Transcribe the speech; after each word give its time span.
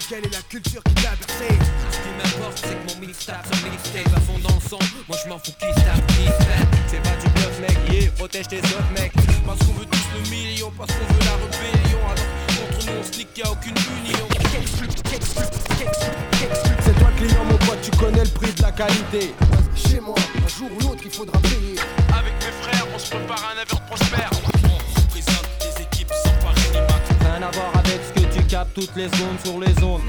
quelle 0.00 0.24
est 0.24 0.32
la 0.32 0.42
culture 0.48 0.82
qui 0.84 0.94
t'a 0.94 1.10
bercé 1.10 1.48
Ce 1.90 1.96
qui 1.98 2.08
m'importe, 2.16 2.58
c'est 2.64 2.74
que 2.74 2.94
mon 2.94 3.06
mixtape, 3.06 3.46
son 3.52 3.70
mixtape 3.70 4.16
à 4.16 4.20
fond 4.20 4.38
dans 4.38 4.54
le 4.54 4.68
son. 4.68 4.78
Moi 5.08 5.18
je 5.22 5.28
m'en 5.28 5.38
fous 5.38 5.52
qui 5.52 5.66
tape, 5.82 6.06
qui 6.08 6.26
C'est 6.86 7.02
pas 7.02 7.16
du 7.20 7.28
bluff, 7.30 7.60
mec, 7.60 7.76
yeah, 7.92 8.10
protège 8.12 8.48
tes 8.48 8.58
autres, 8.58 8.92
mec. 8.96 9.12
Parce 9.46 9.58
qu'on 9.58 9.72
veut 9.72 9.86
tous 9.86 10.06
le 10.14 10.30
million, 10.30 10.72
parce 10.78 10.92
qu'on 10.92 11.12
veut 11.12 11.24
la 11.24 11.32
rébellion. 11.32 11.98
Alors 12.04 12.24
contre 12.56 12.86
nous, 12.86 13.00
on 13.00 13.04
se 13.04 13.18
nique, 13.18 13.36
y'a 13.36 13.50
aucune 13.50 13.74
union. 14.06 14.28
C'est 16.84 16.98
toi 16.98 17.10
client, 17.16 17.44
mon 17.44 17.58
pote, 17.58 17.80
tu 17.82 17.90
connais 17.98 18.24
le 18.24 18.30
prix 18.30 18.52
de 18.52 18.62
la 18.62 18.72
qualité. 18.72 19.34
Chez 19.74 20.00
moi, 20.00 20.14
un 20.16 20.48
jour 20.48 20.70
ou 20.74 20.80
l'autre, 20.80 21.02
il 21.04 21.10
faudra 21.10 21.38
payer. 21.40 21.76
Avec 22.16 22.32
mes 22.40 22.52
frères, 22.62 22.86
on 22.94 22.98
se 22.98 23.10
prépare 23.10 23.52
un 23.54 23.60
avenir 23.60 23.80
prospère. 23.86 24.30
On 24.64 25.06
présente 25.10 25.48
des 25.60 25.82
équipes 25.82 26.12
sans 26.24 26.32
pareil 26.44 26.82
Rien 27.20 27.42
à 27.42 27.50
voir 27.50 27.72
avec 27.76 28.00
ce 28.06 28.20
que 28.20 28.21
tu 28.62 28.68
captes 28.70 28.74
toutes 28.74 28.96
les 28.96 29.08
zones 29.08 29.38
sur 29.44 29.60
les 29.60 29.74
zones. 29.80 30.02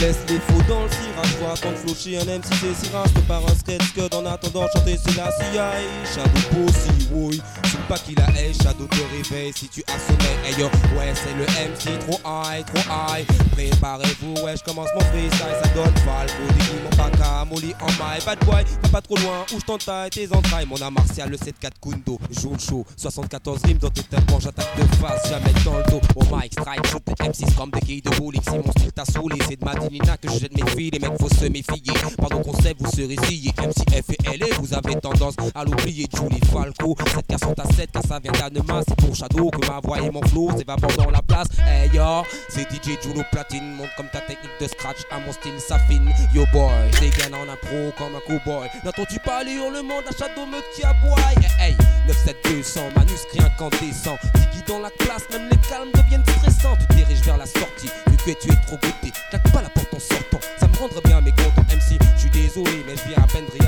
Laisse 0.00 0.18
les 0.28 0.38
faux 0.38 0.62
dans 0.68 0.84
le 0.84 0.90
cirage, 0.90 1.36
vois 1.40 1.54
quand 1.60 1.76
flocher 1.76 2.18
un 2.18 2.24
MC 2.24 2.46
c'est 2.60 2.86
cirage 2.86 3.12
Te 3.14 3.20
par 3.20 3.42
un 3.42 3.54
sketch 3.56 3.92
que 3.94 4.14
en 4.14 4.24
attendant 4.26 4.68
chanter 4.72 4.96
c'est 4.96 5.16
la 5.16 5.28
CIA. 5.32 5.72
Shadow 6.14 6.66
Pussy, 6.66 7.08
oui, 7.10 7.42
c'est 7.64 7.82
pas 7.88 7.98
qu'il 7.98 8.20
a 8.20 8.30
hey, 8.30 8.54
Shadow 8.54 8.86
te 8.86 8.96
réveille 9.16 9.52
si 9.56 9.68
tu 9.68 9.82
as 9.88 9.98
sommeil. 9.98 10.36
Hey 10.44 10.54
yo, 10.56 10.66
ouais 10.96 11.12
c'est 11.14 11.34
le 11.34 11.42
MC 11.42 11.98
trop 12.06 12.20
high, 12.24 12.64
trop 12.64 12.84
high. 12.88 13.26
Préparez-vous, 13.50 14.34
ouais 14.44 14.54
je 14.56 14.62
commence 14.62 14.88
mon 14.94 15.00
freestyle. 15.00 15.56
Ça 15.62 15.68
donne 15.74 15.96
Falco, 16.04 16.42
déguis 16.56 16.80
mon 16.84 16.90
paca, 16.90 17.44
molly 17.44 17.74
en 17.80 17.86
maille. 17.86 18.22
Bad 18.24 18.38
boy, 18.44 18.64
va 18.84 18.88
pas 18.90 19.00
trop 19.00 19.16
loin, 19.16 19.44
où 19.52 19.58
je 19.58 19.64
t'entaille 19.64 20.10
tes 20.10 20.32
entrailles. 20.32 20.66
Mon 20.66 20.80
art 20.80 20.92
martial, 20.92 21.28
le 21.28 21.36
7-4 21.36 21.70
Kundo, 21.82 22.20
joue 22.30 22.52
le 22.52 22.58
show 22.58 22.86
74 22.96 23.62
rimes 23.64 23.78
dans 23.78 23.90
tes 23.90 24.04
tympans, 24.04 24.38
j'attaque 24.38 24.76
de 24.78 24.96
face, 24.96 25.28
jamais 25.28 25.52
dans 25.64 25.78
le 25.78 25.84
dos. 25.90 26.00
Au 26.14 26.36
mic 26.36 26.52
strike, 26.52 26.86
shoot 26.86 27.02
tes 27.04 27.24
M6 27.24 27.56
comme 27.56 27.70
des 27.70 27.80
guilles 27.80 28.02
de 28.02 28.10
bowling 28.10 28.42
Si 28.42 28.50
mon 28.50 28.70
style 28.70 28.92
t'a 28.92 29.04
saoulé, 29.04 29.36
c'est 29.48 29.58
de 29.58 29.64
ma 29.64 29.74
que 30.20 30.30
je 30.30 30.38
jette 30.38 30.56
mes 30.56 30.70
filles, 30.70 30.90
les 30.90 30.98
mecs 30.98 31.18
faut 31.18 31.28
se 31.28 31.46
méfier. 31.46 31.82
Pendant 32.18 32.42
qu'on 32.42 32.52
sait, 32.60 32.74
vous 32.78 32.90
serez 32.90 33.16
sciés. 33.24 33.52
F 33.52 34.10
et 34.10 34.34
L, 34.34 34.44
vous 34.60 34.74
avez 34.74 34.94
tendance 34.96 35.34
à 35.54 35.64
l'oublier. 35.64 36.06
Julie 36.14 36.40
Falco, 36.52 36.96
7 37.14 37.26
k 37.26 37.38
sont 37.40 37.58
à 37.58 37.64
7 37.74 37.90
car 37.92 38.02
ça 38.06 38.20
vient 38.20 38.32
d'Anema. 38.32 38.82
C'est 38.86 38.96
pour 38.96 39.14
Shadow 39.14 39.50
que 39.50 39.66
ma 39.66 39.80
voix 39.80 40.00
et 40.00 40.10
mon 40.10 40.22
flow 40.28 40.50
s'évaporent 40.56 40.96
dans 40.96 41.10
la 41.10 41.22
place. 41.22 41.48
Hey 41.66 41.90
yo, 41.94 42.22
c'est 42.48 42.68
DJ 42.70 42.98
Julo 43.02 43.22
Platine. 43.32 43.74
Montre 43.76 43.94
comme 43.96 44.08
ta 44.12 44.20
technique 44.20 44.50
de 44.60 44.66
scratch 44.66 44.98
à 45.10 45.18
mon 45.20 45.32
style 45.32 45.58
s'affine. 45.58 46.12
Yo 46.34 46.44
boy, 46.52 46.70
dégaine 47.00 47.34
en 47.34 47.48
impro 47.50 47.92
comme 47.96 48.14
un 48.16 48.20
cowboy. 48.26 48.68
N'entends-tu 48.84 49.18
pas 49.20 49.42
les 49.44 49.54
hurlements 49.54 50.02
d'un 50.02 50.16
Shadow 50.16 50.46
me 50.46 50.60
qui 50.74 50.84
aboie? 50.84 51.18
Hey, 51.60 51.70
hey, 51.70 51.76
97200, 52.06 52.80
manuscrit 52.96 53.40
incandescent. 53.40 54.16
Diggy 54.34 54.62
dans 54.66 54.80
la 54.80 54.90
classe, 54.90 55.24
même 55.30 55.48
les 55.50 55.58
calmes 55.68 55.90
deviennent 55.94 56.24
stressants. 56.38 56.76
Tu 56.90 56.96
diriges 56.96 57.22
vers 57.22 57.38
la 57.38 57.46
sortie, 57.46 57.88
vu 58.08 58.16
que 58.16 58.38
tu 58.38 58.52
es 58.52 58.56
trop 58.66 58.76
goûté. 58.76 59.12
Claque 59.30 59.52
pas 59.52 59.62
la 59.62 59.68
ça 59.98 60.68
me 60.68 60.76
rendrait 60.76 61.00
bien 61.04 61.20
mécontent. 61.20 61.62
MC, 61.62 61.98
je 62.16 62.20
suis 62.20 62.30
désolé, 62.30 62.84
mais 62.86 62.96
je 62.96 63.08
viens 63.08 63.22
à 63.22 63.26
peine 63.26 63.46
de 63.46 63.64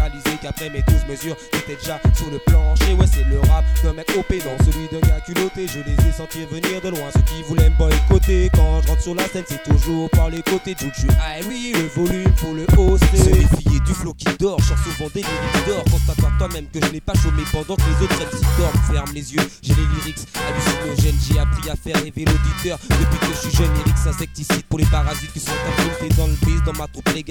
qu'après 0.51 0.71
mes 0.71 0.83
12 0.83 1.07
mesures, 1.09 1.37
j'étais 1.53 1.77
déjà 1.77 2.01
sur 2.17 2.31
le 2.31 2.39
plancher. 2.39 2.93
Ouais, 2.95 3.07
c'est 3.13 3.25
le 3.25 3.41
rap 3.41 3.65
d'un 3.83 3.93
mec 3.93 4.11
OP, 4.17 4.33
dans 4.45 4.65
celui 4.65 4.89
d'un 4.91 5.07
gars 5.07 5.21
culotté. 5.21 5.67
Je 5.67 5.79
les 5.79 6.09
ai 6.09 6.13
sentis 6.13 6.45
venir 6.51 6.81
de 6.83 6.89
loin, 6.89 7.11
ceux 7.15 7.23
qui 7.23 7.43
voulaient 7.43 7.71
me 7.71 7.77
boycotter. 7.77 8.51
Quand 8.55 8.83
je 8.83 8.89
rentre 8.89 9.03
sur 9.03 9.15
la 9.15 9.27
scène, 9.29 9.45
c'est 9.47 9.63
toujours 9.63 10.11
par 10.11 10.31
les 10.31 10.43
côtés. 10.43 10.75
Juju, 10.79 11.09
ah 11.21 11.41
oui, 11.49 11.73
le 11.75 11.87
volume, 11.89 12.33
faut 12.37 12.55
le 12.55 12.67
hausser. 12.77 13.17
Se 13.17 13.31
méfier 13.31 13.81
du 13.81 13.93
flow 13.93 14.15
qui 14.15 14.27
dort, 14.39 14.61
genre 14.61 14.79
souvent 14.79 15.11
des 15.15 15.23
lyrics 15.23 15.67
d'or. 15.67 15.85
Constate 15.85 16.17
toi-même 16.39 16.67
que 16.73 16.81
je 16.85 16.93
n'ai 16.93 17.01
pas 17.01 17.15
chômé 17.15 17.43
pendant 17.53 17.77
que 17.77 17.83
les 17.83 18.05
autres 18.05 18.19
MC 18.19 18.41
dorment. 18.59 18.81
Ferme 18.93 19.13
les 19.15 19.35
yeux, 19.35 19.49
j'ai 19.63 19.75
les 19.75 19.87
lyrics 19.95 20.27
hallucinogènes. 20.35 21.19
J'ai 21.29 21.39
appris 21.39 21.71
à 21.71 21.77
faire 21.77 21.97
rêver 21.97 22.25
l'auditeur. 22.25 22.79
Depuis 22.89 23.19
que 23.19 23.35
je 23.35 23.49
suis 23.49 23.57
jeune, 23.57 23.73
lyrics 23.75 24.07
insecticides 24.07 24.65
pour 24.69 24.79
les 24.79 24.87
parasites 24.87 25.33
qui 25.33 25.41
sont 25.41 25.53
infiltrés 25.69 26.17
dans 26.17 26.27
le 26.27 26.37
biz. 26.45 26.63
Dans 26.65 26.73
ma 26.73 26.87
troupe, 26.89 27.09
les 27.15 27.25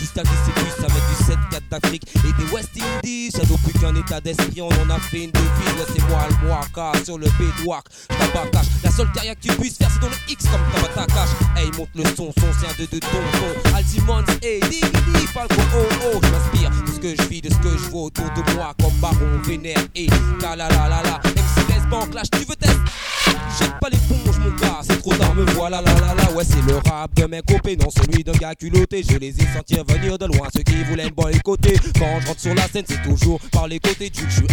jusqu'à 0.00 0.22
distribuer 0.22 0.70
ça 0.80 0.86
met 0.88 0.94
du 0.94 1.56
7-4 1.56 1.60
d'Afrique 1.70 2.02
et 2.16 2.32
des 2.42 2.50
West 2.52 2.61
Indies. 2.74 3.30
Shadow 3.32 3.56
plus 3.64 3.72
qu'un 3.78 3.94
état 3.94 4.20
d'esprit, 4.20 4.60
on 4.60 4.68
en 4.68 4.90
a 4.90 4.98
fait 4.98 5.24
une 5.24 5.30
devise. 5.30 5.52
Ouais, 5.78 5.86
c'est 5.94 6.08
moi 6.08 6.26
le 6.28 6.46
moaka 6.46 6.92
sur 7.04 7.18
le 7.18 7.26
bedrock. 7.38 7.84
J'tabacache, 8.10 8.66
la 8.82 8.90
seule 8.90 9.10
carrière 9.12 9.34
que 9.34 9.48
tu 9.48 9.52
puisses 9.58 9.76
faire, 9.76 9.90
c'est 9.92 10.00
dans 10.00 10.08
le 10.08 10.16
X 10.28 10.44
comme 10.44 11.06
cache 11.06 11.28
Hey, 11.56 11.70
monte 11.76 11.88
le 11.94 12.04
son, 12.04 12.32
son, 12.38 12.46
c'est 12.60 12.66
un 12.66 12.82
de 12.82 12.90
deux 12.90 13.00
tonton. 13.00 13.74
Altimons, 13.74 14.24
hey, 14.42 14.60
diggy, 14.60 15.26
Falco, 15.32 15.54
oh, 15.58 15.78
oh. 16.14 16.20
J'm'inspire 16.22 16.70
de 16.70 16.92
ce 16.92 16.98
que 16.98 17.22
je 17.22 17.28
vis, 17.28 17.40
de 17.40 17.50
ce 17.50 17.58
que 17.58 17.70
je 17.70 17.90
vois 17.90 18.02
autour 18.02 18.30
de 18.30 18.52
moi, 18.54 18.74
comme 18.80 18.94
Baron, 19.00 19.38
Vénère 19.44 19.78
et 19.94 20.06
la 20.40 20.56
la 20.56 20.68
la. 20.68 21.20
MC 21.24 22.14
lâche, 22.14 22.30
tu 22.30 22.38
veux 22.40 22.56
tester 22.56 23.11
Jette 23.58 23.78
pas 23.80 23.88
l'éponge, 23.90 24.38
mon 24.38 24.50
gars, 24.56 24.80
c'est 24.82 24.98
trop 24.98 25.14
tard, 25.14 25.34
me 25.34 25.44
voilà, 25.52 25.82
la 25.82 25.94
la 25.94 26.14
la. 26.14 26.32
Ouais, 26.32 26.44
c'est 26.44 26.64
le 26.66 26.76
rap 26.88 27.14
de 27.14 27.26
mes 27.26 27.42
copains, 27.42 27.76
non 27.78 27.90
celui 27.90 28.24
d'un 28.24 28.32
gars 28.32 28.54
culotté. 28.54 29.02
Je 29.08 29.18
les 29.18 29.28
ai 29.28 29.46
sentis 29.54 29.76
venir 29.88 30.18
de 30.18 30.26
loin, 30.26 30.48
ceux 30.54 30.62
qui 30.62 30.82
voulaient 30.84 31.04
me 31.04 31.10
boycotter. 31.10 31.76
Quand 31.98 32.20
je 32.20 32.26
rentre 32.28 32.40
sur 32.40 32.54
la 32.54 32.66
scène, 32.68 32.84
c'est 32.88 33.02
toujours 33.02 33.38
par 33.50 33.68
les 33.68 33.78
côtés. 33.78 34.10
Du 34.10 34.22
je 34.28 34.36
suis 34.36 34.46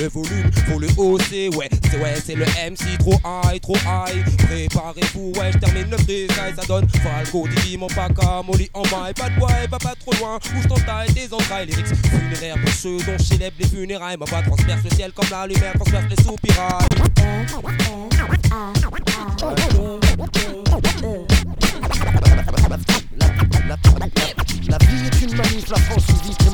le 0.00 0.08
volume, 0.08 0.50
faut 0.68 0.78
le 0.78 0.88
hausser. 0.96 1.48
Ouais, 1.50 1.68
c'est 1.90 1.98
ouais, 1.98 2.14
c'est 2.24 2.34
le 2.34 2.44
MC, 2.44 2.98
trop 2.98 3.14
high, 3.24 3.60
trop 3.60 3.76
high. 3.76 4.24
Préparez-vous, 4.38 5.32
ouais, 5.38 5.52
je 5.52 5.58
termine 5.58 5.90
le 5.90 5.98
freestyle, 5.98 6.54
ça 6.56 6.66
donne 6.66 6.88
Falco, 6.88 7.46
Didi, 7.48 7.76
mon 7.76 7.86
paca, 7.88 8.42
Molly 8.46 8.70
en 8.74 8.82
maille. 8.82 9.14
Pas 9.14 9.28
de 9.28 9.38
bois, 9.38 9.50
va 9.70 9.78
pas 9.78 9.94
trop 10.00 10.12
loin, 10.18 10.36
où 10.36 10.62
je 10.62 10.68
t'entaille 10.68 11.12
des 11.12 11.32
entrailles. 11.32 11.66
Lyrics 11.66 11.86
funéraires 11.86 12.56
pour 12.62 12.72
ceux 12.72 12.98
dont 12.98 13.18
je 13.18 13.24
célèbre 13.24 13.56
les 13.58 13.66
funérailles. 13.66 14.16
Ma 14.16 14.26
voix 14.26 14.42
transperce 14.42 14.84
le 14.84 14.90
ciel 14.90 15.12
comme 15.12 15.28
la 15.30 15.46
lumière 15.46 15.74
transperce 15.74 16.04
les 16.10 16.24
soupirails. 16.24 16.88
La, 17.52 17.58
vie 24.78 25.06
est 25.06 25.20
une 25.20 25.36
manif, 25.36 25.68
la 25.68 25.76
France 25.76 26.04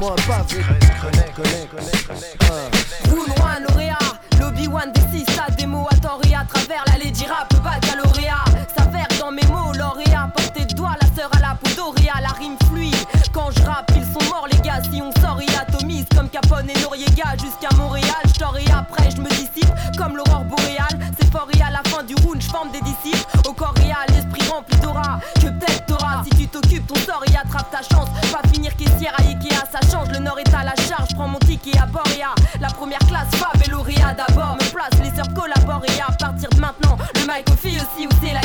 moi 0.01 0.13
un 0.13 0.23
pavé. 0.27 0.63
Connais, 1.01 1.31
connais, 1.37 1.69
connais, 1.71 2.03
connais. 2.07 3.69
lauréat, 3.69 3.99
lobby 4.41 4.67
one 4.67 4.93
des 4.93 5.19
6 5.19 5.27
des 5.57 5.67
mots 5.67 5.87
à 5.89 6.29
et 6.29 6.35
à 6.35 6.45
travers 6.45 6.85
la 6.87 6.99
lady 7.05 7.27
rap, 7.27 7.55
baccalauréat. 7.63 8.45
S'avère 8.77 9.07
dans 9.21 9.31
mes 9.31 9.47
mots, 9.47 9.73
lauréat, 9.73 10.33
portée 10.35 10.65
de 10.65 10.75
doigt, 10.75 10.97
la 11.01 11.07
sœur 11.15 11.31
à 11.37 11.41
la 11.41 11.55
peau 11.55 11.71
d'Oria, 11.77 12.15
la 12.21 12.31
rime 12.31 12.57
fluide. 12.69 12.97
Quand 13.33 13.51
je 13.53 13.63
rappe, 13.63 13.93
ils 13.97 14.05
sont 14.05 14.25
morts 14.31 14.49
les 14.51 14.59
gars, 14.59 14.83
si 14.91 15.01
on 15.01 15.13
sort, 15.21 15.41
comme 16.15 16.29
Capone 16.29 16.69
et 16.69 16.81
Noriega 16.83 17.35
jusqu'à 17.41 17.75
Montréal. 17.77 18.09
Je 18.27 18.61
et 18.61 18.71
après, 18.71 19.11
je 19.11 19.21
me 19.21 19.29
dissipe 19.31 19.71
comme 19.97 20.17
l'aurore 20.17 20.45
boréale. 20.45 20.99
C'est 21.19 21.31
fort 21.33 21.49
et 21.53 21.63
à 21.63 21.71
la 21.71 21.83
fin 21.89 22.03
du 22.03 22.15
round, 22.17 22.41
je 22.41 22.49
forme 22.49 22.71
des 22.71 22.81
disciples. 22.81 23.27
Au 23.49 23.53
corps 23.53 23.75
réel, 23.77 23.95
l'esprit 24.09 24.49
rempli 24.51 24.77
d'aura. 24.79 25.19
Que 25.37 25.49
peut-être 25.49 25.89
si 26.25 26.31
tu 26.31 26.49
t'occupes 26.49 26.87
ton 26.87 26.95
sort 26.97 27.23
et 27.27 27.37
attrape 27.37 27.71
ta 27.71 27.79
chance. 27.79 28.09
Pas 28.33 28.47
finir 28.53 28.75
caissière 28.77 29.15
à 29.19 29.23
Ikea, 29.23 29.65
ça 29.73 29.81
change. 29.91 30.09
Le 30.11 30.19
nord 30.19 30.39
est 30.39 30.55
à 30.55 30.65
la 30.65 30.75
charge, 30.77 31.15
prends 31.15 31.29
mon 31.29 31.39
ticket 31.39 31.79
à 31.79 31.87
Boréa. 31.87 32.35
La 32.61 32.69
première 32.69 33.01
classe, 33.01 33.29
Fab 33.33 33.61
et 33.65 33.71
lauréat 33.71 34.15
d'abord. 34.15 34.57
Me 34.57 34.73
place, 34.73 34.91
les 35.03 35.15
sœurs 35.15 35.33
collaborent 35.35 35.85
et 35.87 36.01
à 36.01 36.13
partir 36.13 36.51
de 36.51 36.61
maintenant, 36.61 36.99
le 37.15 37.21
mic 37.21 37.49
aussi 37.51 37.77
où 38.07 38.11
c'est. 38.23 38.33
La 38.33 38.41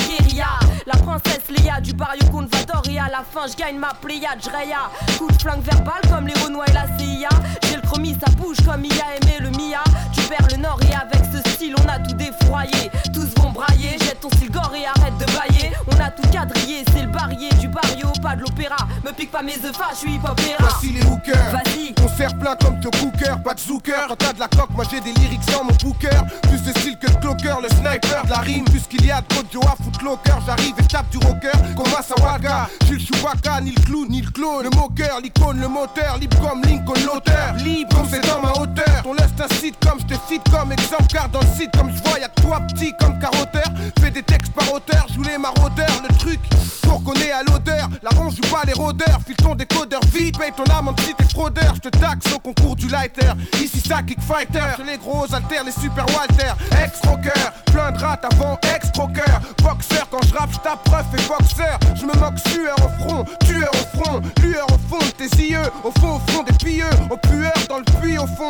princesse 1.20 1.50
Léa 1.50 1.80
du 1.80 1.94
Barrio 1.94 2.26
Convator 2.32 2.82
et 2.90 2.98
à 2.98 3.08
la 3.10 3.24
fin, 3.24 3.46
je 3.48 3.56
gagne 3.56 3.78
ma 3.78 3.94
pléiade, 3.94 4.40
j'raya. 4.42 4.90
Coup 5.18 5.28
de 5.28 5.40
flingue 5.40 5.62
verbal 5.62 6.02
comme 6.10 6.28
les 6.28 6.34
Renois 6.34 6.66
et 6.68 6.74
la 6.74 6.88
CIA. 6.98 7.30
J'ai 7.68 7.76
le 7.76 7.82
chromie, 7.82 8.18
ça 8.20 8.32
bouge 8.32 8.58
comme 8.66 8.84
il 8.86 8.94
a 8.94 9.16
aimé 9.18 9.38
le 9.40 9.50
Mia. 9.52 9.84
Tu 10.14 10.22
perds 10.24 10.48
le 10.52 10.58
nord 10.58 10.80
et 10.90 10.94
avec 10.94 11.24
ce 11.32 11.43
style, 11.54 11.76
on 11.78 11.90
a 11.90 12.00
tout 12.00 12.16
défroyé. 12.16 12.92
Tous 13.14 13.42
vont 13.42 13.52
brailler, 13.52 13.98
jette 14.00 14.20
ton 14.22 14.30
style 14.30 14.52
gore 14.52 14.74
et 14.76 14.86
arrête 14.86 15.18
de 15.18 15.26
bailler. 15.26 15.72
On 15.88 16.00
a 16.02 16.10
tout 16.10 16.28
quadrillé, 16.32 16.84
c'est 16.94 17.04
le 17.04 17.12
barrier 17.12 17.50
du 17.60 17.68
barrio, 17.68 18.08
pas 18.22 18.36
de 18.36 18.42
l'opéra. 18.42 18.78
Me 19.06 19.12
pique 19.12 19.32
pas 19.32 19.42
mes 19.42 19.56
œufs, 19.66 19.78
je 19.92 19.98
suis 19.98 20.16
hip 20.16 20.22
Voici 20.60 20.90
les 20.90 21.06
hookers, 21.06 21.52
vas-y. 21.52 21.94
On 22.04 22.18
sert 22.18 22.38
plein 22.38 22.56
comme 22.56 22.80
te 22.80 22.88
cooker, 22.98 23.36
pas 23.44 23.54
de 23.54 23.60
zooker. 23.60 24.08
Quand 24.08 24.16
t'as 24.16 24.34
de 24.34 24.40
la 24.40 24.48
coque, 24.48 24.72
moi 24.72 24.86
j'ai 24.90 25.02
des 25.02 25.14
lyrics 25.14 25.46
dans 25.52 25.64
mon 25.64 25.74
booker. 25.84 26.22
Plus 26.44 26.62
de 26.62 26.78
style 26.80 26.98
que 26.98 27.08
de 27.08 27.18
clocker, 27.18 27.56
le 27.62 27.70
sniper 27.70 28.26
de 28.26 28.30
la 28.30 28.40
rime. 28.40 28.66
Plus 28.66 28.82
qu'il 28.90 29.06
y 29.06 29.12
a 29.12 29.22
de 29.22 29.28
Joe 29.52 29.64
à 29.66 30.04
locker, 30.04 30.40
j'arrive 30.46 30.74
et 30.80 30.84
tape 30.84 31.10
du 31.10 31.18
rocker. 31.18 31.52
Comme 31.76 31.92
Waga, 32.24 32.70
j'ai 32.86 32.94
le 32.94 33.00
Chewbacca, 33.00 33.62
ni 33.62 33.72
le 33.72 33.82
clown, 33.82 34.08
ni 34.10 34.22
le 34.22 34.32
clone. 34.32 34.64
Le 34.64 34.70
moqueur, 34.72 35.20
l'icône, 35.22 35.60
le 35.60 35.68
moteur, 35.68 36.18
libre 36.20 36.38
comme 36.42 36.62
Lincoln, 36.64 36.94
l'auteur. 37.06 37.56
Libre 37.64 37.96
comme 37.96 38.08
c'est 38.10 38.26
dans 38.28 38.42
ma 38.42 38.52
hauteur. 38.52 39.04
Ton 39.04 39.14
lest 39.14 39.40
un 39.40 39.54
site 39.56 39.78
comme 39.80 40.00
je 40.00 40.16
te 40.16 40.20
cite 40.28 40.44
comme 40.50 40.72
exemple, 40.72 41.06
car 41.10 41.30
dans 41.30 41.43
site 41.58 41.72
comme 41.78 41.92
je 41.96 42.02
vois, 42.04 42.20
y'a 42.20 42.30
toi 42.30 42.60
petit 42.68 42.94
comme 43.00 43.18
carotteur. 43.20 43.72
Fais 44.00 44.12
des 44.12 44.24
textes 44.24 44.54
par 44.54 44.72
auteur, 44.74 45.08
joue 45.14 45.24
les 45.24 45.38
maraudeurs, 45.38 46.02
le 46.08 46.16
truc 46.18 46.40
pour 46.84 47.04
qu'on 47.04 47.14
ait 47.14 47.32
à 47.32 47.44
l'odeur. 47.44 47.90
La 48.02 48.10
ronge 48.12 48.36
du 48.36 48.42
pas 48.50 48.64
les 48.66 48.74
rôdeurs, 48.74 49.20
file 49.26 49.36
ton 49.36 49.56
décodeur 49.56 50.02
vite, 50.14 50.38
paye 50.38 50.52
ton 50.56 50.64
amende 50.66 51.00
si 51.02 51.14
t'es 51.16 51.24
fraudeur. 51.24 51.74
Je 51.76 51.90
te 51.90 51.90
taxe 51.90 52.32
au 52.34 52.40
concours 52.40 52.76
du 52.76 52.88
lighter. 52.88 53.32
Ici, 53.56 53.80
ça 53.80 54.04
kick 54.04 54.20
fighter. 54.22 54.84
Les 54.86 54.98
gros 54.98 55.26
alters, 55.34 55.64
les 55.64 55.72
super 55.72 56.06
Walter. 56.16 56.54
Ex-rocker, 56.84 57.32
plein 57.72 57.92
de 57.92 58.00
rats 58.00 58.20
avant 58.32 58.60
ex-croqueur. 58.76 59.42
Boxeur, 59.64 60.08
quand 60.12 60.24
je 60.28 60.34
rappe, 60.34 60.52
je 60.52 60.60
tape 60.60 60.84
preuve 60.84 61.06
et 61.14 61.28
boxeur. 61.28 61.80
Je 61.96 62.06
me 62.06 62.14
moque 62.20 62.40
sueur 62.48 62.76
au 62.80 63.04
front, 63.04 63.26
tueur 63.46 63.72
au 63.74 63.98
front, 63.98 64.22
lueur 64.42 64.68
au 64.70 64.78
fond 64.90 65.00
de 65.00 65.26
tes 65.26 65.44
yeux. 65.44 65.70
Au 65.84 65.92
fond, 66.00 66.16
au 66.16 66.32
fond 66.32 66.44
des 66.44 66.54
pieux, 66.54 66.90
au 67.10 67.18
pueur 67.18 67.54
dans 67.70 67.78
le 67.78 67.86
puits 68.00 68.18
au 68.18 68.28
fond. 68.28 68.50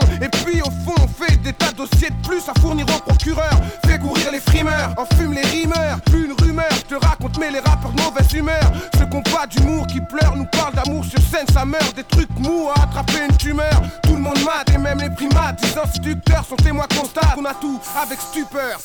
Frimeurs, 4.64 4.94
en 4.98 5.06
fume 5.16 5.34
les 5.34 5.42
rimeurs. 5.42 6.00
Plus 6.06 6.26
une 6.26 6.34
rumeur, 6.34 6.70
je 6.72 6.96
te 6.96 7.06
raconte, 7.06 7.38
mais 7.38 7.52
les 7.52 7.60
rappeurs 7.60 7.92
de 7.92 8.02
mauvaise 8.02 8.34
humeur. 8.34 8.72
Ceux 8.98 9.06
qui 9.06 9.32
pas 9.32 9.48
d'humour, 9.48 9.88
qui 9.88 10.02
pleurent, 10.02 10.36
nous 10.36 10.46
parlent 10.46 10.74
d'amour 10.74 11.04
sur 11.06 11.20
scène, 11.20 11.48
ça 11.52 11.66
meurt. 11.66 11.96
Des 11.96 12.04
trucs 12.04 12.30
mous 12.40 12.70
à 12.76 12.84
attraper 12.84 13.26
une 13.30 13.38
tumeur. 13.38 13.82
Tout 14.04 14.16
le 14.16 14.22
monde 14.22 14.40
mate 14.46 14.70
et 14.74 14.78
même 14.78 15.00
les 15.00 15.10
primates. 15.10 15.62
Les 15.62 15.78
instituteurs 15.78 16.46
sont 16.46 16.56
témoins 16.56 16.88
constables. 16.88 17.38
On 17.38 17.46
a 17.46 17.54
tout 17.54 17.80
avec 18.02 18.20
stupeur. 18.20 18.80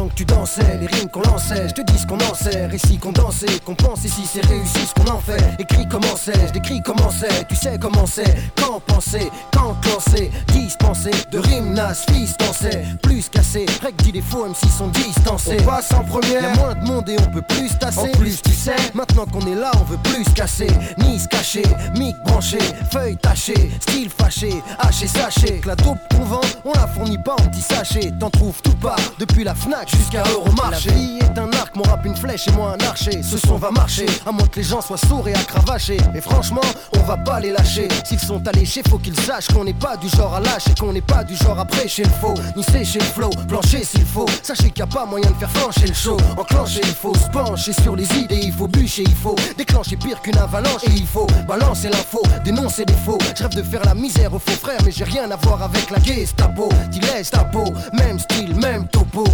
Pendant 0.00 0.12
que 0.12 0.16
tu 0.16 0.24
dansais, 0.24 0.78
les 0.80 0.86
rimes 0.86 1.10
qu'on 1.10 1.20
lançait, 1.20 1.68
je 1.68 1.74
te 1.74 1.82
dis 1.82 1.98
ce 1.98 2.06
qu'on 2.06 2.16
en 2.16 2.34
sait, 2.34 2.66
récit 2.66 2.96
qu'on 2.96 3.12
dansait, 3.12 3.60
qu'on 3.66 3.74
pense 3.74 4.02
ici 4.04 4.22
c'est 4.24 4.44
réussi 4.46 4.86
ce 4.86 4.94
qu'on 4.94 5.10
en 5.10 5.18
fait, 5.18 5.42
écrit 5.58 5.86
comment 5.90 6.16
c'est, 6.16 6.52
décris 6.52 6.80
comment 6.82 7.10
c'est, 7.10 7.46
tu 7.48 7.54
sais 7.54 7.76
comment 7.78 8.06
c'est, 8.06 8.34
quand 8.56 8.80
penser, 8.80 9.30
quand 9.52 9.76
lancer, 9.92 10.30
dispenser, 10.48 11.10
de 11.30 11.38
rimes 11.38 11.74
nas, 11.74 11.92
fils 11.94 12.34
dansait, 12.38 12.82
plus 13.02 13.28
cassé, 13.28 13.66
règle 13.82 14.02
dit 14.02 14.12
des 14.12 14.22
faux 14.22 14.46
MC 14.46 14.70
sont 14.70 14.88
distancés, 14.88 15.58
on 15.60 15.64
passe 15.64 15.92
en 15.92 16.04
première, 16.04 16.42
y'a 16.42 16.54
moins 16.54 16.74
de 16.74 16.86
monde 16.86 17.08
et 17.08 17.16
on 17.20 17.30
peut 17.30 17.42
plus 17.42 17.68
tasser, 17.78 17.98
en 17.98 18.18
plus 18.18 18.40
tu 18.40 18.52
sais, 18.52 18.76
maintenant 18.94 19.26
qu'on 19.26 19.46
est 19.52 19.54
là 19.54 19.70
on 19.80 19.84
veut 19.84 19.98
plus 20.04 20.24
casser, 20.34 20.68
ni 20.98 21.18
se 21.18 21.28
cacher, 21.28 21.62
mic 21.98 22.16
branché, 22.24 22.58
feuille 22.90 23.18
tachée, 23.18 23.70
style 23.80 24.08
fâché, 24.08 24.62
haché 24.78 25.06
sachet, 25.06 25.58
que 25.58 25.68
la 25.68 25.76
dope 25.76 25.98
qu'on 26.10 26.24
vend, 26.24 26.40
on 26.64 26.72
la 26.72 26.86
fournit 26.86 27.18
pas 27.18 27.34
en 27.34 27.48
petit 27.48 27.60
sachet, 27.60 28.12
t'en 28.18 28.30
trouves 28.30 28.62
tout 28.62 28.76
pas, 28.76 28.96
depuis 29.18 29.44
la 29.44 29.54
FNAC 29.54 29.89
jusqu'à 29.96 30.22
Euromarché. 30.32 30.88
La 30.90 30.94
vie 30.94 31.18
est 31.18 31.38
un 31.38 31.52
arc, 31.52 31.74
mon 31.76 31.82
rap 31.82 32.04
une 32.04 32.16
flèche 32.16 32.48
et 32.48 32.52
moi 32.52 32.74
un 32.78 32.84
archer. 32.86 33.22
Ce 33.22 33.38
son 33.38 33.56
va 33.56 33.70
marcher, 33.70 34.06
à 34.26 34.32
moins 34.32 34.46
que 34.46 34.58
les 34.60 34.64
gens 34.64 34.80
soient 34.80 34.96
sourds 34.96 35.28
et 35.28 35.34
à 35.34 35.42
cravacher. 35.42 35.98
Et 36.14 36.20
franchement, 36.20 36.60
on 36.96 37.00
va 37.00 37.16
pas 37.16 37.40
les 37.40 37.50
lâcher. 37.50 37.88
S'ils 38.04 38.18
sont 38.20 38.46
alléchés, 38.46 38.82
faut 38.88 38.98
qu'ils 38.98 39.18
sachent 39.18 39.48
qu'on 39.48 39.64
n'est 39.64 39.74
pas 39.74 39.96
du 39.96 40.08
genre 40.08 40.34
à 40.34 40.40
lâcher, 40.40 40.74
qu'on 40.78 40.92
n'est 40.92 41.00
pas 41.00 41.24
du 41.24 41.36
genre 41.36 41.58
à 41.58 41.64
prêcher 41.64 42.04
le 42.04 42.10
faux, 42.20 42.34
ni 42.56 42.62
sécher 42.62 42.98
le 42.98 43.04
flow, 43.04 43.30
plancher 43.48 43.84
s'il 43.84 44.04
faut. 44.04 44.26
Sachez 44.42 44.70
qu'il 44.70 44.84
n'y 44.84 44.90
a 44.90 44.94
pas 44.94 45.06
moyen 45.06 45.30
de 45.30 45.36
faire 45.36 45.50
flancher 45.50 45.86
le 45.86 45.94
show. 45.94 46.16
Enclencher, 46.36 46.80
il 46.82 46.94
faut 46.94 47.14
se 47.14 47.28
pencher 47.30 47.72
sur 47.72 47.96
les 47.96 48.10
idées, 48.16 48.40
il 48.42 48.52
faut 48.52 48.68
bûcher, 48.68 49.02
il 49.02 49.14
faut 49.14 49.36
déclencher 49.56 49.96
pire 49.96 50.20
qu'une 50.20 50.38
avalanche. 50.38 50.84
Et 50.86 50.92
il 50.92 51.06
faut 51.06 51.26
balancer 51.46 51.88
l'info, 51.88 52.22
dénoncer 52.44 52.84
des 52.84 52.94
faux. 53.04 53.18
Je 53.36 53.42
rêve 53.42 53.54
de 53.54 53.62
faire 53.62 53.84
la 53.84 53.94
misère 53.94 54.32
aux 54.34 54.38
faux 54.38 54.58
frères, 54.60 54.80
mais 54.84 54.90
j'ai 54.90 55.04
rien 55.04 55.30
à 55.30 55.36
voir 55.36 55.62
avec 55.62 55.90
la 55.90 56.00
Gestapo. 56.02 56.68
T'y 56.90 57.00
laisse 57.00 57.30
ta 57.30 57.44
peau, 57.44 57.64
même 57.92 58.18
style, 58.18 58.54
même 58.56 58.86
topo. 58.88 59.24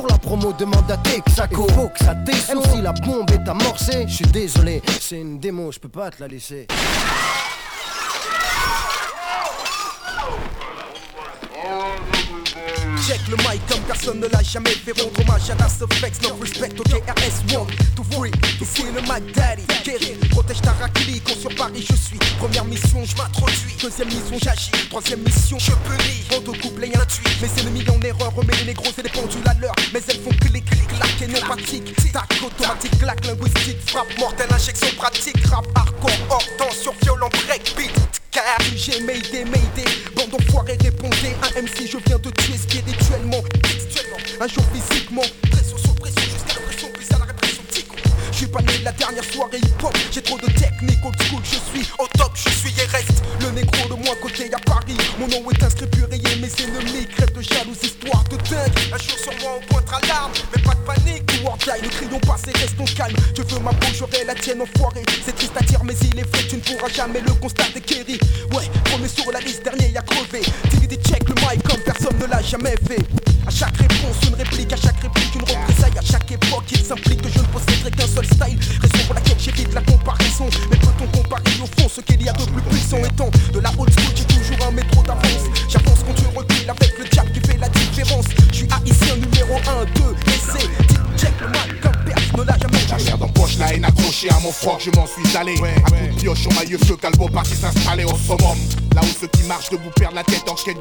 Pour 0.00 0.08
la 0.08 0.16
promo, 0.16 0.50
demande 0.54 0.90
à 0.90 0.96
Texaco. 0.96 1.68
Faut 1.74 1.88
que 1.88 2.02
ça 2.02 2.14
Même 2.14 2.64
si 2.72 2.80
la 2.80 2.92
bombe 2.92 3.30
est 3.32 3.46
amorcée, 3.46 4.06
je 4.08 4.14
suis 4.14 4.24
désolé, 4.24 4.80
c'est 4.98 5.20
une 5.20 5.38
démo, 5.38 5.70
je 5.72 5.78
peux 5.78 5.90
pas 5.90 6.10
te 6.10 6.22
la 6.22 6.28
laisser. 6.28 6.68
Check 13.10 13.26
le 13.26 13.36
mic 13.38 13.60
comme 13.66 13.80
personne 13.88 14.20
ne 14.20 14.28
l'a 14.28 14.40
jamais 14.40 14.70
fait 14.70 14.92
rendre 14.92 15.10
hommage 15.18 15.50
à 15.50 15.56
Das 15.56 15.82
Effects, 15.82 16.22
no 16.22 16.36
respect 16.36 16.70
au 16.78 16.84
KRS 16.84 17.56
One, 17.58 17.66
to 17.96 18.04
free, 18.04 18.30
ici 18.60 18.84
le 18.94 19.02
Mac 19.02 19.24
Daddy, 19.34 19.66
Kerry, 19.82 20.14
protège 20.30 20.60
ta 20.60 20.70
raclie, 20.74 21.20
quand 21.20 21.34
sur 21.34 21.52
Paris 21.56 21.84
je 21.90 21.96
suis, 21.96 22.18
première 22.38 22.64
mission 22.66 23.04
je 23.04 23.16
m'introduis, 23.16 23.74
deuxième 23.82 24.06
mission 24.06 24.38
j'agis, 24.40 24.70
troisième 24.88 25.22
mission 25.22 25.58
je 25.58 25.72
punis, 25.72 26.22
on 26.36 26.40
te 26.40 26.56
coupe 26.62 26.78
les 26.78 26.94
intuits, 26.94 27.26
mes 27.42 27.60
ennemis 27.60 27.84
en 27.90 28.00
erreur, 28.00 28.32
remets 28.32 28.54
les 28.60 28.66
négros 28.66 28.92
et 28.96 29.02
les 29.02 29.08
pendules 29.08 29.48
à 29.48 29.54
l'heure, 29.54 29.74
mais 29.92 30.00
elles 30.06 30.20
font 30.20 30.30
clic 30.30 30.64
clic 30.64 30.86
clac 30.86 31.10
et 31.20 31.26
pneumatique, 31.26 32.12
tac 32.12 32.30
automatique, 32.46 32.96
clac 33.00 33.26
linguistique, 33.26 33.78
frappe 33.90 34.16
mortelle, 34.20 34.52
injection 34.54 34.86
pratique, 34.96 35.44
rap 35.46 35.66
hardcore, 35.74 36.12
hors 36.30 36.56
temps 36.58 36.74
sur 36.80 36.94
violent 37.02 37.28
breakbeat, 37.44 37.90
car 38.30 38.44
j'ai 38.76 39.00
Mayday, 39.00 39.44
Mayday, 39.44 39.90
bande 40.14 40.30
d'enfoirés 40.30 40.78
répondez, 40.80 41.34
un 41.42 41.62
MC 41.62 41.90
je 41.90 41.98
viens 42.06 42.18
de 42.18 42.30
tuer 42.30 42.56
spirituellement, 42.56 42.90
textuellement, 42.90 42.99
un 44.40 44.48
jour 44.48 44.64
physiquement, 44.72 45.22
pression 45.50 45.76
sur 45.76 45.94
pression 45.96 46.22
jusqu'à 46.22 46.54
la 46.54 46.66
pression 46.66 46.88
plus 46.94 47.06
à 47.14 47.18
la 47.18 47.24
répression 47.26 47.62
tico. 47.70 47.94
Je 48.32 48.36
suis 48.38 48.46
pas 48.46 48.62
né 48.62 48.72
la 48.82 48.92
dernière 48.92 49.24
soirée 49.24 49.58
hip 49.58 49.84
hop, 49.84 49.96
j'ai 50.10 50.22
trop 50.22 50.38
de 50.38 50.46
technique 50.46 51.04
old 51.04 51.22
school, 51.22 51.42
je 51.44 51.56
suis 51.70 51.86
au 51.98 52.06
top, 52.16 52.32
je 52.34 52.48
suis 52.48 52.72
et 52.80 52.86
reste 52.86 53.22
le 53.42 53.50
négro 53.50 53.88
de 53.88 54.02
moi 54.02 54.14
côté 54.22 54.50
à 54.54 54.58
Paris. 54.60 54.96
Mon 55.18 55.28
nom 55.28 55.50
est 55.50 55.62
inscrit 55.62 55.86
plus 55.88 56.04
rayé, 56.04 56.36
mes 56.40 56.48
ennemis 56.64 57.06
crèvent 57.06 57.34
de 57.34 57.42
jalousie, 57.42 57.84
histoire 57.84 58.24
de 58.30 58.36
dingue. 58.48 58.72
Un 58.94 58.98
jour 58.98 59.18
sur 59.18 59.32
moi 59.42 59.60
on 59.60 59.74
pointera 59.74 60.00
l'arme, 60.08 60.32
mais 60.56 60.62
pas 60.62 60.74
de 60.74 60.80
panique, 60.86 61.30
ne 61.82 61.88
crions 61.88 62.20
pas, 62.20 62.36
c'est 62.42 62.56
restons 62.56 62.86
calmes. 62.96 63.16
Je 63.36 63.42
veux 63.42 63.60
ma 63.60 63.72
peau, 63.74 63.88
j'aurai 63.92 64.24
la 64.24 64.34
tienne 64.34 64.62
enfoirée. 64.62 65.02
C'est 65.24 65.34
triste 65.34 65.56
à 65.56 65.62
dire, 65.62 65.84
mais 65.84 65.94
il 66.02 66.18
est 66.18 66.22
vrai, 66.22 66.46
tu 66.48 66.56
ne 66.56 66.60
pourras 66.60 66.88
jamais 66.88 67.20
le 67.20 67.32
constater, 67.34 67.80
Kerry. 67.80 68.18
Ouais, 68.52 68.64
premier 68.84 69.08
sur 69.08 69.30
la 69.32 69.40
liste, 69.40 69.64
dernier 69.64 69.94
à 69.96 70.02
crever. 70.02 70.42
des 70.88 70.96
check 70.96 71.28
le 71.28 71.34
mic 71.34 71.62
comme 71.62 71.80
personne 71.84 72.16
ne 72.18 72.26
l'a 72.26 72.40
jamais 72.40 72.74
fait. 72.88 73.19
À 73.46 73.50
chaque 73.50 73.76
réponse, 73.76 74.16
une 74.28 74.34
réplique, 74.34 74.72
à 74.72 74.76
chaque 74.76 75.00
réplique, 75.00 75.34
une 75.34 75.42
représaille. 75.42 75.98
À 75.98 76.02
chaque 76.02 76.30
époque, 76.30 76.64
il 76.70 76.84
s'implique 76.84 77.22
que 77.22 77.28
je 77.28 77.38
ne 77.38 77.44
possèderai 77.44 77.90
qu'un 77.90 78.06
seul 78.06 78.26
style. 78.26 78.58
Raison 78.80 79.04
pour 79.06 79.14
laquelle 79.14 79.38
j'évite 79.38 79.74
la 79.74 79.82
comparaison. 79.82 80.48
Mais 80.70 80.76
peut-on 80.76 81.06
comparer 81.18 81.42
au 81.62 81.66
fond 81.80 81.88
ce 81.88 82.00
qu'il 82.00 82.22
y 82.22 82.28
a 82.28 82.32
de 82.32 82.44
plus 82.44 82.62
puissant 82.62 82.98
étant 82.98 83.30
de 83.52 83.60
la 83.60 83.70
haute 83.78 83.90
school, 83.90 84.14
j'ai 84.16 84.24
toujours 84.24 84.66
un 84.66 84.72
métro 84.72 85.02
d'avance? 85.02 85.44
J'avance 85.68 86.00
quand 86.06 86.14
tu 86.14 86.26
recules 86.36 86.70
avec 86.70 86.98
le 86.98 87.04
diable 87.08 87.32
qui 87.32 87.40
fait 87.40 87.58
la 87.58 87.68
différence. 87.68 88.26
Je 88.52 88.56
suis 88.56 88.68
haïtien 88.70 89.16
numéro 89.16 89.56
1, 89.56 89.84
2, 89.94 90.02
et 90.26 90.40
c'est 90.52 91.20
check 91.20 91.32
le 91.40 91.48
mic 91.48 91.80
comme 91.80 92.00
ne 92.36 92.42
l'a 92.44 92.56
jamais 92.58 92.78
La 92.88 93.04
merde 93.04 93.22
en 93.22 93.28
poche, 93.28 93.58
la 93.58 93.74
haine 93.74 93.84
accrochée 93.84 94.30
à 94.30 94.38
mon 94.40 94.52
froc, 94.52 94.80
je 94.84 94.90
m'en 94.98 95.06
suis 95.06 95.36
allé. 95.36 95.54
À 95.54 95.90
coup 95.90 96.14
de 96.14 96.20
pioche 96.20 96.40
sur 96.40 96.52
maillot 96.54 96.78
feu, 96.78 96.96
calvo 96.96 97.28
parti 97.28 97.54
s'installer 97.54 98.04
au 98.04 98.16
summum. 98.16 98.58
Là 98.94 99.02
où 99.02 99.06
ceux 99.20 99.28
qui 99.28 99.42
marchent 99.44 99.70
debout 99.70 99.90
perdent 99.96 100.14
la 100.14 100.24
tête 100.24 100.48
en 100.48 100.54
quête 100.54 100.79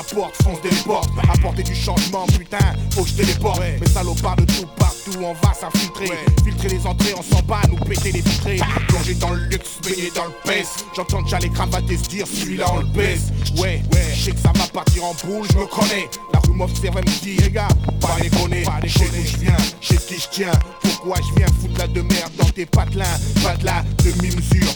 rapporte, 0.00 0.42
fonce 0.42 0.60
des 0.62 0.74
portes. 0.84 1.10
Apporter 1.32 1.62
du 1.62 1.74
changement, 1.74 2.26
putain, 2.26 2.58
faut 2.90 3.02
que 3.02 3.10
je 3.10 3.14
téléporte. 3.14 3.60
Mes 3.80 3.86
salopards 3.86 4.36
de 4.36 4.44
tout 4.44 4.66
partout, 4.76 5.18
on 5.20 5.34
va 5.34 5.54
s'infiltrer. 5.54 6.10
Filtrer 6.44 6.68
les 6.68 6.86
entrées, 6.86 7.14
on 7.16 7.22
s'en 7.22 7.42
bat, 7.42 7.60
nous 7.68 7.76
péter 7.76 8.12
les 8.12 8.20
vitrées. 8.20 8.60
Plonger 8.88 9.14
dans 9.14 9.30
le 9.30 9.44
luxe, 9.44 9.78
baigner 9.82 10.10
dans 10.14 10.24
le 10.24 10.32
pèse. 10.44 10.68
J'entends 10.96 11.22
déjà 11.22 11.38
les 11.38 11.50
cravates 11.50 11.86
se 11.88 12.08
dire, 12.08 12.26
celui-là 12.26 12.66
on 12.72 12.78
le 12.78 12.86
baisse. 12.86 13.28
Ouais, 13.56 13.82
ouais, 13.92 14.06
je 14.14 14.24
sais 14.24 14.30
que 14.32 14.40
ça 14.40 14.52
va 14.54 14.66
partir 14.66 15.04
en 15.04 15.14
boule, 15.24 15.46
je 15.52 15.58
me 15.58 15.66
connais. 15.66 16.08
La 16.32 16.40
rue 16.40 16.54
m'observe, 16.54 16.96
elle 16.98 17.04
me 17.04 17.20
dit, 17.22 17.36
les 17.36 17.50
gars, 17.50 17.68
pas 18.00 18.16
déconner. 18.20 18.64
Sais 18.86 19.08
d'où 19.08 19.24
je 19.24 19.36
viens, 19.38 19.56
sais 19.80 19.96
qui 19.96 20.14
je 20.14 20.28
tiens. 20.30 20.52
Pourquoi 20.82 21.16
je 21.16 21.36
viens 21.36 21.46
foutre 21.60 21.78
la 21.78 21.88
de 21.88 22.00
merde 22.02 22.32
dans 22.38 22.48
tes 22.48 22.66
patelins? 22.66 23.04
Pas 23.42 23.56
de 23.56 23.64
la 23.64 23.84
demi-mesure, 24.04 24.72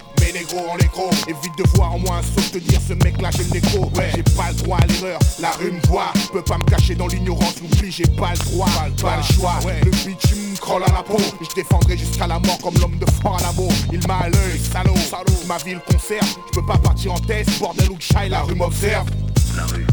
de 1.56 1.64
voir 1.74 1.94
en 1.94 1.98
moi 1.98 2.16
un 2.16 2.22
saut 2.22 2.48
te 2.52 2.58
dire 2.58 2.80
ce 2.86 2.94
mec 2.94 3.20
là 3.20 3.30
j'ai 3.30 3.44
le 3.44 3.50
négro. 3.50 3.90
Ouais, 3.96 4.10
j'ai 4.14 4.22
pas 4.22 4.50
le 4.50 4.56
droit 4.56 4.78
à 4.78 4.86
l'erreur, 4.86 5.18
la 5.40 5.50
rue 5.52 5.72
me 5.72 5.80
voit. 5.86 6.12
Peux 6.32 6.42
pas 6.42 6.58
me 6.58 6.64
cacher 6.64 6.94
dans 6.94 7.06
l'ignorance, 7.06 7.60
l'oubli, 7.60 7.90
j'ai 7.90 8.06
pas 8.06 8.32
le 8.32 8.50
droit, 8.50 8.68
pas, 9.00 9.16
le 9.16 9.34
choix. 9.34 9.58
Le 9.84 9.90
bitch 9.90 10.34
me 10.34 10.56
crolle 10.56 10.84
à 10.84 10.92
la 10.92 11.02
peau. 11.02 11.16
Je 11.40 11.54
défendrai 11.54 11.96
jusqu'à 11.96 12.26
la 12.26 12.38
mort 12.38 12.58
comme 12.62 12.74
l'homme 12.78 12.98
de 12.98 13.06
fort 13.22 13.38
à 13.38 13.42
l'amour. 13.42 13.72
Il 13.92 14.06
m'a 14.06 14.18
à 14.18 14.28
l'œil, 14.28 14.60
salaud, 14.72 14.96
salaud. 14.96 15.24
Ma 15.46 15.58
ville 15.58 15.80
conserve, 15.90 16.28
je 16.46 16.60
peux 16.60 16.66
pas 16.66 16.78
partir 16.78 17.12
en 17.12 17.18
test, 17.18 17.58
bordel 17.58 17.90
ou 17.90 17.96
chai, 17.98 18.28
la 18.28 18.42
rue 18.42 18.54
m'observe. 18.54 19.08
La 19.56 19.64
rue. 19.66 19.86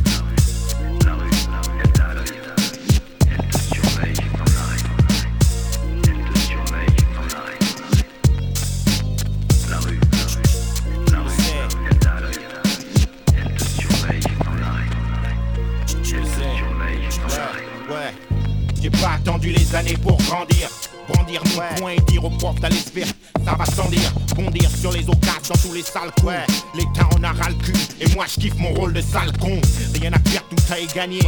J'ai 18.81 18.89
pas 18.89 19.13
attendu 19.15 19.51
les 19.51 19.75
années 19.75 19.97
pour 20.01 20.17
grandir. 20.17 20.69
Brandir 21.07 21.41
mon 21.45 21.79
poing 21.79 21.91
et 21.91 21.99
dire 22.11 22.23
au 22.23 22.29
prof 22.29 22.59
d'aller 22.59 22.77
se 22.77 22.89
faire, 22.89 23.07
ça 23.45 23.55
va 23.55 23.65
sans 23.65 23.89
dire. 23.89 24.13
Bondir 24.35 24.69
sur 24.69 24.91
les 24.91 25.07
occasions 25.07 25.53
dans 25.53 25.61
tous 25.61 25.73
les 25.73 25.83
sales 25.83 26.11
coups. 26.19 26.33
L'État 26.75 27.07
en 27.15 27.23
a 27.23 27.31
ras 27.31 27.49
le 27.49 27.55
cul, 27.55 27.73
et 27.99 28.07
moi 28.15 28.25
je 28.27 28.39
kiffe 28.39 28.55
mon 28.57 28.73
rôle 28.73 28.93
de 28.93 29.01
sale 29.01 29.31
con. 29.39 29.59
Rien 29.99 30.13
à 30.13 30.19
perdre, 30.19 30.47
tout 30.49 30.63
ça 30.67 30.79
est 30.79 30.93
gagné. 30.95 31.19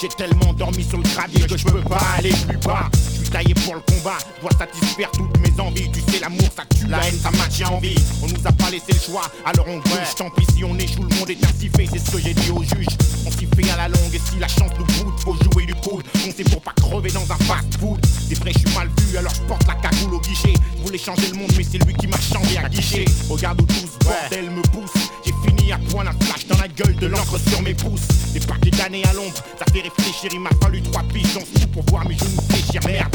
J'ai 0.00 0.08
tellement 0.08 0.52
dormi 0.54 0.82
sur 0.82 0.98
le 0.98 1.04
gravier 1.04 1.46
que 1.46 1.56
je 1.56 1.64
peux 1.64 1.82
pas 1.82 2.00
aller 2.16 2.32
plus 2.48 2.58
bas. 2.58 2.88
Taillé 3.30 3.54
pour 3.54 3.74
le 3.74 3.80
combat, 3.80 4.18
je 4.36 4.40
dois 4.42 4.58
satisfaire 4.58 5.10
toutes 5.12 5.38
mes 5.38 5.60
envies. 5.60 5.90
Tu 5.92 6.00
sais, 6.12 6.20
l'amour 6.20 6.48
ça 6.56 6.64
tue, 6.74 6.86
la 6.86 7.06
haine 7.06 7.18
ça 7.18 7.30
maintient 7.30 7.68
en 7.68 7.78
vie. 7.78 7.96
On 8.22 8.26
nous 8.26 8.46
a 8.46 8.52
pas 8.52 8.70
laissé 8.70 8.92
le 8.92 9.00
choix, 9.00 9.22
alors 9.44 9.66
on 9.68 9.78
bouge. 9.78 10.14
Tant 10.16 10.30
pis 10.30 10.46
si 10.54 10.64
on 10.64 10.76
échoue, 10.78 11.02
le 11.02 11.14
monde 11.16 11.30
est 11.30 11.44
ainsi 11.44 11.68
fait, 11.68 11.86
c'est 11.90 11.98
ce 11.98 12.10
que 12.10 12.20
j'ai 12.20 12.34
dit 12.34 12.50
au 12.50 12.62
juge. 12.62 12.86
On 13.26 13.30
s'y 13.30 13.46
fait 13.46 13.70
à 13.70 13.76
la 13.76 13.88
longue, 13.88 14.14
et 14.14 14.20
si 14.30 14.38
la 14.38 14.48
chance 14.48 14.72
nous 14.78 14.86
goûte, 14.86 15.20
faut 15.20 15.36
jouer 15.52 15.66
du 15.66 15.74
coude. 15.74 16.04
On 16.26 16.32
sait 16.32 16.44
pour 16.44 16.62
pas 16.62 16.72
crever 16.72 17.10
dans 17.10 17.22
un 17.30 17.38
fast 17.44 17.78
food. 17.80 17.98
C'est 18.28 18.38
vrai, 18.38 18.52
je 18.52 18.58
suis 18.58 18.76
mal 18.76 18.88
vu, 18.98 19.16
alors 19.16 19.32
je 19.34 19.42
porte 19.42 19.66
la 19.66 19.74
cagoule 19.74 20.14
au 20.14 20.20
guichet. 20.20 20.54
Je 20.78 20.82
voulais 20.82 20.98
changer 20.98 21.28
le 21.28 21.38
monde, 21.38 21.52
mais 21.56 21.64
c'est 21.64 21.78
lui 21.84 21.94
qui 21.94 22.06
m'a 22.06 22.20
changé 22.20 22.58
à 22.58 22.68
guichet. 22.68 23.04
Regarde 23.28 23.60
où 23.60 23.64
tout 23.64 23.74
ce 23.74 24.04
bordel 24.04 24.50
me 24.50 24.62
pousse. 24.62 24.92
J'ai 25.24 25.34
fini 25.46 25.72
à 25.72 25.78
point 25.90 26.06
un 26.06 26.12
flash 26.24 26.46
dans 26.46 26.58
la 26.58 26.68
gueule 26.68 26.96
de 26.96 27.06
l'encre 27.06 27.38
sur 27.48 27.62
mes 27.62 27.74
pouces. 27.74 28.08
Des 28.32 28.40
paquets 28.40 28.70
d'années 28.70 29.04
à 29.04 29.12
l'ombre, 29.12 29.34
ça 29.58 29.64
fait 29.72 29.80
réfléchir. 29.80 30.30
Il 30.32 30.40
m'a 30.40 30.50
fallu 30.62 30.80
trois 30.82 31.02
piges 31.02 31.34
dans 31.34 31.40
ce 31.40 31.66
pour 31.66 31.84
voir 31.90 32.06
mes 32.08 32.16
genoux 32.16 32.42
fléchir. 32.48 32.80
Merde, 32.86 33.14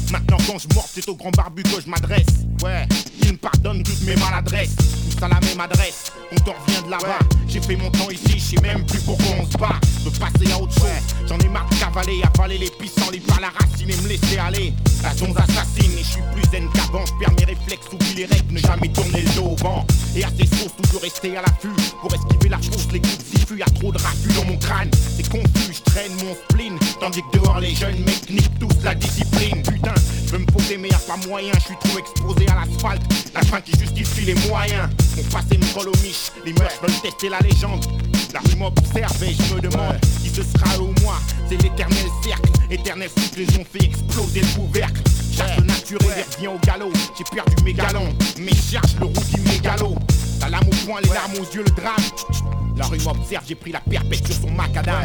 maintenant 0.11 0.37
quand 0.45 0.59
je 0.59 0.67
mords, 0.75 0.87
c'est 0.93 1.07
au 1.09 1.15
grand 1.15 1.31
barbu 1.31 1.63
que 1.63 1.81
je 1.83 1.89
m'adresse. 1.89 2.45
Ouais, 2.63 2.87
il 3.23 3.33
me 3.33 3.37
pardonne 3.37 3.81
toutes 3.83 4.01
mes 4.03 4.15
maladresses. 4.15 4.75
Tous 4.75 5.25
à 5.25 5.27
la 5.27 5.39
même 5.39 5.59
adresse, 5.59 6.11
on 6.31 6.35
t'en 6.35 6.53
revient 6.53 6.85
de 6.85 6.91
là-bas. 6.91 7.19
J'ai 7.47 7.61
fait 7.61 7.75
mon 7.75 7.89
temps 7.91 8.09
ici, 8.09 8.37
je 8.37 8.55
sais 8.55 8.61
même 8.61 8.85
plus 8.85 8.99
pourquoi 8.99 9.35
on 9.39 9.45
se 9.45 9.57
bat. 9.57 9.79
Veux 10.03 10.11
passer 10.11 10.51
à 10.51 10.59
autre 10.59 10.73
chose. 10.73 11.27
J'en 11.27 11.37
ai 11.39 11.47
marre 11.49 11.67
de 11.69 11.75
cavaler, 11.75 12.21
avaler 12.23 12.57
les 12.57 12.69
pissenlits 12.71 13.19
par 13.19 13.39
la 13.39 13.49
racine 13.49 13.89
et 13.89 13.95
me 13.97 14.07
laisser 14.07 14.37
aller. 14.37 14.73
La 15.03 15.15
zonze 15.15 15.37
assassine 15.37 15.91
et 15.93 16.03
je 16.03 16.09
suis 16.11 16.21
plus 16.33 16.43
zen 16.51 16.69
qu'avant. 16.73 17.05
Je 17.05 17.13
perds 17.19 17.35
mes 17.39 17.45
réflexes, 17.45 17.87
oublie 17.91 18.13
les 18.15 18.25
règles, 18.25 18.53
ne 18.53 18.59
jamais 18.59 18.89
tourner 18.89 19.21
le 19.21 19.29
dos 19.35 19.49
au 19.51 19.55
vent. 19.55 19.85
Et 20.15 20.23
à 20.23 20.29
ces 20.29 20.45
sauces, 20.45 20.75
toujours 20.81 21.01
rester 21.01 21.37
à 21.37 21.41
l'affût. 21.41 21.75
Pour 22.01 22.13
esquiver 22.13 22.49
la 22.49 22.61
chose, 22.61 22.87
les 22.91 22.99
coups 22.99 23.17
de 23.17 23.37
sifflu, 23.37 23.59
y'a 23.59 23.65
trop 23.65 23.91
de 23.91 23.97
raffus 23.97 24.33
dans 24.35 24.45
mon 24.45 24.57
crâne. 24.57 24.91
C'est 25.15 25.27
confus, 25.29 25.73
je 25.73 25.91
traîne 25.91 26.11
mon 26.23 26.35
spleen. 26.35 26.77
Tandis 26.99 27.21
que 27.31 27.37
dehors, 27.37 27.59
les 27.59 27.75
jeunes 27.75 27.99
mecs 28.03 28.29
niquent 28.29 28.59
tous 28.59 28.83
la 28.83 28.95
discipline. 28.95 29.61
Putain, 29.63 29.93
je 30.25 30.31
veux 30.31 30.39
me 30.39 30.45
poser, 30.45 30.77
mais 30.77 30.89
y'a 30.89 30.99
pas 30.99 31.17
moyen. 31.27 31.51
Je 31.55 31.65
suis 31.65 31.77
trop 31.77 31.99
exposé 31.99 32.45
à 32.49 32.55
l'asphalte. 32.55 33.01
La 33.33 33.41
fin 33.41 33.61
qui 33.61 33.77
justifie 33.79 34.25
les 34.25 34.35
moyens. 34.47 34.89
Mon 35.17 35.23
passé 35.23 35.57
me 35.57 35.73
colle 35.73 35.89
au 35.89 35.97
miche. 36.03 36.31
Les 36.45 36.53
meufs 36.53 36.79
veulent 36.81 37.01
tester 37.01 37.29
la 37.29 37.39
légende. 37.39 37.85
La 38.33 38.39
rue 38.39 38.55
m'observe 38.55 39.23
et 39.23 39.33
je 39.33 39.55
me 39.55 39.59
demande 39.59 39.99
qui 40.23 40.29
ce 40.29 40.41
sera 40.43 40.79
ou 40.79 40.93
moi. 41.01 41.15
C'est 41.49 41.61
l'éternel 41.61 42.05
cercle, 42.23 42.49
éternel 42.69 43.09
cycle, 43.17 43.41
ils 43.41 43.59
ont 43.59 43.65
fait 43.65 43.83
exploser 43.83 44.39
le 44.39 44.47
couvercle. 44.55 45.01
Chasse 45.35 45.57
le 45.57 45.65
naturel 45.65 46.25
revient 46.35 46.47
au 46.47 46.59
galop. 46.65 46.93
J'ai 47.17 47.23
perdu 47.35 47.63
mes 47.65 47.73
galons, 47.73 48.15
mais 48.39 48.53
cherche 48.53 48.95
le 48.99 49.07
rookie 49.07 49.41
mégalo. 49.41 49.95
La 50.39 50.49
lame 50.49 50.63
au 50.67 50.85
poing, 50.85 51.01
les 51.01 51.09
larmes 51.09 51.33
aux 51.33 51.55
yeux, 51.55 51.63
le 51.63 51.71
drame. 51.71 51.95
La 52.77 52.85
rue 52.85 52.99
m'observe, 52.99 53.43
j'ai 53.47 53.55
pris 53.55 53.71
la 53.71 53.81
perpète 53.81 54.25
sur 54.25 54.35
son 54.35 54.51
macadam. 54.51 54.95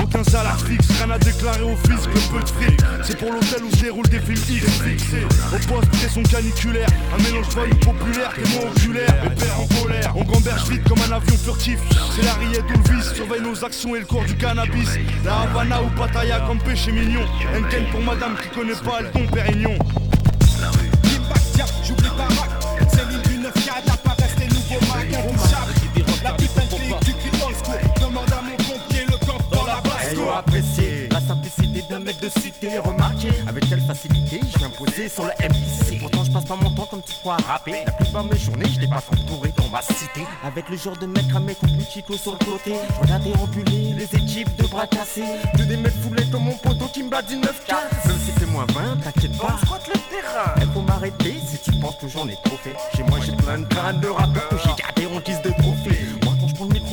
Aucun 0.00 0.24
salaire 0.24 0.58
fixe, 0.60 0.86
rien 0.98 1.10
à 1.10 1.18
déclarer 1.18 1.62
au 1.62 1.76
fisc, 1.76 2.06
le 2.06 2.20
peu 2.32 2.42
de 2.42 2.48
fric. 2.48 2.80
C'est 3.02 3.18
pour 3.18 3.32
l'hôtel 3.32 3.64
où 3.64 3.70
se 3.70 3.82
déroulent 3.82 4.08
des 4.08 4.20
films 4.20 4.42
X 4.48 4.64
fixés. 4.80 5.26
Au 5.52 5.58
poste, 5.72 5.90
pression 5.90 6.22
caniculaire, 6.22 6.88
un 7.12 7.22
mélange 7.22 7.48
value 7.54 7.78
populaire, 7.78 8.32
témoin 8.34 8.70
oculaire, 8.70 9.14
et 9.24 9.30
père 9.34 9.60
en 9.60 9.66
colère. 9.82 10.12
On 10.16 10.24
gamberge 10.24 10.68
vite 10.68 10.84
comme 10.88 11.00
un 11.00 11.16
avion 11.16 11.36
furtif. 11.36 11.78
C'est 12.16 12.24
la 12.24 12.34
riette 12.34 12.64
ou 12.74 12.78
le 12.78 12.96
vice, 12.96 13.12
surveille 13.14 13.42
nos 13.42 13.64
actions 13.64 13.94
et 13.96 14.00
le 14.00 14.06
corps 14.06 14.24
du 14.24 14.36
cannabis. 14.36 14.88
La 15.24 15.40
Havana 15.40 15.82
ou 15.82 15.90
Pattaya 15.98 16.40
comme 16.46 16.58
péché 16.58 16.92
mignon. 16.92 17.26
Enken 17.56 17.84
pour 17.90 18.00
madame 18.02 18.36
qui 18.42 18.48
connaît 18.48 18.74
pas 18.74 19.00
le 19.00 19.10
don 19.12 19.26
Pérignon. 19.32 19.78
Pas 21.28 21.38
simplicité 31.22 31.84
d'un 31.88 32.00
mec 32.00 32.20
de 32.20 32.28
cité. 32.28 32.78
Remarquez 32.78 33.32
avec 33.46 33.68
quelle 33.68 33.80
facilité 33.80 34.40
je 34.52 34.58
viens 34.58 34.70
poser 34.70 35.08
sur 35.08 35.24
le 35.24 35.30
MIC 35.40 36.00
Pourtant 36.00 36.24
je 36.24 36.30
passe 36.30 36.44
pas 36.44 36.56
mon 36.56 36.70
temps 36.70 36.86
comme 36.90 37.02
tu 37.02 37.14
crois 37.14 37.36
à 37.36 37.52
rapper. 37.52 37.84
La 37.86 37.92
plupart 37.92 38.24
de 38.24 38.30
mes 38.30 38.38
journées 38.38 38.66
je 38.74 38.80
les 38.80 38.88
passe 38.88 39.04
entouré 39.12 39.52
dans 39.56 39.68
ma 39.68 39.82
cité. 39.82 40.22
Avec 40.44 40.68
le 40.68 40.76
genre 40.76 40.96
de 40.96 41.06
mec 41.06 41.28
cramé 41.28 41.54
comme 41.54 41.70
chico 41.88 42.16
sur 42.16 42.32
le 42.32 42.44
côté. 42.44 42.74
Je 42.96 43.00
regarde 43.02 43.22
déambuler 43.22 43.94
les 43.94 44.16
équipes 44.16 44.54
de 44.56 44.66
bras 44.66 44.86
cassés. 44.86 45.24
De 45.58 45.64
des 45.64 45.76
mecs 45.76 45.92
foulés 46.02 46.24
comme 46.30 46.44
mon 46.44 46.56
poteau 46.56 46.86
qui 46.92 47.02
me 47.02 47.10
bat 47.10 47.22
du 47.22 47.36
9 47.36 47.66
Même 48.06 48.16
si 48.18 48.32
c'est 48.38 48.46
moins 48.46 48.66
20 48.66 48.96
t'inquiète 49.02 49.38
pas. 49.38 49.56
On 49.70 49.74
le 49.74 49.98
terrain. 50.10 50.54
Il 50.60 50.70
faut 50.72 50.82
m'arrêter 50.82 51.36
si 51.46 51.58
tu 51.58 51.72
penses 51.78 51.96
que 51.96 52.08
j'en 52.08 52.26
ai 52.28 52.36
trop 52.44 52.56
fait. 52.56 52.74
Chez 52.96 53.02
moi 53.04 53.18
j'ai 53.24 53.32
plein 53.32 53.58
de 53.58 53.66
crânes 53.66 54.00
de 54.00 54.08
rappeurs. 54.08 54.48
Que 54.48 54.56
j'ai 54.58 54.82
gardé 54.82 55.06
en 55.06 55.20
guise 55.20 55.42
de 55.42 55.50
Moi 55.62 55.74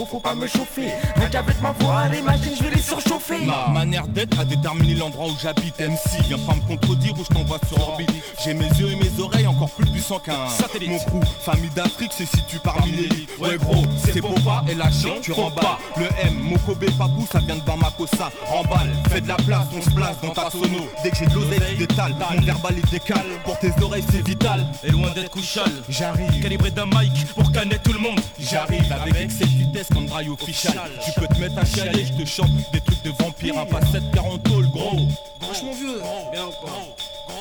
faut 0.06 0.20
pas 0.20 0.36
me 0.36 0.48
chauffer. 0.48 0.90
Rien 1.16 1.30
qu'avec 1.30 1.62
ma 1.62 1.72
voix 1.72 2.08
les 2.08 2.22
machines 2.22 2.56
je 2.58 2.64
vais 2.64 2.76
les 2.76 2.82
surchauffer. 2.82 3.46
Ma 3.46 3.68
manière 3.68 4.08
d'être 4.08 4.40
a 4.40 4.46
déterminé 4.46 4.96
l'endroit 4.96 5.28
où 5.28 5.36
j'habite. 5.42 5.80
MC 5.80 6.22
Viens 6.28 6.38
pas 6.40 6.56
me 6.56 6.62
contredire 6.68 7.14
où 7.20 7.24
je 7.24 7.34
t'envoie 7.34 7.60
sur 7.68 7.80
orbite. 7.80 8.12
J'ai 8.44 8.54
mes 8.54 8.68
yeux 8.68 8.92
et 8.92 8.96
mes 8.96 9.20
oreilles 9.22 9.48
encore 9.60 9.72
plus 9.72 9.92
puissants 9.92 10.20
qu'un 10.20 10.48
satellite. 10.48 10.90
Mon 10.90 11.00
crew, 11.00 11.28
famille 11.42 11.70
d'Afrique 11.72 12.14
se 12.14 12.24
situe 12.24 12.60
parmi 12.64 12.92
l'élite 12.92 13.30
Ouais 13.40 13.58
gros, 13.58 13.84
c'est 14.06 14.22
Boba 14.22 14.64
et 14.70 14.76
la 14.76 14.90
chien, 14.90 15.16
tu 15.22 15.34
remballes. 15.34 15.66
Le 15.98 16.06
M, 16.22 16.34
Mokobe, 16.36 16.90
Papou, 16.98 17.28
ça 17.30 17.40
vient 17.40 17.58
de 17.58 17.62
Bamakosa 17.62 18.32
Remballe, 18.46 18.94
fais 19.10 19.20
de 19.20 19.28
la 19.28 19.36
place, 19.36 19.68
on 19.76 19.82
se 19.82 19.90
place 19.90 20.16
dans 20.22 20.30
ta 20.30 20.50
sono. 20.50 20.88
Dès 21.04 21.12
que 21.12 21.18
j'ai 21.18 21.26
de 21.26 21.34
l'oseille, 21.34 21.78
détale 21.78 22.16
Mon 22.36 22.42
verbal 22.42 22.78
est 22.78 22.92
décale, 22.92 23.26
pour 23.44 23.60
tes 23.60 23.72
oreilles 23.82 24.06
c'est 24.10 24.26
vital. 24.26 24.66
Et 24.84 24.92
loin 24.92 25.12
d'être 25.12 25.30
couchal, 25.30 25.72
J'arrive, 25.90 26.42
calibré 26.42 26.72
d'un 26.72 26.86
mic 26.86 27.28
pour 27.36 27.52
canner 27.52 27.80
tout 27.84 27.94
le 27.94 28.00
monde. 28.00 28.20
J'arrive 28.40 28.90
avec 28.92 29.30
cette 29.30 29.48
vitesse 29.48 29.88
comme 29.94 30.06
drive 30.06 30.32
official 30.32 30.80
Tu 31.04 31.20
peux 31.20 31.28
te 31.28 31.38
mettre 31.38 31.58
à 31.58 31.66
chialer, 31.66 32.06
je 32.06 32.24
te 32.24 32.26
chante 32.26 32.52
des 32.72 32.80
trucs 32.80 33.04
de 33.04 33.12
vampire. 33.20 33.60
Un 33.60 33.66
pas 33.66 33.86
7 33.86 34.04
40 34.14 34.48
le 34.48 34.68
gros. 34.68 35.08
Franchement 35.42 35.74
vieux, 35.74 36.02
Bien 36.32 36.46
ou 36.46 36.52
quoi 36.52 36.72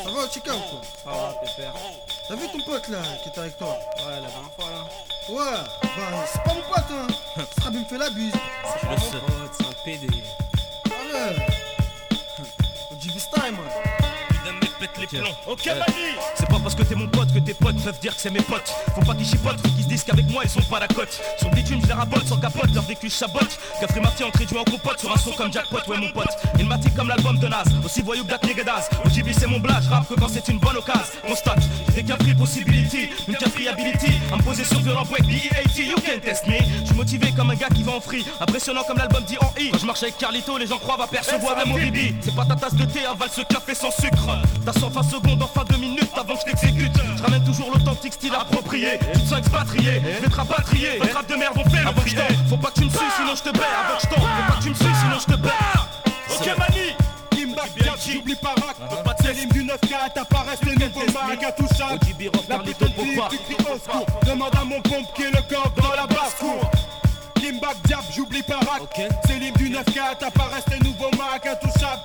ça 0.05 0.11
va 0.11 0.29
Chica 0.31 0.55
ou 0.55 0.59
quoi? 0.59 0.81
Ça 1.05 1.11
va, 1.11 1.35
pépère 1.41 1.75
T'as 2.29 2.35
vu 2.37 2.47
ton 2.53 2.61
pote 2.61 2.89
là 2.89 2.99
qui 3.23 3.31
était 3.31 3.39
avec 3.41 3.57
toi 3.57 3.69
Ouais, 3.69 4.21
la 4.21 4.29
dernière 4.29 4.53
fois 4.55 4.71
là. 4.71 4.85
Ouais, 5.31 5.65
bah 5.83 6.25
c'est 6.31 6.43
pas 6.43 6.53
mon 6.55 6.61
pote 6.61 6.85
hein 6.91 7.45
Ça 7.63 7.71
me 7.71 7.83
fait 7.85 7.97
la 7.97 8.11
bise 8.11 8.35
Je 8.83 8.89
le 8.89 8.97
sais. 8.99 9.17
C'est 9.53 9.67
un 9.67 9.73
PD. 9.83 10.07
Mec. 15.12 15.23
Ok, 15.47 15.67
Mani 15.67 15.83
C'est 16.35 16.49
pas 16.49 16.59
parce 16.62 16.75
que 16.75 16.83
t'es 16.83 16.95
mon 16.95 17.09
pote 17.09 17.33
que 17.33 17.38
tes 17.38 17.55
potes 17.55 17.83
peuvent 17.83 18.00
dire 18.00 18.15
que 18.15 18.21
c'est 18.21 18.31
mes 18.31 18.41
potes. 18.41 18.73
Faut 18.95 19.00
pas 19.00 19.15
qu'ils 19.15 19.27
chipotent, 19.27 19.61
faut 19.61 19.73
qu'ils 19.75 19.85
se 19.85 19.88
disent 19.88 20.05
qu'avec 20.05 20.29
moi 20.31 20.43
ils 20.45 20.50
sont 20.50 20.62
pas 20.62 20.81
la 20.81 20.88
cote. 20.88 21.21
Sur 21.38 21.50
bitume, 21.50 21.81
je 21.83 21.87
les 21.87 21.93
rabote, 21.93 22.27
sans 22.27 22.37
capote, 22.38 22.73
leur 22.75 22.85
vécu 22.85 23.09
je 23.09 23.15
sabote. 23.15 23.59
Café 23.81 24.00
Marty 24.00 24.25
en 24.25 24.31
réduit 24.31 24.59
en 24.59 24.65
compote 24.65 25.00
sur 25.00 25.12
un 25.12 25.19
son 25.19 25.33
comme 25.33 25.53
Jackpot, 25.53 25.79
ouais 25.88 25.99
mon 25.99 26.11
pote. 26.12 26.37
Il 26.59 26.67
m'attire 26.67 26.95
comme 26.95 27.09
l'album 27.09 27.38
de 27.38 27.49
Nas, 27.49 27.65
aussi 27.85 28.03
voyou 28.03 28.23
que 28.23 28.29
Black 28.29 28.45
Niggas. 28.45 28.88
Au 29.05 29.09
GB 29.09 29.33
c'est 29.33 29.47
mon 29.47 29.59
blage, 29.59 29.88
rap 29.88 30.09
que 30.09 30.15
quand 30.15 30.29
c'est 30.29 30.47
une 30.49 30.59
bonne 30.59 30.77
occasion. 30.77 30.99
Constate, 31.27 31.62
j'ai 31.95 32.03
qu'un 32.03 32.17
free 32.17 32.35
possibility, 32.35 33.11
une 33.27 33.37
ability. 33.69 34.12
À 34.33 34.37
me 34.37 34.43
poser 34.43 34.65
sur 34.65 34.81
violent 34.81 35.05
break, 35.05 35.27
BEAT, 35.27 35.85
you 35.85 35.97
can 35.97 36.19
test 36.23 36.47
me. 36.47 36.59
Je 36.81 36.87
suis 36.87 36.95
motivé 36.95 37.33
comme 37.33 37.50
un 37.50 37.55
gars 37.55 37.69
qui 37.69 37.83
va 37.83 37.93
en 37.93 38.00
free, 38.00 38.25
impressionnant 38.41 38.83
comme 38.87 38.99
l'album 38.99 39.23
dit 39.25 39.37
en 39.38 39.53
I. 39.61 39.71
Quand 39.71 39.79
je 39.79 39.87
marche 39.87 40.03
avec 40.03 40.19
Carlito, 40.19 40.59
les 40.59 40.67
gens 40.67 40.79
croient 40.79 40.97
va 40.97 41.07
percevoir 41.07 41.57
même 41.57 41.69
mon 41.69 41.77
bibi. 41.77 42.15
C'est 42.21 42.35
pas 42.35 42.45
ta 42.45 42.57
tasse 42.57 42.75
de 42.75 42.85
thé, 42.85 43.05
avale 43.05 43.31
ce 43.31 43.43
café 43.43 43.75
sans 43.75 43.91
sucre. 43.91 44.29
T'as 44.65 44.73
120 45.02 45.11
secondes 45.11 45.43
en 45.43 45.47
fin 45.47 45.64
de 45.64 45.76
minutes 45.76 46.11
avant 46.17 46.35
que 46.35 46.40
je 46.40 46.45
t'exécute. 46.47 46.93
Je 47.17 47.23
ramène 47.23 47.45
toujours 47.45 47.71
l'authentique 47.73 48.14
style 48.14 48.35
approprié. 48.35 48.99
Tu 49.14 49.21
te 49.21 49.26
sens 49.26 49.38
expatrié, 49.38 50.02
je 50.02 50.25
vais 50.25 50.28
te 50.28 50.35
rapatrier. 50.35 50.99
Les 51.00 51.12
rap 51.12 51.28
de 51.28 51.37
merde 51.37 51.55
vont 51.55 51.71
faire 51.71 51.93
le 51.93 52.00
prier. 52.00 52.19
Faut 52.49 52.57
pas 52.57 52.71
que 52.71 52.81
tu 52.81 52.85
me 52.85 52.90
sues 52.90 52.99
sinon 53.17 53.35
je 53.37 53.43
te 53.43 53.50
perds. 53.50 53.87
Avant 53.87 53.97
que 53.97 54.02
je 54.02 54.09
faut 54.09 54.52
pas 54.52 54.59
que 54.59 54.62
tu 54.62 54.71
me 54.71 54.75
sues 54.75 54.85
sinon 54.85 55.19
je 55.21 55.26
te 55.26 55.40
perds. 55.40 55.88
Ok, 56.31 56.59
Mani. 56.59 56.95
J'oublie 58.12 58.37
pas 58.37 58.55
Rack. 58.55 58.76
C'est 59.21 59.33
l'hymne 59.35 59.50
du 59.50 59.64
9-4 59.64 60.21
apparaissent 60.21 60.64
les 60.64 60.76
nouveaux 60.76 61.12
Mac 61.12 61.43
intouchables 61.43 61.99
La 62.49 62.59
putain 62.59 62.87
de 62.87 62.93
clique 62.93 63.31
du 63.31 63.38
cri 63.38 63.57
au 63.61 63.78
secours. 63.78 64.07
Demande 64.26 64.55
à 64.55 64.64
mon 64.64 64.81
pompier 64.81 65.31
le 65.31 65.55
corps 65.55 65.73
dans 65.76 65.95
la 65.95 66.07
basse-cour. 66.07 66.71
Kimbak, 67.35 67.76
diable, 67.85 68.05
j'oublie 68.14 68.43
pas 68.43 68.61
Rack. 68.61 69.11
C'est 69.26 69.38
l'hymne 69.38 69.55
du 69.57 69.71
9-4 69.71 70.25
apparaissent 70.26 70.64
les 70.71 70.78
nouveaux 70.78 71.11
Mac 71.19 71.47
intouchables 71.47 72.02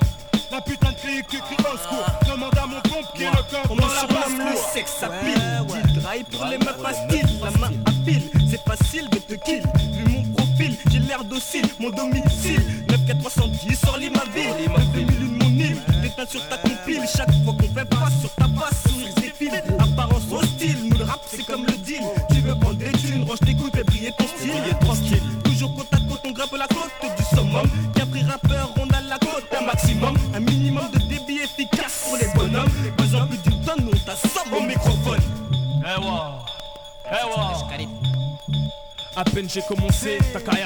la 0.53 0.61
putain 0.61 0.91
de 0.91 0.97
clique 0.97 1.29
du 1.31 1.39
cri 1.39 1.55
au 1.61 1.77
secours 1.77 2.05
Mon 11.83 11.89
domicile, 11.89 12.32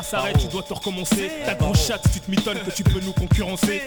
s'arrête, 0.08 0.38
tu 0.38 0.48
dois 0.48 0.64
te 0.64 0.74
recommencer. 0.74 1.32
Ta 1.46 1.56
grosse 1.56 1.86
chatte, 1.86 2.04
tu 2.14 2.20
te 2.20 2.32
mitonnes 2.32 2.60
que 2.60 2.72
tu 2.72 2.84
peux 2.84 3.00
nous 3.02 3.14
concurrencer. 3.14 3.82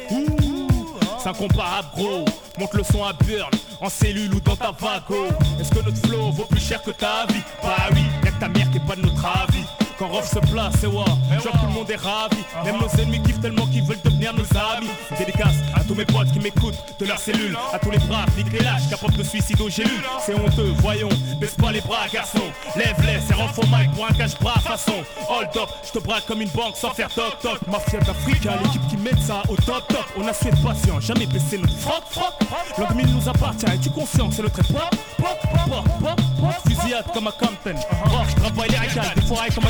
C'est 1.22 1.28
incomparable 1.28 1.88
gros 1.94 2.24
Monte 2.58 2.74
le 2.74 2.82
son 2.82 3.04
à 3.04 3.12
Burn 3.12 3.50
En 3.80 3.90
cellule 3.90 4.34
ou 4.34 4.40
dans 4.40 4.56
ta 4.56 4.70
vago 4.70 5.26
Est-ce 5.60 5.70
que 5.70 5.84
notre 5.84 5.98
flow 6.06 6.30
vaut 6.30 6.44
plus 6.44 6.60
cher 6.60 6.82
que 6.82 6.92
ta 6.92 7.26
vie? 7.26 7.42
Bah 7.62 7.76
oui, 7.92 8.02
y'a 8.24 8.30
que 8.30 8.40
ta 8.40 8.48
mère 8.48 8.70
qui 8.70 8.78
est 8.78 8.86
pas 8.86 8.96
de 8.96 9.02
notre 9.02 9.24
avis 9.26 9.64
quand 10.00 10.08
Rof 10.08 10.26
se 10.26 10.38
place, 10.50 10.72
c'est 10.80 10.86
what 10.86 11.04
Je 11.30 11.40
vois 11.40 11.52
que 11.52 11.58
tout 11.58 11.66
le 11.66 11.72
monde 11.74 11.90
est 11.90 11.96
ravi. 11.96 12.38
Même 12.64 12.78
nos 12.78 12.88
ennemis 13.00 13.20
kiffent 13.20 13.40
tellement 13.40 13.66
qu'ils 13.66 13.84
veulent 13.84 14.00
devenir 14.02 14.32
nos 14.32 14.46
amis. 14.56 14.88
Dédicace 15.18 15.56
à 15.74 15.84
tous 15.84 15.94
mes 15.94 16.06
potes 16.06 16.32
qui 16.32 16.40
m'écoutent 16.40 16.82
de 16.98 17.04
leur 17.04 17.18
cellule. 17.18 17.54
À 17.72 17.78
tous 17.78 17.90
les 17.90 17.98
braves, 17.98 18.34
nique 18.34 18.50
les 18.50 18.60
lâches, 18.60 18.88
capables 18.88 19.16
de 19.16 19.22
suicide 19.22 19.60
au 19.60 19.68
gélules 19.68 20.02
C'est 20.24 20.34
honteux, 20.34 20.72
voyons, 20.78 21.10
baisse 21.38 21.54
pas 21.54 21.70
les 21.70 21.82
bras 21.82 22.08
garçon 22.10 22.40
Lève-les, 22.76 23.20
c'est 23.28 23.34
rentre 23.34 23.58
au 23.58 23.66
mic 23.66 23.92
pour 23.94 24.06
un 24.06 24.12
cache-bras 24.14 24.58
façon. 24.60 25.04
Hold 25.28 25.48
up, 25.56 25.68
je 25.84 25.98
te 25.98 26.02
braque 26.02 26.24
comme 26.24 26.40
une 26.40 26.48
banque 26.48 26.76
sans 26.76 26.90
faire 26.90 27.10
toc 27.10 27.38
toc 27.42 27.58
Mafia 27.66 28.00
d'Africa, 28.00 28.52
l'équipe 28.62 28.86
qui 28.88 28.96
met 28.96 29.20
ça 29.20 29.42
au 29.50 29.56
top 29.56 29.86
top. 29.88 30.06
On 30.16 30.26
a 30.26 30.32
su 30.32 30.48
être 30.48 30.62
patient, 30.62 30.98
jamais 31.00 31.26
baisser 31.26 31.58
notre 31.58 31.76
froc 31.76 32.02
froc 32.08 32.32
L'an 32.78 32.86
2000 32.88 33.14
nous 33.14 33.28
appartient, 33.28 33.66
es-tu 33.66 33.90
conscient 33.90 34.30
que 34.30 34.34
c'est 34.34 34.42
le 34.42 34.50
trait 34.50 34.62
pop 34.62 34.88
pop 35.18 35.38
pop 35.68 35.84
pop 36.00 36.29
Fusillade 36.66 37.04
comme 37.12 37.28
à 37.28 37.32
Compton 37.32 37.74
Rock, 38.06 38.26
je 38.30 38.34
travaille 38.36 38.70
les 38.70 38.78
récales, 38.78 39.14
des 39.14 39.22
forêts 39.22 39.50
comme 39.54 39.64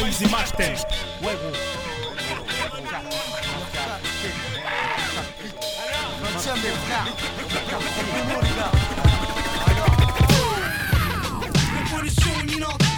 Révolution 11.91 12.31
imminente. 12.43 12.90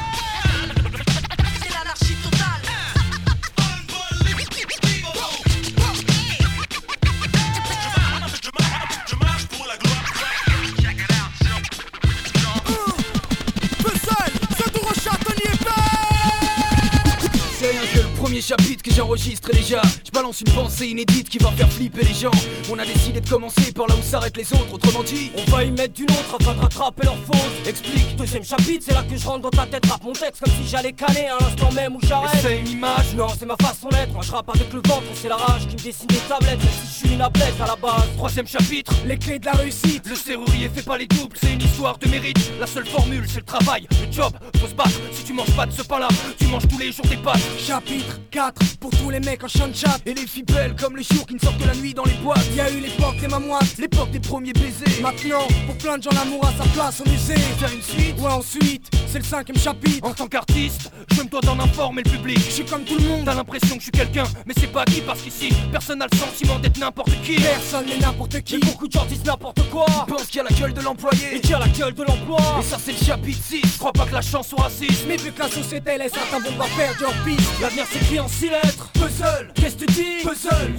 Que 18.82 18.82
que 18.83 18.93
j'enregistre 18.93 19.51
déjà. 19.53 19.81
Je 20.05 20.11
balance 20.11 20.41
une 20.41 20.53
pensée 20.53 20.89
inédite 20.89 21.29
qui 21.29 21.39
va 21.39 21.51
faire 21.53 21.71
flipper 21.73 22.05
les 22.05 22.15
gens. 22.15 22.31
On 22.71 22.79
a 22.79 22.85
décidé 22.85 23.21
de 23.21 23.29
commencer 23.29 23.73
par 23.73 23.87
là 23.87 23.95
où 23.95 24.03
s'arrêtent 24.03 24.37
les 24.37 24.53
autres. 24.53 24.73
Autrement 24.75 25.03
dit, 25.03 25.31
On 25.37 25.51
va 25.51 25.65
y 25.65 25.71
mettre 25.71 25.95
du 25.95 26.03
nôtre 26.05 26.37
afin 26.41 26.55
de 26.55 26.61
rattraper 26.61 27.05
leur 27.05 27.17
faute. 27.17 27.67
explique. 27.67 28.17
Deuxième 28.17 28.45
chapitre, 28.45 28.85
c'est 28.87 28.95
là 28.95 29.03
que 29.03 29.17
je 29.17 29.27
rentre 29.27 29.43
dans 29.43 29.51
ta 29.51 29.67
tête, 29.67 29.87
rappe 29.87 30.05
mon 30.05 30.13
texte 30.13 30.43
comme 30.43 30.53
si 30.55 30.69
j'allais 30.69 30.93
caler 30.93 31.27
à 31.27 31.43
l'instant 31.43 31.71
même 31.73 31.97
où 31.97 32.01
j'arrête. 32.03 32.41
C'est 32.43 32.59
une 32.59 32.69
image. 32.69 33.15
Non, 33.17 33.29
c'est 33.39 33.47
ma 33.47 33.57
façon 33.57 33.89
d'être. 33.89 34.13
Moi 34.13 34.23
je 34.23 34.33
rappe 34.33 34.49
avec 34.49 34.73
le 34.73 34.81
ventre, 34.87 35.05
c'est 35.15 35.29
la 35.29 35.37
rage 35.37 35.67
qui 35.69 35.77
me 35.77 35.83
dessine 35.83 36.09
des 36.09 36.17
tablettes. 36.29 36.59
Même 36.59 36.69
si 36.85 36.87
je 36.87 37.07
suis 37.07 37.15
une 37.15 37.23
ablette 37.23 37.61
à 37.61 37.67
la 37.67 37.77
base. 37.77 38.09
Troisième 38.17 38.47
chapitre. 38.47 38.93
Les 39.07 39.17
clés 39.17 39.39
de 39.39 39.47
la 39.47 39.53
réussite. 39.53 40.09
Le 40.09 40.17
serrurier 40.17 40.69
fait 40.69 40.83
pas 40.83 40.99
les 40.99 41.07
doubles, 41.07 41.37
c'est 41.41 41.53
une 41.53 41.63
histoire 41.63 41.99
de 41.99 42.09
mérite. 42.09 42.39
La 42.59 42.67
seule 42.67 42.87
formule, 42.87 43.25
c'est 43.29 43.41
le 43.41 43.45
travail, 43.45 43.87
le 43.91 44.13
job. 44.13 44.33
Faut 44.61 44.67
se 44.67 44.75
battre. 44.75 44.91
Si 45.13 45.25
tu 45.25 45.33
manges 45.33 45.55
pas 45.57 45.67
de 45.67 45.73
ce 45.73 45.83
pain-là, 45.83 46.09
tu 46.39 46.47
manges 46.47 46.67
tous 46.69 46.79
les 46.79 46.91
jours 46.93 47.07
des 47.07 47.17
pâtes. 47.17 47.41
Chapitre 47.59 48.19
4 48.31 48.72
pour 48.81 48.91
tous 48.91 49.11
les 49.11 49.21
mecs 49.21 49.43
en 49.45 49.49
chant 49.49 49.69
de 49.69 49.75
chat. 49.75 49.99
Et 50.07 50.15
les 50.15 50.27
filles 50.27 50.45
belles 50.45 50.75
comme 50.81 50.97
les 50.97 51.03
jours 51.03 51.27
qui 51.27 51.35
ne 51.35 51.39
sortent 51.39 51.59
que 51.59 51.67
la 51.67 51.75
nuit 51.75 51.95
dans 51.95 52.05
les 52.05 52.15
boîtes. 52.15 52.45
Y 52.55 52.61
a 52.61 52.71
eu 52.71 52.81
l'époque 52.81 53.17
des 53.21 53.29
mamouates. 53.29 53.79
L'époque 53.79 54.11
des 54.11 54.21
premiers 54.21 54.53
baisers. 54.53 55.01
Maintenant, 55.01 55.47
pour 55.67 55.77
plein 55.77 55.99
de 55.99 56.03
gens, 56.03 56.11
l'amour 56.13 56.45
a 56.47 56.53
sa 56.63 56.69
place 56.71 57.01
au 57.01 57.09
musée. 57.09 57.35
Faire 57.35 57.73
une 57.73 57.83
suite. 57.83 58.19
Ouais, 58.19 58.31
ensuite, 58.31 58.91
c'est 59.07 59.19
le 59.19 59.25
cinquième 59.25 59.59
chapitre. 59.59 60.07
En 60.07 60.13
tant 60.13 60.27
qu'artiste, 60.27 60.91
je 61.13 61.23
me 61.23 61.29
dois 61.29 61.41
d'en 61.41 61.59
informer 61.59 62.03
le 62.05 62.11
public. 62.11 62.39
Je 62.39 62.51
suis 62.51 62.65
comme 62.65 62.85
tout 62.85 62.97
le 62.97 63.09
monde. 63.09 63.25
T'as 63.25 63.35
l'impression 63.35 63.77
que 63.77 63.81
je 63.81 63.85
suis 63.85 63.93
quelqu'un, 63.93 64.25
mais 64.47 64.55
c'est 64.57 64.73
pas 64.73 64.85
qui 64.85 65.01
parce 65.01 65.21
qu'ici, 65.21 65.51
personne 65.71 65.99
n'a 65.99 66.07
le 66.11 66.17
sentiment 66.17 66.59
d'être 66.59 66.79
n'importe 66.79 67.13
qui. 67.23 67.37
Personne 67.37 67.87
n'est 67.87 67.99
n'importe 67.99 68.41
qui. 68.43 68.55
Mais 68.55 68.67
beaucoup 68.67 68.89
de 68.89 68.93
gens 68.93 69.05
disent 69.07 69.25
n'importe 69.25 69.69
quoi. 69.71 69.87
Ils 70.09 70.13
pensent 70.13 70.27
qu'il 70.27 70.37
y 70.37 70.41
a 70.41 70.45
la 70.49 70.57
gueule 70.57 70.73
de 70.73 70.81
l'employé. 70.81 71.37
Et 71.37 71.41
qui 71.41 71.53
a 71.53 71.59
la 71.59 71.69
gueule 71.69 71.95
de 71.95 72.03
l'emploi. 72.03 72.41
Et 72.61 72.65
ça, 72.65 72.79
c'est 72.83 72.93
le 72.93 73.05
chapitre 73.05 73.43
6. 73.43 73.63
Je 73.65 73.79
crois 73.79 73.93
pas 73.93 74.07
que 74.07 74.15
la 74.15 74.23
chance 74.23 74.49
soit 74.49 74.63
raciste. 74.63 75.05
Mais 75.09 75.17
vu 75.17 75.33
que 75.33 75.41
la 75.41 75.49
société 75.49 75.99
laisse 75.99 76.13
certains 76.13 76.39
vont 76.39 76.57
pas 76.57 76.69
perdre 76.77 77.01
leur 77.01 77.13
piste. 77.25 77.61
L'avenir 77.61 77.87
s'écrit 77.87 78.21
en 78.21 78.29
six 78.29 78.49
lettres. 78.63 78.91
Puzzle, 78.95 79.53
qu'est-ce 79.55 79.77
que 79.77 79.85
tu 79.87 79.93
dis 79.93 80.23
Puzzle. 80.23 80.75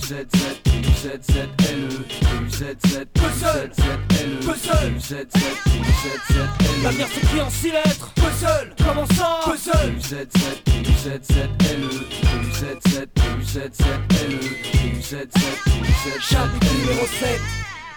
Puzzle, 3.14 3.72
puzzle, 4.44 4.90
L'avenir 6.84 7.08
s'écrit 7.08 7.42
en 7.42 7.50
six 7.50 7.72
lettres. 7.72 8.14
Puzzle. 8.16 8.76
Comment 8.78 9.06
ça 9.08 9.40
Puzzle. 9.46 9.94
Chapitre 16.20 16.74
numéro 16.76 17.06
7 17.06 17.42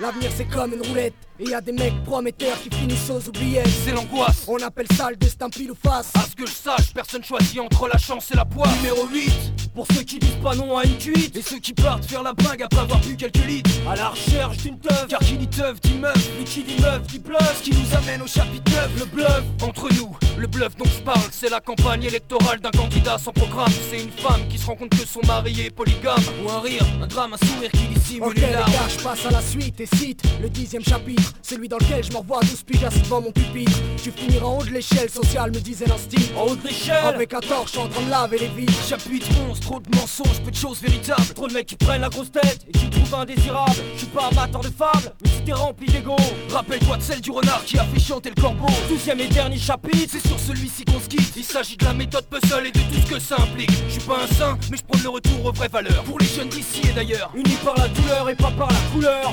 L'avenir 0.01 0.31
c'est 0.37 0.45
comme 0.45 0.75
une 0.75 0.87
roulette 0.87 1.26
Et 1.39 1.45
y 1.45 1.55
a 1.55 1.61
des 1.61 1.73
mecs 1.73 2.03
prometteurs 2.05 2.59
qui 2.63 2.71
finissent 2.75 3.11
aux 3.11 3.29
oubliettes 3.29 3.69
C'est 3.85 3.93
l'angoisse. 3.93 4.45
On 4.49 4.57
appelle 4.63 4.87
ça 4.97 5.11
le 5.11 5.17
destin 5.17 5.51
pile 5.51 5.71
ou 5.71 5.75
face 5.75 6.11
À 6.15 6.21
ce 6.21 6.35
que 6.35 6.47
je 6.47 6.53
sache, 6.53 6.95
personne 6.95 7.23
choisit 7.23 7.61
entre 7.61 7.89
la 7.89 7.99
chance 7.99 8.31
et 8.31 8.37
la 8.37 8.47
poire. 8.47 8.71
Numéro 8.77 9.07
8. 9.07 9.73
Pour 9.75 9.87
ceux 9.93 10.03
qui 10.03 10.19
disent 10.19 10.39
pas 10.43 10.55
non 10.55 10.79
à 10.79 10.85
une 10.85 10.97
cuite 10.97 11.37
Et 11.37 11.43
ceux 11.43 11.59
qui 11.59 11.75
partent 11.75 12.07
faire 12.07 12.23
la 12.23 12.33
bringue 12.33 12.63
après 12.63 12.81
avoir 12.81 13.01
bu 13.01 13.17
quelques 13.17 13.45
litres. 13.45 13.71
À 13.87 13.97
la 13.97 14.09
recherche 14.09 14.57
d'une 14.59 14.79
teuf 14.79 15.07
Car 15.09 15.21
qui 15.21 15.37
dit 15.37 15.49
teuf 15.49 15.79
dit 15.83 15.99
meuf. 15.99 16.31
Mais 16.39 16.45
qui 16.45 16.63
dit 16.63 16.81
meuf 16.81 17.03
dit 17.03 17.19
bluff 17.19 17.59
Ce 17.59 17.63
qui 17.63 17.71
nous 17.73 17.95
amène 17.95 18.23
au 18.23 18.27
chapitre 18.27 18.73
9, 18.73 18.99
le 18.99 19.05
bluff. 19.05 19.43
Entre 19.63 19.93
nous, 19.95 20.17
le 20.39 20.47
bluff 20.47 20.75
dont 20.77 20.87
je 20.87 21.03
parle, 21.03 21.21
c'est 21.31 21.51
la 21.51 21.61
campagne 21.61 22.05
électorale 22.05 22.61
d'un 22.61 22.71
candidat 22.71 23.19
sans 23.19 23.33
programme. 23.33 23.73
C'est 23.91 24.03
une 24.03 24.11
femme 24.11 24.49
qui 24.49 24.57
se 24.57 24.65
rend 24.65 24.77
compte 24.77 24.91
que 24.91 25.07
son 25.07 25.21
mari 25.27 25.61
est 25.61 25.71
polygame. 25.71 26.17
Ou 26.43 26.51
un 26.51 26.61
rire, 26.61 26.87
un 27.03 27.07
drame, 27.07 27.35
un 27.35 27.47
sourire 27.47 27.71
qui 27.73 27.87
dissimule 27.89 28.29
Ok 28.29 28.37
les 28.37 28.45
une 28.45 28.53
larme. 28.53 28.73
gars, 28.73 28.89
je 28.89 29.03
passe 29.03 29.27
à 29.27 29.31
la 29.31 29.43
suite 29.43 29.81
et 29.81 29.87
cite 29.87 30.23
le 30.41 30.49
dixième 30.49 30.83
chapitre 30.85 31.26
Celui 31.43 31.69
dans 31.69 31.79
lequel 31.79 32.03
je 32.05 32.13
m'envoie 32.13 32.41
12 32.41 32.63
piges 32.63 32.85
assis 32.85 33.01
devant 33.03 33.21
mon 33.21 33.31
pupitre 33.31 33.79
Tu 34.03 34.11
finiras 34.11 34.47
en 34.47 34.59
haut 34.59 34.65
de 34.65 34.71
l'échelle 34.71 35.09
sociale, 35.09 35.51
me 35.51 35.61
disait 35.61 35.87
l'instinct 35.87 36.23
En 36.37 36.47
haut 36.47 36.57
de 36.57 36.67
l'échelle. 36.67 37.05
Avec 37.05 37.35
un 37.35 37.41
torche 37.41 37.77
en 37.77 37.89
train 37.89 38.03
de 38.03 38.11
laver 38.11 38.39
les 38.39 38.49
vies 38.49 38.67
Chapitre 38.89 39.29
11, 39.49 39.61
trop 39.61 39.81
de 39.81 39.97
mensonges, 39.97 40.41
peu 40.45 40.51
de 40.51 40.57
choses 40.57 40.81
véritables. 40.81 41.35
Trop 41.35 41.49
de 41.49 41.55
mecs 41.55 41.67
qui 41.67 41.77
prennent 41.77 42.01
la 42.01 42.09
grosse 42.09 42.33
tête 42.33 42.67
et 42.69 42.73
qui 42.73 42.87
me 42.87 42.91
trouvent 42.91 43.15
indésirable 43.15 43.77
Je 43.95 43.99
suis 43.99 44.07
pas 44.09 44.29
amateur 44.31 44.61
de 44.61 44.69
fables, 44.69 45.13
mais 45.23 45.31
si 45.31 45.43
t'es 45.45 45.53
rempli 45.53 45.87
d'ego 45.87 46.17
Rappelle-toi 46.51 46.97
de 46.97 47.03
celle 47.03 47.21
du 47.21 47.31
renard 47.31 47.65
qui 47.65 47.79
a 47.79 47.85
fait 47.85 48.01
chanter 48.01 48.31
le 48.35 48.41
corbeau. 48.41 48.67
Douzième 48.89 49.21
et 49.21 49.29
dernier 49.29 49.59
chapitre 49.59 50.09
C'est 50.11 50.27
sur 50.27 50.39
celui-ci 50.39 50.85
qu'on 50.85 51.01
se 51.01 51.09
quitte. 51.09 51.33
Il 51.37 51.45
s'agit 51.45 51.77
de 51.77 51.85
la 51.85 51.95
méthode 51.95 52.27
puzzle 52.27 52.67
et 52.67 52.73
de 52.73 52.79
tout 52.81 53.07
ce 53.07 53.15
que 53.15 53.21
ça 53.21 53.37
implique. 53.41 53.71
Je 53.87 53.93
suis 53.93 54.03
pas 54.03 54.19
un 54.25 54.35
saint, 54.35 54.59
mais 54.71 54.77
je 54.77 54.83
prends 54.83 55.03
le 55.03 55.09
retour 55.09 55.45
aux 55.45 55.53
vraies 55.53 55.69
valeurs. 55.69 56.03
Pour 56.05 56.19
les 56.19 56.27
jeunes 56.27 56.49
d'ici 56.49 56.83
et 56.89 56.93
d'ailleurs. 56.93 57.31
Unis 57.35 57.59
par 57.65 57.77
la 57.77 57.89
douleur 57.89 58.29
et 58.31 58.35
pas 58.35 58.51
par 58.51 58.69
la 58.69 58.79
couleur 58.93 59.31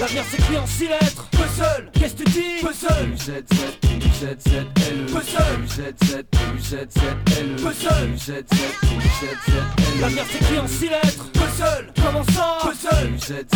L'avenir 0.00 0.24
s'écrit 0.24 0.58
en 0.58 0.66
six 0.66 0.88
lettres 0.88 1.28
Puzzle. 1.30 1.90
Qu'est-ce 1.92 2.14
que 2.14 2.24
tu 2.24 2.30
dis 2.30 2.60
Puzzle. 2.62 3.12
Puzzle. 3.12 3.44
Puzzle. 7.56 8.02
L'avenir 10.00 10.24
s'écrit 10.26 10.58
en 10.58 10.66
six 10.66 10.88
lettres 10.88 11.30
Puzzle. 11.32 11.92
Comment 12.02 12.24
ça 12.24 12.58
Puzzle. 12.62 13.12
Puzzle. 13.18 13.46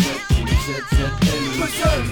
Puzzle. 1.59 2.05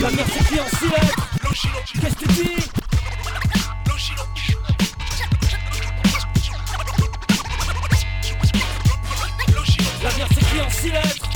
L'avenir 0.00 0.26
s'écrit 0.26 0.60
en 0.60 0.66
six 0.76 0.88
lettres 0.88 1.28
Qu'est-ce 2.00 2.16
que 2.16 2.24
tu 2.24 2.42
dis 2.42 2.91
L'avenir 10.02 10.26
s'écrit 10.28 10.60
en 10.60 10.70
six 10.70 10.90
lettres 10.90 11.31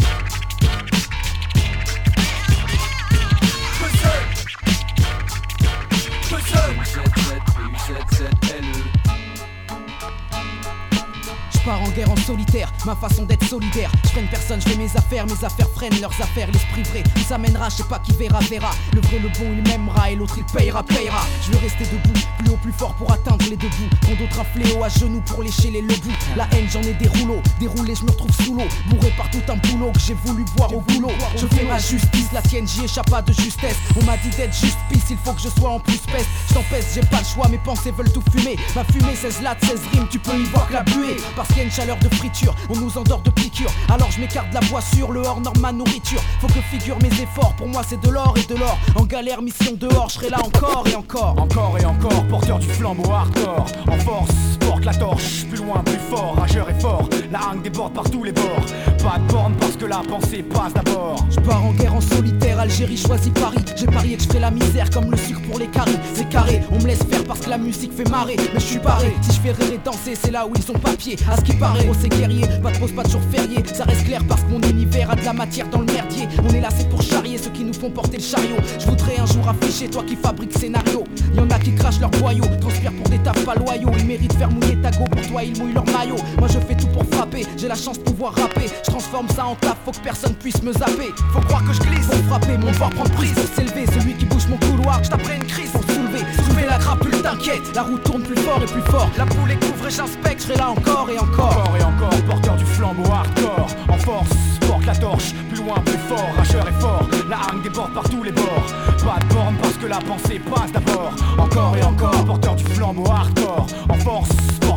pars 11.66 11.82
en 11.82 11.88
guerre 11.90 12.10
en 12.10 12.16
solitaire, 12.16 12.72
ma 12.84 12.94
façon 12.94 13.24
d'être 13.24 13.44
solidaire. 13.44 13.90
Je 14.04 14.10
freine 14.10 14.28
personne, 14.30 14.60
je 14.60 14.68
fais 14.68 14.76
mes 14.76 14.96
affaires, 14.96 15.26
mes 15.26 15.44
affaires 15.44 15.68
freinent 15.74 16.00
leurs 16.00 16.14
affaires. 16.22 16.46
L'esprit 16.52 16.84
vrai 16.84 17.02
nous 17.16 17.34
amènera, 17.34 17.68
je 17.68 17.76
sais 17.76 17.84
pas 17.84 17.98
qui 17.98 18.12
verra, 18.12 18.38
verra. 18.38 18.70
Le 18.94 19.00
vrai, 19.00 19.18
le 19.18 19.28
bon, 19.30 19.52
il 19.52 19.62
m'aimera 19.68 20.12
et 20.12 20.14
l'autre 20.14 20.38
il 20.38 20.44
payera, 20.44 20.84
payera. 20.84 21.26
Je 21.42 21.50
veux 21.50 21.58
rester 21.58 21.84
debout, 21.84 22.20
plus 22.38 22.50
haut, 22.50 22.58
plus 22.62 22.72
fort 22.72 22.94
pour 22.94 23.10
atteindre 23.12 23.44
les 23.50 23.56
deux 23.56 23.68
bouts. 23.68 23.96
Quand 24.06 24.14
d'autres 24.16 24.40
un 24.40 24.44
fléau 24.44 24.84
à 24.84 24.88
genoux 24.88 25.20
pour 25.26 25.42
lécher 25.42 25.70
les 25.72 25.82
lebous. 25.82 26.14
La 26.36 26.46
haine, 26.52 26.68
j'en 26.70 26.82
ai 26.82 26.94
des 26.94 27.08
rouleaux, 27.08 27.42
déroulé, 27.58 27.94
je 27.96 28.04
me 28.04 28.10
retrouve 28.10 28.32
sous 28.44 28.54
l'eau. 28.54 28.68
Bourré 28.88 29.12
par 29.16 29.28
tout 29.30 29.42
un 29.48 29.56
boulot 29.56 29.90
que 29.90 30.00
j'ai 30.00 30.14
voulu 30.14 30.44
boire 30.56 30.72
au 30.72 30.80
boulot. 30.80 31.10
Je 31.36 31.48
fais 31.48 31.64
ma 31.64 31.78
justice, 31.78 32.28
la 32.32 32.42
tienne, 32.42 32.68
j'y 32.68 32.84
échappe 32.84 33.10
pas 33.10 33.22
de 33.22 33.32
justesse. 33.32 33.76
On 34.00 34.04
m'a 34.04 34.16
dit 34.18 34.30
d'être 34.36 34.54
juste 34.54 34.78
pisse, 34.88 35.10
il 35.10 35.18
faut 35.18 35.32
que 35.32 35.40
je 35.40 35.48
sois 35.48 35.70
en 35.70 35.80
plus 35.80 35.98
peste. 35.98 36.28
Je 36.50 36.54
j'ai 36.94 37.00
pas 37.08 37.18
le 37.18 37.24
choix, 37.24 37.48
mes 37.48 37.58
pensées 37.58 37.90
veulent 37.90 38.12
tout 38.12 38.22
fumer. 38.30 38.56
Ma 38.74 38.84
fumée, 38.84 39.16
16 39.16 39.42
lattes, 39.42 39.64
16 39.64 39.80
rimes, 39.92 40.08
tu 40.10 40.18
peux 40.18 40.38
y 40.38 40.44
voir 40.44 40.68
que 40.68 40.74
la 40.74 40.82
buée. 40.82 41.16
Parce 41.34 41.48
une 41.62 41.70
chaleur 41.70 41.96
de 41.98 42.08
friture, 42.14 42.54
on 42.68 42.76
nous 42.76 42.98
endort 42.98 43.22
de 43.22 43.30
piqûres. 43.30 43.70
Alors 43.88 44.10
je 44.10 44.20
m'écarte 44.20 44.52
la 44.52 44.60
voiture, 44.60 45.10
le 45.12 45.20
hors 45.20 45.40
norme 45.40 45.76
nourriture. 45.76 46.20
Faut 46.40 46.46
que 46.48 46.60
figure 46.70 46.98
mes 47.02 47.08
efforts, 47.08 47.54
pour 47.56 47.68
moi 47.68 47.82
c'est 47.86 48.00
de 48.00 48.10
l'or 48.10 48.34
et 48.36 48.52
de 48.52 48.58
l'or. 48.58 48.78
En 48.94 49.04
galère, 49.04 49.42
mission 49.42 49.72
dehors, 49.74 50.08
je 50.08 50.14
serai 50.14 50.30
là 50.30 50.38
encore 50.44 50.84
et 50.86 50.94
encore. 50.94 51.36
Encore 51.38 51.76
et 51.80 51.84
encore, 51.84 52.26
porteur 52.28 52.58
du 52.58 52.68
flambeau 52.68 53.10
hardcore. 53.10 53.66
En 53.88 53.98
force, 53.98 54.34
porte 54.60 54.84
la 54.84 54.94
torche, 54.94 55.44
plus 55.46 55.58
loin, 55.58 55.82
plus 55.84 55.98
fort, 56.10 56.36
rageur 56.38 56.68
et 56.68 56.80
fort. 56.80 57.08
La 57.30 57.40
hangue 57.48 57.62
déborde 57.62 57.94
par 57.94 58.08
tous 58.10 58.24
les 58.24 58.32
bords. 58.32 58.66
Pas 59.02 59.18
de 59.18 59.32
borne 59.32 59.54
parce 59.60 59.76
que 59.76 59.84
la 59.86 59.98
pensée 59.98 60.42
passe 60.42 60.74
d'abord. 60.74 61.24
Je 61.30 61.40
pars 61.40 61.64
en 61.64 61.72
guerre 61.72 61.94
en 61.94 62.00
solitaire, 62.00 62.60
Algérie 62.60 62.96
choisit 62.96 63.32
Paris. 63.34 63.58
J'ai 63.76 63.86
parié 63.86 64.16
que 64.16 64.22
je 64.22 64.28
ferai 64.28 64.40
la 64.40 64.50
misère 64.50 64.90
comme 64.90 65.10
le 65.10 65.16
sucre 65.16 65.40
pour 65.48 65.58
les 65.58 65.68
caries. 65.68 65.98
C'est 66.14 66.28
carré, 66.28 66.62
on 66.70 66.76
me 66.76 66.86
laisse 66.86 67.02
faire 67.04 67.24
parce 67.24 67.40
que 67.40 67.50
la 67.50 67.58
musique 67.58 67.92
fait 67.92 68.08
marrer. 68.10 68.36
Mais 68.52 68.60
je 68.60 68.66
suis 68.66 68.78
barré, 68.78 69.14
si 69.22 69.36
je 69.36 69.40
fais 69.40 69.52
rire 69.52 69.72
et 69.72 69.78
danser, 69.78 70.14
c'est 70.20 70.30
là 70.30 70.46
où 70.46 70.52
ils 70.56 70.70
ont 70.70 70.78
papier. 70.78 71.16
À 71.30 71.36
qui 71.46 71.56
paraît, 71.56 71.86
oh 71.88 71.94
c'est 71.98 72.08
guerrier, 72.08 72.44
pas 72.62 72.72
de 72.72 72.78
pause, 72.78 72.92
pas 72.92 73.04
de 73.04 73.10
jour 73.10 73.20
férié. 73.30 73.62
Ça 73.72 73.84
reste 73.84 74.04
clair 74.04 74.22
parce 74.28 74.42
que 74.42 74.50
mon 74.50 74.60
univers 74.60 75.10
a 75.10 75.14
de 75.14 75.24
la 75.24 75.32
matière 75.32 75.68
dans 75.68 75.80
le 75.80 75.86
merdier. 75.86 76.28
On 76.44 76.52
est 76.52 76.60
là, 76.60 76.68
c'est 76.76 76.88
pour 76.88 77.00
charrier 77.00 77.38
ceux 77.38 77.50
qui 77.50 77.64
nous 77.64 77.72
font 77.72 77.90
porter 77.90 78.18
le 78.18 78.22
chariot. 78.22 78.56
Je 78.78 78.86
voudrais 78.86 79.18
un 79.18 79.26
jour 79.26 79.48
afficher 79.48 79.88
toi 79.88 80.02
qui 80.06 80.16
fabrique 80.16 80.52
scénario. 80.58 81.04
Y 81.34 81.40
en 81.40 81.50
a 81.50 81.58
qui 81.58 81.74
crachent 81.74 82.00
leur 82.00 82.10
boyau, 82.10 82.44
transpirent 82.60 82.92
pour 82.92 83.08
des 83.08 83.18
tafs 83.18 83.44
pas 83.44 83.54
loyaux. 83.54 83.90
Ils 83.98 84.06
méritent 84.06 84.32
de 84.32 84.38
faire 84.38 84.50
mouiller 84.50 84.76
ta 84.82 84.90
go 84.90 85.04
pour 85.10 85.26
toi, 85.28 85.42
ils 85.44 85.56
mouillent 85.58 85.74
leur 85.74 85.86
maillot. 85.86 86.16
Moi 86.38 86.48
je 86.48 86.58
fais 86.58 86.74
tout 86.74 86.88
pour 86.88 87.04
frapper, 87.04 87.46
j'ai 87.56 87.68
la 87.68 87.76
chance 87.76 87.98
de 87.98 88.04
pouvoir 88.04 88.34
rapper. 88.34 88.66
Je 88.84 88.90
transforme 88.90 89.28
ça 89.28 89.46
en 89.46 89.54
taf, 89.54 89.76
faut 89.84 89.92
que 89.92 90.00
personne 90.02 90.34
puisse 90.34 90.62
me 90.62 90.72
zapper. 90.72 91.10
Faut 91.32 91.40
croire 91.40 91.64
que 91.64 91.72
je 91.72 91.80
glisse 91.80 92.06
pour 92.06 92.24
frapper, 92.28 92.58
mon 92.58 92.72
corps 92.72 92.90
prend 92.90 93.04
prise 93.14 93.34
s'élever. 93.54 93.86
Celui 93.86 94.14
qui 94.14 94.26
bouge 94.26 94.46
mon 94.48 94.56
couloir, 94.58 95.00
je 95.04 95.10
une 95.32 95.44
crise 95.44 95.70
pour 95.70 95.82
soulever. 95.82 96.24
Soulever 96.44 96.66
la 96.66 96.78
crapule, 96.78 97.15
t'inquiète, 97.26 97.74
la 97.74 97.82
roue 97.82 97.98
tourne 97.98 98.22
plus 98.22 98.36
fort 98.36 98.60
et 98.62 98.66
plus 98.66 98.82
fort. 98.82 99.10
La 99.18 99.26
poule 99.26 99.50
est 99.50 99.56
couvre 99.56 99.88
et 99.88 99.90
j'inspecte, 99.90 100.40
je 100.40 100.46
serai 100.46 100.56
là 100.56 100.70
encore 100.70 101.08
et 101.10 101.18
encore. 101.18 101.58
Encore 101.58 101.76
et 101.78 101.82
encore, 101.82 102.22
porteur 102.28 102.56
du 102.56 102.64
flambeau 102.64 103.10
hardcore. 103.10 103.68
En 103.88 103.98
force, 103.98 104.30
porte 104.66 104.86
la 104.86 104.94
torche, 104.94 105.34
plus 105.48 105.62
loin, 105.62 105.74
plus 105.84 105.98
fort, 106.08 106.28
rageur 106.36 106.68
et 106.68 106.80
fort. 106.80 107.08
La 107.28 107.38
hangue 107.38 107.62
déborde 107.62 107.92
par 107.92 108.08
tous 108.08 108.22
les 108.22 108.32
bords. 108.32 108.66
Pas 109.04 109.18
de 109.18 109.34
borne 109.34 109.56
parce 109.60 109.74
que 109.74 109.86
la 109.86 109.98
pensée 109.98 110.38
passe 110.38 110.72
d'abord. 110.72 111.12
Encore 111.38 111.76
et 111.76 111.82
encore, 111.82 112.24
porteur 112.24 112.54
du 112.54 112.64
flambeau 112.64 113.10
hardcore. 113.10 113.66
En 113.88 113.94
force, 113.94 114.30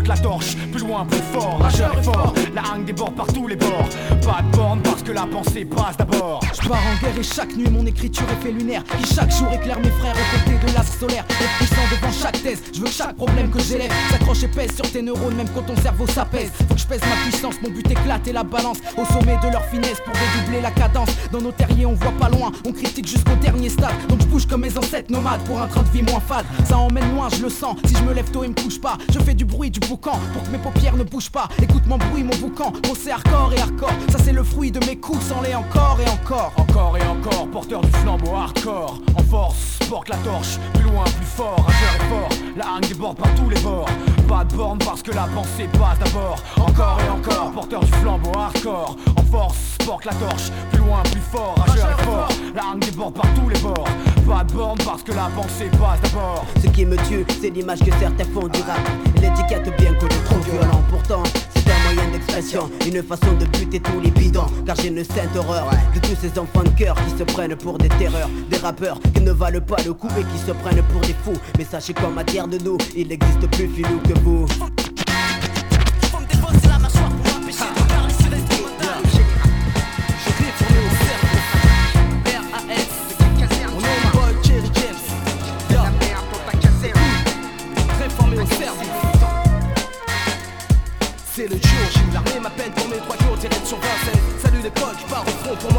la 0.10 0.18
torche, 0.18 0.56
plus 0.72 0.82
loin, 0.82 1.06
plus 1.06 1.22
fort, 1.32 1.60
rageur 1.62 1.96
et 1.98 2.04
fort. 2.04 2.34
La 2.56 2.64
hangue 2.74 2.86
déborde 2.86 3.16
par 3.16 3.28
tous 3.28 3.48
les 3.48 3.56
bords. 3.56 3.90
Pas 4.26 4.42
de 4.42 4.58
borne 4.58 4.82
parce 4.82 5.04
que 5.04 5.12
la 5.12 5.28
pensée 5.28 5.66
passe 5.66 5.98
d'abord. 5.98 6.42
Je 6.52 6.68
pars 6.68 6.80
en 6.80 7.00
guerre 7.00 7.18
et 7.18 7.24
chaque 7.24 7.56
nuit 7.56 7.70
mon 7.70 7.86
écriture 7.86 8.26
est 8.32 8.44
fait 8.44 8.52
lunaire. 8.52 8.84
Qui 8.84 9.14
chaque 9.14 9.32
jour 9.32 9.48
éclaire 9.54 9.80
mes 9.80 9.92
frères 9.92 10.16
aux 10.16 10.38
côtés 10.38 10.58
de 10.66 10.74
l'astre 10.74 11.00
solaire. 11.00 11.24
Être 11.30 11.58
puissant 11.58 11.82
devant 11.92 12.12
chaque 12.12 12.42
thèse, 12.42 12.64
je 12.74 12.80
veux 12.80 12.88
que 12.88 12.92
chaque 12.92 13.16
problème 13.16 13.52
que 13.52 13.60
j'élève. 13.60 13.92
S'accroche 14.10 14.44
et 14.44 14.48
pèse 14.48 14.76
sur 14.76 14.92
tes 14.92 15.04
neurones 15.04 15.36
même 15.36 15.50
quand 15.54 15.62
ton 15.62 15.76
cerveau 15.80 16.08
s'apaise. 16.08 16.52
Faut 16.68 16.74
que 16.74 16.80
je 16.80 16.88
pèse 16.88 17.02
ma 17.02 17.30
puissance, 17.30 17.56
mon 17.62 17.70
but 17.70 17.90
éclate 17.92 18.28
et 18.28 18.34
la 18.34 18.44
balance. 18.44 18.80
Au 18.98 19.06
sommet 19.06 19.38
de 19.44 19.52
leur 19.52 19.66
finesse 19.66 20.02
pour 20.04 20.14
dédoubler 20.14 20.62
la 20.62 20.72
cadence. 20.72 21.10
Dans 21.32 21.42
nos 21.42 21.52
terriers 21.52 21.86
on 21.86 21.94
voit 21.94 22.18
pas 22.20 22.30
loin, 22.30 22.52
on 22.66 22.72
critique 22.72 23.08
jusqu'au 23.08 23.36
dernier 23.36 23.70
stade. 23.70 23.94
Donc 24.08 24.22
je 24.22 24.26
bouge 24.26 24.48
comme 24.48 24.62
mes 24.62 24.76
ancêtres 24.76 25.12
nomades 25.12 25.44
pour 25.44 25.62
un 25.62 25.68
train 25.68 25.84
de 25.84 25.90
vie 25.90 26.02
moins 26.02 26.20
fade. 26.20 26.48
Ça 26.66 26.80
emmène 26.80 27.14
loin, 27.14 27.30
je 27.30 27.44
le 27.44 27.50
sens, 27.50 27.78
si 27.86 27.96
je 27.96 28.02
me 28.02 28.14
lève 28.14 28.32
tôt 28.32 28.44
et 28.44 28.48
me 28.48 28.56
couche 28.56 28.82
pas 28.82 28.98
Je 29.14 29.20
fais 29.20 29.36
du 29.36 29.46
bruit, 29.46 29.70
du 29.70 29.80
pour 30.02 30.44
que 30.44 30.50
mes 30.50 30.58
paupières 30.58 30.96
ne 30.96 31.04
bougent 31.04 31.30
pas. 31.30 31.48
Écoute 31.62 31.86
mon 31.88 31.98
bruit, 31.98 32.24
mon 32.24 32.36
boucan, 32.38 32.72
mon 32.88 32.96
c'est 32.96 33.12
hardcore 33.12 33.54
et 33.56 33.60
hardcore. 33.60 33.94
Ça 34.10 34.18
c'est 34.24 34.32
le 34.32 34.44
fruit 34.44 34.72
de 34.72 34.80
mes 34.86 34.96
coups, 34.96 35.24
sans 35.26 35.42
les 35.42 35.54
encore 35.54 35.98
et 36.06 36.10
encore. 36.10 36.54
Encore 36.58 36.98
et 36.98 37.08
encore, 37.08 37.48
porteur 37.48 37.82
du 37.82 37.92
flambeau 37.92 38.34
hardcore. 38.34 39.00
En 39.16 39.24
force, 39.24 39.80
porte 39.90 40.10
la 40.10 40.18
torche, 40.18 40.58
plus 40.74 40.84
loin, 40.84 41.04
plus 41.04 41.26
fort, 41.26 41.66
rageur 41.66 41.96
et 41.96 42.10
fort 42.10 42.30
La 42.56 42.74
hangue 42.74 42.88
déborde 42.88 43.18
par 43.18 43.34
tous 43.36 43.50
les 43.50 43.60
bords. 43.60 43.90
Pas 44.28 44.44
de 44.44 44.56
borne 44.56 44.78
parce 44.80 45.02
que 45.02 45.12
la 45.12 45.28
pensée 45.28 45.68
passe 45.74 46.00
d'abord. 46.00 46.38
Encore 46.58 47.00
et 47.06 47.10
encore, 47.10 47.52
porteur 47.52 47.82
du 47.82 47.92
flambeau 47.92 48.38
hardcore. 48.38 48.96
En 49.18 49.24
force, 49.24 49.78
porte 49.86 50.06
la 50.06 50.14
torche, 50.14 50.50
plus 50.72 50.80
loin, 50.80 51.02
plus 51.04 51.22
fort, 51.22 51.56
rageur 51.58 51.90
et 51.90 52.04
fort 52.04 52.30
La 52.56 52.68
hangue 52.68 52.86
déborde 52.86 53.16
par 53.16 53.34
tous 53.34 53.50
les 53.50 53.60
bords 53.60 53.88
Pas 54.30 54.44
de 54.44 54.54
borne 54.54 54.78
parce 54.86 55.02
que 55.02 55.12
la 55.12 55.28
pensée 55.36 55.70
passe 55.72 56.00
d'abord. 56.04 56.46
Ce 56.62 56.68
qui 56.68 56.86
me 56.86 56.96
tue, 57.08 57.26
c'est 57.42 57.50
l'image 57.50 57.80
que 57.80 57.92
certains 58.00 58.26
font 58.26 58.48
du 58.48 58.62
rap. 58.62 58.80
Et 59.18 59.22
l'étiquette 59.22 59.76
bien 59.80 59.92
connue, 59.96 60.22
trop 60.26 60.40
violent. 60.40 60.84
pourtant 60.88 61.24
c'est 61.56 61.72
un 61.72 61.94
moyen 61.94 62.12
d'expression, 62.12 62.70
une 62.86 63.02
façon 63.02 63.34
de 63.40 63.46
buter 63.46 63.80
tous 63.80 64.00
les 64.00 64.12
bidons. 64.12 64.46
Car 64.68 64.76
j'ai 64.76 64.90
une 64.90 65.04
sainte 65.04 65.36
horreur 65.36 65.68
de 65.96 66.00
tous 66.00 66.16
ces 66.22 66.38
enfants 66.38 66.64
de 66.64 66.70
cœur 66.70 66.96
qui 66.96 67.18
se 67.18 67.24
prennent 67.24 67.56
pour 67.56 67.80
des 67.80 67.90
terreurs. 67.90 68.30
Des 68.52 68.58
rappeurs 68.58 69.00
qui 69.16 69.22
ne 69.22 69.32
valent 69.32 69.62
pas 69.62 69.82
le 69.84 69.94
coup 69.94 70.10
et 70.20 70.24
qui 70.24 70.46
se 70.46 70.52
prennent 70.52 70.84
pour 70.84 71.02
des 71.02 71.16
fous. 71.24 71.40
Mais 71.58 71.66
sachez 71.66 71.94
qu'en 71.94 72.12
matière 72.12 72.48
de 72.48 72.60
nous, 72.60 72.78
il 72.96 73.08
n'existe 73.08 73.50
plus 73.50 73.68
filou 73.68 74.00
que 74.08 74.14
vous 74.20 74.46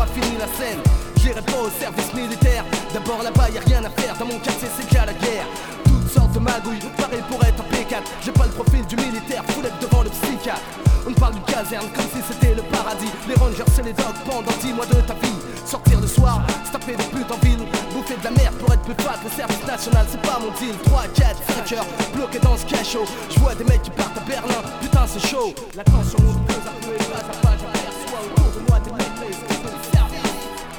fini 0.06 0.36
la 0.38 0.46
scène. 0.58 0.80
J'irai 1.16 1.42
pas 1.42 1.60
au 1.60 1.70
service 1.70 2.12
militaire. 2.14 2.64
D'abord 2.92 3.22
là-bas 3.22 3.50
y'a 3.50 3.60
rien 3.60 3.84
à 3.84 3.90
faire, 3.90 4.16
dans 4.18 4.26
mon 4.26 4.38
quartier 4.38 4.68
c'est 4.76 4.88
déjà 4.88 5.04
la 5.06 5.12
guerre. 5.12 5.46
Toutes 5.84 6.10
sortes 6.10 6.32
de 6.32 6.38
magouilles, 6.38 6.80
pareil 6.96 7.22
pour 7.28 7.42
être 7.44 7.60
impeccable 7.60 8.06
J'ai 8.24 8.32
pas 8.32 8.46
le 8.46 8.52
profil 8.52 8.84
du 8.86 8.96
militaire, 8.96 9.44
foulette 9.48 9.78
devant 9.80 10.02
le 10.02 10.10
psychiatre. 10.10 10.62
On 11.06 11.12
parle 11.12 11.34
d'une 11.34 11.44
caserne 11.44 11.88
comme 11.94 12.08
si 12.14 12.20
c'était 12.26 12.54
le 12.54 12.62
paradis. 12.62 13.10
Les 13.28 13.34
rangers 13.34 13.64
c'est 13.74 13.84
les 13.84 13.92
dogs 13.92 14.20
pendant 14.24 14.52
10 14.60 14.72
mois 14.72 14.86
de 14.86 15.00
ta 15.02 15.14
vie. 15.14 15.38
Sortir 15.64 16.00
le 16.00 16.06
soir, 16.06 16.40
se 16.64 16.72
taper 16.72 16.96
des 16.96 17.04
putes 17.04 17.30
en 17.30 17.38
ville 17.46 17.64
Bouffer 17.92 18.16
de 18.16 18.24
la 18.24 18.30
merde 18.30 18.54
pour 18.56 18.72
être 18.72 18.82
plus 18.82 19.04
fat, 19.04 19.18
le 19.22 19.30
service 19.30 19.64
national 19.66 20.06
c'est 20.10 20.22
pas 20.22 20.38
mon 20.40 20.50
deal. 20.58 20.74
3, 20.84 21.02
4, 21.14 21.36
5 21.68 21.78
heures, 21.78 21.86
bloqué 22.14 22.38
dans 22.40 22.56
ce 22.56 22.64
cachot. 22.66 23.04
Je 23.30 23.38
vois 23.38 23.54
des 23.54 23.64
mecs 23.64 23.82
qui 23.82 23.90
partent 23.90 24.16
à 24.16 24.24
Berlin, 24.26 24.62
putain 24.80 25.06
c'est 25.06 25.24
chaud. 25.26 25.54
La 25.76 25.84
tension 25.84 26.18
monte 26.22 26.42
peu 26.46 26.54
à 26.54 26.72
peu 26.80 26.94
et 26.94 27.04
pas 27.12 27.20
à 27.20 27.36
pas. 27.44 27.56
J'aperçois 27.60 28.20
autour 28.26 28.50
de 28.56 28.68
moi 28.68 28.80
des 28.80 28.92
mecs 28.92 29.89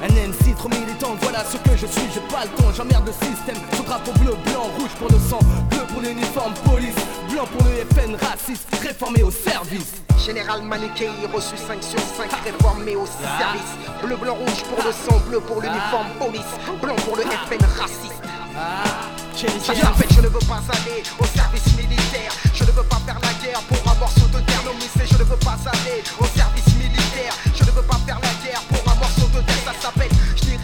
un 0.02 0.08
MC 0.08 0.56
trop 0.56 0.68
militant, 0.68 1.16
voilà 1.20 1.44
ce 1.44 1.56
que 1.58 1.76
je 1.76 1.86
suis, 1.86 2.08
j'ai 2.12 2.20
pas 2.32 2.44
le 2.44 2.50
temps, 2.50 2.72
j'emmerde 2.76 3.06
le 3.06 3.12
système. 3.12 3.56
Ce 3.76 3.82
drapeau 3.82 4.12
bleu, 4.18 4.34
blanc, 4.46 4.66
rouge 4.76 4.90
pour 4.98 5.08
le 5.08 5.18
sang, 5.18 5.38
bleu 5.70 5.84
pour 5.92 6.00
l'uniforme 6.00 6.54
police. 6.64 6.94
Blanc 7.30 7.46
pour 7.56 7.64
le 7.64 7.86
FN 7.94 8.16
raciste, 8.16 8.68
réformé 8.82 9.22
au 9.22 9.30
service. 9.30 10.02
Général 10.18 10.62
Manikei, 10.62 11.10
reçu 11.32 11.56
5 11.56 11.82
sur 11.82 11.98
5, 11.98 12.30
réformé 12.44 12.96
au 12.96 13.06
service. 13.06 13.72
Bleu, 14.02 14.16
blanc, 14.16 14.34
rouge 14.34 14.62
pour 14.68 14.84
le 14.84 14.92
sang, 14.92 15.20
bleu 15.28 15.40
pour 15.40 15.60
l'uniforme 15.60 16.08
police, 16.18 16.52
blanc 16.80 16.96
pour 17.06 17.16
le 17.16 17.22
FN 17.22 17.64
raciste. 17.80 18.22
Ça 19.34 19.74
fait 19.74 20.06
je 20.14 20.20
ne 20.20 20.28
veux 20.28 20.38
pas 20.46 20.62
aller 20.70 21.02
au 21.18 21.24
service 21.24 21.76
militaire. 21.76 22.30
Je 22.54 22.62
ne 22.64 22.70
veux 22.70 22.84
pas 22.84 23.00
faire 23.06 23.18
la 23.20 23.32
guerre 23.44 23.60
pour 23.62 23.92
un 23.92 23.96
morceau 23.98 24.26
de 24.28 24.38
terre. 24.38 24.62
Non, 24.64 24.72
mais 24.78 25.06
je 25.06 25.14
ne 25.14 25.24
veux 25.24 25.36
pas 25.36 25.58
aller 25.66 26.04
au 26.20 26.26
service 26.26 26.74
militaire. 26.76 27.34
Je 27.54 27.64
ne 27.64 27.70
veux 27.70 27.82
pas 27.82 27.98
faire 28.06 28.20
la 28.22 28.34
guerre 28.44 28.62
pour 28.70 28.92
un 28.92 28.94
morceau 28.94 29.26
de 29.34 29.40
terre. 29.42 29.56
Ça 29.66 29.72
s'appelle, 29.72 29.91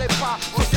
je 0.09 0.14
n'irai 0.16 0.68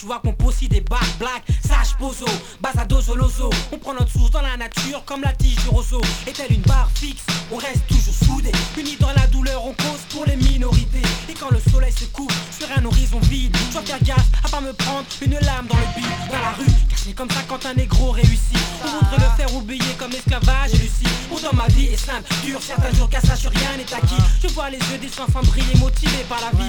tu 0.00 0.06
vois 0.06 0.20
qu'on 0.20 0.34
aussi 0.46 0.66
des 0.66 0.80
bacs 0.80 1.18
black. 1.18 1.42
Sage 1.62 1.94
pozo, 1.98 2.24
bazado 2.60 3.02
zolozo. 3.02 3.50
On 3.70 3.76
prend 3.76 3.92
notre 3.92 4.10
source 4.10 4.30
dans 4.30 4.40
la 4.40 4.56
nature 4.56 5.04
comme 5.04 5.20
la 5.20 5.32
tige 5.34 5.56
du 5.56 5.68
roseau. 5.68 6.00
Est-elle 6.26 6.52
une 6.52 6.62
barre 6.62 6.88
fixe 6.94 7.22
On 7.52 7.56
reste 7.56 7.86
toujours 7.86 8.14
soudés. 8.14 8.52
Unis 8.78 8.96
dans 8.98 9.12
la 9.12 9.26
douleur, 9.26 9.62
on 9.62 9.74
cause 9.74 10.00
pour 10.08 10.24
les 10.24 10.36
minorités. 10.36 11.02
Et 11.28 11.34
quand 11.34 11.50
le 11.50 11.60
soleil 11.70 11.92
se 11.92 12.06
coupe 12.06 12.32
sur 12.58 12.66
un 12.74 12.84
horizon 12.86 13.18
vide, 13.20 13.54
je 13.68 13.72
dois 13.74 13.82
faire 13.82 14.02
gaffe 14.02 14.26
à 14.42 14.48
pas 14.48 14.62
me 14.62 14.72
prendre 14.72 15.04
une 15.20 15.34
lame 15.34 15.66
dans 15.68 15.76
le 15.76 16.00
bide. 16.00 16.30
Dans 16.30 16.40
la 16.40 16.52
rue, 16.52 16.72
c'est 16.96 17.14
comme 17.14 17.30
ça 17.30 17.42
quand 17.46 17.66
un 17.66 17.74
négro 17.74 18.12
réussit. 18.12 18.56
On 18.82 19.04
voudrait 19.04 19.28
le 19.28 19.36
faire 19.36 19.54
oublier 19.54 19.94
comme 19.98 20.12
esclavage 20.12 20.72
et 20.74 20.78
Lucie. 20.78 21.12
Pour 21.28 21.40
dans 21.40 21.52
ma 21.52 21.66
vie 21.68 21.86
est 21.86 21.96
simple, 21.96 22.24
dur, 22.42 22.60
certains 22.62 22.92
jours 22.96 23.08
sur 23.36 23.50
rien 23.50 23.76
n'est 23.76 23.94
acquis. 23.94 24.22
Je 24.42 24.48
vois 24.48 24.70
les 24.70 24.78
yeux 24.78 24.98
des 25.00 25.20
enfants 25.20 25.42
briller 25.42 25.76
motivés 25.78 26.24
par 26.28 26.40
la 26.40 26.50
vie. 26.58 26.59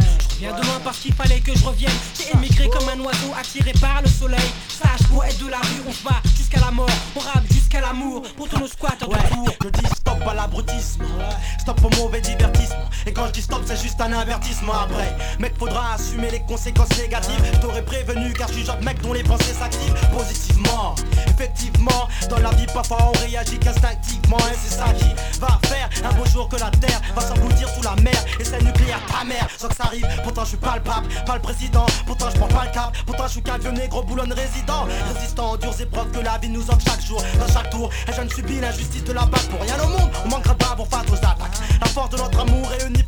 Avertissement 14.61 14.73
après. 14.73 15.15
Mec, 15.39 15.53
faudra 15.57 15.93
assumer 15.93 16.29
les 16.31 16.41
conséquences 16.41 16.97
négatives. 16.97 17.59
T'aurais 17.61 17.83
prévenu 17.83 18.33
car 18.33 18.47
je 18.49 18.53
suis 18.53 18.65
genre 18.65 18.79
mec 18.81 19.01
dont 19.01 19.13
les 19.13 19.23
pensées 19.23 19.53
s'activent 19.53 19.93
positivement. 20.11 20.95
Effectivement, 21.27 22.07
dans 22.29 22.39
la 22.39 22.49
vie, 22.51 22.65
parfois 22.73 22.97
on 23.01 23.25
réagit 23.25 23.57
qu'instinctivement. 23.59 24.37
Et 24.37 24.57
c'est 24.63 24.75
ça 24.75 24.85
qui 24.93 25.39
va 25.39 25.59
faire 25.67 25.89
un 26.03 26.13
beau 26.13 26.25
jour 26.25 26.47
que 26.49 26.57
la 26.57 26.69
terre 26.71 27.01
va 27.15 27.21
s'engloutir 27.21 27.67
sous 27.69 27.83
la 27.83 27.95
mer. 28.01 28.25
Et 28.39 28.43
c'est 28.43 28.61
nucléaire, 28.61 28.99
ta 29.07 29.23
mère, 29.23 29.47
sans 29.57 29.67
que 29.67 29.75
ça 29.75 29.85
arrive. 29.85 30.07
Pourtant, 30.23 30.43
je 30.43 30.49
suis 30.49 30.57
pas 30.57 30.75
le 30.75 30.81
pape, 30.81 31.03
pas 31.25 31.35
le 31.35 31.41
président. 31.41 31.85
Pourtant, 32.05 32.29
je 32.33 32.37
prends 32.37 32.47
pas 32.47 32.65
le 32.65 32.71
cap. 32.71 32.95
Pourtant, 33.05 33.27
je 33.27 33.31
suis 33.31 33.43
vieux 33.61 33.71
négro 33.71 34.03
boulonne 34.03 34.33
résident. 34.33 34.87
Résistant 35.13 35.51
aux 35.51 35.57
dures 35.57 35.79
épreuves 35.79 36.11
que 36.11 36.19
la 36.19 36.37
vie 36.37 36.49
nous 36.49 36.63
offre 36.69 36.81
chaque 36.85 37.01
jour. 37.01 37.21
Dans 37.39 37.51
chaque 37.53 37.69
tour, 37.69 37.89
et 38.07 38.13
je 38.13 38.21
ne 38.21 38.29
subis 38.29 38.59
l'injustice 38.59 39.03
de 39.03 39.13
la 39.13 39.25
balle 39.25 39.41
pour 39.49 39.61
rien 39.61 39.77
au 39.83 39.87
monde. 39.87 40.09
On 40.25 40.29
manquera 40.29 40.55
pas 40.55 40.75
pour 40.75 40.87
face 40.87 41.05
aux 41.11 41.17
attaques. 41.17 41.57
La 41.79 41.87
force 41.87 42.09
de 42.11 42.17
notre 42.17 42.39
amour 42.39 42.67
réunie 42.69 43.03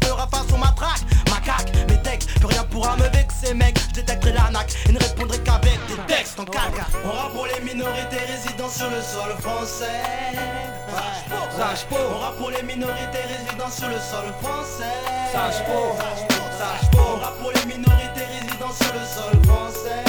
pourra 3.43 3.53
me 3.53 3.53
vexer, 3.53 3.53
mec. 3.53 3.79
Je 3.89 4.01
détecterai 4.01 4.33
l'arnaque 4.33 4.73
et 4.87 4.91
ne 4.91 4.99
répondrai 4.99 5.37
qu'avec 5.39 5.79
des 5.87 6.13
textes 6.13 6.39
en 6.39 6.45
caca. 6.45 6.87
On 7.05 7.11
rap 7.11 7.33
pour 7.33 7.45
les 7.45 7.59
minorités 7.61 8.17
résidant 8.27 8.69
sur 8.69 8.89
le 8.89 9.01
sol 9.01 9.35
français. 9.39 10.01
Sage 11.57 11.85
On 11.91 12.19
rap 12.19 12.37
pour 12.37 12.49
les 12.51 12.63
minorités 12.63 13.23
résidant 13.27 13.69
sur 13.69 13.87
le 13.87 13.95
sol 13.95 14.33
français. 14.41 14.83
Sage 15.31 15.53
Sage 16.57 16.89
On 16.97 17.19
rap 17.19 17.37
pour 17.39 17.51
les 17.51 17.65
minorités 17.65 18.25
résidant 18.25 18.71
sur 18.71 18.93
le 18.93 19.05
sol 19.05 19.45
français. 19.45 20.03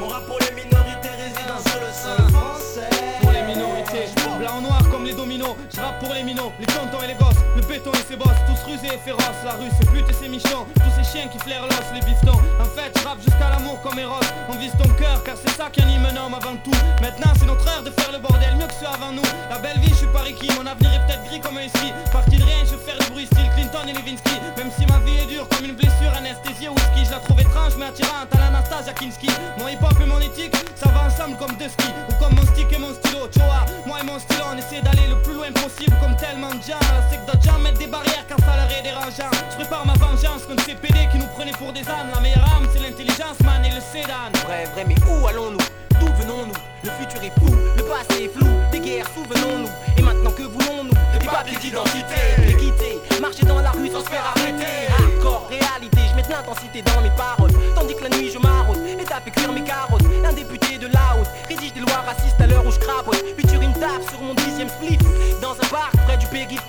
On 0.00 0.08
rap 0.08 0.26
pour 0.26 0.38
les 0.38 0.52
minorités 0.52 1.08
résidant 1.08 1.60
sur 1.66 1.80
le 1.80 1.92
sol 1.92 2.30
français. 2.32 2.88
Pour 3.20 3.32
les 3.32 3.42
minorités, 3.42 4.08
blanc 4.38 4.60
noir 4.60 4.82
comme 4.90 5.04
les 5.04 5.12
dominos. 5.12 5.56
Je 5.74 5.80
rappe 5.80 5.98
pour 5.98 6.14
les 6.14 6.22
minots, 6.22 6.52
les 6.58 6.66
tontons 6.66 7.02
et 7.02 7.08
les 7.08 7.14
gosses, 7.14 7.42
béton 7.66 7.92
et 7.92 8.04
ses 8.08 8.16
bosses, 8.16 8.40
tous 8.46 8.70
rusés 8.70 8.94
et 8.94 8.98
féroces. 8.98 9.42
La 9.44 9.52
rue, 9.52 9.70
c'est 9.78 9.90
pute 9.90 10.08
et 10.08 10.12
ses 10.12 10.28
michons, 10.28 10.66
tous 10.74 10.92
ces 10.96 11.04
chiens 11.04 11.28
qui 11.28 11.38
flairent 11.38 11.66
l'os, 11.66 11.86
les 11.94 12.00
biftons. 12.00 12.40
En 12.60 12.64
fait, 12.64 12.92
je 12.94 13.06
jusqu'à 13.24 13.50
l'amour 13.50 13.80
comme 13.82 13.98
Eros. 13.98 14.20
On 14.48 14.56
vise 14.56 14.72
ton 14.78 14.88
cœur 14.94 15.22
car 15.24 15.36
c'est 15.36 15.54
ça 15.56 15.68
qui 15.70 15.82
anime 15.82 16.06
un 16.06 16.16
homme 16.16 16.34
avant 16.34 16.56
tout. 16.64 16.76
Maintenant, 17.00 17.32
c'est 17.38 17.46
notre 17.46 17.66
heure 17.68 17.82
de 17.82 17.90
faire 17.90 18.12
le 18.12 18.18
bordel, 18.18 18.56
mieux 18.56 18.66
que 18.66 18.74
ceux 18.74 18.86
avant 18.86 19.12
nous. 19.12 19.26
La 19.50 19.58
belle 19.58 19.78
vie, 19.80 19.90
je 19.90 20.06
suis 20.06 20.06
pas 20.08 20.20
Ricky, 20.20 20.48
mon 20.58 20.66
avenir 20.66 20.92
est 20.92 21.06
peut-être 21.06 21.24
gris 21.24 21.40
comme 21.40 21.56
un 21.58 21.68
ski. 21.68 21.92
Parti 22.12 22.36
de 22.36 22.44
rien, 22.44 22.62
je 22.64 22.76
faire 22.76 22.98
du 22.98 23.10
bruit, 23.10 23.26
style 23.26 23.50
Clinton 23.54 23.86
et 23.88 23.92
Levinsky. 23.92 24.36
Même 24.56 24.70
si 24.76 24.86
ma 24.86 24.98
vie 25.00 25.18
est 25.22 25.26
dure 25.26 25.48
comme 25.48 25.64
une 25.64 25.76
blessure, 25.76 26.12
anesthésie 26.16 26.68
ou 26.68 26.74
whisky. 26.74 27.04
Je 27.04 27.10
la 27.10 27.20
trouve 27.20 27.40
étrange 27.40 27.74
mais 27.78 27.86
attirante 27.86 28.30
à 28.34 28.38
l'Anastasia 28.38 28.92
Kinski. 28.92 29.30
Mon 29.58 29.68
hip 29.68 29.82
hop 29.82 29.96
et 30.00 30.06
mon 30.06 30.20
éthique, 30.20 30.54
ça 30.74 30.88
va 30.90 31.06
ensemble 31.06 31.36
comme 31.38 31.56
deux 31.56 31.68
skis. 31.68 31.92
Ou 32.10 32.14
comme 32.22 32.34
mon 32.34 32.46
stick 32.52 32.72
et 32.72 32.78
mon 32.78 32.94
stylo, 32.94 33.28
tu 33.32 33.40
vois. 33.40 33.64
Moi 33.86 34.00
et 34.00 34.04
mon 34.04 34.18
stylo, 34.18 34.44
on 34.52 34.56
essaie 34.56 34.80
d'aller 34.82 35.08
le 35.08 35.20
plus 35.22 35.34
loin 35.34 35.50
possible 35.52 35.96
comme 36.00 36.16
tellement 36.16 36.54
de 36.54 36.62
gens. 36.62 36.80
C'est 37.10 37.18
que 37.18 37.26
mettent 37.58 37.78
des 37.78 37.86
barrières 37.86 38.24
quand 38.28 38.38
ça 38.40 38.56
leur 38.56 38.70
est 38.70 38.82
dérangeant. 38.82 39.30
Je 39.50 39.56
prépare 39.56 39.86
ma 39.86 39.94
vengeance 39.94 40.44
contre 40.46 40.64
ces 40.64 40.74
PD 40.74 41.08
qui 41.12 41.18
nous 41.18 41.28
prenaient 41.36 41.56
pour 41.58 41.72
des 41.72 41.88
ânes. 41.88 42.10
La 42.14 42.20
meilleure 42.20 42.44
âme, 42.56 42.66
c'est 42.72 42.80
l'intelligence, 42.80 43.38
man, 43.44 43.64
et 43.64 43.74
le 43.74 43.80
sédan. 43.80 44.30
Vrai, 44.46 44.64
vrai, 44.74 44.84
mais 44.86 44.96
où 45.08 45.26
allons-nous? 45.26 45.58
D'où 46.00 46.06
venons-nous? 46.20 46.54
Le 46.84 46.90
futur 46.90 47.22
est 47.24 47.32
fou, 47.40 47.52
le 47.76 47.82
passé 47.84 48.24
est 48.24 48.32
flou. 48.36 48.46
Des 48.70 48.80
guerres, 48.80 49.08
souvenons-nous. 49.14 49.70
Et 49.96 50.02
maintenant 50.02 50.30
que 50.30 50.42
voulons-nous? 50.42 50.92
Des 51.18 51.26
papiers 51.26 51.56
d'identité, 51.58 52.20
l'équité. 52.46 53.00
Marcher 53.20 53.46
dans 53.46 53.60
la 53.60 53.70
rue 53.70 53.88
sans 53.88 54.04
se 54.04 54.10
faire 54.10 54.24
arrêter. 54.36 54.86
Hardcore, 54.92 55.48
réalité, 55.48 56.00
je 56.10 56.16
mets 56.16 56.22
de 56.22 56.30
l'intensité 56.30 56.82
dans 56.82 57.00
mes 57.00 57.10
paroles. 57.16 57.50
Tandis 57.74 57.94
que 57.94 58.04
la 58.04 58.10
nuit 58.10 58.30
je 58.30 58.38
m'arrose 58.38 58.78
et 58.86 59.04
tape 59.04 59.26
et 59.26 59.30
cuire 59.30 59.52
mes 59.52 59.64
carottes. 59.64 60.04
Un 60.24 60.32
député 60.32 60.76
de 60.78 60.86
la 60.88 61.16
haute 61.18 61.30
rédige 61.48 61.72
des 61.72 61.80
lois 61.80 62.04
racistes 62.04 62.40
à 62.40 62.46
l'heure 62.46 62.64
où 62.66 62.70
je 62.70 62.78
crapote. 62.78 63.24
Puis 63.36 63.46
tu 63.46 63.56
une 63.56 63.72
tape 63.72 64.02
sur 64.10 64.20
mon 64.20 64.34
dixième 64.34 64.68
split. 64.68 64.98
Dans 65.40 65.52
un 65.52 65.68
bar 65.72 65.90
près 66.06 66.18
du 66.18 66.26
Pégip, 66.26 66.60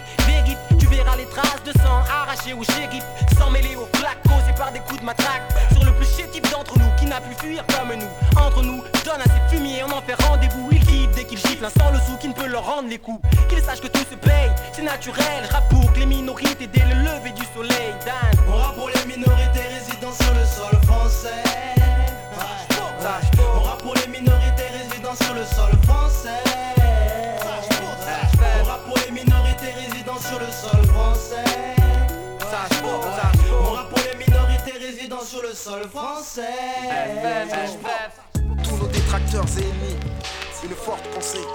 Verras 0.97 1.15
les 1.15 1.25
traces 1.25 1.63
de 1.63 1.71
sang 1.73 2.01
arrachées 2.09 2.53
au 2.53 2.63
shérif. 2.63 3.03
Sans 3.37 3.51
mêler 3.51 3.75
aux 3.75 3.87
flaques 3.97 4.23
causées 4.23 4.55
par 4.57 4.71
des 4.71 4.79
coups 4.79 4.99
de 4.99 5.05
matraque. 5.05 5.43
Sur 5.71 5.85
le 5.85 5.91
plus 5.93 6.07
chétif 6.07 6.41
d'entre 6.51 6.75
nous 6.79 6.89
qui 6.97 7.05
n'a 7.05 7.21
pu 7.21 7.35
fuir 7.35 7.63
comme 7.67 7.93
nous. 7.93 8.41
Entre 8.41 8.63
nous, 8.63 8.81
donne 9.05 9.21
à 9.21 9.25
ces 9.25 9.55
fumiers, 9.55 9.83
on 9.83 9.91
en 9.91 10.01
fait 10.01 10.15
rendez-vous. 10.23 10.69
Ils 10.71 10.83
quittent 10.87 11.11
dès 11.11 11.25
qu'ils 11.25 11.37
giflent 11.37 11.65
un 11.65 11.69
sans 11.69 11.91
le 11.91 11.99
sou 11.99 12.17
qui 12.19 12.29
ne 12.29 12.33
peut 12.33 12.47
leur 12.47 12.65
rendre 12.65 12.89
les 12.89 12.97
coups. 12.97 13.21
Qu'ils 13.47 13.61
sachent 13.61 13.81
que 13.81 13.87
tout 13.87 14.05
se 14.09 14.15
paye, 14.15 14.49
c'est 14.73 14.81
naturel. 14.81 15.45
Rap 15.51 15.69
pour 15.69 15.91
les 15.95 16.07
minorités 16.07 16.65
dès 16.65 16.85
le 16.85 16.95
lever 16.95 17.29
du 17.29 17.43
soleil. 17.53 17.93
Dan. 18.03 18.15
On 18.49 18.55
rap 18.57 18.73
pour 18.75 18.89
les 18.89 19.05
minorités 19.05 19.67
résidant 19.77 20.13
sur 20.13 20.33
le 20.33 20.45
sol 20.45 20.81
français. 20.87 21.43
On 23.37 23.59
rap 23.61 23.83
pour 23.83 23.93
les 23.93 24.07
minorités 24.07 24.69
résidant 24.73 25.13
sur 25.13 25.33
le 25.35 25.45
sol 25.45 25.71
français. 25.83 26.41
On 28.59 28.63
rap 28.65 28.83
pour 28.87 28.97
les 29.05 29.11
minorités 29.11 29.73
résidant 29.79 30.17
sur 30.19 30.39
le 30.39 30.47
sol 30.51 30.76
français. 31.27 31.43
On 33.53 33.73
rap 33.73 33.89
pour 33.89 33.99
les 33.99 34.25
minorités 34.25 34.77
résidant 34.79 35.21
sur 35.21 35.41
le 35.41 35.53
sol 35.53 35.87
français. 35.89 36.41
Tous 38.63 38.77
nos 38.77 38.87
détracteurs 38.87 39.45
et 39.57 39.61
ennemis, 39.61 39.97
une 40.63 40.75
forte 40.75 41.03
pensée 41.13 41.45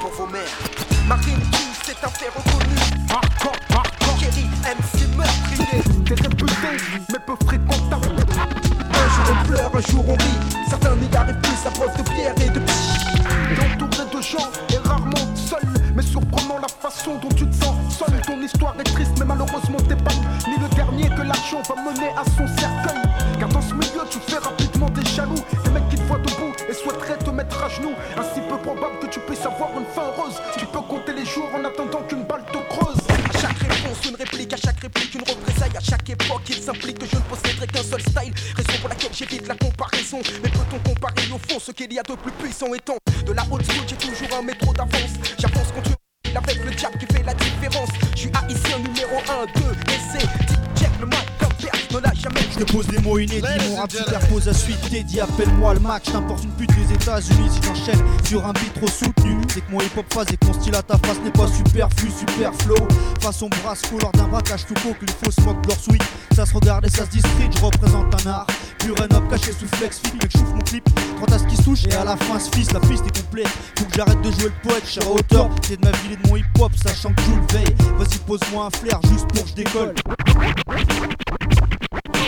pour 0.00 0.10
vos 0.10 0.26
mères. 0.26 0.42
Marine 1.06 1.40
King, 1.52 1.68
c'est 1.84 2.04
un 2.04 2.08
fait 2.08 2.28
reconnu. 2.28 2.76
Hardcore, 3.10 3.52
hardcore. 3.70 4.18
Kerry, 4.18 4.46
MC 4.64 5.16
meurtrier. 5.16 5.82
T'es 6.04 6.14
réputé, 6.14 6.76
mais 7.10 7.18
peu 7.26 7.36
fréquentable. 7.46 8.16
Un 8.90 9.08
jour 9.08 9.26
on 9.30 9.48
pleure, 9.48 9.70
un 9.74 9.80
jour 9.80 10.04
on 10.08 10.12
rit. 10.12 10.68
Certains 10.68 10.96
n'y 10.96 11.16
arrivent 11.16 11.40
plus 11.40 11.66
à 11.66 11.70
preuve 11.70 11.96
de 11.96 12.02
pierre 12.02 12.34
et 12.40 12.50
de 12.50 12.60
pchit. 12.60 12.98
Entouré 13.74 14.16
de 14.16 14.22
gens. 14.22 14.50
Mais 15.98 16.04
surprenant 16.04 16.60
la 16.60 16.68
façon 16.68 17.16
dont 17.16 17.28
tu 17.34 17.44
te 17.44 17.54
sens 17.56 17.74
seul. 17.90 18.20
Ton 18.24 18.40
histoire 18.40 18.72
est 18.78 18.84
triste, 18.84 19.18
mais 19.18 19.24
malheureusement 19.24 19.78
t'es 19.88 19.96
pas 19.96 20.14
ni 20.46 20.56
le 20.56 20.68
dernier 20.76 21.08
que 21.08 21.22
l'argent 21.22 21.60
va 21.68 21.74
mener 21.74 22.10
à 22.16 22.22
son 22.22 22.46
cercueil. 22.56 23.02
Car 23.40 23.48
dans 23.48 23.60
ce 23.60 23.74
milieu, 23.74 24.06
tu 24.08 24.20
fais 24.20 24.38
rapidement 24.38 24.88
des 24.90 25.04
jaloux. 25.04 25.42
Des 25.64 25.70
mecs 25.70 25.88
qui 25.88 25.96
te 25.96 26.02
voient 26.02 26.18
debout 26.18 26.54
et 26.68 26.72
souhaiteraient 26.72 27.18
te 27.18 27.30
mettre 27.30 27.64
à 27.64 27.68
genoux. 27.68 27.96
Ainsi 28.16 28.40
peu 28.48 28.56
probable 28.58 29.00
que 29.00 29.06
tu 29.06 29.18
puisses 29.18 29.44
avoir 29.44 29.70
une 29.76 29.86
fin 29.86 30.02
heureuse. 30.02 30.40
Tu 30.56 30.66
peux 30.66 30.82
compter 30.82 31.14
les 31.14 31.24
jours 31.24 31.50
en 31.52 31.64
attendant 31.64 32.02
qu'une 32.06 32.22
balle 32.22 32.44
te 32.46 32.58
creuse. 32.72 33.02
À 33.34 33.40
chaque 33.40 33.58
réponse, 33.58 33.98
une 34.08 34.14
réplique, 34.14 34.52
à 34.52 34.56
chaque 34.56 34.78
réplique, 34.78 35.14
une 35.16 35.26
représaille. 35.26 35.76
À 35.76 35.80
chaque 35.80 36.08
époque, 36.08 36.42
il 36.48 36.62
s'implique 36.62 37.00
que 37.00 37.06
je 37.06 37.16
ne 37.16 37.22
posséderai 37.22 37.66
qu'un 37.66 37.82
seul 37.82 38.02
style. 38.02 38.34
Raison 38.54 38.78
pour 38.80 38.88
laquelle 38.88 39.12
j'évite 39.12 39.48
la 39.48 39.56
comparaison. 39.56 40.20
Mais 40.44 40.48
peut-on 40.48 40.78
comparer 40.90 41.26
au 41.34 41.38
fond 41.38 41.58
ce 41.58 41.72
qu'il 41.72 41.92
y 41.92 41.98
a 41.98 42.04
de 42.04 42.14
plus 42.14 42.32
puissant 42.38 42.72
étant 42.72 42.98
De 43.26 43.32
la 43.32 43.42
haute 43.50 43.66
j'ai 43.88 43.96
toujours 43.96 44.17
inédits, 53.28 53.68
mon 53.70 53.76
rap 53.76 53.90
superpose 53.90 54.48
à 54.48 54.54
suite 54.54 54.80
Teddy, 54.90 55.20
appelle-moi 55.20 55.74
le 55.74 55.80
Mac, 55.80 56.02
je 56.06 56.12
t'importe 56.12 56.44
une 56.44 56.52
pute 56.52 56.70
des 56.74 56.94
États-Unis 56.94 57.50
si 57.50 57.60
j'enchaîne 57.62 58.02
sur 58.24 58.46
un 58.46 58.52
beat 58.52 58.74
trop 58.74 58.88
soutenu. 58.88 59.38
C'est 59.52 59.60
que 59.60 59.70
mon 59.70 59.80
hip-hop 59.80 60.06
phase 60.12 60.26
et 60.32 60.36
que 60.36 60.52
style 60.52 60.74
à 60.74 60.82
ta 60.82 60.98
face 60.98 61.18
n'est 61.24 61.30
pas 61.30 61.46
superflu, 61.46 62.10
super 62.10 62.54
flow. 62.54 62.76
Façon 63.20 63.48
brasco 63.62 63.98
lors 63.98 64.12
d'un 64.12 64.28
braquage 64.28 64.66
tout 64.66 64.74
court, 64.74 64.96
que 64.98 65.06
les 65.06 65.12
faux 65.12 65.30
smoke 65.30 65.66
leur 65.66 65.78
sweet. 65.78 66.02
Ça 66.34 66.46
se 66.46 66.54
regarde 66.54 66.86
et 66.86 66.90
ça 66.90 67.04
se 67.04 67.10
distribue, 67.10 67.50
je 67.56 67.64
représente 67.64 68.26
un 68.26 68.30
art. 68.30 68.46
Pur 68.78 68.94
un 69.00 69.16
up 69.16 69.24
caché 69.28 69.52
sous 69.52 69.66
flex 69.76 69.98
fit, 69.98 70.14
mec, 70.14 70.30
chauffe 70.32 70.54
mon 70.54 70.60
clip. 70.60 70.88
À 71.30 71.38
ce 71.38 71.44
qui 71.44 71.56
se 71.56 71.62
touche, 71.62 71.84
et 71.84 71.94
à 71.94 72.04
la 72.04 72.16
fin 72.16 72.38
ce 72.38 72.48
fils, 72.56 72.72
la 72.72 72.80
piste 72.80 73.04
est 73.06 73.20
complète. 73.22 73.48
Faut 73.78 73.84
que 73.84 73.94
j'arrête 73.94 74.22
de 74.22 74.30
jouer 74.30 74.44
le 74.44 74.68
poète, 74.68 74.86
cher 74.86 75.02
à 75.06 75.10
hauteur. 75.10 75.50
C'est 75.62 75.78
de 75.78 75.84
ma 75.84 75.90
ville 75.98 76.12
et 76.12 76.16
de 76.16 76.28
mon 76.28 76.36
hip-hop, 76.36 76.72
sachant 76.82 77.12
que 77.12 77.22
je 77.22 77.30
le 77.32 77.58
veille. 77.58 77.74
Vas-y, 77.98 78.18
pose-moi 78.26 78.66
un 78.66 78.70
flair 78.70 78.98
juste 79.10 79.26
pour 79.28 79.44
que 79.44 79.50
je 79.50 79.54
décolle. 79.54 79.94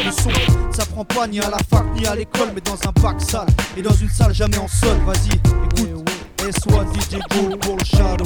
Le 0.04 0.10
son, 0.12 0.30
ça 0.72 0.86
prend 0.86 1.04
pas 1.04 1.26
ni 1.26 1.40
à 1.40 1.50
la 1.50 1.58
fac 1.58 1.84
ni 1.94 2.06
à 2.06 2.14
l'école, 2.14 2.48
mais 2.54 2.60
dans 2.60 2.78
un 2.88 2.92
bac 3.02 3.20
sale 3.20 3.46
et 3.76 3.82
dans 3.82 3.92
une 3.94 4.08
salle 4.08 4.34
jamais 4.34 4.56
en 4.58 4.68
sol. 4.68 4.96
Vas-y, 5.06 5.34
écoute. 5.34 6.08
S.O.A. 6.48 6.84
DJ 6.94 7.18
Go 7.30 7.56
pour 7.60 7.76
le 7.76 7.84
Shadow. 7.84 8.24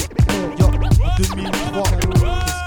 Yo, 0.58 0.70
2003. 1.18 2.63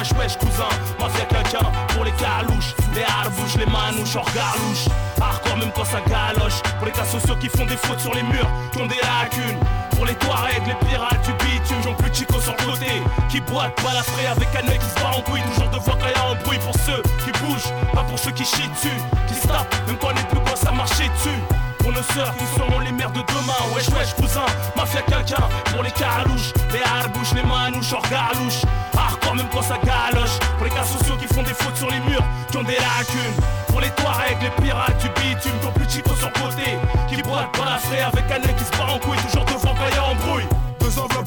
Wesh 0.00 0.12
wesh 0.12 0.38
cousin, 0.38 0.64
mafia 0.98 1.26
quelqu'un 1.26 1.70
Pour 1.88 2.04
les 2.04 2.12
calouches, 2.12 2.72
les 2.94 3.02
harbouches, 3.02 3.56
les 3.58 3.66
manouches 3.66 4.16
hors 4.16 4.32
garlouche 4.32 4.88
Hardcore 5.20 5.58
même 5.58 5.70
quand 5.76 5.84
ça 5.84 6.00
galoche. 6.00 6.62
Pour 6.78 6.86
les 6.86 6.92
cas 6.92 7.04
sociaux 7.04 7.36
qui 7.36 7.50
font 7.50 7.66
des 7.66 7.76
fautes 7.76 8.00
sur 8.00 8.14
les 8.14 8.22
murs 8.22 8.48
Qui 8.72 8.80
ont 8.80 8.86
des 8.86 8.96
lacunes. 8.96 9.58
Pour 9.90 10.06
les 10.06 10.14
Touaregs, 10.14 10.66
les 10.66 10.88
pirates 10.88 11.20
du 11.26 11.32
bitume 11.44 11.82
J'en 11.84 11.92
plus 11.92 12.14
chico 12.14 12.40
sur 12.40 12.54
le 12.58 12.64
côté. 12.64 13.02
Qui 13.28 13.42
boite, 13.42 13.74
pas 13.82 13.92
la 13.92 14.02
frais 14.02 14.24
avec 14.24 14.48
un 14.56 14.66
œil 14.70 14.78
qui 14.78 14.86
se 14.86 14.94
bat 14.94 15.12
en 15.14 15.20
couille. 15.20 15.42
Toujours 15.52 15.68
devant 15.68 15.92
quand 15.92 16.08
y 16.08 16.14
a 16.14 16.30
un 16.30 16.34
bruit 16.44 16.58
pour 16.60 16.74
ceux 16.80 17.02
qui 17.22 17.30
bougent 17.44 17.70
Pas 17.92 18.04
pour 18.04 18.18
ceux 18.18 18.30
qui 18.30 18.46
chient 18.46 18.70
dessus. 18.70 18.96
Qui 19.28 19.34
se 19.34 19.48
même 19.48 19.98
quand 20.00 20.08
on 20.08 20.16
est 20.16 20.28
plus 20.30 20.40
quoi 20.40 20.56
ça 20.56 20.72
marcher 20.72 21.10
dessus 21.10 21.69
pour 21.90 22.02
nos 22.02 22.14
sœurs 22.14 22.34
qui 22.36 22.46
seront 22.56 22.78
les 22.80 22.92
mères 22.92 23.10
de 23.10 23.20
demain. 23.20 23.74
Wesh 23.74 23.88
wesh 23.88 24.14
cousin, 24.14 24.46
mafia 24.76 25.02
quelqu'un 25.02 25.42
Pour 25.72 25.82
les 25.82 25.90
carouches, 25.90 26.52
les 26.72 26.82
harbouches, 26.82 27.34
les 27.34 27.42
manouches 27.42 27.92
hors 27.92 28.02
galouche 28.08 28.62
Hardcore 28.96 29.36
même 29.36 29.48
quand 29.52 29.62
ça 29.62 29.78
galoche. 29.78 30.38
Pour 30.56 30.64
les 30.64 30.70
cas 30.70 30.84
sociaux 30.84 31.16
qui 31.16 31.26
font 31.32 31.42
des 31.42 31.54
fautes 31.54 31.76
sur 31.76 31.90
les 31.90 32.00
murs 32.00 32.24
Qui 32.50 32.58
ont 32.58 32.62
des 32.62 32.76
lacunes. 32.76 33.36
Pour 33.68 33.80
les 33.80 33.90
Touaregs, 33.90 34.42
les 34.42 34.62
pirates 34.62 35.00
du 35.00 35.08
bitume 35.08 35.58
Qui 35.60 35.66
ont 35.66 35.72
plus 35.72 35.86
de 35.86 35.90
chico 35.90 36.14
sur 36.14 36.32
côté. 36.32 36.78
Qui 37.08 37.22
boitent 37.22 37.52
pas 37.52 37.64
la 37.64 37.78
frais 37.78 38.02
avec 38.02 38.24
un 38.30 38.38
nez 38.38 38.54
qui 38.54 38.64
se 38.64 38.70
bat 38.72 38.92
en 38.92 38.98
couille 38.98 39.18
Toujours 39.28 39.44
devant 39.44 39.74
quand 39.74 39.94
y 39.94 39.98
a 39.98 40.04
embrouille 40.04 40.59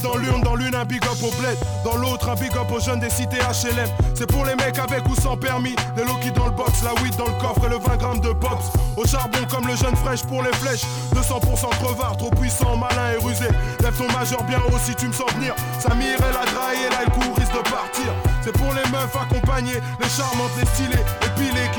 Dans 0.03 0.17
l'une, 0.17 0.41
dans 0.41 0.55
l'une 0.55 0.75
un 0.75 0.83
big 0.83 1.01
up 1.05 1.23
au 1.23 1.31
bled, 1.39 1.57
dans 1.85 1.95
l'autre 1.95 2.27
un 2.29 2.35
big 2.35 2.51
up 2.57 2.69
aux 2.69 2.81
jeunes 2.81 2.99
des 2.99 3.09
cités 3.09 3.37
HLM. 3.37 3.87
C'est 4.13 4.27
pour 4.27 4.43
les 4.45 4.55
mecs 4.55 4.77
avec 4.77 5.07
ou 5.07 5.15
sans 5.15 5.37
permis, 5.37 5.75
les 5.95 6.03
low 6.03 6.17
dans 6.35 6.47
le 6.47 6.51
box, 6.51 6.83
la 6.83 6.93
weed 7.01 7.15
dans 7.15 7.27
le 7.27 7.39
coffre 7.39 7.65
et 7.65 7.69
le 7.69 7.77
20 7.77 7.97
grammes 7.97 8.19
de 8.19 8.33
pops. 8.33 8.71
Au 8.97 9.05
charbon 9.05 9.39
comme 9.49 9.65
le 9.65 9.75
jeune 9.75 9.95
fraîche 9.95 10.23
pour 10.23 10.43
les 10.43 10.51
flèches, 10.53 10.83
200% 11.15 11.69
crevard, 11.81 12.17
trop 12.17 12.29
puissant, 12.31 12.75
malin 12.75 13.13
et 13.13 13.23
rusé. 13.23 13.47
Lève 13.81 13.97
ton 13.97 14.11
majeur 14.11 14.43
bien 14.43 14.59
haut 14.67 14.79
si 14.83 14.93
tu 14.95 15.07
me 15.07 15.13
sens 15.13 15.31
venir. 15.33 15.55
Samir 15.79 16.17
elle 16.19 16.35
a 16.35 16.45
draillé, 16.51 16.89
là 16.89 17.05
le 17.05 17.11
coup 17.11 17.33
risque 17.33 17.53
de 17.53 17.69
partir. 17.69 18.11
C'est 18.43 18.51
pour 18.51 18.73
les 18.73 18.89
meufs 18.91 19.15
accompagnées, 19.15 19.79
les 20.01 20.09
charmantes, 20.09 20.51
les 20.59 20.65
stylées, 20.65 21.03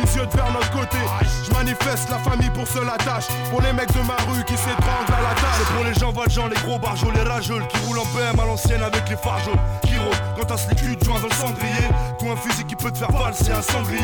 épilées 0.04 0.26
qui 0.26 0.32
se 0.32 0.36
vers 0.36 0.52
notre 0.52 0.70
côté. 0.70 0.98
Je 1.46 1.52
manifeste 1.52 2.08
la 2.10 2.18
famille 2.18 2.50
pour 2.50 2.66
se 2.66 2.78
la 2.78 2.96
tâche, 2.96 3.26
pour 3.50 3.60
les 3.62 3.72
mecs 3.72 3.92
de 3.92 4.00
ma 4.00 4.16
rue 4.30 4.44
qui 4.44 4.56
s'étranglent 4.56 5.14
à 5.18 5.22
la 5.22 5.34
tâche. 5.34 5.66
Pour 5.74 5.84
les 5.84 5.94
gens 5.94 6.12
valjean, 6.12 6.48
les 6.48 6.60
gros 6.62 6.78
barjols, 6.78 7.14
les 7.14 7.22
rageuls 7.22 7.66
Qui 7.68 7.78
roulent 7.86 7.98
en 7.98 8.04
BM 8.06 8.38
à 8.38 8.46
l'ancienne 8.46 8.82
avec 8.82 9.08
les 9.08 9.16
phares 9.16 9.40
Qui 9.82 9.96
rôdent 9.96 10.14
quand 10.36 10.44
t'as 10.46 10.68
les 10.68 10.74
culs 10.76 10.96
de 10.96 11.04
joint 11.04 11.20
dans 11.20 11.28
le 11.28 11.34
cendrier. 11.34 11.88
Toi 12.18 12.32
un 12.32 12.36
fusil 12.36 12.64
qui 12.64 12.76
peut 12.76 12.90
te 12.90 12.98
faire 12.98 13.12
valser 13.12 13.52
un 13.52 13.62
sanglier. 13.62 13.98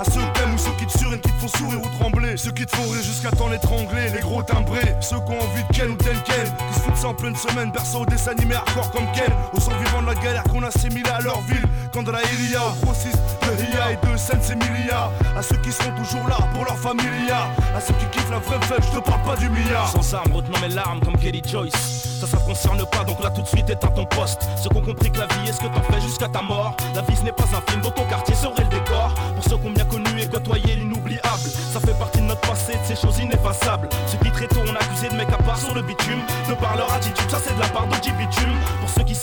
À 0.00 0.04
ceux 0.04 0.20
que 0.20 0.38
t'aimes 0.38 0.54
ou 0.54 0.58
ceux 0.58 0.72
qui 0.78 0.86
te 0.86 0.98
surinent, 0.98 1.20
qui 1.20 1.32
te 1.32 1.40
font 1.40 1.48
sourire 1.58 1.80
ou 1.82 1.98
trembler 1.98 2.36
Ceux 2.36 2.52
qui 2.52 2.66
te 2.66 2.74
font 2.74 2.88
rire 2.90 3.02
jusqu'à 3.02 3.30
t'en 3.30 3.52
étrangler 3.52 4.10
Les 4.14 4.20
gros 4.20 4.42
timbrés, 4.42 4.96
ceux 5.00 5.20
qui 5.20 5.32
ont 5.32 5.40
envie 5.40 5.62
de 5.68 5.76
Ken 5.76 5.90
ou 5.90 5.96
Ken 5.96 6.16
Ken 6.24 6.44
Qui 6.68 6.74
se 6.74 6.80
foutent 6.80 6.96
ça 6.96 7.08
en 7.08 7.14
pleine 7.14 7.36
semaine, 7.36 7.70
berceau 7.70 8.00
au 8.00 8.06
dessin 8.06 8.32
animé 8.32 8.54
hardcore 8.54 8.90
comme 8.90 9.10
Ken. 9.12 9.32
Aux 9.52 9.60
survivants 9.60 10.02
de 10.02 10.06
la 10.06 10.14
galère 10.14 10.44
qu'on 10.44 10.62
a 10.62 10.68
assimilé 10.68 11.10
à 11.10 11.20
leur 11.20 11.40
ville. 11.42 11.64
Quand 11.92 12.02
de 12.02 12.10
la 12.10 12.22
Iria, 12.22 12.60
grossiste 12.82 13.18
de 13.42 13.62
Ria 13.62 13.92
et 13.92 14.06
de 14.06 14.16
Sensemilia 14.16 15.10
À 15.36 15.42
ceux 15.42 15.56
qui 15.56 15.72
seront 15.72 15.94
toujours 15.96 16.26
là 16.28 16.36
pour 16.54 16.64
leur 16.64 16.78
familia 16.78 17.48
À 17.76 17.80
ceux 17.80 17.94
qui 17.94 18.06
kiffent 18.06 18.30
la 18.30 18.38
vraie 18.38 18.60
fête, 18.66 18.82
je 18.82 18.98
te 18.98 19.04
parle 19.04 19.22
pas 19.22 19.36
du 19.36 19.48
milliard 19.50 19.88
Sans 19.88 20.14
armes, 20.14 20.32
retenant 20.32 20.60
mes 20.60 20.68
larmes 20.68 21.00
comme 21.00 21.16
Kelly 21.16 21.42
Joyce 21.46 22.12
ça, 22.22 22.28
ça 22.28 22.36
concerne 22.46 22.78
pas, 22.86 23.02
donc 23.02 23.20
là 23.20 23.30
tout 23.30 23.42
de 23.42 23.48
suite 23.48 23.68
éteins 23.68 23.88
ton 23.88 24.04
poste. 24.04 24.42
Ceux 24.56 24.68
qui 24.70 24.76
ont 24.76 24.80
compris 24.80 25.10
que 25.10 25.18
la 25.18 25.26
vie 25.26 25.48
est 25.48 25.52
ce 25.52 25.58
que 25.58 25.66
t'en 25.66 25.82
fais 25.82 26.00
jusqu'à 26.00 26.28
ta 26.28 26.40
mort. 26.40 26.76
La 26.94 27.02
vie 27.02 27.16
ce 27.16 27.24
n'est 27.24 27.32
pas 27.32 27.42
un 27.42 27.60
film, 27.68 27.82
dans 27.82 27.90
ton 27.90 28.04
quartier 28.04 28.36
serait 28.36 28.62
le 28.62 28.68
décor. 28.68 29.12
Pour 29.34 29.42
ceux 29.42 29.56
qui 29.56 29.66
ont 29.66 29.72
bien 29.72 29.84
connu 29.86 30.06
et 30.20 30.28
côtoyé 30.28 30.76
l'inoubliable, 30.76 31.50
ça 31.72 31.80
fait 31.80 31.98
partie 31.98 32.20
de 32.20 32.26
notre 32.26 32.40
passé, 32.42 32.74
de 32.74 32.94
ces 32.94 32.94
choses 32.94 33.18
ineffaçables. 33.18 33.88
Ceux 34.06 34.18
qui 34.18 34.30
très 34.30 34.46
tôt 34.46 34.60
ont 34.60 34.76
accusé 34.76 35.08
de 35.08 35.16
mecs 35.16 35.32
à 35.32 35.42
part 35.42 35.58
sur 35.58 35.74
le 35.74 35.82
bitume, 35.82 36.20
de 36.48 36.54
par 36.54 36.76
leur 36.76 36.92
attitude, 36.92 37.28
ça 37.28 37.38
c'est 37.44 37.56
de 37.56 37.60
la 37.60 37.66
part 37.66 37.88
de 37.88 37.96
bitume. 37.96 38.54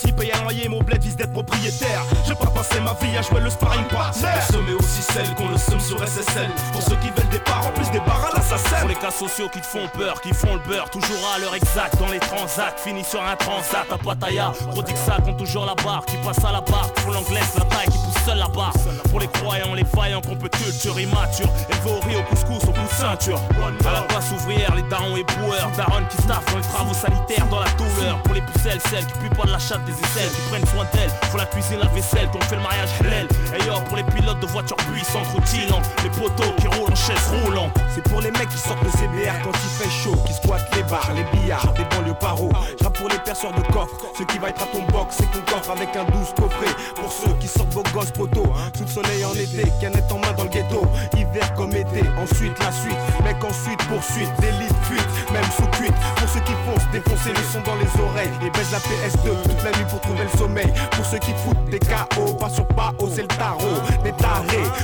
S'y 0.00 0.12
payent 0.12 0.32
un 0.32 0.42
loyer, 0.42 0.68
mon 0.68 0.82
bled 0.82 1.02
vise 1.02 1.16
d'être 1.16 1.32
propriétaire. 1.32 2.04
Je 2.26 2.32
pas 2.34 2.46
passer 2.46 2.80
ma 2.80 2.94
vie 2.94 3.16
à 3.16 3.22
jouer 3.22 3.40
le 3.40 3.50
sparring 3.50 3.84
partner. 3.84 4.28
Mais 4.66 4.74
aussi 4.74 5.02
celles 5.02 5.34
qu'on 5.34 5.48
le 5.48 5.58
somme 5.58 5.80
sur 5.80 5.98
SSL. 5.98 6.50
Pour 6.72 6.82
ceux 6.82 6.96
qui 6.96 7.10
veulent 7.10 7.28
des 7.30 7.38
parts, 7.40 7.66
en 7.66 7.72
plus 7.72 7.90
des 7.90 8.00
barres 8.00 8.30
à 8.32 8.36
l'assassin. 8.36 8.80
Pour 8.80 8.88
les 8.88 8.94
cas 8.94 9.10
sociaux 9.10 9.48
qui 9.52 9.60
te 9.60 9.66
font 9.66 9.88
peur, 9.96 10.20
qui 10.20 10.32
font 10.32 10.54
le 10.54 10.60
beurre, 10.68 10.90
toujours 10.90 11.22
à 11.34 11.38
l'heure 11.38 11.54
exacte 11.54 11.98
dans 11.98 12.08
les 12.08 12.20
transats 12.20 12.74
fini 12.76 13.04
sur 13.04 13.22
un 13.22 13.36
transat 13.36 13.86
à 13.90 13.98
Pattaya. 13.98 14.52
Gros 14.70 14.82
ça 15.06 15.18
compte 15.24 15.36
toujours 15.36 15.66
la 15.66 15.74
barre, 15.74 16.04
qui 16.06 16.16
passe 16.18 16.44
à 16.44 16.52
la 16.52 16.60
barre, 16.60 16.92
pour 16.94 17.12
l'anglaise, 17.12 17.54
la 17.58 17.64
taille 17.64 17.86
qui 17.86 17.98
pousse 17.98 18.24
seule 18.24 18.38
la 18.38 18.48
barre. 18.48 18.72
Pour 19.10 19.20
les 19.20 19.28
croyants, 19.28 19.74
les 19.74 19.84
faillants, 19.84 20.20
qu'on 20.20 20.36
peut 20.36 20.48
culture 20.48 20.98
immature, 20.98 21.48
élevé 21.68 21.90
au 21.90 22.00
riz, 22.00 22.16
au 22.16 22.22
couscous, 22.22 22.62
au 22.64 22.72
bout 22.72 22.82
de 22.82 22.94
ceinture. 22.94 23.40
À 23.86 23.92
la 23.92 24.02
place 24.02 24.30
ouvrière, 24.32 24.74
les 24.74 24.82
darons 24.82 25.16
et 25.16 25.24
boueurs, 25.24 25.70
darons 25.76 26.04
qui 26.08 26.16
staffent 26.22 26.46
dans 26.46 26.58
les 26.58 26.64
travaux 26.64 26.94
sanitaires, 26.94 27.46
dans 27.48 27.60
la 27.60 27.70
douleur. 27.70 28.22
Pour 28.22 28.34
les 28.34 28.42
pucelles, 28.42 28.80
celles 28.90 29.06
qui 29.06 29.18
puent 29.18 29.36
pas 29.36 29.44
de 29.44 29.52
la 29.52 29.58
chatte 29.58 29.84
des 29.90 30.28
qui 30.34 30.40
prennent 30.50 30.66
soin 30.66 30.86
d'elles, 30.92 31.10
pour 31.30 31.38
la 31.38 31.46
cuisine, 31.46 31.78
la 31.78 31.88
vaisselle, 31.88 32.28
qu'on 32.30 32.40
fait 32.40 32.56
le 32.56 32.62
mariage 32.62 32.90
halal. 33.00 33.26
Et 33.54 33.88
pour 33.88 33.96
les 33.96 34.04
pilotes 34.04 34.40
de 34.40 34.46
voitures 34.46 34.76
puissantes, 34.76 35.26
routillantes, 35.34 35.88
les 36.02 36.10
poteaux 36.10 36.52
qui 36.58 36.66
roulent 36.68 36.92
en 36.92 36.94
chaise 36.94 37.44
roulant. 37.44 37.70
C'est 37.94 38.02
pour 38.02 38.20
les 38.20 38.30
mecs 38.30 38.48
qui 38.48 38.58
sortent 38.58 38.84
de 38.84 38.90
CBR 38.90 39.42
quand 39.42 39.52
il 39.52 39.84
fait 39.84 39.90
chaud, 39.90 40.16
qui 40.26 40.32
squattent 40.32 40.74
les 40.76 40.82
bars, 40.84 41.10
les 41.14 41.24
billards, 41.24 41.72
des 41.74 41.84
banlieues 41.84 42.14
paro. 42.14 42.50
J'rappe 42.80 42.98
pour 42.98 43.08
les 43.08 43.18
perceurs 43.18 43.52
de 43.52 43.62
coffre, 43.72 43.96
ce 44.16 44.22
qui 44.24 44.38
va 44.38 44.50
être 44.50 44.62
à 44.62 44.66
ton 44.66 44.82
box, 44.92 45.16
c'est 45.18 45.30
ton 45.32 45.40
coffre 45.52 45.70
avec 45.70 45.94
un 45.96 46.04
douce 46.04 46.32
coffret. 46.36 46.74
Pour 46.96 47.10
ceux 47.10 47.32
qui 47.40 47.48
sortent 47.48 47.72
vos 47.72 47.82
gosses 47.94 48.12
poteaux, 48.12 48.52
sous 48.76 48.84
le 48.84 48.90
soleil 48.90 49.24
en 49.24 49.32
été, 49.32 49.64
canette 49.80 50.10
en 50.12 50.18
main 50.18 50.32
dans 50.36 50.44
le 50.44 50.50
ghetto, 50.50 50.82
hiver 51.16 51.54
comme 51.54 51.74
été. 51.74 52.02
Ensuite 52.18 52.58
la 52.58 52.72
suite, 52.72 52.98
mec 53.24 53.42
ensuite 53.42 53.82
poursuite, 53.88 54.30
délit 54.40 54.70
fuite, 54.84 55.32
même 55.32 55.50
sous 55.56 55.66
cuite. 55.78 55.94
Pour 56.16 56.28
ceux 56.28 56.40
qui 56.40 56.54
foncent, 56.66 56.88
défoncer 56.92 57.30
le 57.30 57.42
son 57.52 57.60
dans 57.62 57.76
les 57.76 57.90
oreilles 58.00 58.32
et 58.44 58.50
baisse 58.50 58.70
la 58.70 58.78
PS2 58.78 59.42
toute 59.42 59.64
la 59.64 59.70
nuit 59.72 59.79
pour 59.88 60.00
trouver 60.00 60.24
le 60.24 60.38
sommeil. 60.38 60.72
Pour 60.92 61.04
ceux 61.04 61.18
qui 61.18 61.32
foutent 61.32 61.64
des 61.70 61.78
KO, 61.78 62.34
pas 62.34 62.48
sur 62.48 62.66
pas 62.66 62.92
c'est 63.14 63.22
le 63.22 63.28
tarot, 63.28 63.80
des 64.04 64.12
tarés, 64.12 64.79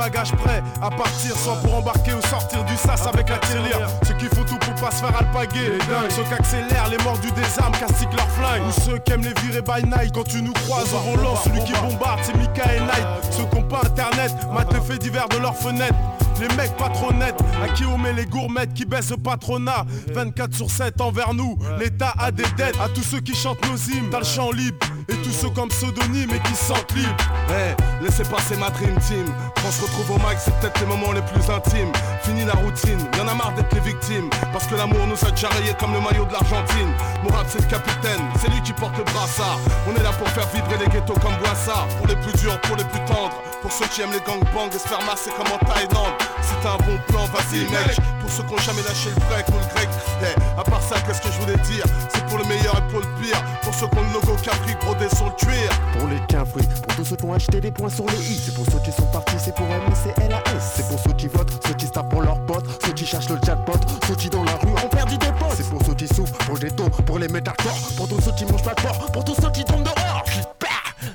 bagages 0.00 0.32
prêts 0.32 0.62
à 0.80 0.88
partir, 0.88 1.36
soit 1.36 1.56
pour 1.56 1.74
embarquer 1.74 2.14
ou 2.14 2.22
sortir 2.26 2.64
du 2.64 2.74
sas 2.76 3.06
avec 3.06 3.28
la 3.28 3.36
tirelire. 3.38 3.86
Ceux 4.06 4.14
qui 4.14 4.34
font 4.34 4.44
tout 4.44 4.56
pour 4.56 4.74
pas 4.76 4.90
se 4.90 5.04
faire 5.04 5.14
alpaguer. 5.14 5.78
Ceux 6.08 6.22
qui 6.22 6.34
accélèrent 6.34 6.88
les 6.88 6.96
mordus 7.04 7.32
des 7.32 7.62
armes, 7.62 7.74
castiquent 7.78 8.16
leur 8.16 8.30
flingue. 8.30 8.62
Ou 8.66 8.80
ceux 8.80 8.98
qui 8.98 9.12
aiment 9.12 9.22
les 9.24 9.34
virer 9.42 9.60
by 9.60 9.84
night. 9.86 10.14
Quand 10.14 10.24
tu 10.24 10.40
nous 10.40 10.54
croises 10.54 10.94
au 10.94 11.10
volant, 11.10 11.36
celui 11.36 11.62
qui 11.64 11.72
bombarde, 11.72 12.20
c'est 12.22 12.34
Mika 12.34 12.74
et 12.74 12.80
Night. 12.80 13.06
Ceux 13.30 13.44
qui 13.44 13.56
ont 13.58 13.68
pas 13.68 13.82
internet, 13.84 14.32
matent 14.52 14.72
les 14.72 14.80
faits 14.80 15.02
divers 15.02 15.28
de 15.28 15.36
leurs 15.36 15.56
fenêtres. 15.56 15.98
Les 16.40 16.48
mecs 16.56 16.74
pas 16.78 16.88
trop 16.88 17.12
nets, 17.12 17.36
à 17.62 17.68
qui 17.68 17.84
on 17.84 17.98
met 17.98 18.14
les 18.14 18.24
gourmettes 18.24 18.72
qui 18.72 18.86
baissent 18.86 19.10
le 19.10 19.18
patronat 19.18 19.84
24 20.14 20.54
sur 20.54 20.70
7 20.70 20.98
envers 21.02 21.34
nous, 21.34 21.58
l'État 21.78 22.14
a 22.18 22.30
des 22.30 22.48
dettes 22.56 22.78
À 22.82 22.88
tous 22.88 23.02
ceux 23.02 23.20
qui 23.20 23.34
chantent 23.34 23.62
nos 23.68 23.76
hymnes, 23.76 24.08
t'as 24.10 24.20
le 24.20 24.24
champ 24.24 24.50
libre 24.50 24.78
Et 25.10 25.16
tous 25.22 25.32
ceux 25.32 25.50
comme 25.50 25.68
pseudonyme 25.68 26.30
et 26.30 26.38
qui 26.40 26.54
se 26.54 26.66
sentent 26.66 26.92
libres 26.94 27.16
Eh, 27.50 28.04
laissez 28.04 28.22
passer 28.24 28.56
ma 28.56 28.70
dream 28.70 28.94
team. 29.00 29.26
Quand 29.56 29.68
on 29.68 29.72
se 29.72 29.82
retrouve 29.82 30.12
au 30.12 30.18
max, 30.18 30.42
c'est 30.44 30.54
peut-être 30.60 30.80
les 30.80 30.86
moments 30.86 31.12
les 31.12 31.22
plus 31.22 31.42
intimes. 31.50 31.92
Fini 32.22 32.44
la 32.44 32.54
routine, 32.54 32.98
y'en 33.18 33.26
a 33.26 33.34
marre 33.34 33.52
d'être 33.54 33.74
les 33.74 33.80
victimes. 33.80 34.30
Parce 34.52 34.66
que 34.66 34.76
l'amour 34.76 35.06
nous 35.08 35.18
a 35.26 35.30
déjà 35.30 35.48
comme 35.78 35.92
le 35.92 36.00
maillot 36.00 36.26
de 36.26 36.32
l'Argentine. 36.32 36.92
Mourad 37.24 37.46
c'est 37.48 37.60
le 37.60 37.66
capitaine, 37.66 38.22
c'est 38.40 38.50
lui 38.50 38.62
qui 38.62 38.72
porte 38.72 38.96
le 38.98 39.04
brassard. 39.04 39.58
On 39.88 39.96
est 39.98 40.02
là 40.02 40.12
pour 40.12 40.28
faire 40.28 40.46
vibrer 40.54 40.78
les 40.78 40.86
ghettos 40.86 41.18
comme 41.20 41.36
Boissard. 41.42 41.88
Pour 41.98 42.06
les 42.06 42.16
plus 42.16 42.32
durs, 42.38 42.60
pour 42.62 42.76
les 42.76 42.84
plus 42.84 43.04
tendres. 43.06 43.34
Pour 43.62 43.72
ceux 43.72 43.86
qui 43.86 44.02
aiment 44.02 44.12
les 44.12 44.20
gangbangs 44.20 44.70
et 44.70 44.78
se 44.78 44.88
faire 44.88 45.02
masser 45.04 45.30
comme 45.36 45.50
en 45.52 45.58
Thaïlande. 45.58 46.14
T'as 46.62 46.74
un 46.74 46.76
bon 46.76 46.98
plan, 47.08 47.24
vas-y 47.32 47.60
mec. 47.70 47.96
Pour 48.20 48.30
ceux 48.30 48.42
qui 48.42 48.52
ont 48.52 48.58
jamais 48.58 48.82
lâché 48.82 49.08
le 49.08 49.20
break 49.26 49.48
ou 49.48 49.52
le 49.52 49.74
grec 49.74 49.88
hey, 50.22 50.34
À 50.58 50.62
part 50.62 50.82
ça, 50.82 50.96
qu'est-ce 51.00 51.22
que 51.22 51.28
je 51.32 51.40
voulais 51.40 51.56
dire? 51.64 51.84
C'est 52.12 52.19
le 52.40 52.48
meilleur 52.48 52.76
et 52.76 52.90
pour 52.90 53.00
le 53.00 53.06
pire. 53.20 53.42
Pour 53.62 53.74
ceux 53.74 53.86
qui 53.88 53.98
ont 53.98 54.02
le 54.02 54.14
logo 54.14 54.36
Capri 54.42 54.74
brodé 54.80 55.08
sur 55.14 55.26
le 55.26 55.32
cuir. 55.32 55.70
Pour 55.98 56.08
les 56.08 56.20
cafés, 56.26 56.66
pour 56.82 56.96
tous 56.96 57.04
ceux 57.04 57.16
qui 57.16 57.24
ont 57.24 57.34
acheté 57.34 57.60
des 57.60 57.70
points 57.70 57.88
sur 57.88 58.06
les 58.06 58.32
i. 58.32 58.40
C'est 58.44 58.54
pour 58.54 58.64
ceux 58.66 58.78
qui 58.80 58.92
sont 58.92 59.06
partis, 59.06 59.36
c'est 59.38 59.54
pour 59.54 59.66
M, 59.66 59.80
c'est 59.94 60.88
pour 60.88 60.98
ceux 60.98 61.12
qui 61.12 61.28
votent, 61.28 61.52
ceux 61.66 61.74
qui 61.74 61.86
se 61.86 61.92
tapent 61.92 62.10
pour 62.10 62.22
leurs 62.22 62.44
potes. 62.46 62.64
Ceux 62.84 62.92
qui 62.92 63.06
cherchent 63.06 63.28
le 63.28 63.38
jackpot, 63.44 63.78
ceux 64.06 64.14
qui 64.14 64.30
dans 64.30 64.44
la 64.44 64.52
rue 64.56 64.72
ont 64.84 64.88
perdu 64.88 65.16
des 65.18 65.32
potes. 65.32 65.54
C'est 65.56 65.68
pour 65.68 65.82
ceux 65.84 65.94
qui 65.94 66.08
souffrent, 66.08 66.38
pour 66.46 66.58
les 66.58 66.70
taux, 66.70 66.88
pour 66.88 67.18
les 67.18 67.28
corps 67.28 67.78
Pour 67.96 68.08
tous 68.08 68.20
ceux 68.20 68.32
qui 68.32 68.44
mangent 68.44 68.64
pas 68.64 68.74
de 68.74 68.82
porc, 68.82 69.12
pour 69.12 69.24
tous 69.24 69.36
ceux 69.40 69.50
qui 69.50 69.64
tombent 69.64 69.84
dehors. 69.84 70.24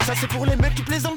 Ça 0.06 0.14
c'est 0.20 0.28
pour 0.28 0.46
les 0.46 0.56
mecs 0.56 0.76
qui 0.76 0.84
plaisantent 0.84 1.14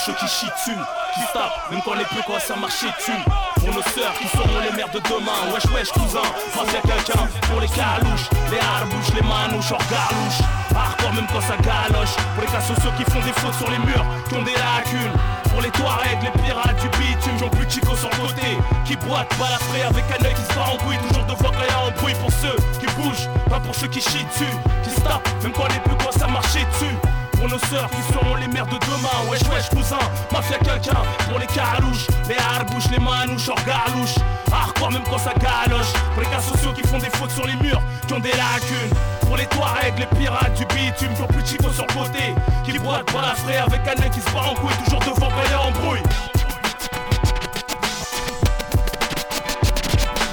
ceux 0.00 0.12
qui 0.14 0.28
chient 0.28 0.50
dessus 0.56 0.78
Qui 1.14 1.20
se 1.20 1.32
tapent, 1.32 1.70
même 1.70 1.80
quand 1.84 1.94
les 1.94 2.04
peu 2.04 2.22
quoi 2.24 2.40
ça 2.40 2.56
marche 2.56 2.80
dessus 2.80 3.20
Pour 3.60 3.74
nos 3.74 3.82
sœurs 3.92 4.14
qui 4.16 4.28
seront 4.28 4.60
les 4.64 4.72
mères 4.72 4.88
de 4.88 5.00
demain 5.00 5.52
Wesh 5.52 5.66
wesh 5.74 5.92
cousin, 5.92 6.24
face 6.56 6.74
à 6.74 6.80
quelqu'un 6.80 7.28
Pour 7.48 7.60
les 7.60 7.68
calouches, 7.68 8.28
les 8.50 8.60
harbouches, 8.60 9.12
les 9.14 9.26
manouches 9.26 9.72
hors 9.72 9.86
galouche. 9.92 10.40
Hardcore 10.74 11.12
même 11.12 11.26
quand 11.32 11.42
ça 11.42 11.56
galoche. 11.60 12.16
Pour 12.34 12.42
les 12.42 12.48
cas 12.48 12.60
sociaux 12.60 12.92
qui 12.96 13.04
font 13.10 13.20
des 13.20 13.34
fautes 13.40 13.54
sur 13.54 13.70
les 13.70 13.78
murs 13.78 14.06
Qui 14.28 14.34
ont 14.36 14.42
des 14.42 14.56
lacunes. 14.56 15.16
Pour 15.50 15.60
les 15.60 15.70
Touaregs, 15.70 16.22
les 16.22 16.34
pirates 16.42 16.80
du 16.80 16.88
bitume, 16.96 17.36
j'en 17.38 17.48
plus 17.48 17.68
chico 17.68 17.94
sur 17.96 18.08
le 18.08 18.16
côté. 18.16 18.56
Qui 18.84 18.96
la 18.96 19.58
frais 19.68 19.84
avec 19.84 20.04
un 20.16 20.24
œil 20.24 20.34
qui 20.34 20.44
se 20.48 20.54
bat 20.54 20.72
en 20.72 20.78
couille. 20.78 20.98
Toujours 21.08 21.24
devant 21.24 21.50
quand 21.50 21.66
y'a 21.68 21.86
un 21.86 21.92
bruit 22.00 22.14
pour 22.14 22.32
ceux 22.32 22.56
qui 22.80 22.86
bougent 22.96 23.28
Pas 23.50 23.60
pour 23.60 23.74
ceux 23.74 23.88
qui 23.88 24.00
chient 24.00 24.24
dessus, 24.32 24.54
qui 24.84 24.90
se 24.90 25.00
tapent. 25.00 25.28
Même 25.42 25.52
quand 25.52 25.68
les 25.68 25.80
plus 25.80 25.96
quoi 26.00 26.12
ça 26.12 26.26
marcher 26.26 26.64
dessus 26.72 26.96
pour 27.40 27.48
nos 27.48 27.58
sœurs 27.58 27.88
qui 27.90 28.12
seront 28.12 28.34
les 28.34 28.48
mères 28.48 28.66
de 28.66 28.76
demain. 28.84 29.30
Wesh 29.30 29.40
wesh 29.48 29.70
cousin, 29.70 29.98
mafia 30.30 30.58
quelqu'un 30.58 31.00
Pour 31.28 31.38
les 31.38 31.46
carouches, 31.46 32.06
les 32.28 32.36
harbouches, 32.36 32.90
les 32.90 32.98
manouches, 32.98 33.48
orgalouches 33.48 34.16
Hardcore 34.52 34.88
ah, 34.90 34.92
même 34.92 35.02
quand 35.08 35.18
ça 35.18 35.32
galoche. 35.34 35.92
Pour 36.12 36.22
les 36.22 36.28
cas 36.28 36.40
sociaux 36.40 36.72
qui 36.72 36.86
font 36.86 36.98
des 36.98 37.10
fautes 37.10 37.30
sur 37.30 37.46
les 37.46 37.56
murs, 37.56 37.80
qui 38.06 38.12
ont 38.12 38.20
des 38.20 38.32
lacunes. 38.32 38.92
Pour 39.22 39.36
les 39.36 39.46
Touaregs, 39.46 39.98
les 39.98 40.18
pirates 40.18 40.54
du 40.54 40.66
bitume 40.66 41.14
qui 41.14 41.22
ont 41.22 41.26
plus 41.26 41.42
de 41.42 41.46
chico 41.46 41.70
sur 41.70 41.86
le 41.86 41.94
côté. 41.94 42.34
Qui 42.64 42.78
boitent 42.78 43.06
pour 43.06 43.20
la 43.20 43.34
frais 43.34 43.58
avec 43.58 43.80
un 43.88 43.94
nez 44.02 44.10
qui 44.10 44.20
se 44.20 44.30
bat 44.32 44.42
en 44.50 44.54
couille 44.54 44.74
Toujours 44.84 45.00
devant 45.00 45.28
galère 45.28 45.66
en 45.66 45.70
brouille 45.70 46.02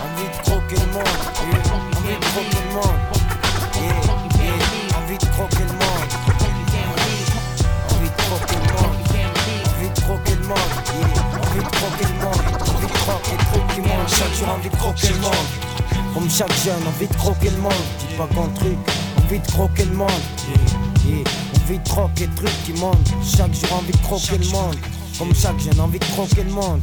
Envie 0.04 0.30
de 0.30 0.42
croquer 0.44 0.76
le 0.76 0.92
monde, 0.92 1.04
envie 1.42 1.58
de 1.58 1.68
croquer 1.68 2.58
le 2.68 2.74
monde, 2.74 3.00
envie 4.98 5.18
de 5.18 5.26
croquer 5.26 5.64
le 5.64 5.74
monde 5.74 5.77
croque 12.06 13.28
et 13.34 13.38
trucs 13.46 13.68
qui 13.76 13.82
montent, 13.82 14.10
chaque 14.10 14.34
jour 14.36 14.50
envie 14.50 14.70
de 14.70 14.76
croquer 14.76 15.10
le 15.10 15.20
monde. 15.22 15.48
Comme 16.14 16.30
chaque 16.30 16.54
jeune, 16.64 16.88
envie 16.88 17.08
de 17.08 17.14
croquer 17.14 17.50
le 17.50 17.58
monde. 17.58 17.74
Dis 18.00 18.16
pas 18.16 18.28
qu'un 18.28 18.48
truc, 18.56 18.78
envie 19.24 19.40
de 19.40 19.48
croquer 19.48 19.86
le 19.86 19.96
monde. 19.96 20.10
Yeah. 21.06 21.24
Envie 21.64 21.80
de 21.80 21.90
croquer 21.90 22.28
trucs 22.36 22.64
qui 22.66 22.74
montent, 22.74 23.14
chaque 23.24 23.54
jour 23.54 23.74
envie 23.74 23.92
de 23.92 23.98
croquer 23.98 24.38
le 24.38 24.48
monde. 24.48 24.76
Comme 25.18 25.34
chaque 25.34 25.60
jeune, 25.60 25.80
envie 25.80 26.00
de 26.00 26.06
croquer 26.06 26.44
le 26.44 26.52
monde. 26.52 26.82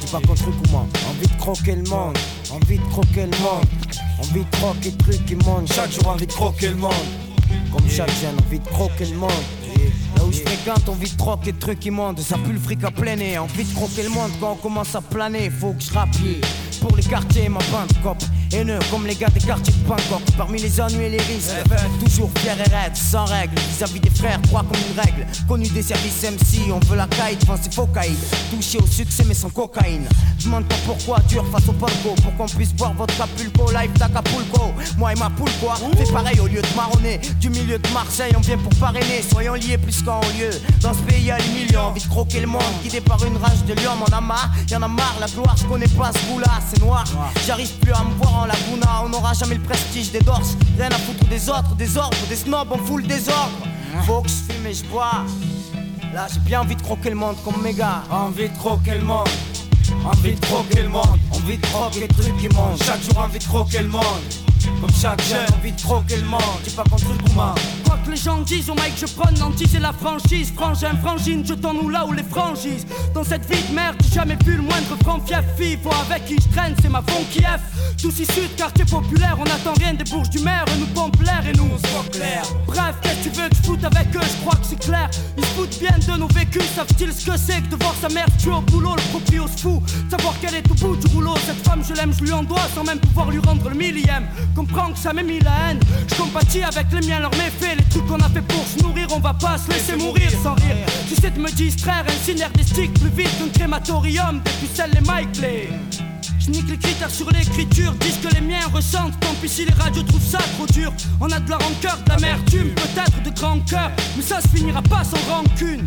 Dis 0.00 0.10
pas 0.10 0.20
qu'un 0.20 0.34
truc 0.34 0.54
ou 0.66 0.70
moi, 0.70 0.86
envie 1.08 1.28
de 1.28 1.40
croquer 1.40 1.76
le 1.76 1.84
monde. 1.84 2.18
Envie 2.50 2.78
de 2.78 2.84
croquer 2.84 3.26
le 3.26 3.38
monde. 3.38 3.64
Envie 4.20 4.44
de 4.44 4.56
croquer 4.56 4.92
trucs 4.92 5.26
qui 5.26 5.36
montent, 5.36 5.72
chaque 5.72 5.92
jour 5.92 6.08
envie 6.08 6.26
de 6.26 6.32
croquer 6.32 6.68
le 6.68 6.76
monde. 6.76 6.92
Comme 7.72 7.88
chaque 7.88 8.10
jeune, 8.20 8.36
envie 8.46 8.58
de 8.58 8.68
croquer 8.68 9.06
le 9.06 9.16
monde. 9.16 9.30
Où 10.32 10.34
je 10.34 10.40
fréquente, 10.40 10.88
envie 10.88 11.10
de 11.10 11.16
troquer 11.18 11.52
de 11.52 11.58
trucs 11.58 11.86
montent, 11.88 12.20
ça 12.20 12.38
pue 12.38 12.52
le 12.52 12.58
fric 12.58 12.82
à 12.84 12.90
plein 12.90 13.16
nez. 13.16 13.36
Envie 13.36 13.64
de 13.64 13.74
croquer 13.74 14.02
le 14.02 14.08
monde 14.08 14.30
quand 14.40 14.52
on 14.52 14.54
commence 14.54 14.94
à 14.94 15.02
planer, 15.02 15.50
faut 15.50 15.74
que 15.74 15.82
je 15.82 15.92
rappuie. 15.92 16.40
Pour 16.80 16.96
les 16.96 17.02
quartiers, 17.02 17.50
ma 17.50 17.58
bande 17.70 17.92
cop. 18.02 18.16
Haineux 18.52 18.78
comme 18.90 19.06
les 19.06 19.14
gars 19.14 19.28
des 19.28 19.40
quartiers 19.40 19.72
de 19.72 19.88
Bangkok. 19.88 20.22
Parmi 20.36 20.60
les 20.60 20.80
ennuis 20.80 21.04
et 21.04 21.10
les 21.10 21.18
risques, 21.18 21.54
toujours 22.04 22.30
fier 22.38 22.56
et 22.58 22.70
raide, 22.70 22.94
sans 22.94 23.24
règle. 23.24 23.54
Vis-à-vis 23.70 24.00
des 24.00 24.10
frères, 24.10 24.38
droit 24.40 24.62
comme 24.62 24.80
une 24.90 25.00
règle. 25.00 25.26
Connu 25.48 25.68
des 25.68 25.82
services 25.82 26.22
MC, 26.22 26.70
on 26.72 26.78
veut 26.86 26.96
la 26.96 27.06
caille, 27.06 27.38
c'est 27.62 27.72
faux 27.72 27.86
caïd. 27.86 28.16
Touché 28.50 28.78
au 28.78 28.86
succès, 28.86 29.24
mais 29.26 29.34
sans 29.34 29.50
cocaïne. 29.50 30.06
Je 30.38 30.44
demande 30.44 30.66
pas 30.66 30.76
pourquoi, 30.86 31.18
dur 31.28 31.44
face 31.50 31.68
au 31.68 31.72
polco. 31.72 32.14
Pour 32.22 32.36
qu'on 32.36 32.46
puisse 32.46 32.74
voir 32.76 32.92
votre 32.94 33.16
capulco, 33.16 33.70
live 33.70 33.92
d'Acapulco. 33.98 34.72
Moi 34.98 35.12
et 35.12 35.18
ma 35.18 35.30
poule, 35.30 35.50
quoi. 35.60 35.74
Fais 35.96 36.12
pareil 36.12 36.40
au 36.40 36.46
lieu 36.46 36.60
de 36.60 36.76
marronner. 36.76 37.20
Du 37.40 37.48
milieu 37.50 37.78
de 37.78 37.88
Marseille, 37.88 38.32
on 38.36 38.40
vient 38.40 38.58
pour 38.58 38.74
parrainer. 38.80 39.22
Soyons 39.30 39.54
liés 39.54 39.78
plus 39.78 40.02
qu'en 40.02 40.20
haut 40.20 40.38
lieu. 40.38 40.50
Dans 40.80 40.92
ce 40.92 41.00
pays, 41.00 41.24
y'a 41.24 41.38
les 41.38 41.48
millions. 41.48 41.82
Envie 41.82 42.02
de 42.02 42.08
croquer 42.08 42.40
le 42.40 42.46
monde, 42.46 42.62
guidé 42.82 43.00
par 43.00 43.24
une 43.24 43.36
rage 43.36 43.64
de 43.66 43.74
lion. 43.74 43.92
On 44.06 44.12
a 44.12 44.20
marre, 44.20 44.50
y'en 44.70 44.82
a 44.82 44.88
marre, 44.88 45.16
la 45.20 45.26
gloire, 45.26 45.56
je 45.56 45.64
connais 45.64 45.88
pas 45.88 46.10
ce 46.12 46.32
goût-là, 46.32 46.60
c'est 46.70 46.80
noir. 46.80 47.04
J'arrive 47.46 47.72
plus 47.80 47.92
à 47.92 48.02
me 48.04 48.14
voir 48.22 48.41
laguna, 48.46 49.02
on 49.04 49.08
n'aura 49.08 49.32
jamais 49.34 49.54
le 49.56 49.62
prestige 49.62 50.10
des 50.10 50.20
dorses. 50.20 50.56
Rien 50.78 50.88
à 50.88 50.98
foutre 50.98 51.24
des 51.28 51.48
autres, 51.48 51.74
des 51.76 51.96
ordres, 51.96 52.26
des 52.28 52.36
snobs, 52.36 52.68
on 52.70 52.78
fout 52.78 53.02
le 53.02 53.08
désordre. 53.08 53.66
Faut 54.06 54.22
que 54.22 54.28
je 54.28 54.52
fume 54.52 54.66
et 54.66 54.74
je 54.74 54.84
bois. 54.84 55.24
Là, 56.14 56.26
j'ai 56.32 56.40
bien 56.40 56.60
envie 56.60 56.76
de 56.76 56.82
croquer 56.82 57.10
le 57.10 57.16
monde 57.16 57.36
comme 57.44 57.62
mes 57.62 57.74
gars. 57.74 58.02
Envie 58.10 58.48
de 58.48 58.56
croquer 58.56 58.94
le 58.98 59.04
monde. 59.04 59.28
Envie 60.04 60.34
de 60.34 60.40
croquer 60.46 60.82
le 60.82 60.88
monde. 60.88 61.18
Envie 61.32 61.58
de 61.58 61.66
croquer 61.66 62.00
les 62.00 62.08
trucs 62.08 62.36
qui 62.38 62.48
montent. 62.54 62.82
Chaque 62.82 63.02
jour, 63.02 63.18
envie 63.18 63.38
de 63.38 63.44
croquer 63.44 63.80
le 63.80 63.88
monde. 63.88 64.02
Comme 64.80 64.90
chaque 65.00 65.22
jeune, 65.22 65.46
envie 65.58 65.72
de 65.72 65.80
croquer 65.80 66.16
le 66.16 66.26
monde. 66.26 66.40
Dis 66.64 66.70
pas 66.74 66.84
contre 66.84 67.08
le 67.08 67.18
gourmand. 67.24 67.54
Que 68.04 68.10
les 68.10 68.16
gens 68.16 68.40
disent, 68.40 68.68
au 68.68 68.74
mic 68.74 68.94
je 68.96 69.06
prône 69.06 69.38
l'antise 69.38 69.76
et 69.76 69.78
la 69.78 69.92
franchise. 69.92 70.52
Frangin, 70.56 70.96
frangine, 71.02 71.46
jetons-nous 71.46 71.88
là 71.88 72.04
où 72.04 72.12
les 72.12 72.24
franchises. 72.24 72.84
Dans 73.14 73.22
cette 73.22 73.48
vie 73.48 73.62
de 73.68 73.74
merde, 73.74 73.96
j'ai 74.02 74.14
jamais 74.16 74.36
vu 74.44 74.56
le 74.56 74.62
moindre 74.62 74.96
franc 75.04 75.20
fief. 75.20 75.78
Faut 75.82 75.90
avec 75.90 76.26
qui 76.26 76.34
je 76.34 76.48
traîne, 76.54 76.74
c'est 76.82 76.88
ma 76.88 77.02
funky 77.02 77.42
F. 77.42 77.60
Tous 78.00 78.18
issus 78.18 78.40
de 78.40 78.56
quartier 78.56 78.84
populaire, 78.84 79.36
on 79.38 79.44
attend 79.44 79.74
rien 79.78 79.94
des 79.94 80.04
bourges 80.04 80.30
du 80.30 80.40
maire. 80.40 80.64
Nous 80.80 80.86
pompe 80.86 81.22
l'air 81.22 81.42
et 81.46 81.56
nous 81.56 81.68
on 81.72 81.78
se 81.78 82.08
clair. 82.10 82.42
Bref, 82.66 82.96
qu'est-ce 83.02 83.28
que 83.28 83.34
tu 83.34 83.40
veux 83.40 83.48
que 83.48 83.56
je 83.80 83.86
avec 83.86 84.16
eux? 84.16 84.20
Je 84.20 84.44
crois 84.44 84.56
que 84.56 84.66
c'est 84.66 84.80
clair. 84.80 85.08
Ils 85.36 85.44
se 85.44 85.50
foutent 85.50 85.78
bien 85.78 85.96
de 85.98 86.18
nos 86.18 86.28
vécus, 86.28 86.64
savent-ils 86.74 87.12
ce 87.12 87.26
que 87.26 87.36
c'est 87.36 87.60
que 87.62 87.68
de 87.68 87.76
voir 87.76 87.94
sa 88.00 88.08
mère 88.08 88.26
tuer 88.38 88.50
au 88.50 88.60
boulot, 88.60 88.96
le 88.96 89.02
proprio 89.10 89.46
se 89.46 89.62
fout. 89.62 89.80
Savoir 90.10 90.38
qu'elle 90.40 90.54
est 90.56 90.70
au 90.70 90.74
bout 90.74 90.96
du 90.96 91.06
rouleau, 91.14 91.34
cette 91.46 91.64
femme 91.66 91.82
je 91.88 91.94
l'aime, 91.94 92.12
je 92.18 92.24
lui 92.24 92.32
en 92.32 92.42
dois 92.42 92.66
sans 92.74 92.84
même 92.84 92.98
pouvoir 92.98 93.30
lui 93.30 93.38
rendre 93.38 93.68
le 93.68 93.76
millième. 93.76 94.26
Comprends 94.56 94.92
que 94.92 94.98
ça 94.98 95.12
m'est 95.12 95.22
mis 95.22 95.40
la 95.40 95.52
haine. 95.70 95.80
Je 96.08 96.14
compatis 96.14 96.62
avec 96.62 96.86
les 96.92 97.06
miens, 97.06 97.20
leurs 97.20 97.36
méfaits, 97.36 97.76
les 97.76 97.84
trucs 97.92 98.06
qu'on 98.06 98.20
a 98.20 98.28
fait 98.28 98.42
pour 98.42 98.64
se 98.66 98.82
nourrir, 98.82 99.06
on 99.14 99.20
va 99.20 99.34
pas 99.34 99.58
se 99.58 99.70
laisser 99.70 99.96
mourir 99.96 100.30
sans 100.42 100.54
rire. 100.54 100.76
J'essaie 101.08 101.30
de 101.30 101.40
me 101.40 101.50
distraire, 101.50 102.04
incinère 102.08 102.50
des 102.50 102.62
sticks 102.62 102.94
plus 102.94 103.10
vite 103.10 103.30
qu'un 103.38 103.48
crématorium, 103.48 104.40
des 104.42 104.50
pucelles 104.66 104.90
les 104.94 105.00
mic. 105.00 105.28
Je 106.38 106.50
nique 106.50 106.68
les 106.70 106.78
critères 106.78 107.10
sur 107.10 107.30
l'écriture, 107.30 107.92
disent 108.00 108.18
que 108.18 108.34
les 108.34 108.40
miens 108.40 108.66
ressentent. 108.72 109.18
Tant 109.20 109.34
pis 109.40 109.48
si 109.48 109.64
les 109.64 109.74
radios 109.74 110.02
trouvent 110.02 110.26
ça 110.26 110.38
trop 110.56 110.66
dur. 110.66 110.92
On 111.20 111.30
a 111.30 111.38
de 111.38 111.50
la 111.50 111.58
rancœur, 111.58 111.98
de 112.04 112.08
l'amertume, 112.08 112.70
peut-être 112.74 113.22
de 113.22 113.30
grand 113.30 113.60
cœur, 113.60 113.90
mais 114.16 114.22
ça 114.22 114.40
se 114.40 114.48
finira 114.48 114.82
pas 114.82 115.04
sans 115.04 115.20
rancune. 115.30 115.86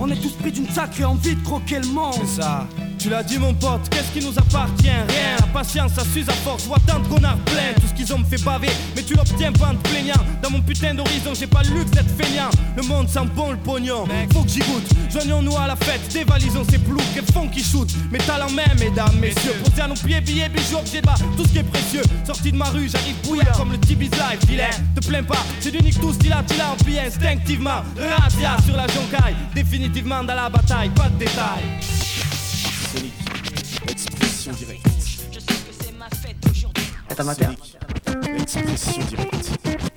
On 0.00 0.10
est 0.10 0.16
tous 0.16 0.32
pris 0.32 0.52
d'une 0.52 0.68
sacrée 0.68 1.04
envie 1.04 1.36
de 1.36 1.42
croquer 1.42 1.78
le 1.80 1.86
monde. 1.86 2.14
C'est 2.20 2.42
ça. 2.42 2.66
Tu 3.02 3.08
l'as 3.08 3.24
dit 3.24 3.36
mon 3.36 3.52
pote, 3.52 3.88
qu'est-ce 3.90 4.12
qui 4.12 4.24
nous 4.24 4.38
appartient? 4.38 4.86
Rien, 4.86 5.36
la 5.40 5.46
patience 5.48 5.92
ça 5.92 6.04
s'use 6.04 6.28
à 6.28 6.32
force, 6.34 6.66
vois 6.66 6.78
tant 6.86 7.00
de 7.00 7.08
connards 7.08 7.40
plein 7.46 7.74
Tout 7.74 7.88
ce 7.88 7.94
qu'ils 7.94 8.14
ont 8.14 8.18
me 8.18 8.24
fait 8.24 8.40
baver, 8.44 8.68
mais 8.94 9.02
tu 9.02 9.14
l'obtiens 9.14 9.50
pas 9.50 9.70
en 9.70 9.74
te 9.74 9.88
plaignant. 9.88 10.22
Dans 10.40 10.50
mon 10.50 10.60
putain 10.60 10.94
d'horizon, 10.94 11.32
j'ai 11.34 11.48
pas 11.48 11.64
le 11.64 11.70
luxe 11.80 11.90
d'être 11.90 12.10
feignant. 12.16 12.48
Le 12.76 12.82
monde 12.84 13.08
sent 13.08 13.26
bon 13.34 13.50
le 13.50 13.56
pognon, 13.56 14.04
faut 14.32 14.44
que 14.44 14.48
j'y 14.48 14.60
goûte. 14.60 14.88
Joignons-nous 15.10 15.56
à 15.56 15.66
la 15.66 15.74
fête, 15.74 16.12
dévalisons 16.12 16.64
ces 16.70 16.78
ploucs 16.78 17.02
et 17.16 17.32
font 17.32 17.48
qui 17.48 17.64
shoot 17.64 17.92
Métal 18.12 18.40
en 18.40 18.50
main, 18.50 18.72
mesdames, 18.78 19.18
messieurs. 19.20 19.56
Posez 19.64 19.82
à 19.82 19.88
nos 19.88 19.94
pieds, 19.94 20.20
billets, 20.20 20.48
bijoux, 20.48 20.76
objets 20.76 21.00
de 21.00 21.06
bas. 21.06 21.16
Tout 21.36 21.42
ce 21.44 21.48
qui 21.48 21.58
est 21.58 21.64
précieux, 21.64 22.02
sorti 22.24 22.52
de 22.52 22.56
ma 22.56 22.66
rue, 22.66 22.88
j'arrive 22.88 23.16
bouillant 23.24 23.52
comme 23.56 23.72
le 23.72 23.78
Tibi's 23.78 24.12
Life 24.12 24.46
Vilain, 24.46 24.70
te 24.94 25.04
plains 25.04 25.24
pas, 25.24 25.44
c'est 25.58 25.72
du 25.72 25.82
nique 25.82 26.00
tout 26.00 26.12
style 26.12 26.34
à 26.34 26.38
en 26.38 26.76
pied 26.84 27.00
instinctivement. 27.00 27.82
Razzia 27.98 28.58
sur 28.64 28.76
la 28.76 28.86
joncaille, 28.86 29.34
définitivement 29.56 30.22
dans 30.22 30.36
la 30.36 30.48
bataille, 30.48 30.90
pas 30.90 31.08
de 31.08 31.18
détails 31.18 32.01
Expression 32.94 34.52
directe. 34.52 34.84
Je 35.32 35.40
sais 35.40 35.46
que 35.46 35.72
c'est 35.82 35.92
ma 35.98 36.10
fête 36.10 36.36
aujourd'hui. 36.50 36.84
Expression 38.38 39.02
directe. 39.08 39.91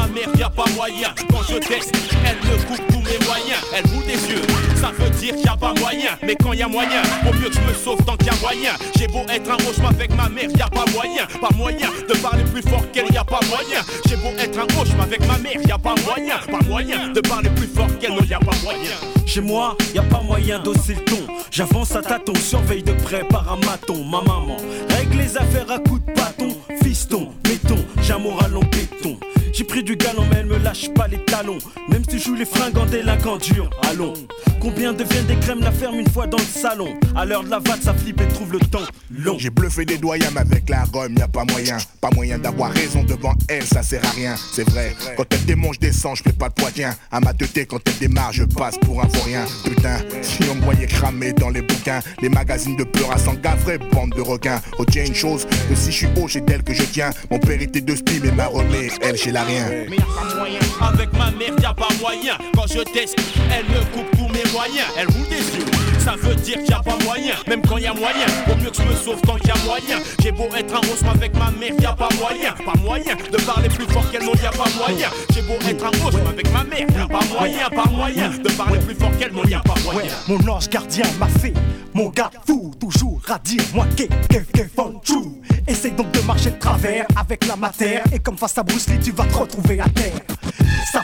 Ma 0.00 0.06
mère, 0.06 0.30
y 0.34 0.42
a 0.42 0.48
pas 0.48 0.64
moyen. 0.74 1.08
Quand 1.30 1.42
je 1.46 1.58
teste, 1.58 1.92
elle 2.24 2.36
me 2.36 2.56
coupe 2.64 2.86
tous 2.88 3.00
mes 3.00 3.22
moyens. 3.26 3.60
Elle 3.76 3.84
roule 3.92 4.06
des 4.06 4.32
yeux, 4.32 4.40
ça 4.74 4.92
veut 4.98 5.10
dire 5.10 5.36
qu'il 5.36 5.46
a 5.46 5.56
pas 5.56 5.74
moyen. 5.78 6.12
Mais 6.22 6.34
quand 6.36 6.54
y 6.54 6.62
a 6.62 6.68
moyen, 6.68 7.02
au 7.28 7.34
mieux 7.34 7.50
que 7.50 7.56
je 7.56 7.60
me 7.60 7.74
sauve 7.74 8.02
tant 8.06 8.16
qu'il 8.16 8.28
y 8.28 8.30
a 8.30 8.40
moyen. 8.40 8.72
J'ai 8.98 9.08
beau 9.08 9.26
être 9.28 9.50
un 9.50 9.56
roche 9.56 9.78
avec 9.86 10.16
ma 10.16 10.30
mère, 10.30 10.48
y 10.56 10.62
a 10.62 10.68
pas 10.68 10.86
moyen. 10.92 11.26
Pas 11.38 11.54
moyen 11.54 11.90
de 12.08 12.14
parler 12.14 12.44
plus 12.44 12.62
fort 12.62 12.90
qu'elle, 12.92 13.12
y 13.12 13.18
a 13.18 13.24
pas 13.24 13.40
moyen. 13.50 13.82
J'ai 14.08 14.16
beau 14.16 14.30
être 14.38 14.58
un 14.58 14.74
roche 14.74 14.88
avec 15.02 15.20
ma 15.26 15.36
mère, 15.36 15.60
y 15.62 15.70
a 15.70 15.76
pas 15.76 15.94
moyen. 16.06 16.38
Pas 16.50 16.66
moyen 16.66 17.08
de 17.08 17.20
parler 17.20 17.50
plus 17.50 17.68
fort 17.68 17.88
qu'elle, 18.00 18.12
non 18.12 18.24
y 18.24 18.32
a 18.32 18.38
pas 18.38 18.56
moyen. 18.62 18.96
Chez 19.26 19.42
moi, 19.42 19.76
y 19.94 19.98
a 19.98 20.02
pas 20.02 20.22
moyen 20.22 20.60
d'osser 20.60 20.94
le 20.94 21.04
ton. 21.04 21.26
J'avance 21.50 21.94
à 21.94 22.00
tâtons, 22.00 22.34
surveille 22.34 22.82
de 22.82 22.92
près 22.92 23.22
par 23.24 23.52
un 23.52 23.56
maton. 23.66 24.02
Ma 24.02 24.22
maman 24.22 24.56
règle 24.88 25.18
les 25.18 25.36
affaires 25.36 25.70
à 25.70 25.78
coups 25.78 26.00
de 26.06 26.14
bâton. 26.14 26.56
Fiston, 26.82 27.28
mettons, 27.46 27.84
j'ai 28.00 28.14
un 28.14 28.18
moral 28.18 28.56
en 28.56 28.60
béton. 28.60 29.18
J'ai 29.52 29.64
pris 29.64 29.82
du 29.82 29.96
galon, 29.96 30.24
mais 30.30 30.38
elle 30.40 30.46
me 30.46 30.58
lâche 30.58 30.88
pas 30.94 31.08
les 31.08 31.22
talons. 31.24 31.58
Même 31.88 32.02
si 32.08 32.18
je 32.18 32.24
joue 32.24 32.34
les 32.34 32.44
fringants 32.44 32.86
délinquants 32.86 33.36
durs, 33.36 33.70
allons. 33.90 34.14
Combien 34.60 34.92
deviennent 34.92 35.26
des 35.26 35.36
crèmes 35.36 35.60
la 35.60 35.72
ferme 35.72 35.98
une 35.98 36.08
fois 36.08 36.26
dans 36.26 36.38
le 36.38 36.44
salon? 36.44 36.94
À 37.16 37.24
l'heure 37.24 37.42
de 37.42 37.50
la 37.50 37.58
vatte, 37.58 37.82
ça 37.82 37.94
flippe 37.94 38.20
et 38.20 38.28
trouve 38.28 38.52
le 38.52 38.60
temps 38.60 38.80
long. 39.10 39.36
J'ai 39.38 39.50
bluffé 39.50 39.84
des 39.84 39.96
doyens, 39.98 40.36
avec 40.36 40.68
la 40.68 40.84
rhum, 40.84 41.14
y 41.16 41.22
a 41.22 41.28
pas 41.28 41.44
moyen. 41.44 41.78
Pas 42.00 42.10
moyen 42.10 42.38
d'avoir 42.38 42.70
raison 42.70 43.02
devant 43.02 43.34
elle, 43.48 43.64
ça 43.64 43.82
sert 43.82 44.04
à 44.04 44.10
rien. 44.10 44.34
C'est 44.52 44.68
vrai, 44.68 44.94
quand 45.16 45.24
elle 45.32 45.44
démonte, 45.44 45.74
je 45.74 45.80
descends, 45.80 46.14
je 46.14 46.22
fais 46.22 46.32
pas 46.32 46.48
de 46.48 46.54
poitrine. 46.54 46.94
À 47.10 47.20
ma 47.20 47.32
teuté, 47.32 47.66
quand 47.66 47.80
elle 47.86 47.98
démarre, 47.98 48.32
je 48.32 48.44
passe 48.44 48.78
pour 48.78 49.02
un 49.02 49.06
vaurien. 49.06 49.44
Putain, 49.64 49.96
si 50.22 50.40
on 50.50 50.54
me 50.54 50.62
voyait 50.62 50.86
cramer 50.86 51.32
dans 51.32 51.48
les 51.48 51.62
bouquins, 51.62 52.00
les 52.20 52.28
magazines 52.28 52.76
de 52.76 52.84
peur 52.84 53.10
à 53.12 53.18
s'engavrer, 53.18 53.78
bande 53.78 54.10
de 54.14 54.20
requins. 54.20 54.60
Retiens 54.78 55.06
une 55.06 55.14
chose, 55.14 55.46
que 55.68 55.74
si 55.74 55.90
je 55.90 55.96
suis 55.96 56.08
haut, 56.16 56.28
c'est 56.28 56.44
d'elle 56.44 56.62
que 56.62 56.74
je 56.74 56.82
tiens. 56.82 57.10
Mon 57.30 57.38
père 57.38 57.60
était 57.60 57.80
de 57.80 57.96
spi, 57.96 58.20
mais 58.22 58.32
ma 58.32 58.46
remée, 58.46 58.90
elle, 59.00 59.16
chez 59.16 59.32
la 59.32 59.39
Avec 59.40 61.12
ma 61.14 61.30
mère, 61.30 61.54
y 61.60 61.64
a 61.64 61.72
pas 61.72 61.88
moyen. 61.98 62.36
Quand 62.54 62.66
je 62.66 62.80
teste, 62.80 63.16
elle 63.50 63.64
me 63.64 63.80
coupe 63.92 64.10
tous 64.12 64.28
mes 64.28 64.44
moyens. 64.52 64.86
Elle 64.98 65.06
roule 65.06 65.28
des 65.28 65.36
yeux. 65.36 65.89
Ça 66.00 66.14
veut 66.16 66.34
dire 66.34 66.56
qu'il 66.56 66.70
y 66.70 66.72
a 66.72 66.80
pas 66.80 66.96
moyen, 67.04 67.34
même 67.46 67.62
quand 67.62 67.78
y 67.78 67.86
a 67.86 67.92
moyen. 67.92 68.26
Au 68.50 68.56
mieux 68.56 68.70
que 68.70 68.76
je 68.76 68.82
me 68.82 68.94
sauve 68.94 69.20
tant 69.22 69.36
qu'il 69.36 69.48
y 69.48 69.50
a 69.50 69.64
moyen. 69.64 69.98
J'ai 70.22 70.32
beau 70.32 70.48
être 70.56 70.74
un 70.74 70.78
roche 70.78 71.14
avec 71.14 71.34
ma 71.36 71.50
mère, 71.50 71.72
y 71.80 71.86
a 71.86 71.92
pas 71.92 72.08
moyen. 72.18 72.52
Pas 72.64 72.78
moyen 72.80 73.14
de 73.30 73.36
parler 73.38 73.68
plus 73.68 73.86
fort 73.86 74.10
qu'elle, 74.10 74.24
non, 74.24 74.32
y 74.34 74.46
a 74.46 74.50
pas 74.50 74.70
moyen. 74.78 75.08
J'ai 75.32 75.42
beau 75.42 75.54
être 75.68 75.84
un 75.84 76.04
roche 76.04 76.14
avec 76.28 76.52
ma 76.52 76.64
mère, 76.64 76.86
pas 77.08 77.20
moyen. 77.32 77.68
Pas 77.68 77.90
moyen 77.90 78.30
de 78.30 78.50
parler 78.50 78.78
plus 78.78 78.94
fort 78.94 79.10
qu'elle, 79.18 79.32
non, 79.32 79.44
y 79.44 79.54
a 79.54 79.60
pas 79.60 79.74
moyen. 79.84 80.12
Mon 80.28 80.48
ange 80.48 80.68
gardien 80.68 81.04
m'a 81.18 81.28
fait 81.28 81.54
mon 81.92 82.08
gars 82.08 82.30
fou, 82.46 82.72
toujours 82.78 83.20
à 83.28 83.38
dire 83.38 83.62
moi 83.74 83.84
que 83.96 84.04
que 84.04 84.38
que 84.38 84.68
font 84.74 85.00
chou. 85.04 85.40
Essaye 85.66 85.92
donc 85.92 86.10
de 86.12 86.20
marcher 86.20 86.50
de 86.50 86.58
travers 86.58 87.04
avec 87.16 87.46
la 87.46 87.56
matière 87.56 88.04
et 88.12 88.20
comme 88.20 88.38
face 88.38 88.56
à 88.58 88.62
Bruce 88.62 88.88
Lee 88.88 88.98
tu 89.02 89.10
vas 89.12 89.24
te 89.24 89.36
retrouver 89.36 89.80
à 89.80 89.88
terre. 89.88 90.12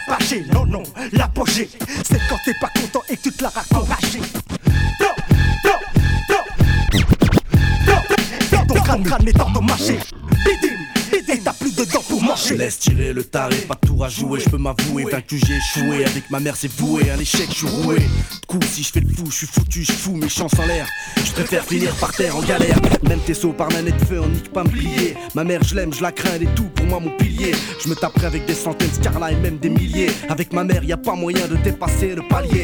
Pâché, 0.07 0.45
non 0.53 0.65
non, 0.67 0.85
l'apogée, 1.13 1.69
c'est 2.05 2.21
quand 2.29 2.37
t'es 2.45 2.55
pas 2.61 2.71
content 2.81 3.03
et 3.09 3.17
que 3.17 3.23
tu 3.23 3.33
te 3.33 3.43
la 3.43 3.49
racontes 3.49 3.89
ton 8.97 9.03
crâne 9.03 9.29
est 9.29 9.41
endommagé. 9.41 9.99
Bidim, 10.45 10.77
bidim, 11.13 11.43
t'as 11.45 11.53
plus 11.53 11.75
de 11.75 11.85
dents 11.85 12.03
pour 12.09 12.21
Je 12.21 12.25
manger. 12.25 12.57
laisse 12.57 12.79
tirer 12.79 13.13
le 13.13 13.25
taré, 13.25 13.57
pas 13.69 13.75
de 13.75 13.87
tour 13.87 14.05
à 14.05 14.09
jouer, 14.09 14.41
je 14.41 14.49
peux 14.49 14.57
m'avouer, 14.59 15.05
vaincu 15.05 15.39
j'ai 15.45 15.57
échoué, 15.57 16.05
avec 16.05 16.31
ma 16.31 16.41
mère 16.41 16.57
c'est 16.57 16.71
voué, 16.73 17.11
un 17.11 17.19
échec 17.19 17.47
je 17.51 17.55
suis 17.55 17.67
roué. 17.69 17.97
Coup 18.47 18.61
si 18.71 18.83
je 18.83 18.93
fais 18.93 19.01
le 19.01 19.09
fou, 19.09 19.25
je 19.31 19.37
suis 19.37 19.47
foutu, 19.47 19.85
je 19.85 19.93
fous 19.93 20.17
mes 20.17 20.29
chances 20.29 20.59
en 20.59 20.67
l'air. 20.67 20.87
Je 21.25 21.33
préfère 21.33 21.65
finir 21.65 21.95
par 21.97 22.13
terre 22.13 22.37
en 22.37 22.43
galère, 22.43 22.79
même 23.03 23.21
tes 23.21 23.35
sauts 23.35 23.53
par 23.53 23.71
manette 23.73 23.99
de 23.99 24.05
feu, 24.05 24.21
on 24.23 24.29
nique 24.29 24.53
pas 24.53 24.65
me 24.65 24.69
plier. 24.71 25.17
Ma 25.35 25.45
mère 25.45 25.63
je 25.63 25.75
l'aime, 25.75 25.93
je 25.93 26.03
la 26.03 26.13
crains, 26.13 26.31
elle 26.37 26.45
est 26.45 26.55
tout 26.55 26.69
pour 26.75 26.87
moi 26.87 27.01
mon 27.01 27.11
pilier. 27.17 27.53
Je 27.83 27.89
me 27.89 27.95
taperai 27.95 28.27
avec 28.27 28.47
des 28.47 28.55
centaines 28.55 28.93
Scarla 28.93 29.33
et 29.33 29.37
même 29.37 29.59
des 29.59 29.69
milliers. 29.69 30.11
Avec 30.29 30.53
ma 30.53 30.65
mère 30.65 30.83
y 30.85 30.93
a 30.93 30.97
pas 30.97 31.15
moyen 31.15 31.47
de 31.49 31.57
dépasser 31.57 32.15
le 32.15 32.23
palier. 32.29 32.63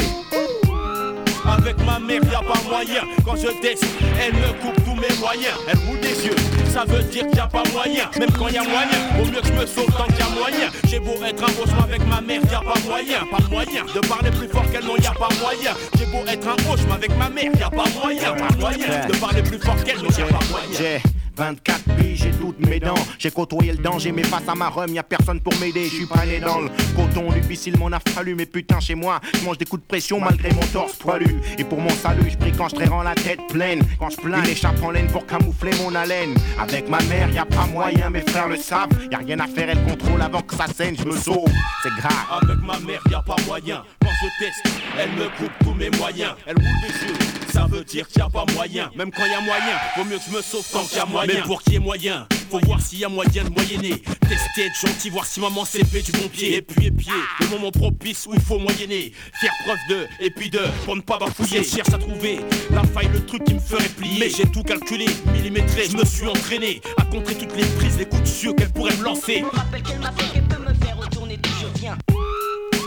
Avec 1.46 1.76
ma 1.84 1.98
mère, 1.98 2.20
y 2.24 2.34
a 2.34 2.40
pas 2.40 2.60
moyen. 2.68 3.02
Quand 3.24 3.36
je 3.36 3.48
teste, 3.60 3.84
elle 4.20 4.34
me 4.34 4.52
coupe 4.60 4.76
tous 4.84 4.94
mes 4.94 5.14
moyens. 5.18 5.54
Elle 5.68 5.78
roule 5.86 6.00
des 6.00 6.26
yeux, 6.26 6.36
ça 6.70 6.84
veut 6.86 7.02
dire 7.04 7.26
qu'il 7.28 7.40
a 7.40 7.46
pas 7.46 7.62
moyen. 7.72 8.08
Même 8.18 8.30
quand 8.32 8.48
y 8.48 8.58
a 8.58 8.62
moyen, 8.62 8.98
vaut 9.16 9.30
mieux 9.30 9.40
que 9.40 9.48
je 9.48 9.52
me 9.52 9.66
sauve 9.66 9.92
tant 9.96 10.06
qu'il 10.06 10.18
y 10.18 10.22
a 10.22 10.28
moyen. 10.28 10.70
J'ai 10.88 11.00
beau 11.00 11.14
être 11.24 11.42
un 11.42 11.52
roche 11.58 11.84
avec 11.84 12.06
ma 12.06 12.20
mère, 12.20 12.40
y 12.50 12.54
a 12.54 12.60
pas 12.60 12.78
moyen. 12.86 13.20
Pas 13.30 13.48
moyen 13.50 13.84
de 13.94 14.00
parler 14.06 14.30
plus 14.30 14.48
fort 14.48 14.64
qu'elle, 14.70 14.84
non, 14.84 14.96
y 14.96 15.06
a 15.06 15.12
pas 15.12 15.28
moyen. 15.40 15.74
J'ai 15.98 16.06
beau 16.06 16.24
être 16.28 16.48
un 16.48 16.68
roche 16.68 16.80
avec 16.92 17.16
ma 17.16 17.28
mère, 17.28 17.50
y 17.58 17.62
a 17.62 17.70
pas 17.70 17.84
moyen. 18.00 18.34
Pas 18.34 18.56
moyen 18.58 19.06
de 19.08 19.16
parler 19.16 19.42
plus 19.42 19.58
fort 19.58 19.76
qu'elle, 19.84 19.98
non, 19.98 20.10
y 20.10 20.22
a 20.22 20.26
pas 20.26 20.44
moyen. 20.50 21.00
24 21.42 21.96
piges, 21.96 22.22
j'ai 22.22 22.30
toutes 22.30 22.64
mes 22.64 22.78
dents. 22.78 22.94
J'ai 23.18 23.32
côtoyé 23.32 23.72
le 23.72 23.78
danger, 23.78 24.12
mais 24.12 24.22
face 24.22 24.46
à 24.46 24.54
ma 24.54 24.68
rhum, 24.68 24.94
y 24.94 24.98
a 25.00 25.02
personne 25.02 25.40
pour 25.40 25.52
m'aider. 25.58 25.86
Je 25.86 25.96
suis 25.96 26.06
pas 26.06 26.24
né 26.24 26.38
dans 26.38 26.60
le 26.60 26.68
coton, 26.94 27.32
difficile 27.32 27.76
m'en 27.78 27.90
a 27.90 27.98
fallu. 27.98 28.36
Mais 28.36 28.46
putain, 28.46 28.78
chez 28.78 28.94
moi, 28.94 29.20
je 29.34 29.44
mange 29.44 29.58
des 29.58 29.64
coups 29.64 29.82
de 29.82 29.86
pression 29.88 30.20
malgré 30.20 30.52
mon 30.52 30.62
torse 30.72 30.94
poilu. 30.94 31.40
Et 31.58 31.64
pour 31.64 31.80
mon 31.80 31.90
salut, 31.90 32.30
je 32.30 32.36
prie 32.36 32.52
quand 32.52 32.68
je 32.68 32.88
rend 32.88 33.02
la 33.02 33.16
tête 33.16 33.40
pleine. 33.48 33.82
Quand 33.98 34.10
je 34.10 34.18
plains, 34.18 34.44
échappe 34.44 34.80
en 34.84 34.92
laine 34.92 35.08
pour 35.08 35.26
camoufler 35.26 35.72
mon 35.82 35.92
haleine. 35.96 36.36
Avec 36.60 36.88
ma 36.88 37.02
mère, 37.02 37.28
y 37.32 37.38
a 37.38 37.44
pas 37.44 37.66
moyen, 37.66 38.08
mes 38.10 38.20
frères 38.20 38.46
le 38.46 38.56
savent. 38.56 38.90
Y 39.10 39.14
a 39.16 39.18
rien 39.18 39.40
à 39.40 39.48
faire, 39.48 39.68
elle 39.68 39.82
contrôle 39.82 40.22
avant 40.22 40.42
que 40.42 40.54
ça 40.54 40.66
saigne, 40.72 40.94
je 40.96 41.04
me 41.04 41.16
sauve. 41.16 41.50
C'est 41.82 41.94
grave. 41.96 42.40
Avec 42.40 42.62
ma 42.62 42.78
mère, 42.78 43.02
y 43.10 43.14
a 43.14 43.22
pas 43.22 43.36
moyen. 43.48 43.82
Quand 44.00 44.12
je 44.22 44.44
teste, 44.44 44.80
elle 44.96 45.10
me 45.10 45.24
coupe 45.36 45.52
tous 45.64 45.74
mes 45.74 45.90
moyens. 45.90 46.34
Elle 46.46 46.54
roule 46.54 46.80
des 46.82 47.08
yeux, 47.08 47.18
ça 47.52 47.66
veut 47.68 47.82
dire 47.82 48.06
qu'il 48.06 48.18
y 48.18 48.24
a 48.24 48.28
pas 48.28 48.44
moyen. 48.54 48.90
Même 48.94 49.10
quand 49.10 49.26
y 49.26 49.34
a 49.34 49.40
moyen, 49.40 49.76
vaut 49.96 50.04
mieux 50.04 50.18
que 50.18 50.24
je 50.30 50.36
me 50.36 50.40
sauve 50.40 50.64
tant 50.72 50.84
qu'il 50.84 50.98
y 50.98 51.00
a 51.00 51.06
moyen. 51.06 51.31
Mais 51.34 51.42
pour 51.42 51.62
qu'il 51.62 51.74
y 51.74 51.76
ait 51.76 51.78
moyen, 51.78 52.26
faut 52.50 52.60
voir 52.60 52.80
s'il 52.80 52.98
y 52.98 53.04
a 53.04 53.08
moyen 53.08 53.44
de 53.44 53.50
moyenner. 53.50 54.02
Tester, 54.28 54.66
être 54.66 54.80
gentil, 54.80 55.10
voir 55.10 55.24
si 55.24 55.40
maman 55.40 55.64
s'est 55.64 55.84
fait 55.84 56.02
du 56.02 56.12
bon 56.12 56.28
pied. 56.28 56.56
Et 56.56 56.62
puis, 56.62 56.86
et 56.86 56.90
puis, 56.90 57.08
le 57.40 57.46
moment 57.48 57.70
propice 57.70 58.26
où 58.26 58.34
il 58.34 58.40
faut 58.40 58.58
moyenner. 58.58 59.12
Faire 59.40 59.52
preuve 59.64 59.78
de, 59.88 60.06
et 60.20 60.30
puis 60.30 60.50
de, 60.50 60.60
pour 60.84 60.96
ne 60.96 61.00
pas 61.00 61.18
bafouiller. 61.18 61.62
Je 61.62 61.76
cherche 61.76 61.92
à 61.92 61.98
trouver 61.98 62.40
la 62.70 62.82
faille, 62.84 63.08
le 63.12 63.24
truc 63.24 63.44
qui 63.44 63.54
me 63.54 63.60
ferait 63.60 63.88
plier. 63.88 64.18
Mais 64.20 64.28
j'ai 64.28 64.44
tout 64.50 64.62
calculé, 64.62 65.06
millimétré, 65.32 65.88
je 65.90 65.96
me 65.96 66.04
suis 66.04 66.26
entraîné 66.26 66.80
à 66.98 67.04
contrer 67.04 67.34
toutes 67.34 67.56
les 67.56 67.64
prises, 67.64 67.98
les 67.98 68.06
coups 68.06 68.22
de 68.22 68.28
cieux 68.28 68.52
qu'elle 68.52 68.72
pourrait 68.72 68.96
me 68.96 69.04
lancer. 69.04 69.38
Je 69.38 69.44
me 69.44 69.50
rappelle 69.50 69.82
qu'elle 69.82 70.00
m'a 70.00 70.12
fait 70.12 70.32
qu'elle 70.32 70.48
peut 70.48 70.62
me 70.62 70.74
faire 70.74 70.98
retourner 70.98 71.36
d'où 71.36 71.50
je 71.60 71.80
viens. 71.80 71.96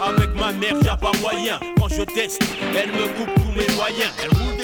Avec 0.03 0.35
ma 0.35 0.51
mère, 0.51 0.75
y 0.83 0.87
a 0.87 0.97
pas 0.97 1.11
moyen. 1.21 1.59
Quand 1.77 1.87
je 1.89 2.03
teste, 2.03 2.41
elle 2.75 2.91
me 2.91 3.07
coupe 3.15 3.33
tous 3.35 3.51
mes 3.57 3.75
moyens. 3.75 4.11
Elle 4.21 4.37
roule 4.37 4.54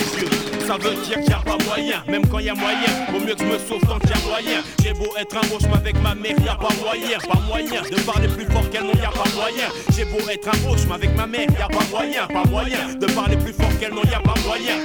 ça 0.72 0.78
veut 0.78 0.96
dire 1.04 1.20
qu'il 1.20 1.30
y 1.30 1.34
a 1.34 1.40
pas 1.40 1.58
moyen. 1.66 2.04
Même 2.08 2.26
quand 2.28 2.40
y 2.40 2.50
a 2.50 2.56
moyen, 2.56 2.78
vaut 3.12 3.20
mieux 3.20 3.36
que 3.36 3.44
je 3.44 3.46
me 3.46 3.58
sauve 3.58 3.82
tant 3.82 4.00
qu'il 4.00 4.10
y 4.10 4.14
a 4.14 4.30
moyen. 4.30 4.64
J'ai 4.82 4.94
beau 4.94 5.14
être 5.18 5.36
un 5.36 5.52
roche, 5.52 5.64
mais 5.64 5.78
avec 5.78 6.02
ma 6.02 6.16
mère, 6.16 6.36
y 6.40 6.48
a 6.48 6.56
pas 6.56 6.74
moyen. 6.82 7.18
Pas 7.20 7.40
moyen 7.42 7.82
de 7.82 8.00
parler 8.02 8.28
plus 8.30 8.46
fort 8.46 8.70
qu'elle, 8.70 8.84
non, 8.84 8.94
y 8.94 9.06
a 9.06 9.10
pas 9.10 9.30
moyen. 9.36 9.68
J'ai 9.94 10.06
beau 10.06 10.30
être 10.30 10.48
un 10.48 10.70
roche, 10.70 10.86
mais 10.88 10.96
avec 10.96 11.16
ma 11.18 11.28
mère, 11.28 11.48
y 11.52 11.62
a 11.62 11.68
pas 11.68 11.86
moyen. 11.92 12.28
Pas 12.28 12.46
moyen 12.46 12.96
de 12.96 13.06
parler 13.08 13.36
plus 13.36 13.54
fort 13.54 13.80
qu'elle, 13.80 13.94
non, 13.94 14.04
y 14.04 14.14
a 14.14 14.20
pas 14.22 14.36
moyen. 14.46 14.78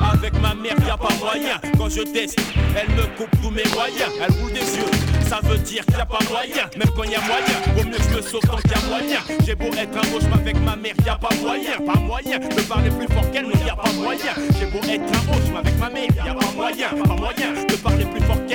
Avec 0.00 0.32
ma 0.40 0.54
mère, 0.54 0.76
y 0.86 0.90
a 0.90 0.96
pas 0.96 1.14
moyen. 1.18 1.60
Quand 1.78 1.88
je 1.88 2.02
teste, 2.02 2.38
elle 2.76 2.88
me 2.94 3.02
coupe 3.16 3.30
tous 3.42 3.50
mes 3.50 3.64
moyens. 3.74 4.10
Elle 4.20 4.32
roule 4.40 4.52
des 4.52 4.60
yeux, 4.60 4.90
ça 5.28 5.40
veut 5.42 5.58
dire 5.58 5.84
qu'il 5.86 6.00
a 6.00 6.06
pas 6.06 6.18
moyen. 6.28 6.68
Même 6.76 6.88
quand 6.96 7.04
y 7.04 7.14
a 7.14 7.20
moyen, 7.20 7.56
vaut 7.76 7.84
mieux 7.84 7.96
que 7.96 8.02
je 8.02 8.16
me 8.16 8.22
sauve 8.22 8.40
qu'il 8.62 8.70
y 8.70 8.74
a 8.74 8.80
moyen. 8.88 9.20
J'ai 9.46 9.54
beau 9.54 9.66
être 9.66 9.96
un 9.96 10.12
roche, 10.12 10.24
mais 10.28 10.40
avec 10.40 10.60
ma 10.60 10.76
mère, 10.76 10.94
y 11.04 11.08
a 11.08 11.16
pas 11.16 11.34
moyen. 11.40 11.78
Pas 11.86 12.00
moyen 12.00 12.38
de 12.38 12.62
parler 12.62 12.90
plus 12.90 13.06
fort 13.14 13.30
qu'elle, 13.30 13.44
non, 13.44 13.66
y 13.66 13.70
a 13.70 13.76
pas 13.76 13.92
moyen. 13.92 14.34
J'ai 14.58 14.66
beau 14.66 14.78
être 14.78 15.02
un 15.02 15.32
roche, 15.32 15.48
mais 15.52 15.58
avec 15.58 15.78
ma 15.78 15.90
mère, 15.90 16.08
y 16.14 16.28
a 16.28 16.34
pas 16.34 16.52
moyen. 16.56 16.88
Pas 16.88 17.14
moyen 17.14 17.52
de 17.68 17.76
parler 17.76 18.04
plus 18.04 18.20
fort 18.22 18.46
qu'elle, 18.46 18.49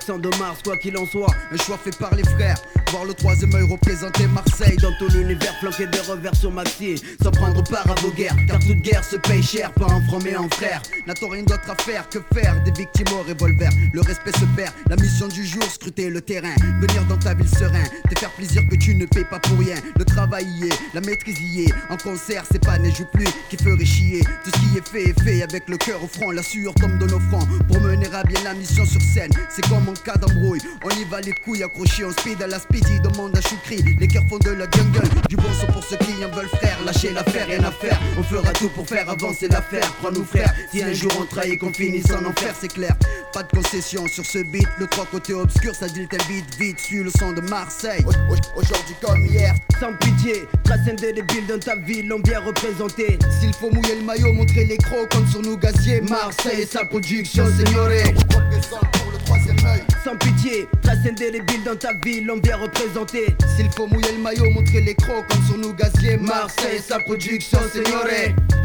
700 0.00 0.18
de 0.18 0.28
Mars, 0.38 0.62
quoi 0.62 0.76
qu'il 0.76 0.96
en 0.96 1.06
soit, 1.06 1.34
le 1.50 1.58
choix 1.58 1.76
fait 1.76 1.96
par 1.98 2.14
les 2.14 2.22
frères. 2.22 2.56
Voir 2.90 3.04
le 3.04 3.12
troisième 3.12 3.54
œil 3.54 3.64
représenter 3.64 4.26
Marseille 4.28 4.76
dans 4.80 4.92
tout 4.98 5.08
l'univers, 5.08 5.54
flanqué 5.60 5.86
de 5.86 5.98
revers 6.10 6.34
sur 6.34 6.50
Maxi. 6.50 6.94
Sans 7.22 7.30
prendre 7.30 7.62
part 7.64 7.86
à 7.90 7.94
vos 8.00 8.10
guerres, 8.10 8.36
car 8.46 8.58
toute 8.60 8.80
guerre 8.80 9.04
se 9.04 9.16
paye 9.16 9.42
cher, 9.42 9.70
pas 9.72 9.84
en 9.84 10.00
franc 10.02 10.20
mais 10.24 10.36
en 10.36 10.48
frère. 10.48 10.80
N'a-t-on 11.06 11.28
rien 11.28 11.42
d'autre 11.42 11.70
à 11.70 11.74
faire 11.82 12.08
que 12.08 12.18
faire 12.32 12.62
des 12.64 12.70
victimes 12.70 13.14
au 13.14 13.22
revolver 13.22 13.68
Le 13.92 14.00
respect 14.00 14.32
se 14.32 14.46
perd, 14.56 14.72
la 14.88 14.96
mission 14.96 15.28
du 15.28 15.44
jour, 15.44 15.62
scruter 15.64 16.08
le 16.08 16.22
terrain. 16.22 16.54
Venir 16.80 17.04
dans 17.08 17.18
ta 17.18 17.34
ville 17.34 17.48
serein, 17.48 17.84
te 18.10 18.18
faire 18.18 18.30
plaisir 18.30 18.62
que 18.70 18.76
tu 18.76 18.94
ne 18.94 19.04
payes 19.04 19.26
pas 19.26 19.38
pour 19.38 19.58
rien. 19.58 19.76
Le 19.98 20.04
travail 20.06 20.46
y 20.58 20.68
est, 20.68 20.78
la 20.94 21.02
maîtrise 21.02 21.40
y 21.40 21.64
est. 21.64 21.74
En 21.90 21.96
concert, 21.98 22.44
c'est 22.50 22.64
pas 22.64 22.78
neige 22.78 23.00
ou 23.00 23.04
pluie 23.12 23.28
qui 23.50 23.58
ferait 23.58 23.84
chier. 23.84 24.20
Tout 24.44 24.50
ce 24.54 24.60
qui 24.60 24.78
est 24.78 24.88
fait 24.88 25.10
est 25.10 25.22
fait 25.22 25.42
avec 25.42 25.68
le 25.68 25.76
cœur 25.76 26.02
au 26.02 26.06
front, 26.06 26.30
la 26.30 26.42
sueur 26.42 26.74
tombe 26.74 26.96
de 26.96 27.06
nos 27.06 27.20
fronts. 27.20 27.46
Pour 27.68 27.80
mener 27.82 28.08
à 28.14 28.22
bien 28.24 28.42
la 28.44 28.54
mission 28.54 28.86
sur 28.86 29.02
scène, 29.02 29.30
c'est 29.50 29.66
comme 29.68 29.86
en 29.88 29.92
cas 29.92 30.16
d'embrouille. 30.16 30.60
On 30.84 30.90
y 30.90 31.04
va 31.04 31.20
les 31.20 31.32
couilles 31.32 31.62
accrochées, 31.62 32.06
on 32.06 32.12
speed 32.12 32.42
à 32.42 32.46
la 32.46 32.58
demande 33.02 33.36
à 33.36 33.40
Choukri. 33.40 33.82
Les 33.98 34.08
cœurs 34.08 34.24
font 34.28 34.38
de 34.38 34.50
la 34.50 34.64
jungle, 34.70 35.08
du 35.28 35.36
bon 35.36 35.42
son 35.60 35.66
pour 35.72 35.84
ceux 35.84 35.96
qui 35.96 36.24
en 36.24 36.34
veulent 36.34 36.48
frère. 36.48 36.78
Lâchez 36.84 37.10
l'affaire, 37.12 37.46
rien 37.46 37.64
à 37.64 37.70
faire. 37.70 37.98
On 38.18 38.22
fera 38.22 38.52
tout 38.52 38.68
pour 38.70 38.86
faire 38.86 39.08
avancer 39.08 39.48
l'affaire. 39.48 39.92
Crois-nous 39.98 40.24
frère, 40.24 40.52
si 40.72 40.82
un 40.82 40.92
jour 40.92 41.10
on 41.20 41.24
trahit, 41.24 41.58
qu'on 41.58 41.72
finisse 41.72 42.10
en 42.10 42.24
enfer, 42.24 42.54
c'est 42.58 42.72
clair. 42.72 42.94
Pas 43.32 43.42
de 43.42 43.48
concession 43.48 44.06
sur 44.06 44.24
ce 44.24 44.38
beat, 44.38 44.68
le 44.78 44.86
trois 44.86 45.06
côtés 45.06 45.34
obscur, 45.34 45.74
ça 45.74 45.86
dit 45.88 46.06
tel 46.08 46.20
beat 46.28 46.44
vite, 46.58 46.80
suis 46.80 47.02
le 47.02 47.10
son 47.10 47.32
de 47.32 47.40
Marseille. 47.42 48.04
Au- 48.06 48.10
au- 48.32 48.60
Aujourd'hui 48.60 48.94
comme 49.00 49.24
hier, 49.26 49.54
sans 49.80 49.92
pitié, 49.94 50.44
trace 50.64 50.80
indélébile 50.90 51.46
dans 51.46 51.58
ta 51.58 51.76
ville, 51.76 52.08
l'ont 52.08 52.20
bien 52.20 52.40
représenté. 52.40 53.18
S'il 53.40 53.52
faut 53.54 53.70
mouiller 53.70 53.96
le 53.96 54.04
maillot, 54.04 54.32
montrer 54.32 54.64
les 54.64 54.78
crocs, 54.78 55.08
comme 55.10 55.26
sur 55.28 55.42
nous 55.42 55.56
gaziers. 55.56 56.00
Marseille 56.00 56.62
et 56.62 56.66
sa 56.66 56.84
production, 56.84 57.44
signore. 57.56 57.88
Sans 60.04 60.16
pitié, 60.16 60.68
trace 60.82 60.98
indélébile 61.08 61.62
dans 61.64 61.76
ta 61.76 61.92
ville, 62.04 62.26
l'ont 62.26 62.36
bien 62.36 62.56
représenté. 62.56 63.26
S'il 63.56 63.70
faut 63.70 63.86
mouiller 63.86 64.12
le 64.16 64.22
maillot, 64.22 64.50
montrer 64.50 64.80
les 64.80 64.94
crocs, 64.94 65.26
comme 65.28 65.42
sur 65.44 65.58
nous 65.58 65.74
gaziers. 65.74 66.16
Marseille 66.16 66.80
sa 66.80 66.98
production, 67.00 67.58
signore. 67.72 68.06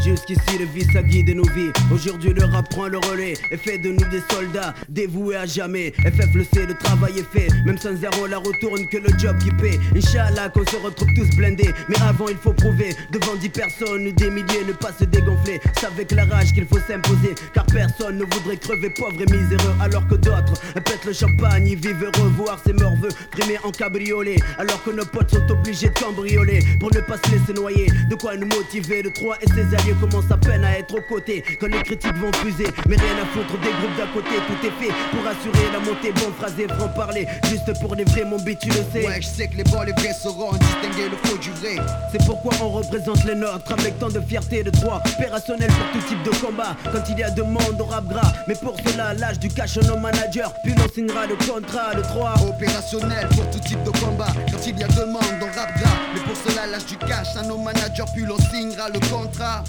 Jusqu'ici, 0.04 0.58
le 0.60 0.66
vice 0.66 0.96
a 0.96 1.02
guidé 1.02 1.34
nos 1.34 1.48
vies. 1.56 1.72
Aujourd'hui, 1.92 2.34
le 2.34 2.44
rap 2.46 2.70
prend 2.70 2.88
le 2.88 2.98
relais 2.98 3.36
et 3.52 3.58
fait 3.58 3.78
de 3.78 3.90
nous 3.90 4.10
des 4.10 4.22
soldats 4.30 4.74
dévoués 4.90 5.38
à 5.38 5.46
jamais. 5.46 5.94
FF 6.00 6.34
le 6.36 6.44
sait, 6.44 6.66
le 6.66 6.74
travail 6.74 7.20
est 7.20 7.38
fait. 7.38 7.48
Même 7.66 7.78
sans 7.78 7.96
zéro, 7.96 8.28
la 8.28 8.38
retourne 8.38 8.86
que 8.88 8.98
le 8.98 9.18
job 9.18 9.38
qui 9.40 9.52
paie. 9.52 9.80
Inch'Allah, 9.96 10.50
qu'on 10.50 10.66
se 10.66 10.76
retrouve 10.76 11.08
tous 11.16 11.30
blindés. 11.38 11.74
Mais 11.88 11.96
avant, 12.08 12.28
il 12.28 12.38
faut 12.38 12.54
prouver 12.54 12.96
devant 13.12 13.36
dix 13.36 13.50
personnes 13.50 14.08
ou 14.08 14.12
des 14.12 14.30
milliers, 14.30 14.66
ne 14.68 14.74
pas 14.74 14.92
se 14.98 15.06
dégonfler. 15.06 15.62
C'est 15.80 15.88
avec 15.88 16.12
la 16.12 16.26
rage 16.26 16.52
qu'il 16.54 16.66
faut 16.66 16.80
s'imposer. 16.88 17.36
Car 17.54 17.66
personne 17.68 18.18
ne 18.18 18.26
voudrait 18.26 18.58
crever 18.58 18.90
pauvre 18.90 19.22
et 19.22 19.32
miséreux. 19.32 19.76
Alors 19.82 20.06
que 20.08 20.16
d'autres 20.16 20.54
pètent 20.82 21.06
le 21.06 21.14
champagne, 21.14 21.68
ils 21.68 21.78
vivent 21.78 22.04
heureux. 22.04 22.32
Voir 22.38 22.60
ses 22.66 22.74
morveux 22.74 23.10
primés 23.32 23.60
en 23.64 23.72
cabriolet. 23.72 24.38
Alors 24.58 24.84
que 24.84 24.92
nos 24.92 25.06
potes 25.06 25.32
sont 25.32 25.52
obligés 25.52 25.90
de 25.90 26.00
cambrioler 26.00 26.60
pour 26.80 26.94
ne 26.94 27.00
pas 27.02 27.18
se 27.18 27.32
laisser 27.32 27.54
noyer. 27.54 27.88
De 28.10 28.16
quoi 28.16 28.36
nous 28.36 28.48
motiver. 28.48 29.02
Le 29.02 29.12
3 29.12 29.38
et 29.42 29.48
ses 29.48 29.76
alliés 29.76 29.96
commencent 30.00 30.32
à 30.32 30.38
peine 30.38 30.64
à 30.64 30.80
être 30.80 30.96
aux 30.96 31.02
côtés. 31.02 31.44
Quand 31.60 31.68
les 31.68 31.84
critiques 31.84 32.16
vont 32.16 32.32
fuser, 32.34 32.68
mais 32.88 32.96
rien 32.96 33.22
à 33.22 33.26
foutre 33.28 33.60
des 33.60 33.70
groupes 33.70 33.98
d'à 33.98 34.08
côté. 34.14 34.36
Tout 34.48 34.68
est 34.68 34.86
fait 34.86 34.94
pour 35.12 35.28
assurer 35.28 35.72
la 35.72 35.80
montée. 35.80 36.12
Bon 36.12 36.32
phrasé, 36.38 36.68
franc 36.68 36.90
parler. 36.90 37.28
Juste 37.50 37.80
pour 37.80 37.96
les 37.96 38.04
vrais, 38.06 38.26
mon 38.26 38.38
beat, 38.38 38.60
tu 38.60 38.70
le 38.70 38.84
sais. 38.92 39.08
Ouais, 39.08 39.22
je 39.22 39.28
sais 39.28 39.48
que 39.48 39.58
les 39.58 39.64
bons, 39.64 39.82
les 39.82 39.94
vrais 39.94 40.14
sauront 40.14 40.54
distinguer 40.54 41.10
le 41.10 41.18
faux 41.28 41.38
du 41.38 41.52
vrai. 41.52 41.76
C'est 42.12 42.24
pourquoi 42.26 42.54
on 42.62 42.70
représente 42.70 43.24
les 43.26 43.36
nôtres 43.36 43.72
avec 43.72 44.00
tant 44.00 44.10
de 44.10 44.22
fierté 44.22 44.60
et 44.60 44.64
de 44.64 44.72
droit. 44.72 45.02
Opérationnel 45.18 45.70
pour 45.70 46.02
tout 46.02 46.08
type 46.08 46.24
de 46.24 46.32
combat. 46.46 46.76
Quand 46.92 47.04
il 47.10 47.20
y 47.20 47.24
a 47.24 47.30
demande 47.30 47.80
au 47.80 47.86
rap 47.86 48.08
gras. 48.08 48.34
Mais 48.48 48.56
pour 48.56 48.76
cela, 48.86 49.14
l'âge 49.14 49.40
du 49.40 49.50
cash 49.50 49.78
nos 49.78 49.98
managers. 49.98 50.50
Puis 50.64 50.74
l'on 50.76 50.88
signera 50.94 51.26
le 51.28 51.36
contrat, 51.36 51.94
le 51.94 52.02
3. 52.02 52.34
Opérationnel 52.48 53.28
pour 53.30 53.50
tout 53.52 53.60
type 53.60 53.84
de 53.84 53.92
combat. 53.92 54.34
Quand 54.52 54.66
il 54.66 54.80
y 54.80 54.84
a 54.84 54.88
demande 54.88 55.24
au 55.42 55.46
rap. 55.58 55.70
Mais 56.14 56.22
pour 56.22 56.36
cela, 56.36 56.68
l'âge 56.68 56.86
du 56.86 56.98
cash 56.98 57.36
à 57.38 57.44
nos 57.44 57.58
managers. 57.58 58.06
Puis 58.14 58.26
l'on 58.26 58.38
signera 58.38 58.90
le 58.90 59.00
contrat. 59.12 59.64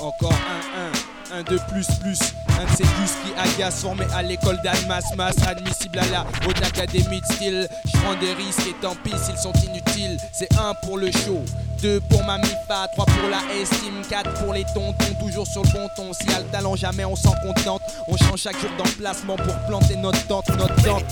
Encore 0.00 0.32
un 0.32 1.36
1, 1.36 1.40
un 1.40 1.42
de 1.42 1.58
plus 1.70 1.86
plus, 2.00 2.32
un 2.60 2.64
de 2.64 2.76
ces 2.76 2.84
gus 2.84 3.12
qui 3.24 3.32
agace 3.38 3.80
formé 3.80 4.04
à 4.14 4.22
l'école 4.22 4.60
d'Almas, 4.62 5.02
masse 5.16 5.42
admissible 5.46 5.98
à 5.98 6.06
la 6.06 6.26
haute 6.46 6.62
académie 6.62 7.20
de 7.20 7.26
style. 7.34 7.68
Je 7.86 7.98
prends 7.98 8.14
des 8.14 8.32
risques 8.34 8.66
et 8.68 8.74
tant 8.80 8.94
pis 9.02 9.12
s'ils 9.24 9.38
sont 9.38 9.52
inutiles. 9.64 10.18
C'est 10.32 10.52
un 10.58 10.74
pour 10.82 10.98
le 10.98 11.10
show, 11.10 11.42
deux 11.82 12.00
pour 12.00 12.22
ma 12.24 12.38
mifa, 12.38 12.88
trois 12.94 13.06
pour 13.06 13.30
la 13.30 13.40
estime, 13.60 14.02
quatre 14.08 14.32
pour 14.42 14.52
les 14.52 14.64
tontons, 14.74 15.14
toujours 15.20 15.46
sur 15.46 15.62
le 15.62 15.70
bon 15.70 15.88
ton. 15.96 16.12
Si 16.12 16.26
y 16.26 16.34
a 16.34 16.40
le 16.40 16.46
talent, 16.46 16.76
jamais 16.76 17.04
on 17.04 17.16
s'en 17.16 17.34
contente. 17.42 17.82
On 18.08 18.16
change 18.16 18.40
chaque 18.40 18.60
jour 18.60 18.70
d'emplacement 18.76 19.36
pour 19.36 19.54
planter 19.66 19.96
notre 19.96 20.26
tente, 20.26 20.48
notre 20.50 20.76
tente. 20.82 21.04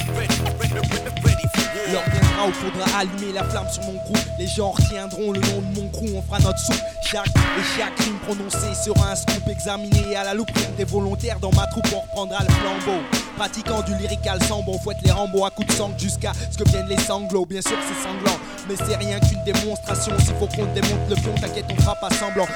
L'heure 1.92 2.04
viendra 2.10 2.48
où 2.48 2.52
faudra 2.52 2.98
allumer 2.98 3.32
la 3.32 3.44
flamme 3.44 3.68
sur 3.70 3.82
mon 3.84 3.94
groupe. 3.94 4.18
Les 4.38 4.46
gens 4.46 4.70
retiendront 4.70 5.32
le 5.32 5.40
nom 5.40 5.60
de 5.60 5.80
mon 5.80 5.88
crew, 5.88 6.06
on 6.14 6.22
fera 6.22 6.38
notre 6.40 6.58
soupe. 6.58 6.80
Chaque 7.02 7.28
et 7.28 7.78
chaque 7.78 7.94
crime 7.96 8.18
prononcé 8.26 8.74
sera 8.84 9.12
un 9.12 9.16
scoop 9.16 9.48
examiné 9.48 10.16
à 10.16 10.24
la 10.24 10.34
loupe. 10.34 10.50
Des 10.76 10.84
volontaires 10.84 11.38
dans 11.40 11.52
ma 11.52 11.66
troupe, 11.66 11.86
on 11.94 12.00
reprendra 12.00 12.42
le 12.42 12.50
flambeau. 12.50 13.00
Pratiquant 13.36 13.82
du 13.82 13.94
lyrical 13.96 14.42
sans 14.42 14.62
bon, 14.62 14.78
fouette 14.78 14.98
les 15.04 15.12
rambo 15.12 15.44
à 15.44 15.50
coups 15.50 15.68
de 15.68 15.72
sang 15.72 15.90
jusqu'à 15.96 16.32
ce 16.50 16.58
que 16.58 16.68
viennent 16.68 16.88
les 16.88 16.98
sanglots. 16.98 17.46
Bien 17.46 17.62
sûr, 17.62 17.76
c'est 17.86 18.02
sanglant, 18.02 18.38
mais 18.68 18.74
c'est 18.76 18.96
rien 18.96 19.20
qu'une 19.20 19.42
démonstration. 19.44 20.12
S'il 20.18 20.34
faut 20.34 20.48
qu'on 20.48 20.66
démonte 20.74 21.08
le 21.08 21.16
fion, 21.16 21.34
t'inquiète, 21.40 21.66
on 21.70 21.80
fera 21.80 21.94
pas 21.94 22.10
semblant. 22.10 22.46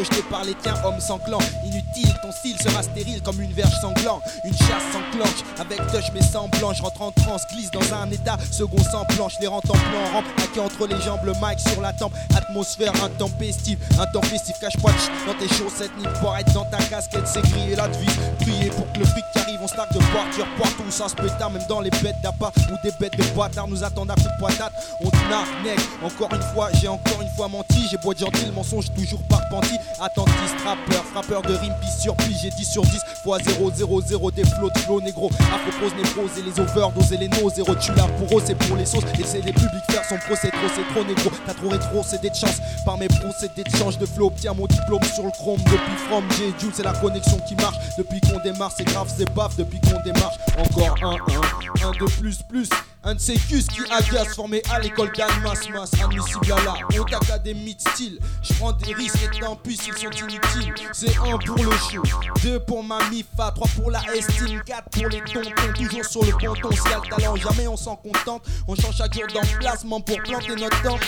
Pute 0.00 0.08
rejetée 0.08 0.22
par 0.30 0.44
les 0.44 0.54
tiens, 0.54 0.74
homme 0.84 1.00
sans 1.00 1.18
clan. 1.18 1.38
Inutile, 1.64 2.12
ton 2.22 2.32
style 2.32 2.56
sera 2.60 2.82
stérile 2.82 3.22
comme 3.22 3.40
une 3.40 3.52
verge 3.52 3.74
sanglant. 3.80 4.20
Une 4.44 4.52
chasse 4.52 4.84
s'enclenche 4.92 5.44
avec 5.58 5.78
touch 5.88 6.10
mais 6.14 6.22
sans 6.22 6.48
blanche. 6.48 6.80
Rentre 6.80 7.02
en 7.02 7.12
transe, 7.12 7.42
glisse 7.52 7.70
dans 7.70 7.94
un 7.94 8.10
état 8.10 8.36
second 8.50 8.82
sans 8.90 9.04
planche. 9.04 9.34
Les 9.40 9.46
rentre 9.46 9.70
en 9.70 9.74
plan, 9.74 10.12
rampe, 10.12 10.24
hacké 10.38 10.60
entre 10.60 10.86
les 10.86 11.00
jambes, 11.00 11.20
le 11.24 11.32
mic 11.32 11.60
sur 11.60 11.80
la 11.80 11.92
tempe. 11.92 12.12
Atmosphère 12.36 12.92
intempestive, 13.02 13.78
intempestif, 13.98 14.56
cache 14.60 14.76
pas 14.82 14.92
dans 15.26 15.34
tes 15.34 15.48
chaussettes, 15.54 15.92
ni 15.98 16.04
être 16.04 16.52
dans 16.52 16.64
ta 16.64 16.78
casquette. 16.78 17.26
C'est 17.26 17.42
griller 17.42 17.76
la 17.76 17.88
devise, 17.88 18.18
prier 18.40 18.70
pour 18.70 18.90
que 18.92 18.98
le 18.98 19.04
fric 19.04 19.24
qui 19.32 19.38
arrive, 19.38 19.60
on 19.62 19.68
stack 19.68 19.92
de 19.92 19.98
voitures 19.98 20.48
partout, 20.58 20.90
sans 20.90 21.08
se 21.08 21.14
pétard, 21.14 21.50
même 21.50 21.62
dans 21.68 21.80
les 21.80 21.90
bêtes 21.90 22.20
d'appât 22.22 22.52
ou 22.70 22.76
des 22.82 22.92
bêtes 22.98 23.16
de 23.16 23.24
bâtards 23.36 23.68
nous 23.68 23.84
attendent 23.84 24.10
à 24.10 24.14
coup 24.14 24.22
de. 24.40 24.72
On 25.00 25.10
te 25.10 25.28
nargue, 25.28 25.78
encore 26.02 26.32
une 26.34 26.42
fois, 26.54 26.68
j'ai 26.80 26.88
encore 26.88 27.20
une 27.20 27.28
fois 27.30 27.48
menti. 27.48 27.86
J'ai 27.90 27.96
être 27.96 28.18
gentil, 28.18 28.46
mensonge 28.54 28.92
toujours 28.94 29.22
pas 29.24 29.36
repenti. 29.36 29.76
Attentiste, 29.98 30.56
rappeur, 30.64 31.04
frappeur 31.04 31.42
de 31.42 31.54
rime, 31.54 31.74
sur 32.00 32.16
pis, 32.16 32.36
j'ai 32.40 32.50
10 32.50 32.64
sur 32.64 32.82
10 32.82 32.90
fois 33.22 33.38
0, 33.44 33.70
0, 33.74 34.00
0 34.00 34.30
des 34.30 34.44
flots 34.44 34.70
de 34.70 34.78
flots 34.78 35.00
négro. 35.00 35.30
Afro-prose, 35.54 35.94
névrose 35.94 36.38
et 36.38 36.42
les 36.42 36.58
overdoses 36.58 37.12
et 37.12 37.18
les 37.18 37.28
nos, 37.28 37.50
zéro 37.50 37.74
tu 37.74 37.92
là 37.94 38.06
pour 38.18 38.38
eux, 38.38 38.42
c'est 38.44 38.54
pour 38.54 38.76
les 38.76 38.86
sauces. 38.86 39.04
Et 39.18 39.24
c'est 39.24 39.44
les 39.44 39.52
publics 39.52 39.84
faire 39.90 40.04
son 40.04 40.16
pro, 40.16 40.34
c'est 40.40 40.50
trop, 40.50 40.68
c'est 40.74 40.94
trop 40.94 41.04
négro. 41.04 41.30
T'as 41.46 41.54
trop 41.54 42.02
c'est 42.02 42.22
des 42.22 42.32
chances. 42.32 42.60
Par 42.84 42.96
mes 42.96 43.08
procédés 43.08 43.64
de 43.64 43.76
change 43.76 43.98
de 43.98 44.06
flow, 44.06 44.28
obtiens 44.28 44.54
mon 44.54 44.66
diplôme 44.66 45.02
sur 45.14 45.24
le 45.24 45.30
chrome. 45.32 45.60
Depuis 45.64 45.96
From, 46.08 46.24
J, 46.32 46.54
Jules, 46.58 46.72
c'est 46.74 46.82
la 46.82 46.92
connexion 46.92 47.38
qui 47.46 47.54
marche. 47.56 47.76
Depuis 47.98 48.20
qu'on 48.20 48.38
démarre, 48.40 48.72
c'est 48.74 48.84
grave, 48.84 49.12
c'est 49.14 49.30
baf. 49.34 49.56
Depuis 49.56 49.80
qu'on 49.80 50.00
démarche, 50.02 50.36
encore 50.56 50.94
un, 51.02 51.16
un, 51.16 51.88
un 51.88 51.92
de 51.92 52.10
plus, 52.18 52.42
plus. 52.42 52.68
Un 53.02 53.14
de 53.14 53.18
ces 53.18 53.34
cus 53.34 53.64
qui 53.64 53.80
agace 53.90 54.34
formé 54.34 54.62
à 54.70 54.78
l'école 54.78 55.10
d'Almas, 55.16 55.58
masse, 55.72 55.94
admissible 55.94 56.52
à 56.52 56.62
la 56.62 57.00
haute 57.00 57.14
académie 57.14 57.74
de 57.74 57.80
style. 57.80 58.18
Je 58.42 58.52
prends 58.54 58.72
des 58.72 58.92
risques 58.92 59.16
et 59.22 59.40
tant 59.40 59.56
pis 59.56 59.76
s'ils 59.78 59.94
sont 59.94 60.10
inutiles. 60.10 60.74
C'est 60.92 61.16
un 61.16 61.38
pour 61.38 61.64
le 61.64 61.70
show, 61.70 62.02
deux 62.42 62.60
pour 62.60 62.84
ma 62.84 62.98
mifa, 63.08 63.52
trois 63.54 63.68
pour 63.74 63.90
la 63.90 64.02
estime, 64.14 64.60
quatre 64.66 64.90
pour 64.90 65.08
les 65.08 65.22
tontons. 65.22 65.72
Toujours 65.74 66.04
sur 66.04 66.24
le 66.24 66.32
ponton, 66.32 66.68
a 66.68 66.98
le 67.02 67.08
talent, 67.08 67.36
jamais 67.36 67.66
on 67.68 67.76
s'en 67.76 67.96
contente. 67.96 68.46
On 68.68 68.74
change 68.74 68.96
chaque 68.98 69.14
jour 69.14 69.26
d'emplacement 69.32 70.02
pour 70.02 70.22
planter 70.22 70.56
notre 70.56 70.82
temps. 70.82 70.98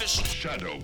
Fiston, 0.00 0.78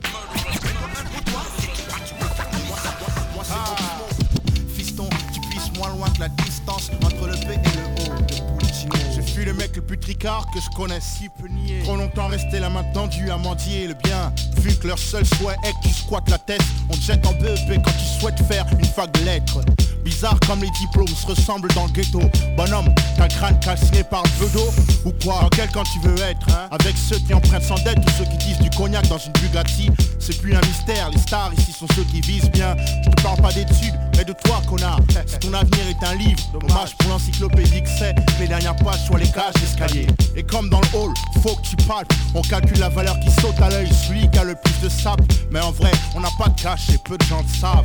tricard 9.96 10.46
que 10.52 10.60
je 10.60 10.76
connais 10.76 11.00
si 11.00 11.28
peu 11.28 11.48
nier. 11.48 11.80
Trop 11.84 11.96
longtemps 11.96 12.28
resté 12.28 12.58
la 12.58 12.70
main 12.70 12.84
tendue 12.92 13.30
à 13.30 13.36
mendier 13.36 13.88
le 13.88 13.94
bien. 13.94 14.32
Vu 14.58 14.74
que 14.76 14.88
leur 14.88 14.98
seul 14.98 15.24
souhait 15.26 15.56
est 15.64 15.72
que 15.82 15.88
tu 15.88 16.30
la 16.30 16.38
tête, 16.38 16.62
on 16.88 16.94
te 16.94 17.00
jette 17.00 17.26
en 17.26 17.32
BEP 17.32 17.82
quand 17.82 17.90
tu 17.92 18.20
souhaites 18.20 18.40
faire 18.46 18.66
une 18.78 18.84
fac 18.84 19.10
de 19.12 19.24
lettres. 19.24 19.60
Bizarre 20.04 20.38
comme 20.46 20.60
les 20.60 20.70
diplômes 20.70 21.08
se 21.08 21.26
ressemblent 21.26 21.72
dans 21.74 21.86
le 21.86 21.92
ghetto. 21.92 22.20
Bonhomme, 22.56 22.94
t'as 23.16 23.28
crâne 23.28 23.58
calciné 23.60 24.04
par 24.04 24.22
le 24.40 24.48
d'eau 24.50 24.70
Ou 25.06 25.12
quoi 25.22 25.40
Dans 25.40 25.48
quel 25.48 25.68
tu 25.68 25.98
veux 26.06 26.18
être 26.22 26.46
hein 26.50 26.68
Avec 26.70 26.94
ceux 26.96 27.18
qui 27.18 27.32
empruntent 27.32 27.62
sans 27.62 27.82
dette 27.82 27.98
ou 27.98 28.10
ceux 28.18 28.24
qui 28.24 28.36
disent 28.36 28.58
du 28.58 28.70
cognac 28.70 29.08
dans 29.08 29.18
une 29.18 29.32
Bugatti 29.32 29.90
C'est 30.18 30.38
plus 30.40 30.54
un 30.54 30.60
mystère, 30.60 31.10
les 31.10 31.18
stars 31.18 31.52
ici 31.54 31.72
sont 31.72 31.86
ceux 31.94 32.04
qui 32.04 32.20
visent 32.20 32.50
bien. 32.50 32.76
Je 33.04 33.10
te 33.10 33.22
parle 33.22 33.40
pas 33.40 33.52
d'études, 33.52 33.94
de 34.24 34.32
toi 34.32 34.62
connard. 34.68 35.00
Si 35.26 35.38
ton 35.38 35.52
avenir 35.52 35.80
est 35.88 36.06
un 36.06 36.14
livre, 36.14 36.40
dommage 36.52 36.96
pour 36.98 37.10
l'encyclopédie 37.10 37.82
que 37.82 37.88
c'est 37.98 38.14
les 38.40 38.48
dernières 38.48 38.76
pages 38.76 39.04
soient 39.06 39.18
les 39.18 39.30
cages 39.30 39.54
d'escalier. 39.54 40.06
Et 40.36 40.42
comme 40.42 40.68
dans 40.68 40.80
le 40.80 40.98
hall, 40.98 41.14
faut 41.42 41.56
que 41.56 41.62
tu 41.62 41.76
parles. 41.86 42.06
On 42.34 42.42
calcule 42.42 42.78
la 42.78 42.88
valeur 42.88 43.18
qui 43.20 43.30
saute 43.40 43.60
à 43.60 43.70
l'œil, 43.70 43.88
celui 43.92 44.28
qui 44.30 44.38
a 44.38 44.44
le 44.44 44.54
plus 44.54 44.80
de 44.82 44.88
sable. 44.88 45.24
Mais 45.50 45.60
en 45.60 45.72
vrai, 45.72 45.90
on 46.14 46.20
n'a 46.20 46.30
pas 46.38 46.48
de 46.48 46.60
cash 46.60 46.90
et 46.90 46.98
peu 46.98 47.16
de 47.18 47.24
gens 47.24 47.42
le 47.42 47.58
savent. 47.58 47.82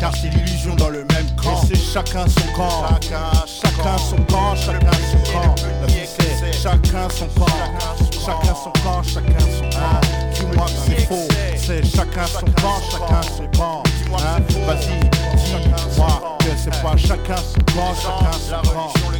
Car 0.00 0.12
c'est 0.16 0.28
l'illusion 0.28 0.74
dans 0.76 0.90
le 0.90 1.04
même 1.12 1.36
camp. 1.42 1.62
Et 1.64 1.74
c'est 1.74 1.92
chacun 1.92 2.26
son 2.28 2.52
camp. 2.54 2.86
Chacun, 2.88 3.46
chacun 3.46 3.98
son 3.98 4.16
camp, 4.24 4.54
chacun 4.54 4.92
son 4.92 5.32
camp. 5.32 5.54
C'est 5.88 6.52
chacun 6.52 7.08
son 7.10 7.26
camp. 7.26 7.46
Chacun 8.10 8.54
son 8.54 8.72
camp, 8.82 9.02
chacun 9.02 9.40
son 9.40 9.78
camp. 9.78 10.00
Dis-moi 10.34 10.66
que 10.66 10.70
c'est 10.86 11.06
faux. 11.06 11.28
C'est 11.56 11.84
chacun 11.84 12.26
son 12.26 12.46
camp, 12.46 12.80
chacun 12.90 13.22
son 13.36 13.58
camp. 13.58 13.82
Hein? 14.16 15.17
Dis-moi 15.48 16.38
que 16.40 16.46
c'est 16.62 16.82
pas 16.82 16.96
chacun 16.96 17.36
son 17.36 17.60
camp, 17.74 17.94
chacun. 17.94 18.38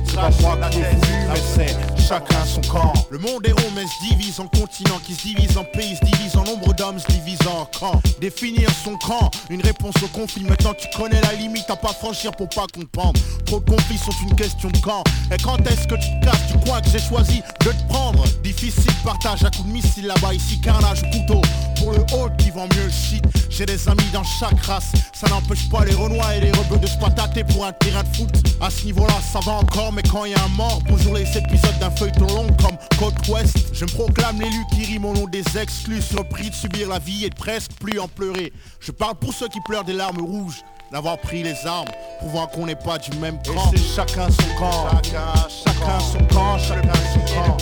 C'est 0.05 0.16
pas 0.16 0.31
moi 0.41 0.68
qui 0.70 0.79
mais 0.79 1.41
c'est 1.55 1.76
chacun 2.03 2.45
son 2.45 2.61
camp. 2.62 2.93
Le 3.11 3.18
monde 3.18 3.47
est 3.47 3.53
rond, 3.53 3.70
mais 3.74 3.87
se 3.87 4.14
divise 4.14 4.41
en 4.41 4.47
continents, 4.47 4.99
qui 5.07 5.14
se 5.14 5.22
divise 5.22 5.57
en 5.57 5.64
pays, 5.64 5.97
se 5.97 6.05
divise 6.05 6.37
en 6.37 6.45
nombre 6.45 6.74
d'hommes, 6.74 6.99
se 6.99 7.07
divise 7.07 7.39
en 7.47 7.64
camps. 7.79 8.01
Définir 8.20 8.68
son 8.85 8.97
camp, 8.97 9.31
une 9.49 9.62
réponse 9.62 9.95
au 10.03 10.09
conflit. 10.09 10.45
Maintenant 10.45 10.74
tu 10.79 10.87
connais 10.97 11.20
la 11.22 11.33
limite, 11.33 11.70
à 11.70 11.76
pas 11.76 11.93
franchir 11.95 12.33
pour 12.33 12.49
pas 12.49 12.66
comprendre. 12.74 13.18
Trop 13.47 13.61
de 13.61 13.70
conflits 13.70 13.99
sont 13.99 14.12
une 14.29 14.35
question 14.37 14.68
de 14.70 14.79
camp. 14.79 15.05
Et 15.33 15.39
quand 15.43 15.59
est-ce 15.66 15.87
que 15.87 15.95
tu 15.95 16.20
te 16.20 16.24
casses 16.26 16.47
du 16.53 16.59
coin 16.66 16.81
que 16.83 16.91
j'ai 16.91 17.01
choisi 17.01 17.43
de 17.61 17.72
te 17.72 17.89
prendre? 17.89 18.24
Difficile 18.43 18.93
partage 19.05 19.45
à 19.45 19.51
coup 19.51 19.62
de 19.62 19.72
missile 19.72 20.07
là-bas, 20.07 20.35
ici 20.35 20.61
carnage 20.61 21.03
au 21.05 21.18
couteau. 21.18 21.41
Pour 21.79 21.93
le 21.93 22.01
haut 22.12 22.29
qui 22.39 22.51
vend 22.51 22.66
mieux 22.74 22.85
le 22.85 22.91
shit, 22.91 23.24
j'ai 23.51 23.64
des 23.64 23.89
amis 23.89 24.11
dans 24.12 24.24
chaque 24.24 24.61
race. 24.64 24.93
Ça 25.14 25.29
n'empêche 25.29 25.68
pas 25.68 25.85
les 25.85 25.95
et 26.35 26.41
les 26.41 26.53
rebeux 26.53 26.79
de 26.79 26.87
se 26.87 26.97
patater 26.99 27.45
pour 27.45 27.64
un 27.64 27.73
terrain 27.73 28.03
de 28.03 28.16
foot. 28.16 28.31
À 28.61 28.71
ce 28.71 28.85
niveau-là, 28.85 29.14
ça 29.33 29.41
va 29.41 29.53
encore, 29.53 29.93
mais 29.93 30.03
quand 30.03 30.25
il 30.25 30.33
y 30.33 30.35
a 30.35 30.45
un 30.45 30.57
mort, 30.57 30.81
bonjour 30.89 31.14
les 31.14 31.37
épisodes 31.37 31.79
d'un 31.81 31.91
feuilleton 31.91 32.27
long 32.27 32.47
comme 32.62 32.77
Côte 32.99 33.14
Ouest. 33.29 33.57
Je 33.73 33.85
me 33.85 33.91
proclame 33.91 34.41
l'élu 34.41 34.64
qui 34.73 34.85
rime 34.85 35.05
au 35.05 35.14
nom 35.14 35.27
des 35.27 35.45
exclus, 35.61 36.03
surpris 36.03 36.51
de 36.51 36.55
subir 36.55 36.89
la 36.89 36.99
vie 36.99 37.25
et 37.25 37.31
de 37.31 37.35
presque 37.35 37.73
plus 37.81 37.99
en 37.99 38.09
pleurer. 38.09 38.53
Je 38.81 38.91
parle 38.91 39.14
pour 39.16 39.33
ceux 39.33 39.49
qui 39.49 39.61
pleurent 39.61 39.85
des 39.85 39.93
larmes 39.93 40.21
rouges 40.21 40.62
d'avoir 40.91 41.19
pris 41.19 41.43
les 41.43 41.66
armes, 41.66 41.89
prouvant 42.19 42.47
qu'on 42.47 42.66
n'est 42.66 42.75
pas 42.75 42.99
du 42.99 43.16
même 43.19 43.39
camp. 43.43 43.71
Et 43.73 43.77
c'est 43.77 43.95
chacun 43.95 44.29
son 44.31 44.59
camp, 44.59 44.89
chacun, 44.91 45.33
chacun 45.64 46.01
son 46.01 46.25
camp, 46.35 46.59
chacun 46.59 46.93
son 47.12 47.21
camp. 47.35 47.57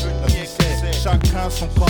Chacun 1.07 1.51
son 1.51 1.67
camp, 1.69 1.85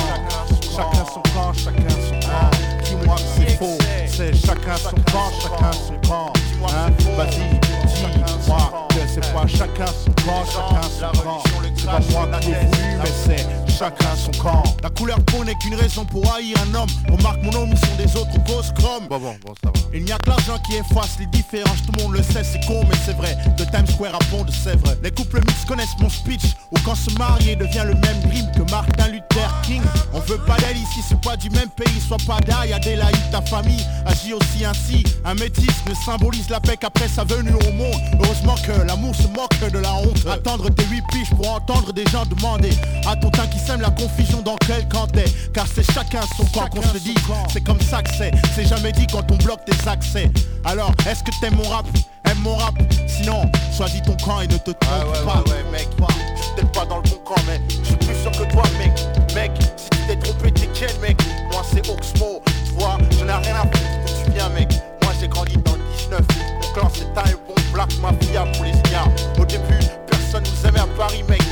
chacun 0.74 1.04
son 1.06 1.22
camp, 1.32 1.52
chacun 1.54 1.88
son 1.88 2.20
camp. 2.20 2.50
Dis-moi 2.84 3.16
que 3.16 3.20
c'est 3.36 3.56
faux, 3.56 3.78
c'est 4.06 4.34
chacun 4.34 4.76
son 4.76 4.90
camp, 5.10 5.30
chacun 5.40 5.72
son 5.72 6.08
camp. 6.08 6.32
Hein? 6.64 6.90
Vas-y, 7.16 7.60
dis-moi 7.60 8.88
que 8.90 8.96
c'est 9.06 9.32
pas 9.32 9.46
chacun 9.46 9.86
son 9.86 10.10
camp, 10.24 10.44
chacun 10.46 10.88
son 10.88 11.22
camp. 11.22 11.42
C'est 11.76 11.86
pas 11.86 12.00
moi 12.10 12.38
qui 12.40 12.50
voulu, 12.52 12.98
mais 13.02 13.10
c'est 13.24 13.65
chacun 13.76 14.16
son 14.16 14.30
camp. 14.42 14.62
La 14.82 14.90
couleur 14.90 15.20
peau 15.26 15.44
n'est 15.44 15.54
qu'une 15.56 15.74
raison 15.74 16.04
pour 16.04 16.22
haïr 16.34 16.56
un 16.66 16.74
homme. 16.74 16.88
Remarque 17.10 17.42
mon 17.42 17.52
homme, 17.54 17.76
sont 17.76 17.96
des 17.98 18.16
autres 18.16 18.42
causes 18.44 18.72
chrome. 18.72 19.06
Bon, 19.08 19.18
bon, 19.18 19.36
bon, 19.44 19.54
ça 19.62 19.70
va. 19.70 19.80
Il 19.92 20.04
n'y 20.04 20.12
a 20.12 20.18
que 20.18 20.30
l'argent 20.30 20.58
qui 20.66 20.76
efface 20.76 21.16
les 21.18 21.26
différences, 21.26 21.82
tout 21.86 21.92
le 21.96 22.02
monde 22.02 22.12
le 22.14 22.22
sait, 22.22 22.44
c'est 22.44 22.64
con, 22.66 22.80
mais 22.88 22.96
c'est 23.04 23.16
vrai. 23.16 23.36
De 23.56 23.64
Times 23.64 23.86
Square 23.86 24.14
à 24.14 24.18
Pont 24.30 24.44
de 24.44 24.50
Sèvres, 24.50 24.94
les 25.02 25.10
couples 25.10 25.40
mixtes 25.40 25.66
connaissent 25.66 25.96
mon 26.00 26.08
speech. 26.08 26.42
Ou 26.72 26.76
quand 26.84 26.94
se 26.94 27.10
marier 27.18 27.56
devient 27.56 27.84
le 27.86 27.94
même 27.94 28.30
rime 28.30 28.50
que 28.52 28.70
Martin 28.70 29.08
Luther 29.08 29.50
King. 29.62 29.82
On 30.12 30.20
veut 30.20 30.38
pas 30.38 30.56
d'aile 30.56 30.76
ici, 30.76 31.00
c'est 31.06 31.20
pas 31.20 31.36
du 31.36 31.50
même 31.50 31.68
pays, 31.70 32.00
sois 32.06 32.16
pas 32.26 32.40
d'ail, 32.40 32.72
Adélaïde, 32.72 33.30
ta 33.30 33.42
famille 33.42 33.84
agit 34.06 34.32
aussi 34.32 34.64
ainsi. 34.64 35.04
Un 35.24 35.34
métis 35.34 35.66
ne 35.88 35.94
symbolise 35.94 36.48
la 36.50 36.60
paix 36.60 36.76
qu'après 36.78 37.08
sa 37.08 37.24
venue 37.24 37.52
au 37.52 37.72
monde. 37.72 38.00
Heureusement 38.22 38.56
que 38.66 38.86
l'amour 38.86 39.14
se 39.14 39.28
moque 39.28 39.70
de 39.72 39.78
la 39.78 39.94
honte. 39.94 40.26
Attendre 40.30 40.70
tes 40.70 40.84
huit 40.86 41.04
piges 41.12 41.30
pour 41.30 41.52
entendre 41.52 41.92
des 41.92 42.06
gens 42.06 42.24
demander 42.26 42.70
à 43.06 43.16
ton 43.16 43.30
teint 43.30 43.46
qui 43.46 43.58
sème 43.66 43.80
la 43.80 43.90
confusion 43.90 44.42
dans 44.42 44.56
quel 44.66 44.86
camp 44.88 45.06
t'es. 45.08 45.24
Car 45.52 45.66
c'est 45.74 45.84
chacun 45.92 46.20
son 46.36 46.44
camp 46.46 46.68
qu'on 46.68 46.82
se 46.82 46.98
dit, 46.98 47.14
c'est 47.52 47.62
comme 47.62 47.80
ça 47.80 48.02
que 48.02 48.10
c'est. 48.16 48.30
C'est 48.54 48.66
jamais 48.66 48.92
dit 48.92 49.06
quand 49.06 49.30
on 49.30 49.36
bloque 49.36 49.64
tes 49.64 49.88
accès. 49.88 50.30
Alors, 50.64 50.92
est-ce 51.08 51.22
que 51.22 51.30
t'aimes 51.40 51.56
mon 51.56 51.68
rap? 51.68 51.86
Aime 52.30 52.38
mon 52.38 52.56
rap? 52.56 52.74
Sinon, 53.06 53.50
choisis 53.76 54.02
ton 54.02 54.16
camp 54.24 54.40
et 54.40 54.46
ne 54.46 54.56
te 54.58 54.70
trompe 54.70 55.12
pas. 55.24 55.42
Ouais, 55.44 55.50
ouais, 55.50 55.64
mec, 55.72 55.88
je 55.98 56.42
suis 56.42 56.52
peut-être 56.54 56.72
pas 56.72 56.84
dans 56.86 56.96
le 56.96 57.02
bon 57.02 57.18
camp, 57.24 57.40
mais 57.46 57.60
je 57.82 57.86
suis 57.86 57.96
plus 57.96 58.14
sûr 58.22 58.30
que 58.32 58.50
toi, 58.52 58.62
mec. 58.78 58.92
Mec, 59.34 59.50
si 59.76 59.90
tu 59.90 59.98
t'es 60.06 60.16
trompé, 60.16 60.52
t'es 60.52 60.68
quel 60.74 60.98
mec? 61.00 61.16
Moi, 61.52 61.62
c'est 61.72 61.88
Oxmo, 61.88 62.42
tu 62.64 62.72
vois, 62.72 62.98
j'en 63.18 63.28
ai 63.28 63.44
rien 63.44 63.56
à 63.56 63.62
foutre 63.62 63.80
d'où 64.06 64.24
tu 64.24 64.30
viens, 64.32 64.48
mec? 64.50 64.68
Moi, 65.02 65.12
j'ai 65.20 65.28
grandi 65.28 65.56
dans 65.64 65.72
le 65.72 65.82
19. 65.98 66.20
Mon 66.20 66.72
clan, 66.72 66.90
c'est 66.94 67.18
un 67.18 67.32
bon 67.46 67.54
black 67.72 67.90
mafia 68.00 68.44
pour 68.54 68.64
les 68.64 68.70
ignares. 68.70 69.08
Au 69.38 69.44
début, 69.44 69.78
personne 70.06 70.44
nous 70.44 70.68
aimait 70.68 70.80
à 70.80 70.86
Paris, 70.98 71.22
mec. 71.28 71.42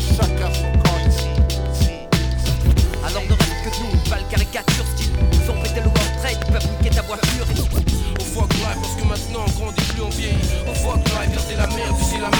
chacun 0.00 0.52
son 0.52 1.08
ici. 1.08 1.28
Alors 3.04 3.22
ne 3.22 3.32
reste 3.32 3.58
que 3.64 3.70
nous, 3.80 4.10
pas 4.10 4.18
le 4.18 4.24
caricature 4.30 4.84
style. 4.94 5.12
Nous 5.32 5.50
ont 5.50 5.62
pété 5.62 5.80
le 5.80 5.90
portrait, 5.90 6.34
tu 6.34 6.52
peux 6.52 6.58
niquer 6.58 6.90
ta 6.94 7.02
voiture. 7.02 7.46
On 8.20 8.24
voit 8.34 8.48
que 8.48 8.54
live 8.54 8.78
parce 8.82 8.94
que 8.94 9.04
maintenant 9.04 9.44
on 9.46 9.60
grandit 9.60 9.82
plus, 9.82 10.02
on 10.02 10.10
vieillit. 10.10 10.36
On 10.66 10.72
voit 10.72 10.98
que 10.98 11.08
live 11.08 11.40
c'est 11.48 11.56
la 11.56 11.66
merde 11.68 12.05
aussi 12.16 12.20
la. 12.20 12.30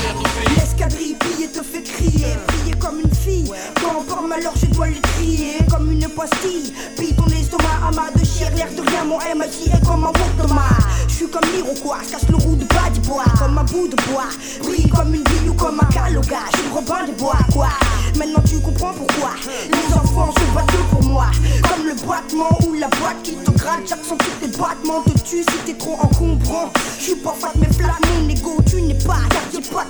L'escadrille 0.56 1.16
et 1.42 1.48
te 1.48 1.62
fait 1.62 1.82
crier, 1.82 2.36
crier 2.46 2.74
comme 2.78 3.00
une 3.00 3.14
fille. 3.14 3.50
Quand 3.82 4.00
encore 4.00 4.22
malheur, 4.22 4.52
je 4.56 4.66
dois 4.66 4.88
le 4.88 5.00
crier 5.00 5.58
comme 5.70 5.90
une 5.90 6.08
pastille. 6.08 6.72
Pille 6.96 7.14
ton 7.14 7.26
estomac, 7.26 7.64
amas 7.88 8.10
de 8.14 8.24
chien, 8.24 8.50
l'air 8.56 8.68
de 8.74 8.88
rien, 8.88 9.04
mon 9.04 9.18
MJ 9.18 9.68
est 9.72 9.86
comme 9.86 10.04
un 10.04 10.12
Thomas 10.40 10.62
Je 11.08 11.14
suis 11.14 11.28
comme 11.28 11.48
l'Iroquois, 11.54 11.98
je 12.04 12.12
casse 12.12 12.28
le 12.28 12.36
roux 12.36 12.56
de 12.56 12.64
bas 12.64 12.90
du 12.92 13.00
bois, 13.00 13.24
comme 13.38 13.58
un 13.58 13.64
bout 13.64 13.88
de 13.88 13.96
bois. 14.10 14.28
Brille 14.62 14.88
comme 14.88 15.14
une 15.14 15.24
ville 15.24 15.50
ou 15.50 15.54
comme 15.54 15.80
un 15.80 15.86
caloga, 15.86 16.40
je 16.56 16.68
me 16.68 16.76
rebelle 16.76 17.06
des 17.06 17.20
bois, 17.20 17.38
quoi. 17.52 17.68
Maintenant 18.16 18.42
tu 18.48 18.58
comprends 18.60 18.94
pourquoi 18.94 19.30
les 19.46 19.94
enfants 19.94 20.32
se 20.32 20.54
battent 20.54 20.90
pour 20.90 21.04
moi. 21.04 21.26
Comme 21.68 21.86
le 21.86 21.94
boitement 21.94 22.58
ou 22.66 22.74
la 22.74 22.88
boîte 22.88 23.22
qui 23.22 23.32
te 23.32 23.50
gratte, 23.50 23.86
j'accentue 23.88 24.30
tes 24.40 24.48
battements, 24.48 25.02
te 25.02 25.18
tue 25.20 25.42
si 25.42 25.58
t'es 25.66 25.74
trop 25.74 25.98
encombrant. 26.00 26.72
Je 26.98 27.04
suis 27.04 27.16
pas 27.16 27.34
fat, 27.38 27.52
mais 27.56 27.72
flamme 27.72 27.96
mon 28.20 28.28
ego, 28.28 28.56
tu 28.68 28.80
n'es 28.82 28.94
pas, 28.94 29.20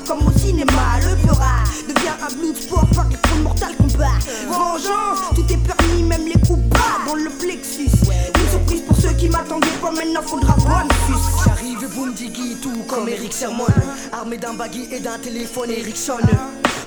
comme 0.07 0.27
au 0.27 0.39
cinéma, 0.39 0.99
le 1.01 1.17
peura 1.27 1.63
devient 1.89 2.17
un 2.23 2.35
blue 2.35 2.55
sport, 2.55 2.87
fuck 2.93 3.07
les 3.13 3.43
mortal 3.43 3.77
combat. 3.77 4.19
Vengeance, 4.49 5.21
tout 5.35 5.45
est 5.53 5.57
permis, 5.59 6.03
même 6.03 6.27
les 6.27 6.41
coups 6.47 6.63
bas 6.69 7.05
dans 7.07 7.15
le 7.15 7.31
plexus. 7.31 7.91
Une 8.35 8.51
surprise 8.51 8.83
pour 8.83 8.97
ceux 8.97 9.13
qui 9.13 9.29
m'attendaient 9.29 9.67
pas, 9.81 9.91
maintenant 9.91 10.23
faudra 10.23 10.55
bonne 10.57 10.89
J'arrive 11.45 11.85
et 11.85 11.95
boum 11.95 12.15
diggy 12.15 12.57
tout 12.61 12.83
comme 12.89 13.09
Eric 13.09 13.33
Sermon. 13.33 13.67
Armé 14.13 14.37
d'un 14.39 14.55
baggy 14.55 14.89
et 14.91 15.01
d'un 15.01 15.19
téléphone 15.19 15.71
Ericsson 15.71 16.19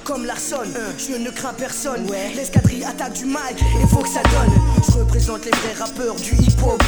comme 0.10 0.26
Larson. 0.26 0.66
Je 0.98 1.18
ne 1.18 1.30
crains 1.30 1.54
personne. 1.54 2.08
L'escadrille 2.36 2.84
attaque 2.84 3.14
du 3.14 3.26
mic 3.26 3.58
et 3.82 3.88
faut 3.88 4.00
que 4.00 4.10
ça 4.10 4.24
donne. 4.24 4.52
Je 4.88 4.98
représente 4.98 5.46
les 5.46 5.52
vrais 5.52 5.74
rappeurs 5.78 6.16
du 6.16 6.34
hip-hop 6.34 6.82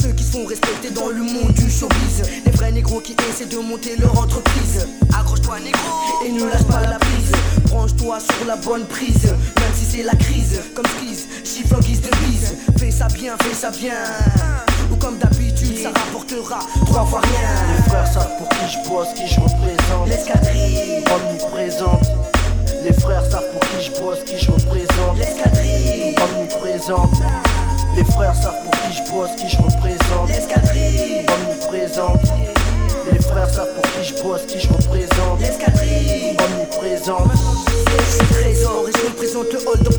Ceux 0.00 0.12
qui 0.12 0.24
se 0.24 0.32
font 0.32 0.46
respecter 0.46 0.90
dans 0.90 1.10
le 1.10 1.22
monde 1.22 1.52
du 1.52 1.70
showbiz. 1.70 2.22
Les 2.46 2.52
vrais 2.52 2.72
négros 2.72 3.00
qui 3.00 3.14
essaient 3.28 3.44
de 3.44 3.58
monter 3.58 3.96
leur 3.98 4.18
entreprise. 4.18 4.86
Accroche-toi 5.14 5.60
négro 5.60 5.90
et 6.26 6.32
ne 6.32 6.44
lâche 6.44 6.64
pas 6.64 6.80
la 6.80 6.98
prise. 6.98 7.32
Branche-toi 7.66 8.18
sur 8.20 8.46
la 8.46 8.56
bonne 8.56 8.86
prise, 8.86 9.24
même 9.24 9.74
si 9.74 9.84
c'est 9.84 10.02
la 10.02 10.14
crise. 10.14 10.62
Comme 10.74 10.86
Skis, 10.86 11.26
chiffre 11.44 11.76
en 11.76 11.80
guise 11.80 12.00
de 12.00 12.10
bise. 12.24 12.54
Fais 12.78 12.90
ça 12.90 13.08
bien, 13.08 13.36
fais 13.42 13.54
ça 13.54 13.70
bien. 13.72 13.98
Ou 14.90 14.96
comme 14.96 15.18
d'habitude, 15.18 15.76
ça 15.82 15.90
rapportera 15.90 16.60
trois 16.86 17.04
fois 17.04 17.20
rien. 17.20 17.76
Les 17.76 17.90
frères 17.90 18.06
savent 18.06 18.38
pour 18.38 18.48
qui 18.48 18.64
je 18.72 18.88
bosse, 18.88 19.08
qui 19.14 19.26
je 19.26 19.38
représente. 19.38 20.08
L'escadrille 20.08 20.93
Les 27.96 28.04
frères 28.04 28.34
savent 28.34 28.62
pour 28.62 28.72
qui 28.72 28.92
je 28.92 29.10
bosse, 29.10 29.30
qui 29.38 29.48
je 29.48 29.56
représente. 29.56 30.28
L'escadrille 30.28 31.24
omniprésente. 31.32 32.20
Les 33.10 33.18
frères 33.20 33.48
savent 33.48 33.72
pour 33.74 33.90
qui 33.90 34.04
je 34.04 34.22
bosse, 34.22 34.44
qui 34.44 34.60
je 34.60 34.68
représente. 34.68 35.40
L'escadrille 35.40 36.36
omniprésente. 36.44 37.30
Trésor 38.32 38.84
et 38.86 38.92
je 38.92 39.06
représente 39.06 39.52
le 39.54 39.66
hold. 39.66 39.93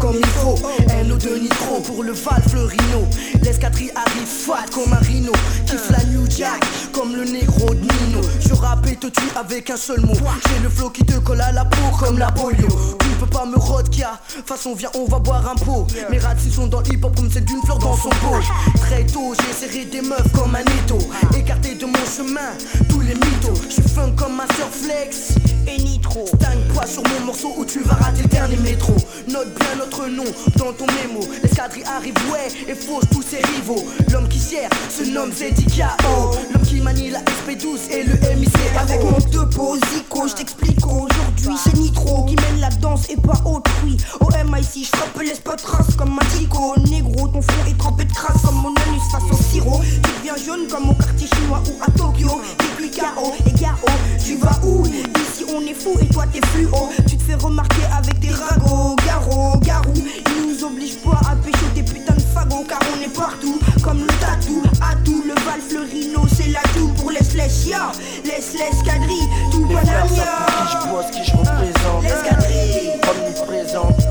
NO2 1.16 1.40
nitro 1.40 1.80
pour 1.80 2.04
le 2.04 2.12
Val 2.12 2.42
Fleurino. 2.50 3.08
L'escadrille 3.42 3.92
arrive 3.96 4.28
fat 4.28 4.66
comme 4.74 4.92
un 4.92 4.98
rhino. 4.98 5.32
Kiffe 5.66 5.90
la 5.90 6.04
New 6.06 6.30
Jack 6.30 6.64
comme 6.92 7.16
le 7.16 7.24
négro 7.24 7.74
de 7.74 7.80
Nino. 7.80 8.22
Je 8.40 8.54
rappe 8.54 8.88
et 8.88 8.96
te 8.96 9.08
tue 9.08 9.32
avec 9.36 9.70
un 9.70 9.78
seul 9.78 10.02
mot. 10.02 10.14
J'ai 10.14 10.64
le 10.64 10.70
flow 10.70 10.90
qui 10.90 11.06
te 11.06 11.18
colle 11.20 11.42
à 11.42 11.52
la 11.52 11.66
peau 11.66 11.90
comme 12.00 12.18
la 12.18 12.32
polio. 12.32 12.68
Tu 13.00 13.08
ne 13.08 13.16
peux 13.16 13.28
pas 13.28 13.46
me 13.46 13.58
rodkia. 13.58 14.20
Façon, 14.46 14.76
viens, 14.76 14.90
on 14.96 15.06
va 15.06 15.20
boire 15.20 15.48
un 15.48 15.56
pot. 15.56 15.88
Mes 16.10 16.20
rats 16.20 16.36
sont 16.54 16.68
dans 16.68 16.82
le 16.82 16.94
hip 16.94 17.04
hop 17.04 17.16
comme 17.16 17.30
c'est 17.32 17.46
d'une 17.46 17.62
fleur 17.62 17.80
dans 17.80 17.96
son 17.96 18.10
pot. 18.10 18.42
Très 18.82 19.06
tôt, 19.06 19.34
j'ai 19.40 19.68
serré 19.68 19.86
des 19.86 20.02
meufs 20.02 20.32
comme 20.34 20.56
un 20.56 20.62
étau. 20.62 21.00
Écarté 21.38 21.76
de 21.76 21.86
mon 21.86 21.94
chemin, 21.94 22.52
tous 22.90 23.02
les 23.02 23.16
mythos. 23.16 23.62
Je 23.70 23.74
suis 23.74 23.90
fun 23.90 24.12
comme 24.18 24.36
ma 24.36 24.46
Flex 24.48 25.36
et 25.68 25.82
Nitro. 25.82 26.26
Stagne 26.28 26.60
quoi 26.74 26.86
sur 26.86 27.04
mon 27.04 27.26
morceau 27.28 27.54
où 27.58 27.66
tu 27.66 27.82
vas 27.82 27.96
rater 27.96 28.24
le 28.24 28.30
dernier 28.30 28.58
métro. 28.58 28.94
Note 29.30 29.54
bien 29.60 29.76
notre 29.78 30.08
nom 30.08 30.26
dans 30.58 30.74
ton 30.74 30.86
mémo. 31.08 31.22
L'escadrille 31.44 31.84
arrive, 31.86 32.16
ouais, 32.32 32.48
et 32.68 32.76
fausse 32.76 33.06
tous 33.12 33.22
ses 33.22 33.38
rivaux. 33.38 33.84
L'homme 34.12 34.28
qui 34.28 34.40
sert 34.40 34.70
se 34.90 35.04
nomme 35.04 35.32
Zedikao. 35.32 36.32
L'homme 36.54 36.64
qui 36.64 36.82
manie 36.82 37.10
la 37.10 37.20
SP12 37.20 37.92
et 37.92 38.04
le 38.04 38.14
MIC. 38.40 38.54
Avec 38.80 39.04
mon 39.04 39.20
topo, 39.32 39.76
Zico, 39.76 40.28
je 40.28 40.34
t'explique 40.34 40.86
aujourd'hui. 40.86 41.56
C'est 41.64 41.76
Nitro 41.76 42.26
qui 42.26 42.36
mène 42.36 42.60
la 42.60 42.70
danse 42.70 43.10
et 43.10 43.18
pas 43.18 43.40
autrui. 43.46 43.98
Au 44.20 44.28
MIC, 44.28 44.86
je 44.86 44.98
frappe 44.98 45.22
les 45.22 45.36
spots 45.36 45.56
traces 45.56 45.96
comme 45.98 46.20
un 46.20 46.38
dico. 46.38 46.76
Négro, 46.90 47.28
ton 47.28 47.42
front 47.42 47.66
est 47.68 47.78
trempé 47.78 48.06
de 48.06 48.14
crasse 48.14 48.42
comme 48.44 48.56
mon 48.56 48.70
anus 48.70 49.04
face 49.12 49.24
au 49.32 49.44
sirop. 49.52 49.82
Tu 49.82 50.10
deviens 50.20 50.36
jaune 50.46 50.68
comme 50.70 50.90
au 50.90 50.94
quartier 50.94 51.28
chinois 51.28 51.62
ou 51.68 51.84
à 51.84 51.92
Tokyo. 51.92 52.42
Puis 52.78 52.92
KO 52.92 53.34
et 53.46 53.52
KO, 53.52 53.92
tu 54.24 54.38
vas 54.38 54.60
où? 54.64 54.86
Ici 54.86 55.46
on 55.54 55.62
est 55.62 55.74
fou 55.74 55.98
et 56.02 56.08
toi 56.08 56.26
t'es 56.32 56.42
fluo. 56.48 56.90
Tu 57.08 57.18
te 57.18 57.24
fais 57.24 57.36
remarquer 57.36 57.84
avec 57.98 58.20
tes 58.20 58.32
ragots, 58.32 58.96
garo, 59.06 59.58
garou. 59.60 59.94
Ils 59.96 60.48
nous 60.48 60.64
obligent 60.64 60.95
pas 60.96 61.20
à 61.30 61.36
pêcher 61.36 61.68
des 61.74 61.84
putains 61.84 62.16
de 62.16 62.22
fagots 62.22 62.66
car 62.68 62.80
on 62.96 63.04
est 63.04 63.14
partout. 63.14 63.60
Comme 63.84 64.02
le 64.02 64.08
tatou, 64.20 64.62
à 64.82 64.96
tout 65.04 65.24
le 65.26 65.34
Val 65.46 65.62
Fleurino, 65.62 66.28
c'est 66.36 66.50
la 66.50 66.62
tout 66.74 66.90
pour 66.98 67.12
les 67.12 67.24
slash 67.24 67.66
ya. 67.66 67.92
Laisse 68.24 68.54
l'escadrille, 68.54 69.28
tout 69.52 69.68
Les 69.68 69.76
frères 69.76 70.08
savent 70.10 70.36
pour 70.46 70.56
qui 70.56 70.72
je 70.72 70.90
bosse, 70.90 71.12
qui 71.12 71.24
je 71.24 71.38
représente. 71.38 72.04
L'escadrille 72.04 72.92
omniprésente. 73.10 74.02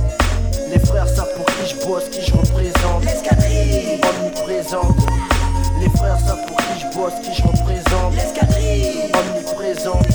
Les 0.71 0.79
frères 0.79 1.09
savent 1.09 1.35
pour 1.37 1.47
qui 1.47 1.67
je 1.69 1.87
bosse, 1.87 2.09
qui 2.11 2.23
je 2.23 2.33
représente. 2.33 3.05
L'escadrille 3.05 4.01
omniprésente. 4.03 4.97
Les 5.81 5.91
frères 5.99 6.19
savent 6.27 6.47
pour 6.47 6.57
qui 6.57 6.81
je 6.81 6.97
bosse, 6.97 7.15
qui 7.23 7.35
je 7.35 7.43
représente. 7.43 8.15
L'escadrille 8.15 9.11
omniprésente. 9.15 10.14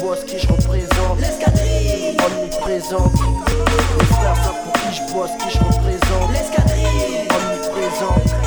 Bosse, 0.00 0.24
qui 0.24 0.38
je 0.38 0.46
représente. 0.48 1.20
L'escadrille 1.20 2.16
omniprésente. 2.26 3.12
Les 3.98 4.06
frères 4.06 4.36
savent 4.36 4.62
pour 4.64 4.72
qui 4.72 4.96
je 4.96 5.12
bosse, 5.12 5.30
qui 5.38 5.50
je 5.50 5.58
représente. 5.58 6.32
L'escadrille 6.32 7.28
omniprésente. 7.30 8.37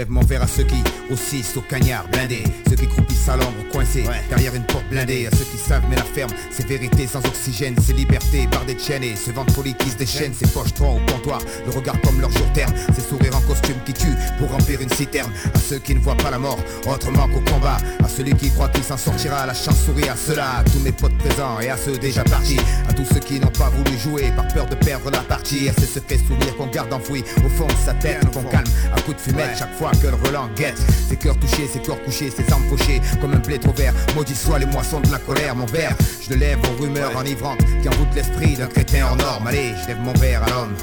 Lève 0.00 0.10
mon 0.10 0.22
verre 0.22 0.42
à 0.42 0.46
ceux 0.46 0.62
qui 0.62 0.82
grossissent 1.08 1.54
au 1.58 1.60
cagnard 1.60 2.08
blindé. 2.08 2.42
Ceux 2.70 2.76
qui 2.76 2.86
croupissent 2.86 3.28
à 3.28 3.36
l'ombre 3.36 3.68
coincés 3.70 4.04
derrière 4.30 4.54
une 4.54 4.64
porte 4.64 4.88
blindée. 4.88 5.26
À 5.26 5.30
ceux 5.36 5.44
qui 5.44 5.58
savent 5.58 5.84
mais 5.90 5.96
la 5.96 6.04
ferme 6.04 6.30
c'est 6.50 6.66
vérité 6.66 7.06
sans 7.06 7.18
oxygène. 7.18 7.74
C'est 7.84 7.92
liberté 7.92 8.48
par 8.50 8.64
des 8.64 8.78
chaînes 8.78 9.04
et 9.04 9.14
ce 9.14 9.30
ventre 9.30 9.52
poli 9.52 9.74
qui 9.74 9.90
se 9.90 9.96
déchaîne. 9.96 10.32
Ces 10.32 10.46
poches 10.46 10.72
trois 10.72 10.88
au 10.88 11.00
comptoir, 11.12 11.40
le 11.66 11.72
regard 11.72 12.00
comme 12.00 12.18
leur 12.18 12.30
jour 12.30 12.50
terme 12.54 12.72
Ces 12.94 13.02
sourires 13.02 13.36
en 13.36 13.42
costume 13.42 13.76
qui 13.84 13.92
tuent 13.92 14.16
pour 14.38 14.50
remplir 14.50 14.80
une 14.80 14.88
citerne. 14.88 15.30
À 15.52 15.58
ceux 15.58 15.78
qui 15.78 15.94
ne 15.94 16.00
voient 16.00 16.16
pas 16.16 16.30
la 16.30 16.38
mort 16.38 16.58
autrement 16.86 17.28
qu'au 17.28 17.40
combat. 17.52 17.76
À 18.02 18.08
celui 18.08 18.34
qui 18.34 18.50
croit 18.50 18.70
qu'il 18.70 18.84
s'en 18.84 18.96
sortira, 18.96 19.44
la 19.44 19.54
chance 19.54 19.84
sourit 19.84 20.08
à 20.08 20.16
ceux-là 20.16 20.60
À 20.60 20.64
tous 20.64 20.80
mes 20.80 20.92
potes 20.92 21.18
présents 21.18 21.60
et 21.60 21.68
à 21.68 21.76
ceux 21.76 21.98
déjà 21.98 22.24
partis. 22.24 22.60
À 22.88 22.94
tous 22.94 23.04
ceux 23.04 23.20
qui 23.20 23.38
n'ont 23.38 23.48
pas 23.48 23.68
voulu 23.68 23.98
jouer 23.98 24.32
par 24.34 24.48
peur 24.48 24.66
de 24.66 24.76
perdre 24.76 25.10
la 25.10 25.20
partie. 25.20 25.68
À 25.68 25.74
ces 25.74 25.86
secrets 25.86 26.18
souvenirs 26.26 26.56
qu'on 26.56 26.68
garde 26.68 26.90
enfouis 26.90 27.22
au 27.44 27.50
fond 27.50 27.66
de 27.66 27.84
sa 27.84 27.92
tête 27.92 28.24
Qu'on 28.32 28.44
calme 28.44 28.64
à 28.96 29.00
coups 29.02 29.18
de 29.18 29.20
fumette 29.20 29.58
chaque 29.58 29.74
fois 29.76 29.89
que 29.92 30.06
le 30.06 31.16
cœurs 31.16 31.38
touchés, 31.38 31.68
ces 31.72 31.80
corps 31.80 32.02
couchés, 32.02 32.30
ces 32.30 32.52
armes 32.52 32.64
fauchées 32.68 33.00
Comme 33.20 33.32
un 33.34 33.38
blé 33.38 33.58
trop 33.58 33.72
vert, 33.72 33.94
maudit 34.16 34.34
soit 34.34 34.58
les 34.58 34.66
moissons 34.66 35.00
de 35.00 35.10
la 35.10 35.18
colère 35.18 35.54
Mon 35.54 35.66
verre, 35.66 35.94
je 36.22 36.30
le 36.30 36.36
lève 36.36 36.58
aux 36.64 36.82
rumeurs 36.82 37.16
enivrantes 37.16 37.60
Qui 37.82 37.88
envoûtent 37.88 38.14
l'esprit 38.14 38.54
d'un 38.54 38.66
crétin 38.66 39.04
hors 39.04 39.16
norme. 39.16 39.46
Allez, 39.46 39.74
je 39.82 39.88
lève 39.88 40.00
mon 40.00 40.12
verre 40.14 40.42
à 40.42 40.50
l'homme 40.50 40.74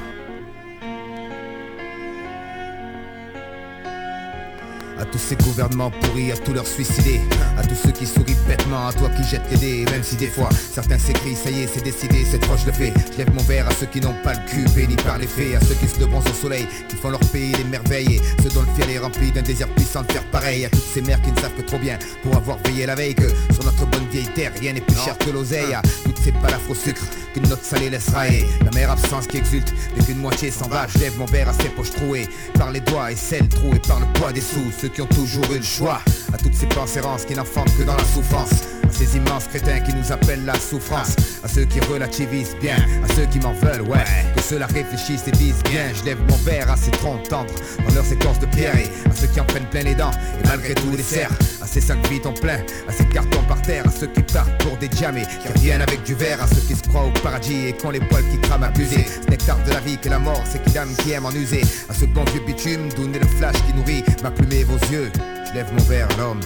À 5.00 5.06
tous 5.06 5.20
ces 5.20 5.36
gouvernements 5.36 5.92
pourris, 5.92 6.32
à 6.32 6.38
tous 6.38 6.54
leurs 6.54 6.68
suicidés. 6.68 7.22
À 7.58 7.64
tous 7.64 7.76
ceux 7.76 7.92
qui 7.92 8.06
sourient 8.06 8.36
bêtement, 8.48 8.88
à 8.88 8.94
toi 8.94 9.10
qui 9.10 9.24
jettes 9.24 9.46
les 9.52 9.58
dés. 9.58 9.86
Même 9.92 10.04
si 10.04 10.16
des 10.16 10.28
fois, 10.28 10.50
certains 10.74 10.98
s'écrient, 10.98 11.36
ça 11.36 11.52
y 11.52 11.62
est, 11.62 11.68
c'est 11.68 11.84
décidé, 11.84 12.26
cette 12.26 12.46
fois 12.46 12.56
je 12.58 12.66
le 12.66 12.72
fais 12.72 12.94
Je 13.12 13.18
lève 13.18 13.32
mon 13.34 13.44
verre 13.44 13.68
à 13.68 13.72
ceux 13.72 13.86
qui 13.86 14.02
n'ont 14.02 14.16
pas 14.24 14.34
le 14.34 14.50
cul 14.50 14.66
béni 14.76 14.96
par 14.96 15.18
les 15.18 15.28
fées 15.28 15.56
À 15.56 15.60
ceux 15.60 15.76
qui 15.76 15.88
se 15.88 16.04
bronzent 16.04 16.28
au 16.28 16.34
soleil, 16.34 16.68
qui 16.90 16.96
font 16.96 17.10
leur 17.10 17.20
pays 17.32 17.52
des 17.52 17.64
merveilles. 17.66 18.16
Et 18.16 18.22
ceux 18.44 18.50
dont 18.50 18.62
le 18.62 18.74
fiel 18.76 18.96
est 18.96 19.00
rempli 19.00 19.32
d'un 19.32 19.42
désir 19.44 19.68
puissant 19.76 20.02
de 20.02 20.12
faire 20.12 20.24
pareil. 20.32 20.66
À 20.66 20.70
toutes 20.70 20.82
ces 20.94 21.02
mères 21.02 21.22
qui 21.22 21.32
ne 21.32 21.40
savent 21.40 21.54
que 21.56 21.62
trop 21.62 21.80
bien 21.80 22.00
pour 22.24 22.36
avoir 22.36 22.58
veillé 22.66 22.86
la 22.86 22.96
veille 22.96 23.16
Que 23.16 23.30
sur 23.54 23.64
notre 23.64 23.86
bonne 23.86 24.08
vieille 24.12 24.30
terre, 24.34 24.52
rien 24.60 24.74
n'est 24.74 24.82
plus 24.82 24.98
cher 24.98 25.18
que 25.18 25.30
l'oseille. 25.30 25.74
À 25.74 25.82
toutes 26.04 26.18
c'est 26.24 26.34
pas 26.34 26.50
la 26.50 26.58
faux 26.58 26.76
sucre 26.76 27.06
qu'une 27.34 27.48
note 27.48 27.64
salée 27.64 27.90
laisse 27.90 28.10
railler. 28.10 28.46
La 28.66 28.72
mère 28.72 28.92
absence 28.92 29.28
qui 29.28 29.38
exulte, 29.38 29.74
dès 29.96 30.04
qu'une 30.04 30.18
moitié 30.18 30.52
s'en 30.52 30.68
va, 30.68 30.88
je 30.88 31.00
lève 31.00 31.18
mon 31.18 31.26
verre 31.26 31.50
à 31.50 31.54
ses 31.54 31.70
poches 31.70 31.92
trouées. 31.92 32.28
Par 32.56 32.72
les 32.72 32.82
doigts 32.82 33.12
et 33.12 33.16
celles 33.16 33.48
trouées 33.48 33.80
par 33.88 34.00
le 34.00 34.06
poids 34.14 34.34
des 34.34 34.42
sous, 34.42 34.72
ceux 34.88 34.94
qui 34.94 35.02
ont 35.02 35.08
toujours 35.08 35.52
eu 35.52 35.58
le 35.58 35.64
choix. 35.64 36.00
À 36.34 36.38
toutes 36.38 36.54
ces 36.54 36.68
pensées 36.68 37.02
qui 37.28 37.36
n'enfantent 37.36 37.76
que 37.78 37.84
dans 37.84 37.96
la 37.96 38.04
souffrance. 38.04 38.77
Ces 38.92 39.18
immenses 39.18 39.48
crétins 39.48 39.80
qui 39.80 39.94
nous 39.94 40.12
appellent 40.12 40.46
la 40.46 40.60
souffrance. 40.60 41.16
À 41.44 41.48
ceux 41.48 41.66
qui 41.66 41.80
relativisent 41.82 42.56
bien, 42.60 42.78
à 43.04 43.14
ceux 43.14 43.26
qui 43.26 43.40
m'en 43.40 43.54
veulent, 43.54 43.82
ouais. 43.82 44.04
Que 44.36 44.42
ceux-là 44.42 44.68
réfléchissent 44.68 45.28
et 45.28 45.32
disent 45.32 45.64
bien. 45.64 45.84
Je 45.94 46.04
lève 46.04 46.20
mon 46.28 46.36
verre 46.38 46.70
à 46.72 46.78
ces 46.78 46.92
troncs 46.92 47.28
tendres, 47.30 47.54
dans 47.88 47.94
leur 47.94 48.06
séquence 48.06 48.40
de 48.40 48.46
pierre. 48.48 48.76
Et 48.76 48.90
à 49.10 49.14
ceux 49.14 49.28
qui 49.28 49.40
en 49.40 49.46
prennent 49.46 49.70
plein 49.70 49.84
les 49.84 49.96
dents, 49.96 50.12
et 50.12 50.48
malgré 50.48 50.74
tout 50.74 50.92
les 50.96 51.04
serrent. 51.04 51.36
À 51.62 51.68
ces 51.68 51.82
cinq 51.82 52.06
vies 52.08 52.22
en 52.26 52.34
plein, 52.34 52.60
à 52.88 52.92
ces 52.92 53.06
cartons 53.06 53.44
par 53.48 53.62
terre. 53.62 53.84
À 53.88 53.92
ceux 53.92 54.08
qui 54.08 54.22
partent 54.22 54.58
pour 54.64 54.78
des 54.78 54.88
diamés, 54.88 55.26
qui 55.42 55.48
reviennent 55.48 55.82
avec 55.82 56.04
du 56.04 56.16
verre. 56.16 56.42
À 56.42 56.48
ceux 56.48 56.62
qui 56.62 56.76
se 56.76 56.84
croient 56.88 57.06
au 57.06 57.12
paradis 57.22 57.68
et 57.68 57.74
qui 57.74 57.86
ont 57.86 57.92
les 57.92 58.00
poils 58.00 58.28
qui 58.32 58.40
crament 58.42 58.64
abusés. 58.64 59.06
Ce 59.24 59.30
nectar 59.30 59.58
de 59.64 59.72
la 59.72 59.80
vie 59.80 59.98
que 59.98 60.10
la 60.10 60.20
mort, 60.20 60.42
c'est 60.46 60.64
qui 60.64 60.72
dame 60.72 60.90
qui 60.98 61.12
aime 61.12 61.26
en 61.26 61.32
user. 61.32 61.62
À 61.90 61.94
ce 61.94 62.06
bon 62.06 62.24
vieux 62.26 62.42
bitume, 62.46 62.90
donner 62.94 63.20
le 63.20 63.28
flash 63.28 63.56
qui 63.68 63.74
nourrit 63.74 64.04
ma 64.24 64.32
plume 64.32 64.52
et 64.52 64.64
vos 64.64 64.78
yeux. 64.92 65.12
Je 65.48 65.54
lève 65.54 65.72
mon 65.74 65.84
verre 65.84 66.08
l'homme. 66.18 66.40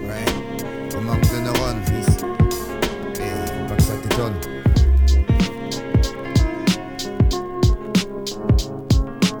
Ouais, 0.00 0.24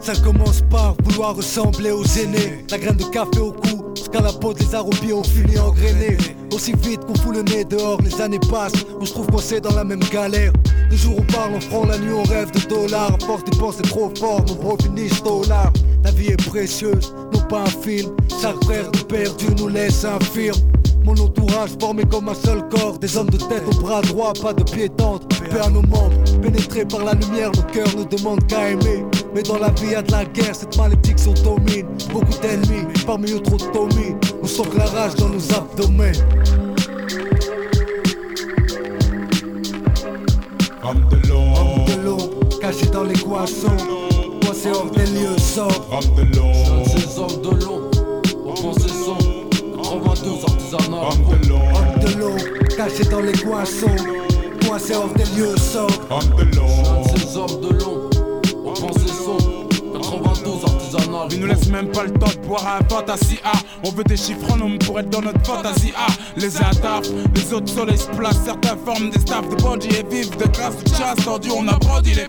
ça 0.06 0.14
commence 0.22 0.62
par 0.70 0.94
vouloir 1.02 1.34
ressembler 1.34 1.90
aux 1.90 2.04
aînés. 2.04 2.64
La 2.70 2.78
graine 2.78 2.96
de 2.96 3.02
café 3.04 3.40
au 3.40 3.50
cou, 3.50 3.86
jusqu'à 3.96 4.20
la 4.20 4.32
peau 4.32 4.54
des 4.54 4.72
arobies 4.72 5.12
au 5.12 5.24
fini 5.24 5.58
engrainé. 5.58 6.16
Aussi 6.54 6.74
vite 6.80 7.04
qu'on 7.04 7.14
fout 7.16 7.34
le 7.34 7.42
nez 7.42 7.64
dehors, 7.64 8.00
les 8.02 8.20
années 8.20 8.38
passent 8.48 8.86
On 9.00 9.04
se 9.04 9.12
trouve 9.12 9.26
coincé 9.26 9.60
dans 9.60 9.74
la 9.74 9.82
même 9.82 10.04
galère. 10.12 10.52
Le 10.88 10.96
jour 10.96 11.16
on 11.18 11.32
parle 11.32 11.56
en 11.56 11.60
franc, 11.60 11.86
la 11.86 11.98
nuit 11.98 12.12
on 12.12 12.22
rêve 12.22 12.52
de 12.52 12.60
dollars. 12.68 13.14
À 13.20 13.24
force 13.24 13.78
de 13.78 13.82
trop 13.82 14.12
fort, 14.16 14.44
mon 14.46 14.54
bro 14.54 14.78
finit 14.80 15.10
dollar. 15.24 15.72
La 16.04 16.12
vie 16.12 16.28
est 16.28 16.46
précieuse, 16.48 17.12
non 17.32 17.40
pas 17.40 17.62
un 17.62 17.66
film. 17.66 18.14
Chaque 18.40 18.62
frère 18.62 18.88
de 18.92 19.00
perdu 19.00 19.46
nous 19.58 19.66
laisse 19.66 20.04
infirme 20.04 20.60
mon 21.06 21.16
entourage 21.20 21.70
formé 21.80 22.02
comme 22.04 22.28
un 22.28 22.34
seul 22.34 22.68
corps. 22.68 22.98
Des 22.98 23.16
hommes 23.16 23.30
de 23.30 23.38
tête 23.38 23.62
au 23.66 23.80
bras 23.80 24.02
droit, 24.02 24.32
pas 24.42 24.52
de 24.52 24.64
pied 24.64 24.88
tendre 24.88 25.26
Paix 25.28 25.60
à 25.64 25.70
nos 25.70 25.82
membres, 25.82 26.10
pénétrés 26.42 26.84
par 26.84 27.04
la 27.04 27.14
lumière. 27.14 27.52
Nos 27.52 27.62
cœurs 27.72 27.96
ne 27.96 28.04
demandent 28.04 28.44
qu'à 28.46 28.70
aimer. 28.70 29.04
Mais 29.34 29.42
dans 29.42 29.58
la 29.58 29.70
vie 29.70 29.92
y 29.92 29.94
a 29.94 30.02
de 30.02 30.10
la 30.10 30.24
guerre, 30.24 30.54
cette 30.54 30.76
malédiction 30.76 31.32
domine 31.44 31.86
Beaucoup 32.12 32.38
d'ennemis, 32.42 32.86
parmi 33.06 33.30
eux 33.30 33.40
trop 33.40 33.56
de 33.56 33.64
Tommy 33.64 34.16
On 34.42 34.46
sent 34.46 34.62
la 34.76 34.86
rage 34.86 35.14
dans 35.14 35.28
nos 35.28 35.52
abdomens. 35.54 36.12
Homme 40.82 41.08
de 41.10 41.30
Homme 41.32 42.60
caché 42.60 42.86
dans 42.86 43.04
les 43.04 43.14
poissons 43.14 43.76
Coincé 44.44 44.70
hors 44.74 44.90
des 44.90 45.06
lieux 45.06 45.38
sobres. 45.38 45.86
Homme 45.92 46.14
de 46.16 46.88
Ces 46.88 47.18
hommes 47.18 47.42
de 47.42 47.64
l'eau, 47.64 47.90
92 50.00 50.44
artisanal 50.44 51.04
homme 51.10 51.40
de 51.40 51.48
l'eau, 51.48 51.56
Homme 51.56 52.04
de 52.04 52.18
l'eau, 52.18 52.76
caché 52.76 53.04
dans 53.04 53.20
les 53.20 53.32
poissons. 53.32 53.96
Coincé 54.66 54.94
hors 54.94 55.12
des 55.14 55.24
lieux 55.36 55.56
sobres 55.56 55.94
homme 56.10 56.50
de. 56.50 57.18
Ces 57.18 57.36
hommes 57.36 57.60
de 57.60 57.68
l'eau, 57.78 58.10
artisanal 61.22 61.28
Il 61.32 61.40
nous 61.40 61.46
laisse 61.46 61.68
même 61.68 61.90
pas 61.90 62.04
le 62.04 62.12
temps 62.12 62.40
de 62.40 62.46
boire 62.46 62.78
un 62.80 62.88
fantasy. 62.88 63.38
A 63.44 63.52
On 63.84 63.90
veut 63.90 64.04
des 64.04 64.16
chiffres 64.16 64.52
en 64.52 64.56
nombre 64.56 64.78
pour 64.84 64.98
être 65.00 65.10
dans 65.10 65.22
notre 65.22 65.44
fantasy. 65.44 65.92
A 65.96 66.06
Les 66.40 66.56
uns 66.56 66.70
taffent, 66.82 67.10
les 67.34 67.52
autres 67.52 67.72
soleils 67.72 67.98
se 67.98 68.08
placent 68.08 68.44
Certains 68.44 68.76
forment 68.84 69.10
des 69.10 69.20
staffs 69.20 69.48
de 69.48 69.56
bandits 69.56 69.88
et 69.88 70.04
vivent 70.14 70.36
de 70.36 70.46
grâce 70.46 70.76
de 70.82 70.88
chasse 70.88 71.24
Tendu 71.24 71.50
on 71.50 71.66
a 71.68 71.78
brandi 71.78 72.14
les 72.14 72.26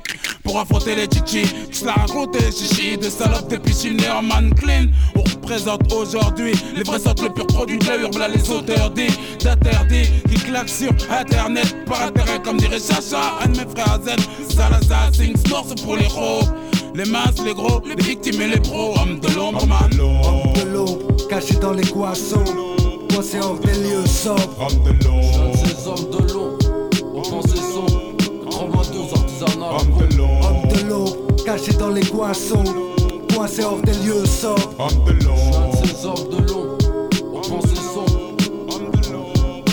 pour 0.47 0.59
affronter 0.61 0.95
les 0.95 1.07
chichis 1.11 1.51
Qui 1.69 1.77
se 1.77 1.85
la 1.85 1.93
raconté 1.93 2.39
les 2.39 2.51
chichis 2.51 2.97
De 2.97 3.09
salopes 3.09 3.49
des 3.49 3.59
pichines 3.59 3.99
en 4.09 4.21
man 4.21 4.53
clean 4.55 4.85
On 5.15 5.21
représente 5.21 5.91
aujourd'hui 5.91 6.53
les 6.73 6.83
vrais 6.83 6.99
sortes 6.99 7.21
le 7.21 7.29
pur 7.29 7.45
produit 7.47 7.77
de 7.77 7.85
la 7.85 7.97
Là 8.19 8.27
les 8.33 8.49
auteurs 8.49 8.89
dits 8.91 9.17
d'interdits 9.43 10.09
Qui 10.29 10.35
claquent 10.35 10.69
sur 10.69 10.91
internet 11.11 11.75
par 11.85 12.01
intérêt 12.03 12.41
comme 12.41 12.57
dirait 12.57 12.79
Chacha 12.79 13.19
Un 13.43 13.49
de 13.49 13.57
mes 13.57 13.65
frères 13.75 13.99
zen. 14.03 14.17
Salazar 14.49 15.13
Sings 15.13 15.35
pour 15.83 15.97
les 15.97 16.05
héros 16.05 16.43
les 16.97 17.05
masses, 17.05 17.43
les 17.45 17.53
gros, 17.53 17.81
les 17.85 18.03
victimes 18.03 18.41
et 18.41 18.47
les 18.47 18.59
pros, 18.59 18.95
hommes 18.97 19.19
de 19.19 19.27
l'ombre, 19.35 19.65
man. 19.67 19.89
Homme 19.99 20.53
de 20.53 20.73
l'eau, 20.73 20.99
caché 21.29 21.53
dans 21.55 21.73
les 21.73 21.85
poissons 21.85 22.43
Coincé 23.13 23.39
hors 23.39 23.59
des 23.59 23.73
lieux 23.73 24.05
sobres. 24.05 24.41
Homme 24.59 24.83
de 24.83 25.05
l'eau, 25.05 25.21
Ces 25.53 25.87
hommes 25.87 26.09
de 26.11 26.33
l'eau, 26.33 26.57
on 27.13 27.21
pense 27.21 27.45
ces 27.45 27.57
sons 27.57 28.15
92 28.49 29.13
artisanal 29.13 29.75
homme 29.79 30.07
de 30.07 30.15
l'eau, 30.15 30.29
Homme 30.41 30.67
de 30.73 30.89
l'eau, 30.89 31.05
caché 31.45 31.73
dans 31.73 31.89
les 31.89 32.01
poissons 32.01 32.63
Coincé 33.33 33.63
hors 33.63 33.81
des 33.81 33.93
lieux 33.93 34.25
sobres. 34.25 34.75
Homme 34.79 35.05
de 35.05 35.23
l'eau, 35.23 35.35
Ces 35.83 36.05
hommes 36.05 36.29
de 36.31 36.51
l'eau, 36.51 36.77
on 37.31 37.41
pense 37.41 37.65
ces 37.67 37.75
sons 37.75 38.05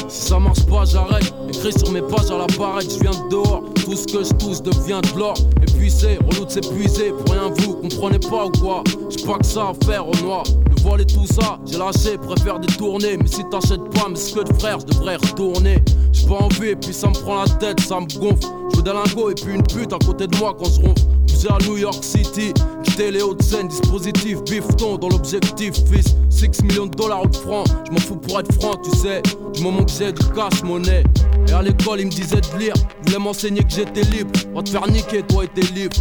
Si 0.09 0.29
ça 0.29 0.39
marche 0.39 0.65
pas, 0.67 0.85
j'arrête. 0.85 1.33
Écrit 1.55 1.73
sur 1.79 1.93
mes 1.93 2.03
pages 2.03 2.31
à 2.31 2.39
la 2.39 2.47
barrette, 2.59 2.93
je 2.93 3.01
viens 3.01 3.13
de 3.13 3.31
dehors. 3.31 3.63
Tout 3.85 3.95
ce 3.95 4.07
que 4.07 4.25
je 4.25 4.33
touche 4.35 4.61
devient 4.61 5.01
de 5.13 5.19
l'or. 5.19 5.35
Épuisé, 5.63 6.19
relou 6.29 6.45
de 6.47 6.51
s'épuiser. 6.51 7.11
Pour 7.11 7.33
rien, 7.33 7.53
vous 7.59 7.75
comprenez 7.75 8.19
pas 8.19 8.47
ou 8.47 8.51
quoi? 8.61 8.83
J'ai 9.09 9.25
pas 9.25 9.39
que 9.39 9.47
ça 9.47 9.69
à 9.71 9.85
faire 9.85 10.09
au 10.09 10.15
noir. 10.25 10.43
Le 10.69 10.83
voile 10.83 11.07
tout 11.07 11.27
ça, 11.27 11.59
j'ai 11.65 11.79
lâché, 11.79 12.19
préfère 12.19 12.59
détourner. 12.59 13.17
Mais 13.17 13.29
si 13.29 13.45
t'achètes 13.51 13.85
pas 13.91 14.09
mes 14.09 14.15
que 14.15 14.43
de 14.43 14.59
frère, 14.59 14.79
je 14.81 14.87
devrais 14.87 15.17
retourner. 15.17 15.83
J'ai 16.13 16.27
pas 16.27 16.35
envie, 16.43 16.71
et 16.71 16.77
puis 16.77 16.93
ça 16.93 17.09
me 17.09 17.15
prend 17.15 17.45
la 17.45 17.49
tête, 17.49 17.81
ça 17.81 18.01
me 18.01 18.07
gonfle. 18.19 18.47
Je 18.73 18.77
veux 18.77 18.83
des 18.83 18.93
lingots 18.93 19.31
et 19.31 19.35
puis 19.35 19.55
une 19.55 19.63
pute 19.63 19.93
à 19.93 19.99
côté 20.05 20.27
de 20.27 20.37
moi 20.39 20.57
quand 20.59 20.71
je 20.71 20.81
ronfle. 20.81 21.03
Poussé 21.29 21.49
à 21.49 21.59
New 21.67 21.77
York 21.77 22.03
City, 22.03 22.53
quitter 22.83 23.11
les 23.11 23.23
hautes 23.23 23.43
scènes, 23.43 23.69
dispositif, 23.69 24.43
bifton 24.45 24.99
dans 24.99 25.09
l'objectif, 25.09 25.75
fils. 25.91 26.17
6 26.31 26.63
millions 26.65 26.87
de 26.87 26.97
dollars 26.97 27.25
ou 27.25 27.29
de 27.29 27.37
francs, 27.37 27.67
je 27.87 27.93
m'en 27.93 27.99
fous 27.99 28.17
pour 28.17 28.41
être 28.41 28.53
franc, 28.61 28.75
tu 28.83 28.91
sais. 28.91 29.23
Du 29.55 29.63
moment 29.63 29.85
que 29.85 29.93
j'ai 29.93 30.13
du 30.13 30.27
cash, 30.35 30.63
monnaie. 30.63 31.05
Et 31.49 31.53
à 31.53 31.63
l'école, 31.63 32.01
ils 32.01 32.07
me 32.07 32.11
disaient 32.11 32.41
de 32.41 32.59
lire, 32.59 32.75
voulaient 33.05 33.19
m'enseigner 33.19 33.63
que 33.63 33.71
j'étais 33.71 34.03
libre. 34.03 34.33
Va 34.55 34.63
te 34.63 34.71
faire 34.71 34.89
niquer, 34.89 35.23
toi 35.23 35.45
et 35.45 35.49
tes 35.49 35.73
livres. 35.73 35.97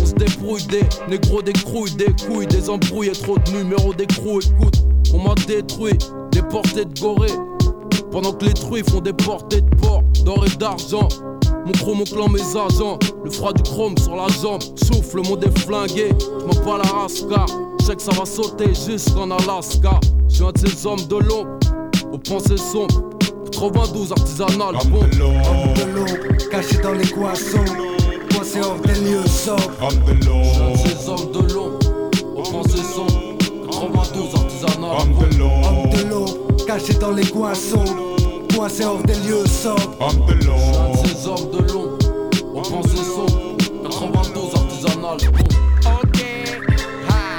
On 0.00 0.06
se 0.06 0.12
débrouille 0.14 0.66
des 0.66 0.82
négros, 1.08 1.42
des 1.42 1.52
crouilles, 1.52 1.94
des 1.94 2.12
couilles, 2.26 2.46
des 2.46 2.68
embrouilles 2.68 3.08
et 3.08 3.12
trop 3.12 3.38
de 3.38 3.50
numéros 3.52 3.94
d'écrou. 3.94 4.40
Écoute, 4.40 4.84
on 5.14 5.18
m'a 5.18 5.34
détruit, 5.46 5.98
déporté 6.30 6.84
de 6.84 7.00
Gorée. 7.00 7.32
Pendant 8.10 8.32
que 8.32 8.44
les 8.44 8.52
truies 8.52 8.82
font 8.82 9.00
des 9.00 9.12
portées 9.12 9.62
de 9.62 9.76
porc, 9.76 10.02
d'or 10.24 10.44
et 10.46 10.56
d'argent. 10.56 11.08
Mon 11.64 11.72
chrome 11.72 12.00
au 12.00 12.04
clan, 12.04 12.28
mes 12.28 12.40
agents. 12.40 12.98
Le 13.24 13.30
froid 13.30 13.52
du 13.52 13.62
chrome 13.62 13.96
sur 13.96 14.16
la 14.16 14.26
jambe. 14.28 14.62
Souffle, 14.76 15.16
le 15.16 15.22
monde 15.22 15.44
est 15.44 15.58
flingué. 15.58 16.08
Je 16.20 16.44
m'en 16.44 16.64
pas 16.64 16.78
la 16.78 16.90
race 16.90 17.24
car 17.28 17.46
je 17.80 17.86
sais 17.86 17.96
que 17.96 18.02
ça 18.02 18.12
va 18.12 18.24
sauter 18.24 18.74
jusqu'en 18.74 19.30
Alaska. 19.30 19.98
Je 20.28 20.34
suis 20.34 20.44
un 20.44 20.52
de 20.52 20.58
ces 20.58 20.86
hommes 20.86 21.04
de 21.08 21.16
l'ombre, 21.16 21.58
aux 22.12 22.18
pensées 22.18 22.56
sombres. 22.56 23.11
92 23.62 24.10
artisanal, 24.10 24.74
bon. 24.90 25.02
homme 25.02 25.10
de 25.10 25.18
l'eau, 25.18 25.28
Homme 25.28 25.74
de 25.74 25.94
l'eau, 25.94 26.48
caché 26.50 26.78
dans 26.78 26.94
les 26.94 27.06
poissons 27.06 27.64
Coincé 28.34 28.58
hors 28.60 28.80
des 28.80 28.94
lieux 28.94 29.24
sobres 29.24 29.70
homme 29.80 30.02
de 30.04 30.26
l'eau, 30.26 30.42
Ces 30.84 31.08
hommes 31.08 31.30
de 31.30 31.54
l'ombre, 31.54 31.78
aux 32.34 32.42
pensées 32.42 32.82
sombres. 32.82 33.38
92 33.70 34.34
artisanal, 34.34 34.96
homme 34.98 35.14
de 35.30 35.38
l'eau, 35.38 35.50
Homme 35.62 35.90
de 35.90 36.08
l'eau, 36.08 36.24
caché 36.66 36.94
dans 36.94 37.12
les 37.12 37.24
poissons 37.24 37.84
Coincé 38.52 38.84
hors 38.84 39.00
des 39.04 39.14
lieux 39.14 39.46
sobres 39.46 39.96
homme 40.00 40.26
de 40.26 40.44
l'eau, 40.44 40.56
Ces 41.04 41.28
hommes 41.28 41.50
de 41.52 41.72
l'ombre, 41.72 41.98
aux 42.54 42.62
pensées 42.62 42.96
sombres. 42.96 43.56
92 43.84 44.54
artisanal, 44.56 45.18
bon. 45.30 45.88
Ok, 46.02 46.24
ha. 47.08 47.38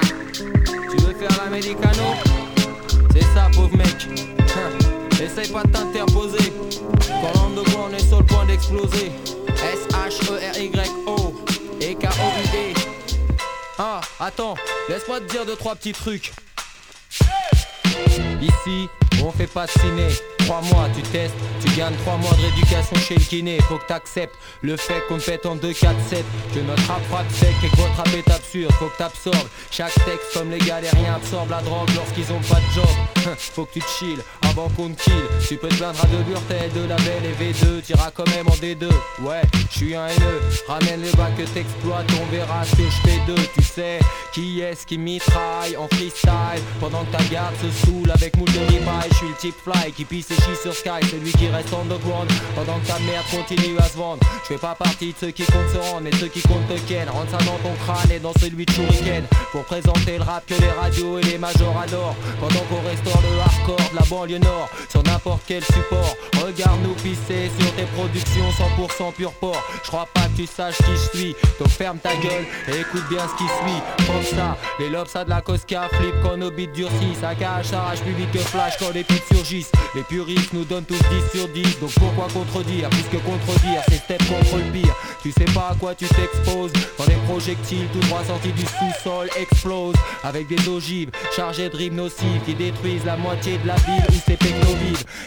Tu 0.89 0.97
veux 1.03 1.13
faire 1.15 1.43
l'americano 1.43 2.03
C'est 3.11 3.23
ça, 3.23 3.49
pauvre 3.53 3.75
mec. 3.75 4.32
Hein. 5.23 5.25
Essaye 5.25 5.51
pas 5.51 5.63
de 5.63 5.71
t'interposer. 5.71 6.53
Quand 7.07 7.41
l'homme 7.41 7.55
de 7.55 7.69
bois, 7.71 7.89
on 7.89 7.93
est 7.93 8.07
sur 8.07 8.19
le 8.19 8.25
point 8.25 8.45
d'exploser. 8.45 9.11
S-H-E-R-Y-O 9.47 11.45
et 11.81 11.95
K-O-U-D. 11.95 12.73
Ah, 13.79 14.01
attends, 14.19 14.55
laisse-moi 14.89 15.19
te 15.21 15.25
dire 15.31 15.45
deux, 15.45 15.55
trois 15.55 15.75
petits 15.75 15.93
trucs. 15.93 16.33
Ici, 18.41 18.89
on 19.23 19.31
fait 19.31 19.47
pas 19.47 19.65
de 19.65 19.71
ciné. 19.71 20.07
Trois 20.45 20.61
mois, 20.61 20.87
tu 20.95 21.01
testes, 21.03 21.35
tu 21.63 21.71
gagnes 21.77 21.95
trois 22.03 22.17
mois 22.17 22.31
de 22.31 22.41
rééducation 22.41 22.95
chez 22.97 23.15
le 23.15 23.21
kiné. 23.21 23.59
Faut 23.69 23.77
que 23.77 23.87
t'acceptes 23.87 24.35
le 24.61 24.75
fait 24.77 25.01
qu'on 25.07 25.17
te 25.17 25.25
pète 25.25 25.45
en 25.45 25.55
2, 25.55 25.73
4, 25.73 25.95
7. 26.09 26.25
Que 26.53 26.59
notre 26.59 26.85
rap 26.87 27.01
frappe 27.09 27.31
sec 27.31 27.53
et 27.63 27.69
que 27.69 27.75
votre 27.77 27.95
rap 27.95 28.09
est 28.13 28.29
absurde. 28.29 28.71
Faut 28.73 28.87
que 28.87 28.97
t'absorbes 28.97 29.47
chaque 29.71 29.93
texte 30.05 30.33
comme 30.33 30.51
les 30.51 30.59
galériens 30.59 31.15
absorbent 31.15 31.51
la 31.51 31.61
drogue 31.61 31.89
lorsqu'ils 31.95 32.31
ont 32.33 32.41
pas 32.41 32.59
de 32.59 32.73
job. 32.75 33.35
Faut 33.37 33.65
que 33.65 33.73
tu 33.73 33.79
te 33.79 33.89
chill 33.89 34.19
avant 34.41 34.69
qu'on 34.69 34.89
te 34.89 35.03
kill. 35.03 35.23
Tu 35.47 35.55
peux 35.55 35.69
te 35.69 35.75
plaindre 35.75 36.03
à 36.03 36.07
deux 36.07 36.23
burtels, 36.23 36.71
de 36.73 36.87
la 36.87 36.95
belle 36.97 37.23
et 37.25 37.43
V2. 37.43 37.81
T'iras 37.81 38.11
quand 38.13 38.27
même 38.29 38.47
en 38.47 38.55
D2. 38.55 38.89
Ouais, 39.21 39.41
je 39.71 39.77
suis 39.77 39.95
un 39.95 40.07
haineux. 40.07 40.41
Ramène 40.67 41.01
le 41.01 41.11
bac 41.15 41.35
que 41.37 41.43
t'exploites, 41.43 42.07
on 42.21 42.31
verra 42.31 42.63
ce 42.65 42.75
que 42.75 42.83
je 42.83 43.09
fais 43.09 43.19
d'eux. 43.27 43.47
Tu 43.55 43.63
sais 43.63 43.99
qui 44.33 44.61
est-ce 44.61 44.85
qui 44.85 44.97
mitraille 44.97 45.77
en 45.77 45.87
freestyle 45.87 46.61
pendant 46.79 47.03
que 47.05 47.17
ta 47.17 47.23
garde 47.25 47.53
se 47.61 47.85
saoule 47.85 48.11
avec 48.11 48.35
moule 48.35 48.51
de. 48.51 48.59
Je 49.09 49.15
suis 49.15 49.27
le 49.27 49.35
type 49.35 49.55
fly 49.63 49.91
qui 49.91 50.05
pisse 50.05 50.31
et 50.31 50.35
sur 50.61 50.73
Sky, 50.73 51.05
celui 51.09 51.31
qui 51.31 51.47
reste 51.47 51.73
underground 51.73 52.29
pendant 52.55 52.77
que 52.79 52.87
ta 52.87 52.99
merde 52.99 53.25
continue 53.31 53.77
à 53.77 53.83
se 53.83 53.97
vendre. 53.97 54.19
Je 54.43 54.53
fais 54.53 54.59
pas 54.59 54.75
partie 54.75 55.13
de 55.13 55.17
ceux 55.17 55.31
qui 55.31 55.43
comptent 55.45 55.69
se 55.73 55.77
rendre, 55.77 56.01
mais 56.01 56.11
ceux 56.17 56.27
qui 56.27 56.41
comptent 56.41 56.67
te 56.67 56.79
ken. 56.87 57.09
Rentre 57.09 57.31
ça 57.31 57.37
dans 57.37 57.57
ton 57.57 57.73
crâne 57.85 58.11
et 58.11 58.19
dans 58.19 58.33
celui 58.39 58.65
de 58.65 58.71
Shuriken 58.71 59.25
pour 59.51 59.63
présenter 59.63 60.17
le 60.17 60.23
rap 60.23 60.45
que 60.45 60.55
les 60.55 60.71
radios 60.71 61.19
et 61.19 61.23
les 61.23 61.37
majors 61.37 61.77
adorent. 61.79 62.15
Pendant 62.39 62.59
qu'on 62.69 62.87
restaure 62.87 63.21
le 63.21 63.39
hardcore 63.39 63.89
de 63.91 63.95
la 63.95 64.05
banlieue 64.09 64.39
nord 64.39 64.69
sur 64.89 65.03
n'importe 65.03 65.41
quel 65.47 65.63
support. 65.63 66.15
Regarde-nous 66.45 66.95
pisser 66.95 67.49
sur 67.59 67.73
tes 67.75 67.85
productions 67.95 68.49
100% 68.77 69.13
pur 69.13 69.31
porc. 69.33 69.63
Je 69.83 69.87
crois 69.87 70.07
pas 70.13 70.23
que 70.23 70.41
tu 70.41 70.45
saches 70.45 70.77
qui 70.77 70.91
je 70.91 71.17
suis, 71.17 71.35
donc 71.59 71.69
ferme 71.69 71.99
ta 71.99 72.15
gueule 72.15 72.45
et 72.67 72.81
écoute 72.81 73.03
bien 73.09 73.25
ce 73.27 73.37
qui 73.37 73.47
suit. 73.47 74.07
Comme 74.07 74.37
ça, 74.37 74.57
les 74.79 74.89
lobes 74.89 75.07
ça 75.07 75.23
de 75.23 75.29
la 75.29 75.41
Cosca 75.41 75.87
flip 75.93 76.15
quand 76.21 76.37
nos 76.37 76.51
beats 76.51 76.67
durcissent. 76.73 77.21
S'arrache 77.63 78.01
plus 78.01 78.13
vite 78.13 78.31
que 78.31 78.39
flash 78.39 78.73
quand 78.79 78.91
les 78.93 79.03
putes 79.03 79.23
surgissent. 79.31 79.71
Les 79.95 80.03
nous 80.53 80.63
donnent 80.63 80.85
tous 80.85 80.99
10 81.33 81.37
sur 81.37 81.47
10, 81.49 81.79
donc 81.79 81.91
pourquoi 81.95 82.27
contredire 82.33 82.89
Puisque 82.89 83.23
contredire, 83.23 83.81
c'est 83.87 83.97
step 83.97 84.19
contre 84.27 84.57
le 84.57 84.71
pire? 84.71 84.95
Tu 85.21 85.31
sais 85.31 85.45
pas 85.45 85.69
à 85.71 85.75
quoi 85.75 85.95
tu 85.95 86.05
t'exposes. 86.05 86.71
Quand 86.97 87.07
les 87.07 87.15
projectiles 87.27 87.87
tout 87.91 87.99
droit 88.07 88.23
sortis 88.23 88.51
du 88.51 88.61
sous-sol 88.61 89.29
explosent. 89.39 89.95
Avec 90.23 90.47
des 90.47 90.67
ogives 90.69 91.09
chargées 91.35 91.69
de 91.69 91.75
rimes 91.75 91.95
nocives 91.95 92.41
qui 92.45 92.53
détruisent 92.53 93.05
la 93.05 93.17
moitié 93.17 93.57
de 93.57 93.67
la 93.67 93.75
ville 93.75 94.03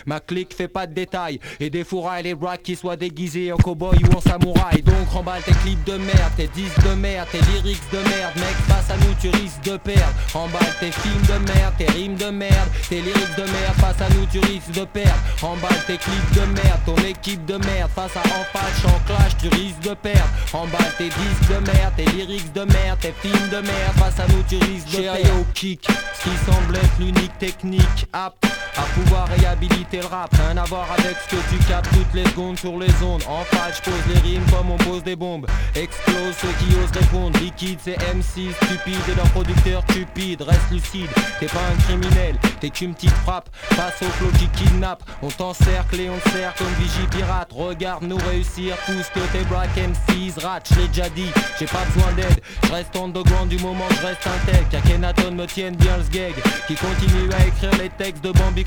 Ma 0.07 0.21
clique 0.21 0.55
fait 0.55 0.69
pas 0.69 0.87
de 0.87 0.95
détails 0.95 1.41
et 1.59 1.69
des 1.69 1.83
fourrailles 1.83 2.23
les 2.23 2.35
rats 2.35 2.57
qui 2.57 2.77
soient 2.77 2.97
déguisés 2.97 3.53
en 3.53 3.57
cowboy 3.57 3.99
ou 4.05 4.17
en 4.17 4.21
samouraï. 4.21 4.81
Donc 4.83 5.09
remballe 5.13 5.43
tes 5.43 5.53
clips 5.53 5.85
de 5.85 5.97
merde, 5.97 6.33
tes 6.37 6.47
disques 6.49 6.81
de 6.85 6.95
merde, 6.95 7.27
tes 7.33 7.41
lyrics 7.53 7.83
de 7.93 7.99
merde, 7.99 8.37
mec 8.37 8.57
face 8.69 8.91
à 8.91 8.97
nous 8.99 9.15
tu 9.21 9.29
risques 9.31 9.63
de 9.65 9.77
perdre. 9.77 10.15
Remballe 10.33 10.75
tes 10.79 10.93
films 10.93 11.23
de 11.23 11.53
merde, 11.53 11.75
tes 11.77 11.87
rimes 11.87 12.15
de 12.15 12.31
merde, 12.31 12.69
tes 12.89 13.01
lyrics 13.01 13.37
de 13.37 13.43
merde, 13.43 13.75
face 13.79 14.01
à 14.01 14.09
nous 14.15 14.27
tu 14.27 14.39
risques 14.39 14.71
de 14.71 14.85
perdre. 14.85 15.19
Remballe 15.41 15.83
tes 15.89 15.97
clips 15.97 16.33
de 16.35 16.41
merde, 16.41 16.81
ton 16.87 16.97
équipe 16.97 17.45
de 17.45 17.57
merde, 17.57 17.91
face 17.93 18.17
à 18.17 18.21
Empatch 18.21 18.85
en 18.85 18.99
clash 19.07 19.37
tu 19.41 19.49
risques 19.49 19.83
de 19.83 19.95
perdre. 19.95 20.31
Remballe 20.53 20.93
tes 20.99 21.09
disques 21.09 21.49
de 21.51 21.73
merde, 21.73 21.93
tes 21.97 22.07
lyrics 22.07 22.53
de 22.53 22.61
merde, 22.61 22.99
tes 23.01 23.15
films 23.21 23.49
de 23.51 23.57
merde, 23.57 23.97
face 23.99 24.21
à 24.21 24.29
nous 24.29 24.43
tu 24.49 24.57
risques 24.57 24.91
de 24.93 25.03
perdre. 25.03 25.41
au 25.41 25.45
kick, 25.53 25.89
ce 26.15 26.23
qui 26.23 26.37
semble 26.47 26.77
être 26.77 26.99
l'unique 27.01 27.37
technique 27.39 28.07
apte 28.13 28.47
à 28.79 28.83
pouvoir 28.95 29.29
réhabiliter 29.29 30.01
le 30.01 30.07
rap. 30.07 30.31
Rien 30.35 30.57
à 30.57 30.65
voir 30.65 30.87
avec 30.93 31.17
ce 31.25 31.37
que 31.37 31.41
tu 31.51 31.59
captes 31.65 31.91
toutes 31.93 32.15
les 32.15 32.25
secondes 32.27 32.59
sur 32.59 32.79
les 32.79 32.93
ondes. 33.03 33.23
En 33.29 33.45
fait, 33.45 33.77
je 33.77 33.91
pose 33.91 34.15
les 34.15 34.21
rimes 34.21 34.45
comme 34.51 34.71
on 34.71 34.77
pose 34.77 35.03
des 35.03 35.17
bombes. 35.17 35.47
Explose 35.75 36.35
ceux 36.41 36.53
qui 36.59 36.75
osent 36.77 36.91
répondre. 36.93 37.39
Liquide, 37.41 37.79
c'est 37.83 37.97
MC 38.15 38.53
stupide 38.63 39.01
et 39.11 39.15
leur 39.17 39.29
producteur 39.31 39.83
stupide. 39.91 40.43
Reste 40.43 40.71
lucide, 40.71 41.11
t'es 41.41 41.47
pas 41.47 41.61
un 41.61 41.83
criminel, 41.85 42.37
t'es 42.61 42.71
qu'une 42.71 42.95
petite 42.95 43.17
frappe. 43.25 43.49
Passe 43.71 44.01
au 44.03 44.11
flot 44.13 44.31
qui 44.39 44.49
kidnappe. 44.49 45.03
On 45.23 45.29
t'encercle 45.29 46.01
et 46.01 46.11
on 46.11 46.31
sert 46.31 46.55
comme 46.55 46.73
vigie 46.79 47.07
pirate. 47.11 47.49
Regarde-nous 47.53 48.19
réussir 48.29 48.77
tout 48.87 48.93
ce 49.03 49.11
que 49.11 49.25
tes 49.33 49.45
black 49.45 49.71
MCs 49.77 50.43
ratent. 50.43 50.69
Je 50.73 50.81
l'ai 50.81 50.89
déjà 50.89 51.09
dit, 51.11 51.31
j'ai 51.59 51.67
pas 51.67 51.85
besoin 51.95 52.13
d'aide. 52.13 52.41
Je 52.65 52.73
reste 52.73 52.95
underground 52.97 53.49
du 53.49 53.59
moment 53.59 53.87
je 53.91 54.07
reste 54.07 54.27
un 54.27 54.51
tech. 54.51 54.65
Qu'Akenaton 54.71 55.33
me 55.33 55.47
tienne 55.47 55.77
bien 55.77 55.97
le 55.97 56.05
sgeg. 56.05 56.35
Qui 56.67 56.75
continue 56.75 57.33
à 57.39 57.47
écrire 57.47 57.71
les 57.83 57.91
textes 57.91 58.23
de 58.23 58.33
Bambi 58.33 58.66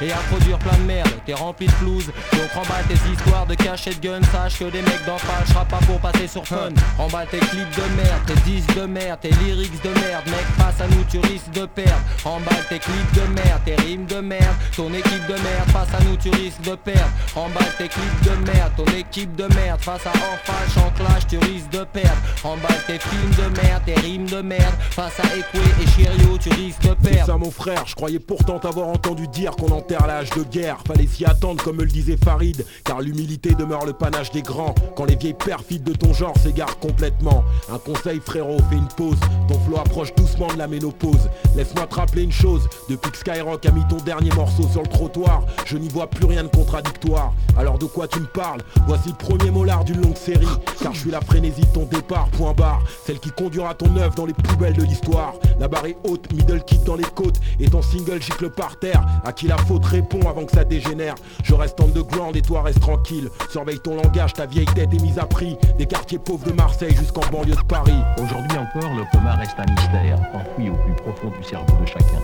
Et 0.00 0.10
à 0.12 0.16
produire 0.30 0.58
plein 0.58 0.76
de 0.78 0.82
merde. 0.82 1.08
T'es 1.26 1.34
rempli 1.34 1.66
de 1.66 1.72
flouze, 1.72 2.06
donc 2.32 2.50
remballe 2.54 2.84
tes 2.88 2.94
histoires 3.12 3.46
de 3.46 3.54
cachets 3.54 3.94
de 3.94 4.00
gun. 4.00 4.20
Sache 4.32 4.58
que 4.58 4.64
des 4.64 4.82
mecs 4.82 5.04
d'en 5.06 5.16
j'rappe 5.50 5.68
pas 5.68 5.78
pour 5.86 5.98
passer 6.00 6.26
sur 6.26 6.46
fun. 6.46 6.70
Remballe 6.98 7.26
tes 7.30 7.38
clips 7.38 7.76
de 7.76 7.96
merde, 7.96 8.22
tes 8.26 8.50
disques 8.50 8.74
de 8.74 8.86
merde, 8.86 9.18
tes 9.20 9.30
lyrics 9.30 9.82
de 9.82 9.90
merde. 10.00 10.24
Mec, 10.26 10.44
face 10.58 10.80
à 10.80 10.88
nous, 10.88 11.04
tu 11.10 11.18
risques 11.20 11.50
de 11.52 11.66
perdre. 11.66 12.00
Remballe 12.24 12.64
tes 12.68 12.78
clips 12.78 13.12
de 13.14 13.34
merde, 13.34 13.60
tes 13.64 13.74
rimes 13.76 14.06
de 14.06 14.20
merde. 14.20 14.56
Ton 14.76 14.92
équipe 14.92 15.26
de 15.26 15.34
merde, 15.34 15.70
face 15.72 15.94
à 16.00 16.04
nous, 16.04 16.16
tu 16.16 16.30
risques 16.30 16.62
de 16.62 16.74
perdre. 16.74 17.10
Remballe 17.34 17.72
tes 17.78 17.88
clips 17.88 18.22
de 18.24 18.52
merde, 18.52 18.72
ton 18.76 18.86
équipe 18.86 19.34
de 19.36 19.46
merde. 19.54 19.80
Face 19.80 20.06
à 20.06 20.10
Orphache 20.10 20.84
en 20.84 20.90
clash, 20.90 21.26
tu 21.28 21.38
risques 21.38 21.70
de 21.70 21.84
perdre. 21.84 22.16
Remballe 22.42 22.82
tes 22.86 22.98
films 22.98 23.34
de 23.38 23.60
merde, 23.62 23.82
tes 23.86 23.94
rimes 23.94 24.26
de 24.28 24.42
merde. 24.42 24.74
Face 24.90 25.18
à 25.20 25.26
Ekwe 25.36 25.60
et 25.82 25.86
Chirio, 25.86 26.38
tu 26.38 26.48
risques 26.50 26.82
de 26.82 26.94
C'est 27.02 27.10
perdre. 27.10 27.26
ça 27.26 27.36
mon 27.36 27.50
frère, 27.50 27.82
je 27.86 27.94
croyais 27.94 28.18
pourtant 28.18 28.58
t'avoir 28.58 28.88
entendu 28.88 29.26
dire 29.34 29.56
qu'on 29.56 29.70
enterre 29.72 30.06
l'âge 30.06 30.30
de 30.30 30.42
guerre. 30.44 30.78
Fallait 30.86 31.06
s'y 31.06 31.24
attendre 31.24 31.62
comme 31.62 31.76
me 31.76 31.82
le 31.82 31.90
disait 31.90 32.16
Farid, 32.16 32.64
car 32.84 33.00
l'humilité 33.00 33.54
demeure 33.54 33.84
le 33.84 33.92
panache 33.92 34.30
des 34.30 34.42
grands. 34.42 34.74
Quand 34.96 35.04
les 35.04 35.16
vieilles 35.16 35.34
perfides 35.34 35.82
de 35.82 35.92
ton 35.92 36.14
genre 36.14 36.36
s'égarent 36.38 36.78
complètement. 36.78 37.44
Un 37.72 37.78
conseil 37.78 38.20
frérot, 38.24 38.58
fais 38.70 38.76
une 38.76 38.88
pause. 38.88 39.18
Ton 39.48 39.58
flow 39.60 39.78
approche 39.78 40.14
doucement 40.14 40.46
de 40.52 40.58
la 40.58 40.68
ménopause. 40.68 41.28
Laisse-moi 41.56 41.86
te 41.86 41.96
rappeler 41.96 42.22
une 42.22 42.32
chose, 42.32 42.68
depuis 42.88 43.10
que 43.10 43.18
Skyrock 43.18 43.66
a 43.66 43.70
mis 43.72 43.86
ton 43.88 43.96
dernier 43.96 44.30
morceau 44.30 44.68
sur 44.70 44.82
le 44.82 44.88
trottoir, 44.88 45.42
je 45.66 45.76
n'y 45.76 45.88
vois 45.88 46.08
plus 46.08 46.26
rien 46.26 46.44
de 46.44 46.48
contradictoire. 46.48 47.32
Alors 47.58 47.78
de 47.78 47.86
quoi 47.86 48.06
tu 48.06 48.20
me 48.20 48.26
parles? 48.26 48.62
Voici 48.86 49.08
le 49.08 49.14
premier 49.14 49.50
molar 49.50 49.84
d'une 49.84 50.00
longue 50.00 50.16
série, 50.16 50.46
car 50.80 50.94
je 50.94 51.00
suis 51.00 51.10
la 51.10 51.20
frénésie 51.20 51.62
de 51.62 51.66
ton 51.66 51.84
départ, 51.84 52.28
point 52.30 52.52
barre. 52.52 52.82
Celle 53.04 53.18
qui 53.18 53.30
conduira 53.30 53.74
ton 53.74 53.96
œuvre 53.96 54.14
dans 54.14 54.26
les 54.26 54.32
poubelles 54.32 54.74
de 54.74 54.82
l'histoire. 54.82 55.34
La 55.58 55.68
barre 55.68 55.86
est 55.86 55.96
haute, 56.04 56.32
middle 56.32 56.62
kick 56.64 56.84
dans 56.84 56.96
les 56.96 57.04
côtes, 57.14 57.40
et 57.58 57.68
ton 57.68 57.82
single 57.82 58.22
gicle 58.22 58.50
par 58.50 58.78
terre. 58.78 59.04
À 59.24 59.32
qui 59.32 59.48
la 59.48 59.56
faute 59.56 59.84
répond 59.86 60.20
avant 60.28 60.44
que 60.44 60.52
ça 60.52 60.64
dégénère. 60.64 61.14
Je 61.42 61.54
reste 61.54 61.80
underground 61.80 62.36
et 62.36 62.42
toi 62.42 62.62
reste 62.62 62.80
tranquille. 62.80 63.30
Surveille 63.50 63.80
ton 63.80 63.96
langage, 63.96 64.34
ta 64.34 64.44
vieille 64.44 64.66
tête 64.66 64.92
est 64.92 65.02
mise 65.02 65.18
à 65.18 65.24
prix. 65.24 65.56
Des 65.78 65.86
quartiers 65.86 66.18
pauvres 66.18 66.44
de 66.46 66.52
Marseille 66.52 66.94
jusqu'en 66.94 67.26
banlieue 67.32 67.56
de 67.56 67.62
Paris. 67.62 67.96
Aujourd'hui 68.22 68.58
encore, 68.58 68.94
le 68.94 69.04
coma 69.12 69.34
reste 69.36 69.56
un 69.58 69.70
mystère, 69.70 70.18
enfoui 70.34 70.68
au 70.68 70.74
plus 70.74 70.94
profond 70.94 71.32
du 71.36 71.42
cerveau 71.42 71.74
de 71.80 71.86
chacun. 71.86 72.20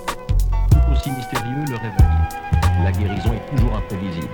Tout 0.71 0.93
aussi 0.93 1.11
mystérieux 1.11 1.65
le 1.69 1.77
réveil. 1.77 2.85
La 2.85 2.93
guérison 2.93 3.33
est 3.33 3.57
toujours 3.57 3.77
imprévisible. 3.77 4.29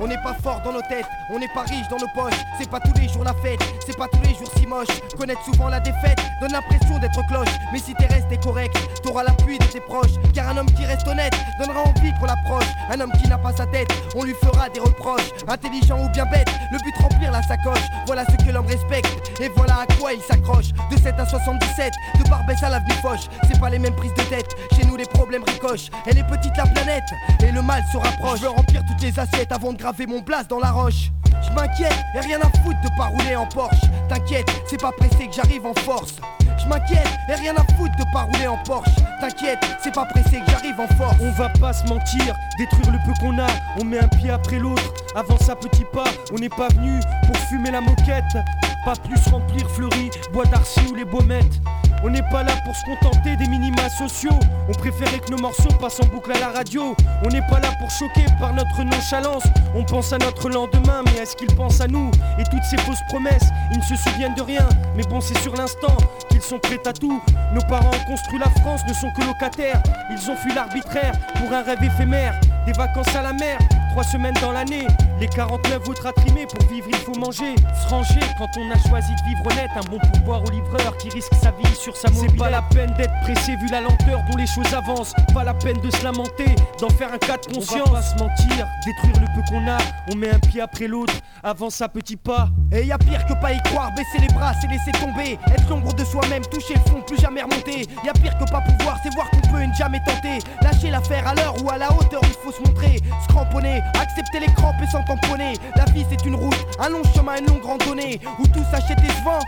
On 0.00 0.06
n'est 0.06 0.22
pas 0.22 0.34
fort 0.34 0.60
dans 0.64 0.72
nos 0.72 0.82
têtes, 0.82 1.06
on 1.30 1.40
n'est 1.40 1.48
pas 1.48 1.62
riche 1.62 1.88
dans 1.90 1.98
nos 1.98 2.06
poches. 2.14 2.38
C'est 2.56 2.70
pas 2.70 2.78
tous 2.78 2.92
les 3.00 3.08
jours 3.08 3.24
la 3.24 3.34
fête, 3.34 3.58
c'est 3.84 3.96
pas 3.96 4.06
tous 4.06 4.22
les 4.22 4.34
jours 4.34 4.50
si 4.56 4.64
moche. 4.64 4.86
Connaître 5.16 5.44
souvent 5.44 5.68
la 5.68 5.80
défaite 5.80 6.18
donne 6.40 6.52
l'impression 6.52 6.98
d'être 7.00 7.26
cloche. 7.26 7.48
Mais 7.72 7.80
si 7.80 7.94
t'es 7.94 8.06
resté 8.06 8.36
correct, 8.36 8.76
t'auras 9.08 9.24
l'appui 9.24 9.58
de 9.58 9.64
tes 9.64 9.80
proches. 9.80 10.16
Car 10.34 10.48
un 10.48 10.58
homme 10.58 10.70
qui 10.72 10.84
reste 10.84 11.06
honnête 11.08 11.32
donnera 11.58 11.80
envie 11.80 12.12
qu'on 12.20 12.26
l'approche. 12.26 12.66
Un 12.90 13.00
homme 13.00 13.12
qui 13.20 13.28
n'a 13.28 13.38
pas 13.38 13.52
sa 13.52 13.66
tête, 13.66 13.88
on 14.14 14.24
lui 14.24 14.34
fera 14.34 14.68
des 14.68 14.80
reproches. 14.80 15.30
Intelligent 15.46 16.04
ou 16.04 16.08
bien 16.10 16.26
bête, 16.26 16.48
le 16.72 16.78
but 16.78 16.94
remplir 17.00 17.32
la 17.32 17.42
sacoche. 17.42 17.82
Voilà 18.06 18.24
ce 18.26 18.44
que 18.44 18.52
l'homme 18.52 18.66
respecte 18.66 19.08
et 19.40 19.48
voilà 19.56 19.80
à 19.80 19.86
quoi 19.98 20.12
il 20.12 20.20
s'accroche. 20.20 20.72
De 20.90 20.96
7 20.96 21.14
à 21.18 21.26
77, 21.26 21.92
de 22.18 22.28
Barbès 22.28 22.62
à 22.62 22.68
l'avenue 22.68 22.94
Foch. 23.02 23.28
C'est 23.48 23.58
pas 23.58 23.70
les 23.70 23.78
mêmes 23.78 23.94
prises 23.94 24.14
de 24.14 24.22
tête, 24.22 24.54
chez 24.76 24.84
nous 24.86 24.96
les 24.96 25.06
problèmes 25.06 25.44
ricochent. 25.44 25.90
Elle 26.06 26.18
est 26.18 26.26
petite 26.26 26.56
la 26.56 26.66
planète 26.66 27.08
et 27.40 27.50
le 27.50 27.62
mal 27.62 27.82
se 27.90 27.96
rapproche. 27.96 28.40
Je 28.40 28.44
veux 28.44 28.50
remplir 28.50 28.82
toutes 28.86 29.02
les 29.02 29.18
assiettes 29.18 29.52
avant 29.52 29.72
de 29.72 29.78
graver 29.78 30.06
mon 30.06 30.22
place 30.22 30.46
dans 30.48 30.60
la 30.60 30.70
roche. 30.70 31.10
Je 31.42 31.52
m'inquiète 31.54 31.96
et 32.14 32.20
rien 32.20 32.40
à 32.40 32.50
foutre 32.62 32.80
de 32.82 32.96
pas 32.96 33.06
rouler 33.06 33.36
en 33.36 33.46
Porsche. 33.46 33.86
T'inquiète, 34.08 34.48
c'est 34.68 34.80
pas 34.80 34.92
pressé 34.92 35.28
que 35.28 35.32
j'arrive 35.32 35.64
en 35.64 35.74
force. 35.74 36.16
Je 36.58 36.66
m'inquiète 36.66 37.08
et 37.28 37.34
rien 37.34 37.54
à 37.56 37.64
foutre 37.74 37.96
de 37.96 38.04
pas 38.12 38.22
rouler 38.22 38.46
en 38.46 38.58
Porsche. 38.58 38.90
T'inquiète, 39.20 39.58
c'est 39.82 39.94
pas 39.94 40.06
pressé 40.06 40.40
que 40.40 40.50
j'arrive 40.50 40.78
en 40.80 40.88
force. 40.96 41.16
On 41.20 41.30
va 41.32 41.48
pas 41.48 41.72
se 41.72 41.84
mentir, 41.86 42.34
détruire 42.58 42.92
le 42.92 42.98
peu 43.06 43.12
qu'on 43.20 43.38
a, 43.38 43.46
on 43.80 43.84
met 43.84 43.98
un 43.98 44.08
pied 44.08 44.30
après 44.30 44.58
l'autre. 44.58 44.92
Avance 45.14 45.48
à 45.48 45.56
petits 45.56 45.86
pas, 45.92 46.04
on 46.32 46.36
n'est 46.36 46.48
pas 46.48 46.68
venu 46.68 47.00
pour 47.26 47.36
fumer 47.48 47.70
la 47.70 47.80
moquette. 47.80 48.36
Pas 48.84 48.94
plus 48.96 49.20
remplir 49.30 49.68
Fleury, 49.70 50.10
Bois 50.32 50.44
d'Arcy 50.46 50.80
ou 50.90 50.94
les 50.94 51.04
Baumettes. 51.04 51.60
On 52.04 52.10
n'est 52.10 52.22
pas 52.30 52.42
là 52.44 52.52
pour 52.64 52.74
se 52.76 52.84
contenter 52.84 53.36
des 53.36 53.48
minima 53.48 53.88
sociaux. 53.88 54.38
On 54.68 54.72
préférait 54.72 55.18
que 55.18 55.30
nos 55.32 55.38
morceaux 55.38 55.72
passent 55.80 56.00
en 56.00 56.06
boucle 56.06 56.30
à 56.32 56.38
la 56.38 56.48
radio. 56.48 56.94
On 57.24 57.28
n'est 57.28 57.46
pas 57.48 57.58
là 57.58 57.70
pour 57.80 57.90
choquer 57.90 58.24
par 58.38 58.54
notre 58.54 58.82
nonchalance. 58.84 59.42
On 59.74 59.84
pense 59.84 60.12
à 60.12 60.18
notre 60.18 60.48
lendemain, 60.48 61.02
mais 61.06 61.22
est-ce 61.22 61.34
qu'ils 61.34 61.54
pensent 61.54 61.80
à 61.80 61.88
nous 61.88 62.10
Et 62.38 62.44
toutes 62.44 62.62
ces 62.70 62.78
fausses 62.78 63.02
promesses, 63.08 63.48
ils 63.72 63.78
ne 63.78 63.82
se 63.82 63.96
souviennent 63.96 64.34
de 64.34 64.42
rien. 64.42 64.68
Mais 64.96 65.02
bon, 65.04 65.20
c'est 65.20 65.38
sur 65.38 65.54
l'instant 65.56 65.96
qu'ils 66.30 66.42
sont 66.42 66.58
prêts 66.58 66.80
à 66.86 66.92
tout. 66.92 67.20
Nos 67.52 67.62
parents 67.62 67.90
ont 67.90 68.10
construit 68.10 68.38
la 68.38 68.50
France, 68.62 68.82
ne 68.86 68.94
sont 68.94 69.10
que 69.16 69.26
locataires. 69.26 69.82
Ils 70.10 70.30
ont 70.30 70.36
fui 70.36 70.54
l'arbitraire 70.54 71.12
pour 71.34 71.52
un 71.52 71.62
rêve 71.62 71.82
éphémère. 71.82 72.38
Des 72.64 72.72
vacances 72.72 73.14
à 73.16 73.22
la 73.22 73.32
mer, 73.32 73.58
trois 73.98 74.12
semaines 74.12 74.34
dans 74.40 74.52
l'année. 74.52 74.86
Les 75.18 75.26
49 75.26 75.88
autres 75.88 76.06
à 76.06 76.12
trimer, 76.12 76.46
pour 76.46 76.64
vivre 76.68 76.86
il 76.88 76.96
faut 76.98 77.18
manger. 77.18 77.56
Se 77.82 77.88
ranger 77.88 78.20
quand 78.38 78.46
on 78.56 78.70
a 78.70 78.88
choisi 78.88 79.12
de 79.12 79.28
vivre 79.28 79.42
honnête. 79.50 79.70
Un 79.74 79.90
bon 79.90 79.98
pouvoir 80.12 80.44
au 80.44 80.50
livreur 80.50 80.96
qui 80.98 81.10
risque 81.10 81.34
sa 81.34 81.50
vie 81.50 81.74
sur 81.74 81.96
sa 81.96 82.08
mobilette. 82.08 82.30
C'est 82.30 82.38
pas 82.38 82.50
la 82.50 82.62
peine 82.62 82.94
d'être 82.96 83.12
pressé 83.22 83.56
vu 83.56 83.66
la 83.72 83.80
lenteur 83.80 84.20
dont 84.30 84.36
les 84.36 84.46
choses 84.46 84.72
avancent. 84.72 85.14
Pas 85.34 85.42
la 85.42 85.54
peine 85.54 85.80
de 85.80 85.90
se 85.90 86.04
lamenter, 86.04 86.54
d'en 86.78 86.88
faire 86.90 87.12
un 87.12 87.18
cas 87.18 87.38
de 87.38 87.52
conscience. 87.52 87.88
On 87.88 87.90
va 87.90 87.98
pas 87.98 88.02
se 88.02 88.18
mentir, 88.18 88.66
détruire 88.86 89.20
le 89.20 89.26
peu 89.34 89.42
qu'on 89.50 89.66
a. 89.66 89.78
On 90.12 90.16
met 90.16 90.30
un 90.30 90.38
pied 90.38 90.60
après 90.60 90.86
l'autre, 90.86 91.14
avance 91.42 91.80
à 91.80 91.88
petits 91.88 92.16
pas. 92.16 92.50
Et 92.70 92.84
y 92.84 92.92
a 92.92 92.98
pire 92.98 93.26
que 93.26 93.34
pas 93.34 93.52
y 93.52 93.60
croire, 93.64 93.90
baisser 93.96 94.20
les 94.20 94.32
bras, 94.32 94.52
c'est 94.60 94.68
laisser 94.68 94.92
tomber. 94.92 95.40
Être 95.52 95.68
l'ombre 95.70 95.92
de 95.94 96.04
soi-même, 96.04 96.44
toucher 96.46 96.74
le 96.74 96.90
fond, 96.90 97.02
plus 97.04 97.18
jamais 97.18 97.42
remonter. 97.42 97.88
Y 98.04 98.08
a 98.08 98.12
pire 98.12 98.38
que 98.38 98.48
pas 98.48 98.60
pouvoir, 98.60 98.96
c'est 99.02 99.12
voir 99.14 99.28
qu'on 99.30 99.40
peut 99.40 99.60
et 99.60 99.66
ne 99.66 99.74
jamais 99.74 100.00
tenter. 100.06 100.38
Lâcher 100.62 100.90
l'affaire 100.90 101.26
à 101.26 101.34
l'heure 101.34 101.56
ou 101.64 101.70
à 101.70 101.78
la 101.78 101.92
hauteur, 101.92 102.20
il 102.22 102.36
faut 102.44 102.52
se 102.52 102.60
montrer. 102.60 103.00
Se 103.22 103.32
cramponner, 103.32 103.82
accepter 104.00 104.40
les 104.40 104.52
crampes 104.54 104.76
et 104.82 104.90
s'en 104.90 105.02
tamponner. 105.04 105.54
La 105.76 105.84
vie 105.86 106.04
c'est 106.10 106.24
une 106.26 106.34
route, 106.34 106.58
un 106.78 106.88
long 106.90 107.02
chemin, 107.14 107.38
une 107.38 107.46
longue 107.46 107.64
randonnée. 107.64 108.20
Où 108.38 108.46
tout 108.48 108.64
s'achète 108.70 108.98
et 108.98 109.10
se 109.10 109.24
vend. 109.24 109.40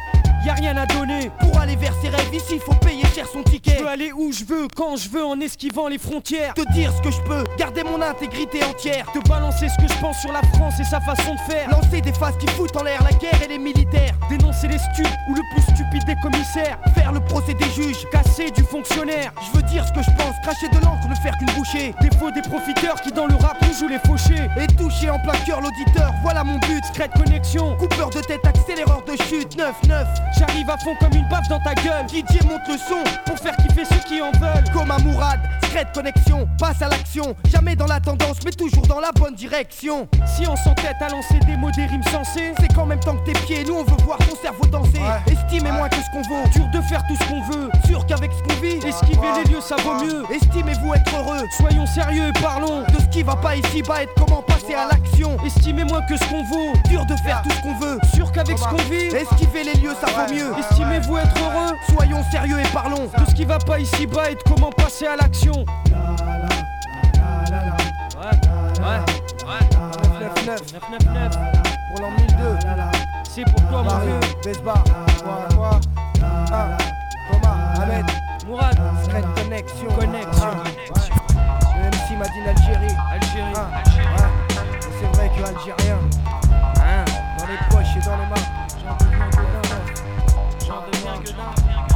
Y 0.44 0.48
a 0.48 0.54
rien 0.54 0.76
à 0.78 0.86
donner 0.86 1.30
Pour 1.38 1.60
aller 1.60 1.76
vers 1.76 1.92
ses 2.00 2.08
rêves, 2.08 2.32
ici 2.32 2.58
faut 2.58 2.74
payer 2.74 3.04
cher 3.14 3.26
son 3.30 3.42
ticket. 3.42 3.72
Je 3.76 3.82
peux 3.82 3.88
aller 3.88 4.10
où 4.10 4.32
je 4.32 4.44
veux, 4.44 4.68
quand 4.74 4.96
je 4.96 5.10
veux, 5.10 5.22
en 5.22 5.38
esquivant 5.38 5.86
les 5.86 5.98
frontières. 5.98 6.54
Te 6.54 6.72
dire 6.72 6.90
ce 6.96 7.02
que 7.02 7.10
je 7.10 7.20
peux, 7.22 7.44
garder 7.58 7.82
mon 7.82 8.00
intégrité 8.00 8.64
entière. 8.64 9.06
Te 9.12 9.18
balancer 9.28 9.68
ce 9.68 9.76
que 9.76 9.92
je 9.92 10.00
pense 10.00 10.18
sur 10.18 10.32
la 10.32 10.40
France 10.54 10.80
et 10.80 10.84
sa 10.84 10.98
façon 11.00 11.34
de 11.34 11.52
faire. 11.52 11.68
Lancer 11.70 12.00
des 12.00 12.12
phases 12.12 12.38
qui 12.38 12.46
foutent 12.48 12.74
en 12.76 12.84
l'air 12.84 13.02
la 13.02 13.12
guerre 13.18 13.42
et 13.44 13.48
les 13.48 13.58
militaires. 13.58 14.14
Dénoncer 14.30 14.68
les 14.68 14.78
stups 14.78 15.12
ou 15.28 15.34
le 15.34 15.42
plus 15.52 15.62
stupide 15.74 16.04
des 16.06 16.16
commissaires. 16.22 16.78
Faire 16.94 17.12
le 17.12 17.20
procès 17.20 17.52
des 17.52 17.70
juges. 17.70 18.06
Casser 18.10 18.50
du 18.50 18.62
fonctionnaire. 18.62 19.32
Je 19.42 19.58
veux 19.58 19.62
dire 19.64 19.86
ce 19.86 19.92
que 19.92 20.02
je 20.02 20.10
pense, 20.16 20.34
cracher 20.42 20.68
de 20.70 20.82
l'encre, 20.82 21.06
faire 21.22 21.36
qu'une 21.38 21.50
bouchée. 21.52 21.94
Des 22.00 22.10
faux 22.16 22.30
des 22.30 22.42
profiteurs 22.42 23.00
qui 23.00 23.12
dans 23.12 23.26
le 23.26 23.34
rap 23.36 23.56
nous 23.62 23.74
jouent 23.74 23.88
les 23.88 23.98
fauchés. 23.98 24.48
Et 24.58 24.66
toucher 24.66 25.10
en 25.10 25.18
plein 25.18 25.38
cœur 25.46 25.60
l'auditeur, 25.60 26.12
voilà 26.22 26.44
mon 26.44 26.58
but. 26.58 26.84
Secrète 26.86 27.12
connexion. 27.12 27.76
Coupeur 27.76 28.10
de 28.10 28.20
tête, 28.20 28.44
accéléreur 28.44 29.02
de 29.06 29.12
chute, 29.24 29.56
9-9. 29.56 30.06
J'arrive 30.38 30.70
à 30.70 30.78
fond 30.78 30.94
comme 31.00 31.12
une 31.14 31.28
baffe 31.28 31.48
dans 31.48 31.60
ta 31.60 31.74
gueule. 31.74 32.06
DJ 32.08 32.42
monte 32.44 32.66
le 32.68 32.78
son 32.78 33.04
pour 33.26 33.38
faire 33.38 33.56
kiffer 33.56 33.84
ceux 33.84 34.00
qui 34.08 34.20
en 34.20 34.32
veulent. 34.32 34.64
Comme 34.72 34.90
un 34.90 34.98
Mourad, 34.98 35.40
secrète 35.62 35.92
connexion, 35.92 36.48
passe 36.58 36.82
à 36.82 36.88
l'action. 36.88 37.34
Jamais 37.50 37.76
dans 37.76 37.86
la 37.86 38.00
tendance, 38.00 38.38
mais 38.44 38.52
toujours 38.52 38.86
dans 38.86 39.00
la 39.00 39.12
bonne 39.12 39.34
direction. 39.34 40.08
Si 40.26 40.46
on 40.46 40.56
s'entête 40.56 40.96
à 41.00 41.08
lancer 41.08 41.38
des 41.46 41.56
mots, 41.56 41.70
des 41.70 41.86
rimes 41.86 42.02
sensées, 42.04 42.52
c'est 42.58 42.72
qu'en 42.74 42.86
même 42.86 43.00
temps 43.00 43.16
que 43.16 43.30
tes 43.30 43.38
pieds, 43.40 43.64
nous 43.64 43.74
on 43.74 43.84
veut 43.84 44.02
voir 44.04 44.18
ton 44.18 44.36
cerveau 44.40 44.66
danser. 44.66 45.00
Estimez 45.26 45.72
moins 45.72 45.88
que 45.88 45.96
ce 45.96 46.10
qu'on 46.12 46.22
vaut. 46.22 46.48
Dur 46.52 46.66
de 46.72 46.80
faire 46.82 47.02
tout 47.06 47.16
ce 47.16 47.28
qu'on 47.28 47.42
veut. 47.42 47.70
Sûr 47.86 48.06
qu'avec 48.06 48.30
ce 48.32 48.42
qu'on 48.42 48.60
vit, 48.60 48.86
esquiver 48.86 49.28
les 49.44 49.50
lieux 49.50 49.60
ça 49.60 49.76
vaut 49.76 50.04
mieux. 50.04 50.24
Estimez-vous 50.30 50.94
être 50.94 51.09
heureux. 51.16 51.46
Soyons 51.56 51.86
sérieux 51.86 52.28
et 52.28 52.40
parlons 52.40 52.82
de 52.82 53.00
ce 53.00 53.06
qui 53.06 53.22
va 53.22 53.36
pas 53.36 53.56
ici 53.56 53.82
bas 53.82 54.02
et 54.02 54.06
de 54.06 54.10
comment 54.16 54.42
passer 54.42 54.74
à 54.74 54.86
l'action. 54.86 55.36
Estimez 55.44 55.84
moins 55.84 56.02
que 56.02 56.16
ce 56.16 56.24
qu'on 56.24 56.44
vaut. 56.44 56.72
Dur 56.88 57.04
de 57.06 57.16
faire 57.16 57.42
tout 57.42 57.50
ce 57.50 57.60
qu'on 57.62 57.78
veut. 57.78 57.98
Sûr 58.14 58.30
qu'avec 58.32 58.58
ce 58.58 58.64
qu'on 58.64 58.76
vit, 58.90 59.14
esquiver 59.14 59.64
les 59.64 59.74
lieux 59.74 59.94
ça 60.00 60.06
vaut 60.06 60.32
mieux. 60.32 60.52
Estimez-vous 60.58 61.18
être 61.18 61.36
heureux. 61.38 61.76
Soyons 61.94 62.22
sérieux 62.30 62.60
et 62.60 62.68
parlons 62.72 63.06
de 63.06 63.24
ce 63.28 63.34
qui 63.34 63.44
va 63.44 63.58
pas 63.58 63.78
ici 63.78 64.06
bas 64.06 64.30
et 64.30 64.34
de 64.34 64.42
comment 64.46 64.70
passer 64.70 65.06
à 65.06 65.16
l'action. 65.16 65.52
Ouais, 65.52 65.66
ouais, 68.16 68.34
ouais. 68.84 69.20
999 70.20 70.70
999 70.72 71.38
pour 71.90 72.00
l'an 72.02 72.10
1002. 72.10 72.58
C'est 73.28 73.44
pour 73.44 73.68
toi, 73.68 73.82
mon 73.82 73.98
vieux. 73.98 74.20
Ah, 76.52 76.76
Thomas, 77.30 77.56
Ahmed, 77.80 78.06
Mourad, 78.46 78.76
Secret 79.04 79.24
Connexion. 79.36 79.88
Connexion. 79.98 80.69
M'a 82.20 82.26
dit 82.28 82.40
l'Algérie. 82.44 82.94
Algérie. 83.10 83.54
Ah, 83.56 83.80
ouais. 83.82 84.28
Et 84.76 84.92
C'est 85.00 85.16
vrai 85.16 85.30
que 85.30 85.42
Algérien, 85.42 85.98
Hein, 86.76 87.04
dans 87.38 87.46
les 87.46 87.56
poches 87.70 87.96
et 87.96 88.00
dans 88.04 88.16
les 88.18 88.26
mains. 88.26 88.46
j'en 88.84 88.94
deviens 89.06 89.30
gueudin. 89.30 89.78
J'en 90.66 90.80
deviens 90.92 91.16
gueudin. 91.24 91.50
Je 91.88 91.89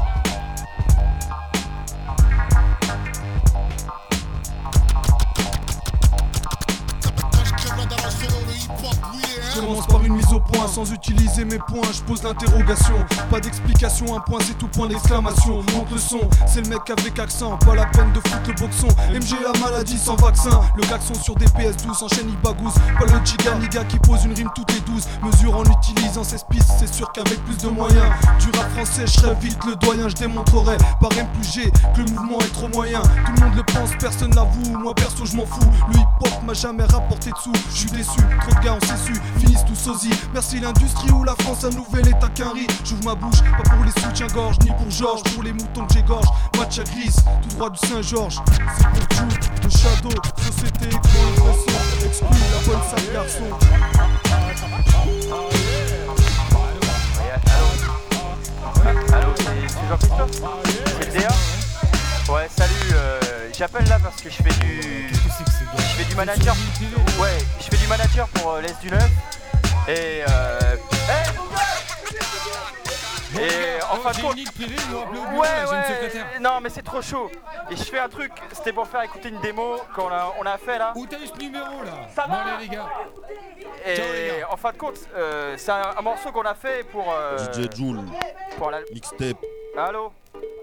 commence 9.55 9.86
par 9.86 10.02
une 10.05 10.14
mise 10.14 10.32
au 10.32 10.40
point 10.40 10.66
sans 10.66 10.90
utiliser 10.92 11.44
mes 11.44 11.59
points, 11.59 11.88
je 11.92 12.02
pose 12.02 12.22
l'interrogation. 12.22 12.94
Pas 13.30 13.40
d'explication, 13.40 14.16
un 14.16 14.20
point 14.20 14.40
c'est 14.42 14.59
tout 14.59 14.68
point 14.68 14.88
d'exclamation. 14.88 15.57
Monte 15.74 15.90
le 15.92 15.98
son, 15.98 16.20
c'est 16.46 16.62
le 16.62 16.68
mec 16.68 16.90
avec 16.90 17.18
accent. 17.18 17.57
Pas 17.59 17.74
la 17.74 17.86
peine 17.86 18.12
de 18.12 18.20
foutre 18.20 18.48
le 18.48 18.55
boxon. 18.55 18.88
MG 19.12 19.36
la 19.42 19.59
maladie 19.61 19.98
sans 19.98 20.16
vaccin. 20.16 20.61
Le 20.76 20.82
gaxon 20.82 21.14
sur 21.14 21.34
des 21.36 21.46
PS12 21.46 22.05
enchaîne 22.05 22.28
il 22.28 22.36
bagousse. 22.38 22.74
Pas 22.98 23.07
le 23.07 23.24
giga 23.24 23.55
niga 23.57 23.84
qui 23.84 23.98
pose 23.98 24.24
une 24.24 24.34
rime 24.34 24.50
toutes 24.55 24.72
les 24.72 24.80
12 24.80 25.09
mesures 25.22 25.57
en 25.57 25.64
utilisant 25.64 26.24
ses 26.24 26.38
pistes. 26.50 26.70
C'est 26.78 26.92
sûr 26.92 27.11
qu'avec 27.12 27.42
plus 27.44 27.59
de 27.59 27.68
moyens, 27.68 28.07
du 28.40 28.59
rap 28.59 28.70
français, 28.72 29.07
je 29.07 29.12
serai 29.12 29.34
vite 29.36 29.59
le 29.66 29.76
doyen. 29.76 30.09
Je 30.09 30.14
démontrerai 30.14 30.76
par 31.00 31.11
M 31.16 31.26
plus 31.34 31.52
G 31.52 31.72
que 31.94 32.00
le 32.00 32.11
mouvement 32.11 32.38
est 32.40 32.52
trop 32.52 32.68
moyen. 32.68 33.00
Tout 33.02 33.32
le 33.36 33.46
monde 33.46 33.57
le 33.57 33.62
pense, 33.62 33.90
personne 33.98 34.34
l'avoue. 34.34 34.78
Moi 34.78 34.94
perso, 34.94 35.24
je 35.24 35.36
m'en 35.36 35.46
fous. 35.46 35.70
Le 35.88 35.98
hip 35.98 36.07
hop 36.20 36.42
m'a 36.46 36.55
jamais 36.55 36.84
rapporté 36.84 37.30
de 37.30 37.36
sous. 37.36 37.52
Je 37.70 37.76
suis 37.76 37.90
déçu, 37.90 38.20
trop 38.40 38.61
de 38.61 38.64
gars 38.64 38.76
on 38.80 38.86
s'est 38.86 39.05
su, 39.05 39.14
Merci 40.32 40.61
l'industrie 40.61 41.11
ou 41.11 41.24
la 41.24 41.34
France, 41.40 41.64
un 41.64 41.70
nouvel 41.70 42.09
état 42.09 42.28
qu'un 42.34 42.53
riz. 42.53 42.66
J'ouvre 42.84 43.05
ma 43.05 43.14
bouche, 43.14 43.40
pas 43.42 43.70
pour 43.70 43.84
les 43.84 43.90
soutiens-gorge, 44.03 44.57
ni 44.64 44.70
pour 44.70 44.90
Georges, 44.90 45.22
pour 45.34 45.42
les 45.42 45.53
moutons 45.53 45.86
que 45.86 45.95
j'égorge. 45.95 46.26
Match 46.59 46.78
à 46.78 46.84
grise, 46.84 47.16
tout 47.42 47.57
droit 47.57 47.70
du 47.70 47.78
Saint-Georges. 47.86 48.40
C'est 48.47 48.84
pour 48.88 49.28
Jude, 49.30 49.62
de 49.62 49.68
Shadow, 49.70 50.11
société, 50.38 50.86
écran, 50.88 51.01
impression. 51.28 51.78
Exclu 52.07 52.36
la 52.53 52.59
bonne 52.66 52.82
sale 52.90 53.12
garçon. 53.12 53.45
Allô, 59.12 59.28
c'est 59.36 59.88
Jean-Christophe? 59.88 60.51
C'est 61.01 61.18
le 61.18 62.32
Ouais, 62.32 62.49
salut, 62.57 62.92
euh, 62.95 63.20
j'appelle 63.57 63.86
là 63.88 63.98
parce 64.02 64.20
que 64.22 64.30
je 64.30 64.36
fais 64.36 64.64
du. 64.64 65.09
Je 65.12 66.02
fais 66.02 66.05
du 66.05 66.14
manager. 66.16 66.55
Ouais, 67.20 67.38
je 67.61 67.64
fais 67.64 67.76
du 67.76 67.86
manager 67.86 68.26
pour 68.28 68.52
euh, 68.52 68.61
l'Est 68.61 68.80
du 68.80 68.90
Neuf. 68.90 69.11
Et 69.88 70.22
euh. 70.28 70.76
hey, 71.09 71.30
Et 73.40 73.82
en 73.90 73.96
fin 73.96 74.12
de 74.12 74.20
compte. 74.22 74.36
Ouais, 74.36 75.48
ouais. 75.70 76.24
Non, 76.40 76.61
mais 76.62 76.68
c'est 76.70 76.82
trop 76.82 77.02
chaud. 77.02 77.30
Et 77.70 77.76
je 77.76 77.82
fais 77.84 77.98
un 77.98 78.09
truc, 78.09 78.32
c'était 78.52 78.72
pour 78.72 78.86
faire 78.86 79.02
écouter 79.02 79.28
une 79.28 79.40
démo 79.40 79.76
qu'on 79.94 80.09
a, 80.09 80.32
on 80.40 80.46
a 80.46 80.57
fait 80.59 80.78
là. 80.78 80.92
Où 80.96 81.07
t'as 81.07 81.18
eu 81.18 81.26
ce 81.26 81.38
numéro 81.38 81.82
là 81.84 81.92
Ça 82.14 82.26
va 82.28 82.59
les 82.61 82.68
gars. 82.68 82.88
Et 83.86 83.96
Ciao, 83.96 84.07
les 84.12 84.40
gars. 84.40 84.48
en 84.50 84.57
fin 84.57 84.72
de 84.72 84.76
compte, 84.78 84.98
euh, 85.16 85.55
c'est 85.59 85.70
un, 85.72 85.90
un 85.98 86.02
morceau 86.02 86.30
qu'on 86.32 86.42
a 86.42 86.55
fait 86.55 86.84
pour. 86.90 87.07
euh, 87.12 87.38
DJ 87.52 87.68
Joule, 87.76 88.00
Pour 88.57 88.70
la. 88.70 88.80
mixtape. 88.92 89.36
Allô 89.76 90.12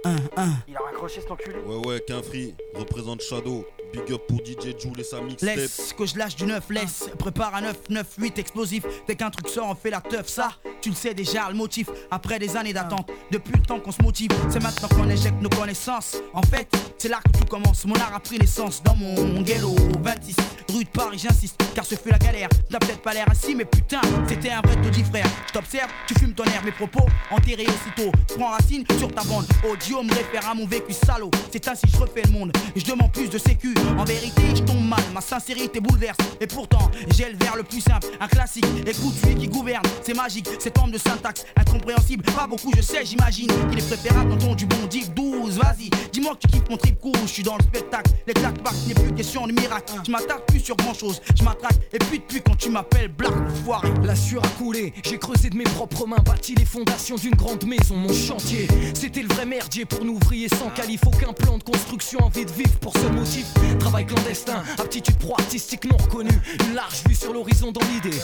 Il 0.06 0.76
a 0.76 0.80
raccroché 0.84 1.22
cet 1.22 1.32
enculé. 1.32 1.60
Ouais, 1.60 1.88
ouais, 1.88 2.00
qu'un 2.02 2.22
free, 2.22 2.56
représente 2.74 3.22
Shadow. 3.22 3.66
Big 3.92 4.12
up 4.12 4.22
pour 4.28 4.40
DJ 4.40 4.80
Joule 4.80 5.00
et 5.00 5.04
sa 5.04 5.22
mixtape. 5.22 5.56
Laisse 5.56 5.94
que 5.98 6.06
je 6.06 6.18
lâche 6.18 6.36
du 6.36 6.46
9, 6.46 6.64
laisse. 6.70 7.10
Prépare 7.18 7.56
un 7.56 7.62
9, 7.62 7.76
9, 7.90 8.08
8 8.18 8.40
explosif. 8.40 8.84
Dès 9.08 9.16
qu'un 9.16 9.30
truc 9.30 9.50
sort, 9.50 9.68
on 9.70 9.76
fait 9.76 9.90
la 9.90 10.02
teuf. 10.02 10.28
Ça, 10.28 10.52
tu 10.82 10.90
le 10.90 10.96
sais 10.96 11.14
déjà, 11.14 11.50
le 11.50 11.56
motif. 11.56 11.90
Après 12.10 12.40
des 12.40 12.56
années 12.56 12.74
d'attente, 12.74 13.10
depuis 13.32 13.54
le 13.54 13.62
temps 13.62 13.80
qu'on 13.80 13.92
se 13.92 14.02
motive, 14.02 14.30
c'est 14.50 14.62
maintenant 14.62 14.88
qu'on 14.90 15.10
éjecte 15.10 15.42
nos 15.42 15.50
connaissances. 15.50 16.18
En 16.34 16.42
fait, 16.42 16.70
c'est 16.98 17.10
là 17.10 17.20
que 17.26 17.40
tout 17.40 17.46
commence. 17.46 17.86
Mon 17.86 17.96
art 17.96 18.14
a 18.16 18.20
pris 18.20 18.38
naissance 18.38 18.82
dans 18.84 18.96
mon 18.96 19.42
ghetto 19.42 19.76
26 20.02 20.36
rue 20.72 20.84
de 20.84 20.90
Paris, 20.90 21.20
j'insiste. 21.20 21.62
Car 21.76 21.86
ce 21.86 21.96
fut 21.96 22.10
la 22.10 22.18
galère. 22.18 22.50
T'as 22.70 22.80
peut-être 22.80 23.02
pas 23.02 23.14
l'air 23.14 23.28
ainsi, 23.30 23.56
mais 23.56 23.66
putain, 23.66 24.02
c'était 24.28 24.52
un 24.52 24.62
vrai 24.62 24.76
taudis 24.82 25.04
frère. 25.04 25.28
Je 25.48 25.54
t'observe, 25.54 25.90
tu 26.08 26.14
fumes 26.20 26.34
ton 26.34 26.44
air, 26.46 26.64
mes 26.64 26.72
propos 26.72 27.06
enterrés 27.30 27.68
aussitôt. 27.68 28.12
Prends 28.38 28.52
racine 28.52 28.84
sur 28.98 29.12
ta 29.12 29.24
bande. 29.24 29.46
Audio 29.70 30.04
me 30.04 30.14
réfère 30.14 30.50
à 30.50 30.54
mon 30.54 30.66
vécu 30.66 30.94
salaud. 30.94 31.32
C'est 31.52 31.68
ainsi 31.68 31.84
que 31.84 31.92
je 31.92 31.98
refais 31.98 32.24
le 32.24 32.32
monde. 32.32 32.52
Je 32.76 32.86
demande 32.86 33.12
plus 33.12 33.30
de 33.30 33.38
sécu. 33.38 33.74
En 33.98 34.04
vérité, 34.04 34.42
je 34.56 34.62
tombe 34.62 34.84
mal. 34.84 35.00
Ma 35.14 35.22
sincérité 35.22 35.80
bouleverse. 35.80 36.18
Et 36.40 36.48
pourtant, 36.48 36.90
j'ai 37.16 37.30
le 37.30 37.38
vers 37.38 37.56
le 37.56 37.64
plus 37.64 37.82
simple. 37.82 38.08
Un 38.20 38.28
classique. 38.28 38.66
Écoute 38.86 39.14
celui 39.22 39.36
qui 39.36 39.48
gouverne. 39.48 39.84
C'est 40.04 40.16
magique. 40.16 40.48
Cette 40.60 40.78
forme 40.78 40.92
de 40.92 40.98
syntaxe 40.98 41.46
incompréhensible. 41.56 42.24
Pas 42.24 42.48
beaucoup, 42.48 42.72
je 42.76 42.82
sais, 42.82 43.06
j'imagine. 43.06 43.48
Qu'il 43.70 43.80
est 43.80 43.88
préférable 43.88 44.32
d'entendre 44.32 44.56
du 44.56 44.66
bon 44.66 44.86
div 44.90 45.14
12. 45.14 45.58
Vas-y, 45.58 45.90
dis-moi 46.12 46.36
que 46.36 46.40
tu 46.40 46.48
kiffes 46.48 46.70
mon 46.70 46.78
trip 46.78 47.00
cool. 47.00 47.14
Je 47.24 47.32
suis 47.32 47.44
dans 47.44 47.58
le 47.58 47.64
spectacle. 47.64 48.12
Les 48.28 48.34
claques 48.34 48.58
n'est 48.88 48.94
plus 48.94 49.14
question 49.14 49.48
de 49.48 49.54
miracle. 49.54 49.94
Je 50.06 50.12
m'attarde 50.12 50.46
plus 50.48 50.60
sur 50.60 50.76
grand 50.76 50.94
chose. 50.94 51.22
Je 51.38 51.44
m'attraque. 51.44 51.78
Et 51.94 52.00
puis 52.00 52.20
depuis 52.20 52.42
quand 52.42 52.56
tu 52.56 52.70
m'appelles 52.70 53.10
Black 53.10 53.34
Foiré? 53.64 53.90
La 54.04 54.16
sueur 54.16 54.44
a 54.44 54.48
coulé, 54.50 54.94
j'ai 55.04 55.18
creusé 55.18 55.50
de 55.50 55.58
mes 55.58 55.64
propres 55.64 56.06
mains, 56.08 56.22
bâti 56.26 56.56
les 56.56 56.66
fondations 56.66 57.16
d'une 57.16 57.36
grande 57.36 57.66
maison, 57.66 57.96
mon 57.96 58.14
chantier. 58.14 58.68
C'était 58.94 59.22
le 59.22 59.28
vrai 59.30 59.46
merdier 59.46 59.86
pour 59.86 60.04
nous 60.06 60.14
ouvriers 60.14 60.50
sans 60.50 60.70
qualif, 60.70 61.02
aucun 61.06 61.34
plan 61.34 61.58
de 61.58 61.64
construction, 61.64 62.20
envie 62.20 62.46
de 62.46 62.52
vivre 62.52 62.78
pour 62.80 62.94
ce 62.94 63.08
motif. 63.08 63.46
Travailler 63.80 64.06
et 64.06 64.14
clandestin. 64.14 64.64
Aptitude 64.80 65.16
pro 65.18 65.34
artistique 65.38 65.86
non 65.86 65.98
reconnue. 65.98 66.40
Une 66.68 66.76
large 66.76 67.04
vue 67.08 67.16
sur 67.16 67.34
l'horizon 67.34 67.72
dans 67.72 67.82
l'idée. 67.94 68.18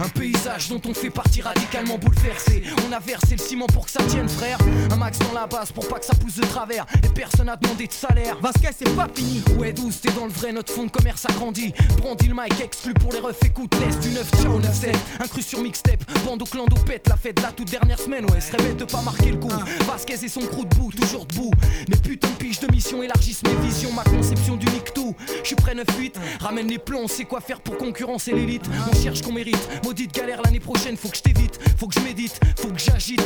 Un 0.00 0.08
paysage 0.08 0.68
dont 0.68 0.80
on 0.88 0.94
fait 0.94 1.10
partie 1.10 1.42
radicalement 1.42 1.98
bouleversé. 1.98 2.62
On 2.88 2.92
a 2.92 2.98
versé 2.98 3.36
le 3.36 3.42
ciment 3.42 3.66
pour 3.66 3.86
que 3.86 3.90
ça 3.90 4.02
tienne, 4.04 4.28
frère. 4.28 4.58
Un 4.90 4.96
max 4.96 5.18
dans 5.18 5.32
la 5.32 5.46
base 5.46 5.72
pour 5.72 5.86
pas 5.88 5.98
que 5.98 6.06
ça 6.06 6.14
pousse 6.14 6.36
de 6.36 6.46
travers. 6.46 6.86
Et 7.02 7.08
personne 7.08 7.48
a 7.48 7.56
demandé 7.56 7.86
de 7.86 7.92
salaire. 7.92 8.36
Vasquez, 8.40 8.70
c'est 8.76 8.94
pas 8.96 9.08
fini. 9.14 9.42
Ouais, 9.58 9.72
12, 9.72 10.00
t'es 10.00 10.12
dans 10.12 10.26
le 10.26 10.32
vrai, 10.32 10.52
notre 10.52 10.72
fond 10.72 10.84
de 10.84 10.90
commerce 10.90 11.24
agrandit. 11.26 11.72
Brandit 11.98 12.28
le 12.28 12.34
mic, 12.34 12.60
exclu 12.60 12.94
pour 12.94 13.12
les 13.12 13.20
refs, 13.20 13.42
écoute, 13.44 13.74
laisse 13.80 13.98
du 14.00 14.10
9, 14.10 14.30
ciao 14.42 14.60
9-7. 14.60 14.94
Incrus 15.20 15.46
sur 15.46 15.60
mixtape, 15.60 16.04
bande 16.24 16.42
au 16.42 16.44
clando 16.44 16.76
pète 16.86 17.08
la 17.08 17.16
fête 17.16 17.40
la 17.40 17.52
toute 17.52 17.70
dernière 17.70 17.98
semaine. 17.98 18.24
Ouais, 18.30 18.40
serait 18.40 18.58
bête 18.58 18.76
de 18.76 18.84
pas 18.84 19.02
marquer 19.02 19.32
le 19.32 19.38
coup. 19.38 19.52
Vasquez 19.86 20.24
et 20.24 20.28
son 20.28 20.40
crew 20.40 20.64
debout, 20.68 20.92
toujours 20.92 21.26
debout. 21.26 21.50
Mes 21.88 21.96
putains 21.96 22.28
de 22.28 22.34
piges 22.34 22.60
de 22.60 22.70
mission 22.72 23.02
élargissent 23.02 23.42
mes 23.44 23.54
visions, 23.66 23.92
ma 23.92 24.04
conception 24.04 24.56
du 24.56 24.66
Je 24.96 25.46
suis 25.46 25.56
prêt 25.56 25.74
9-8, 25.74 26.14
ramène 26.40 26.68
les 26.68 26.78
plombs, 26.78 27.02
on 27.04 27.08
sait 27.08 27.24
quoi 27.24 27.40
faire 27.40 27.60
pour 27.60 27.76
concurrencer 27.76 28.32
l'élite? 28.32 28.64
On 28.90 29.02
cherche 29.02 29.22
qu'on 29.22 29.32
mérite, 29.32 29.58
maudite 29.84 30.12
galère 30.12 30.40
l'année 30.42 30.60
prochaine, 30.60 30.96
faut 30.96 31.08
que 31.08 31.16
je 31.16 31.22
t'évite, 31.22 31.58
faut 31.78 31.88
que 31.88 31.94
je 31.94 32.00
médite, 32.00 32.38
faut 32.58 32.68
que 32.68 32.78
j'agite. 32.78 33.22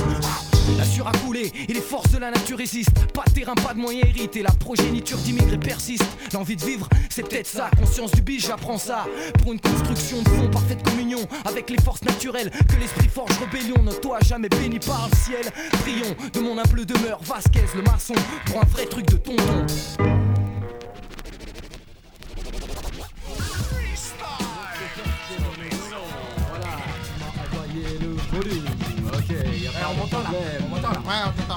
La 0.78 0.84
sueur 0.84 1.08
a 1.08 1.12
coulé 1.12 1.52
et 1.68 1.72
les 1.72 1.80
forces 1.80 2.10
de 2.10 2.18
la 2.18 2.30
nature 2.30 2.58
résistent. 2.58 3.12
Pas 3.12 3.24
de 3.26 3.32
terrain, 3.32 3.54
pas 3.54 3.74
de 3.74 3.78
moyens 3.78 4.08
hérités, 4.08 4.42
la 4.42 4.50
progéniture 4.50 5.18
d'immigrés 5.18 5.58
persiste. 5.58 6.04
L'envie 6.32 6.56
de 6.56 6.64
vivre, 6.64 6.88
c'est 7.10 7.22
peut-être 7.22 7.46
ça, 7.46 7.70
conscience 7.78 8.10
du 8.12 8.22
biche, 8.22 8.46
j'apprends 8.46 8.78
ça. 8.78 9.06
Pour 9.42 9.52
une 9.52 9.60
construction 9.60 10.22
de 10.22 10.28
fond, 10.28 10.48
parfaite 10.50 10.82
communion 10.82 11.20
avec 11.44 11.70
les 11.70 11.80
forces 11.82 12.02
naturelles, 12.02 12.50
que 12.50 12.80
l'esprit 12.80 13.08
forge 13.08 13.32
rébellion, 13.38 13.82
ne 13.82 13.92
toi 13.92 14.18
jamais 14.24 14.48
béni 14.48 14.78
par 14.78 15.08
le 15.10 15.16
ciel. 15.16 15.52
Prions 15.82 16.16
de 16.32 16.40
mon 16.40 16.58
humble 16.58 16.86
demeure, 16.86 17.20
Vasquez 17.22 17.64
le 17.74 17.82
maçon, 17.82 18.14
pour 18.46 18.60
un 18.60 18.66
vrai 18.66 18.86
truc 18.86 19.06
de 19.06 19.16
tonton. 19.16 19.66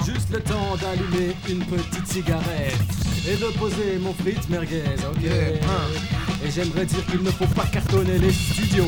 Juste 0.04 0.30
le 0.32 0.40
temps 0.40 0.76
d'allumer 0.80 1.36
une 1.48 1.64
petite 1.64 2.06
cigarette 2.06 2.76
et 3.28 3.36
de 3.36 3.46
poser 3.58 3.98
mon 4.00 4.14
frite 4.14 4.48
merguez, 4.48 4.82
ok? 5.10 5.24
Et 6.44 6.50
j'aimerais 6.50 6.86
dire 6.86 7.04
qu'il 7.06 7.22
ne 7.22 7.30
faut 7.30 7.46
pas 7.46 7.66
cartonner 7.66 8.18
les 8.18 8.32
studios, 8.32 8.84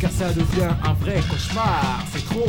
car 0.00 0.10
ça 0.10 0.28
devient 0.28 0.70
un 0.84 0.92
vrai 0.94 1.20
cauchemar, 1.28 2.02
c'est 2.12 2.24
trop. 2.26 2.46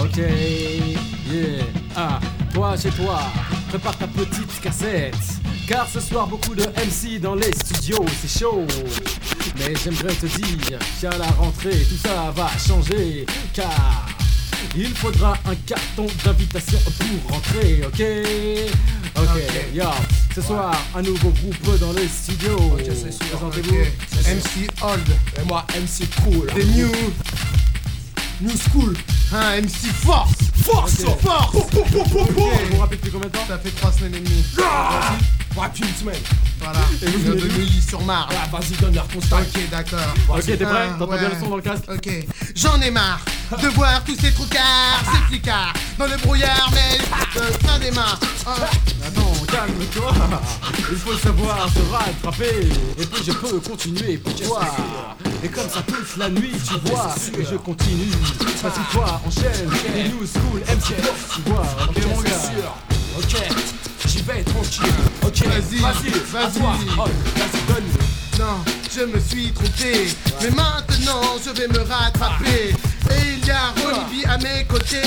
Ok, 0.00 0.16
yeah. 0.16 1.64
Ah, 1.96 2.20
toi 2.52 2.76
chez 2.76 2.90
toi, 2.90 3.20
prépare 3.68 3.96
ta 3.96 4.06
petite 4.06 4.60
cassette. 4.60 5.14
Car 5.66 5.88
ce 5.88 6.00
soir 6.00 6.26
beaucoup 6.26 6.54
de 6.54 6.64
MC 6.64 7.20
dans 7.20 7.36
les 7.36 7.52
studios, 7.52 8.04
c'est 8.20 8.40
chaud. 8.40 8.66
Mais 9.58 9.74
j'aimerais 9.82 10.14
te 10.14 10.26
dire 10.26 10.78
qu'à 11.00 11.16
la 11.16 11.26
rentrée 11.38 11.86
tout 11.88 11.96
ça 11.96 12.32
va 12.34 12.48
changer. 12.58 13.24
Car 13.54 14.06
il 14.74 14.94
faudra 14.94 15.36
un 15.46 15.54
carton 15.66 16.06
d'invitation 16.24 16.78
pour 16.98 17.34
rentrer, 17.34 17.82
ok? 17.86 18.02
Ok, 19.16 19.42
yo, 19.74 19.84
ce 20.34 20.40
soir 20.40 20.74
un 20.94 21.02
nouveau 21.02 21.30
groupe 21.30 21.78
dans 21.78 21.92
les 21.92 22.08
studios. 22.08 22.56
Présentez-vous. 23.30 23.74
MC 23.74 24.70
Old 24.82 25.08
et 25.40 25.44
moi 25.46 25.66
MC 25.74 26.08
Cool. 26.22 26.46
The 26.46 26.64
new 26.74 26.90
New 28.40 28.56
School. 28.56 28.96
Un 29.32 29.60
MC 29.60 29.92
Force. 30.02 30.32
Force, 30.64 31.04
force. 31.20 31.52
Vous 31.52 31.66
vous 32.72 32.78
rappelez 32.80 32.96
depuis 32.96 33.10
combien 33.10 33.28
de 33.28 33.32
temps? 33.32 33.46
Ça 33.46 33.58
fait 33.58 33.70
trois 33.70 33.92
semaines 33.92 34.14
et 34.14 34.20
demie. 34.20 34.44
Ah 34.60 35.16
Une 35.54 35.94
semaine. 35.94 36.14
Voilà. 36.60 36.78
Et 37.02 37.06
vous 37.06 37.18
vous 37.18 37.34
de 37.34 37.40
venez 37.40 37.54
Neuilly 37.58 37.80
sur 37.82 38.00
Marne. 38.02 38.30
Ah, 38.32 38.48
vas-y, 38.50 38.76
donne 38.80 38.94
leur 38.94 39.06
constat. 39.08 39.36
Ok, 39.36 39.70
d'accord. 39.70 39.98
Ok, 40.30 40.44
t'es 40.44 40.56
prêt 40.56 40.88
Ah, 40.90 40.96
T'entends 40.98 41.16
bien 41.18 41.28
le 41.28 41.40
son 41.40 41.48
dans 41.50 41.56
le 41.56 41.62
casque 41.62 41.84
Ok. 41.88 42.08
J'en 42.54 42.80
ai 42.80 42.90
marre 42.90 43.20
de 43.62 43.68
voir 43.68 44.02
tous 44.04 44.16
ces 44.18 44.32
troucards, 44.32 45.02
ces 45.12 45.18
flicards 45.28 45.74
dans 45.98 46.06
le 46.06 46.16
brouillard, 46.18 46.70
mais 46.72 46.98
le 47.34 47.58
train 47.58 47.78
des 47.78 47.90
mains. 47.90 48.18
Ah. 48.46 48.54
Attends, 49.06 49.32
calme-toi 49.46 50.12
Il 50.90 50.96
faut 50.96 51.16
savoir 51.18 51.68
se 51.68 51.92
rattraper 51.92 52.68
Et 52.98 53.06
puis 53.06 53.24
je 53.26 53.32
peux 53.32 53.60
continuer 53.60 54.16
pour 54.18 54.34
toi 54.34 54.62
Et 55.44 55.48
comme 55.48 55.68
ça 55.68 55.82
toute 55.86 56.16
la 56.16 56.28
nuit, 56.30 56.52
tu 56.66 56.90
vois 56.90 57.14
Et 57.38 57.44
je 57.44 57.56
continue 57.56 58.10
Vas-y 58.62 58.92
toi, 58.92 59.20
enchaîne 59.26 59.70
Et 59.96 60.08
New 60.08 60.26
School, 60.26 60.60
MC 60.60 60.94
tu 61.34 61.50
vois 61.50 61.66
Ok 61.88 62.06
mon 62.06 62.20
gars 62.22 62.30
Ok, 63.18 63.36
vais 64.26 64.42
tranquille 64.42 64.92
Ok, 65.24 65.44
Vas-y, 65.46 65.78
vas-y, 65.80 66.10
vas-y. 66.32 66.60
Oh, 66.98 67.04
Vas-y, 67.36 67.72
donne 67.72 67.84
Non, 68.38 68.64
je 68.94 69.02
me 69.04 69.20
suis 69.20 69.52
trompé, 69.52 70.08
mais 70.40 70.50
maintenant 70.50 71.22
je 71.44 71.50
vais 71.50 71.68
me 71.68 71.78
rattraper. 71.80 72.70
Et 73.10 73.38
il 73.38 73.46
y 73.46 73.50
a 73.50 73.72
Olivier 73.86 74.26
à 74.26 74.38
mes 74.38 74.64
côtés, 74.64 75.02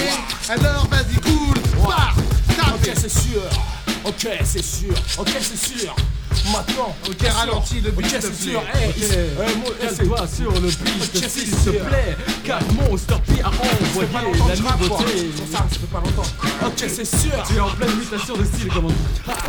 alors 0.50 0.88
vas-y 0.90 1.20
cool, 1.22 1.58
pars, 1.84 2.16
Ok, 2.76 2.92
c'est 2.96 3.10
sûr. 3.10 3.42
Ok, 4.06 4.27
c'est 4.44 4.64
sûr. 4.64 4.94
Ok, 5.18 5.30
c'est 5.41 5.57
sûr. 5.80 5.95
Maintenant. 6.52 6.95
Ok, 7.10 7.27
ralentis 7.27 7.82
le 7.82 7.90
beat, 7.91 8.07
c'est 8.22 8.36
sûr. 8.36 8.61
Hey, 8.73 8.90
Ok, 8.90 8.98
hey, 8.98 9.56
moi, 9.57 9.72
hey, 9.82 9.95
calme-toi 9.95 10.27
sur 10.27 10.52
le 10.52 10.68
beat 10.68 11.30
s'il 11.30 11.49
te 11.52 11.69
plaît 11.72 12.15
fait 13.99 14.06
pas 14.07 14.19
envoyé 14.19 14.38
longtemps 14.38 14.48
la 14.48 14.56
nouveauté 14.56 15.32
Sur 15.36 15.48
ça, 15.52 15.57
ça 15.57 15.80
fait 15.80 15.88
pas 15.91 15.99
longtemps. 16.02 16.68
Ok, 16.68 16.86
c'est 16.88 17.06
sûr. 17.06 17.44
Tu 17.48 17.56
es 17.56 17.60
en 17.60 17.69
pleine 17.69 17.95
mutation 17.95 18.38
de 18.38 18.44
style, 18.44 18.68
comme 18.68 18.86
on 18.86 18.90
dit. 18.90 18.95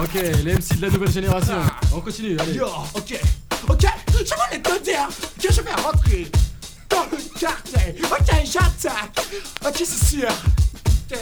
Ok, 0.02 0.14
les 0.14 0.54
MC 0.54 0.76
de 0.76 0.86
la 0.86 0.90
nouvelle 0.90 1.12
génération. 1.12 1.54
On 1.94 2.00
continue, 2.00 2.38
allez. 2.38 2.54
Yo, 2.54 2.66
ok. 2.94 3.20
Ok, 3.68 3.84
je 4.10 4.16
voulais 4.16 4.62
te 4.62 4.82
dire 4.82 5.08
que 5.42 5.52
je 5.52 5.60
vais 5.60 5.74
rentrer 5.74 6.30
dans 6.88 7.04
le 7.10 7.38
quartier. 7.38 7.96
Ok, 8.10 8.44
j'attaque. 8.44 9.26
Ok, 9.66 9.74
c'est 9.84 10.16
sûr. 10.16 10.28
Ok. 11.10 11.18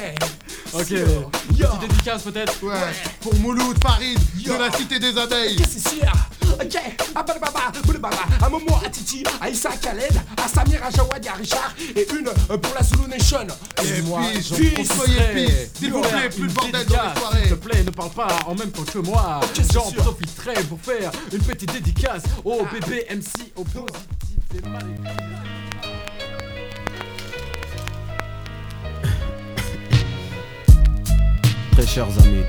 Ok, 0.75 0.87
sûr. 0.87 1.31
petite 1.31 1.81
dédicace 1.89 2.23
peut-être 2.23 2.63
Ouais, 2.63 2.75
pour 3.21 3.35
Mouloud 3.37 3.77
Farid 3.83 4.19
de 4.45 4.53
la 4.53 4.73
cité 4.77 4.99
des 4.99 5.17
abeilles. 5.17 5.57
Ok, 5.59 5.67
c'est 5.71 5.89
sûr. 5.89 6.13
Ok, 6.55 6.77
à 7.15 7.23
Baba, 7.23 7.73
Boulibaba, 7.85 8.17
à 8.41 8.49
Momo, 8.49 8.77
à 8.85 8.89
Titi, 8.89 9.25
à 9.41 9.49
Issa 9.51 9.71
Khaled, 9.71 10.13
à 10.37 10.47
Samir, 10.49 10.85
à 10.85 10.91
Jawad, 10.91 11.27
à 11.27 11.33
Richard, 11.33 11.75
et 11.97 12.07
une 12.17 12.29
euh, 12.29 12.57
pour 12.59 12.75
la 12.75 12.83
Zulu 12.83 13.09
Nation. 13.09 13.47
Et 13.83 14.03
moi, 14.03 14.21
puis, 14.33 14.85
soyez 14.87 15.69
s'il 15.75 15.93
vous 15.93 16.01
plaît, 16.01 16.29
plus 16.31 16.47
de 16.47 16.53
bordel 16.53 16.73
dans 16.73 16.79
les 16.79 16.85
dédicace, 16.85 17.19
soirées. 17.19 17.41
S'il 17.43 17.51
te 17.51 17.55
plaît, 17.55 17.83
ne 17.83 17.91
parle 17.91 18.11
pas 18.11 18.29
en 18.47 18.55
même 18.55 18.71
temps 18.71 18.85
que 18.85 18.99
moi. 18.99 19.41
c'est 19.55 19.73
J'en 19.73 19.91
profiterai 19.91 20.63
pour 20.65 20.81
faire 20.81 21.11
une 21.33 21.43
petite 21.43 21.73
dédicace 21.73 22.23
au 22.45 22.65
bébé 22.67 23.07
MC, 23.11 23.53
au 23.57 23.65
positif. 23.65 23.99
C'est 24.53 24.59
écrit. 24.59 25.54
Très 31.85 31.93
chers 31.97 32.19
amis, 32.25 32.45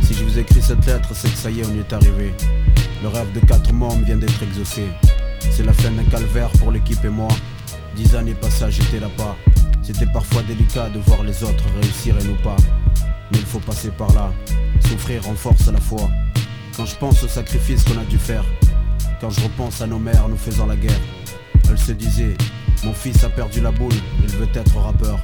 si 0.00 0.14
je 0.14 0.24
vous 0.24 0.38
écris 0.38 0.62
cette 0.62 0.86
lettre, 0.86 1.10
c'est 1.12 1.30
que 1.30 1.36
ça 1.36 1.50
y 1.50 1.60
est, 1.60 1.66
on 1.66 1.74
y 1.74 1.80
est 1.80 1.92
arrivé. 1.92 2.32
Le 3.02 3.08
rêve 3.08 3.30
de 3.34 3.40
quatre 3.40 3.70
membres 3.74 4.02
vient 4.06 4.16
d'être 4.16 4.42
exaucé. 4.42 4.86
C'est 5.38 5.64
la 5.64 5.74
fin 5.74 5.90
d'un 5.90 6.04
calvaire 6.04 6.48
pour 6.52 6.72
l'équipe 6.72 7.04
et 7.04 7.10
moi. 7.10 7.28
Dix 7.94 8.16
années 8.16 8.32
passées 8.32 8.64
la 8.98 9.08
pas. 9.10 9.36
C'était 9.82 10.06
parfois 10.06 10.42
délicat 10.44 10.88
de 10.88 10.98
voir 11.00 11.24
les 11.24 11.44
autres 11.44 11.64
réussir 11.78 12.16
et 12.18 12.24
nous 12.24 12.36
pas. 12.36 12.56
Mais 13.30 13.38
il 13.38 13.44
faut 13.44 13.58
passer 13.58 13.90
par 13.90 14.10
là. 14.14 14.32
Souffrir 14.80 15.24
renforce 15.24 15.70
la 15.70 15.80
foi. 15.80 16.08
Quand 16.74 16.86
je 16.86 16.96
pense 16.96 17.22
aux 17.22 17.28
sacrifices 17.28 17.84
qu'on 17.84 18.00
a 18.00 18.04
dû 18.04 18.16
faire, 18.16 18.46
quand 19.20 19.28
je 19.28 19.42
repense 19.42 19.82
à 19.82 19.86
nos 19.86 19.98
mères 19.98 20.26
nous 20.26 20.38
faisant 20.38 20.64
la 20.64 20.76
guerre, 20.76 21.00
elles 21.68 21.76
se 21.76 21.92
disaient 21.92 22.36
Mon 22.82 22.94
fils 22.94 23.24
a 23.24 23.28
perdu 23.28 23.60
la 23.60 23.72
boule, 23.72 23.92
il 24.22 24.34
veut 24.36 24.48
être 24.54 24.78
rappeur. 24.78 25.18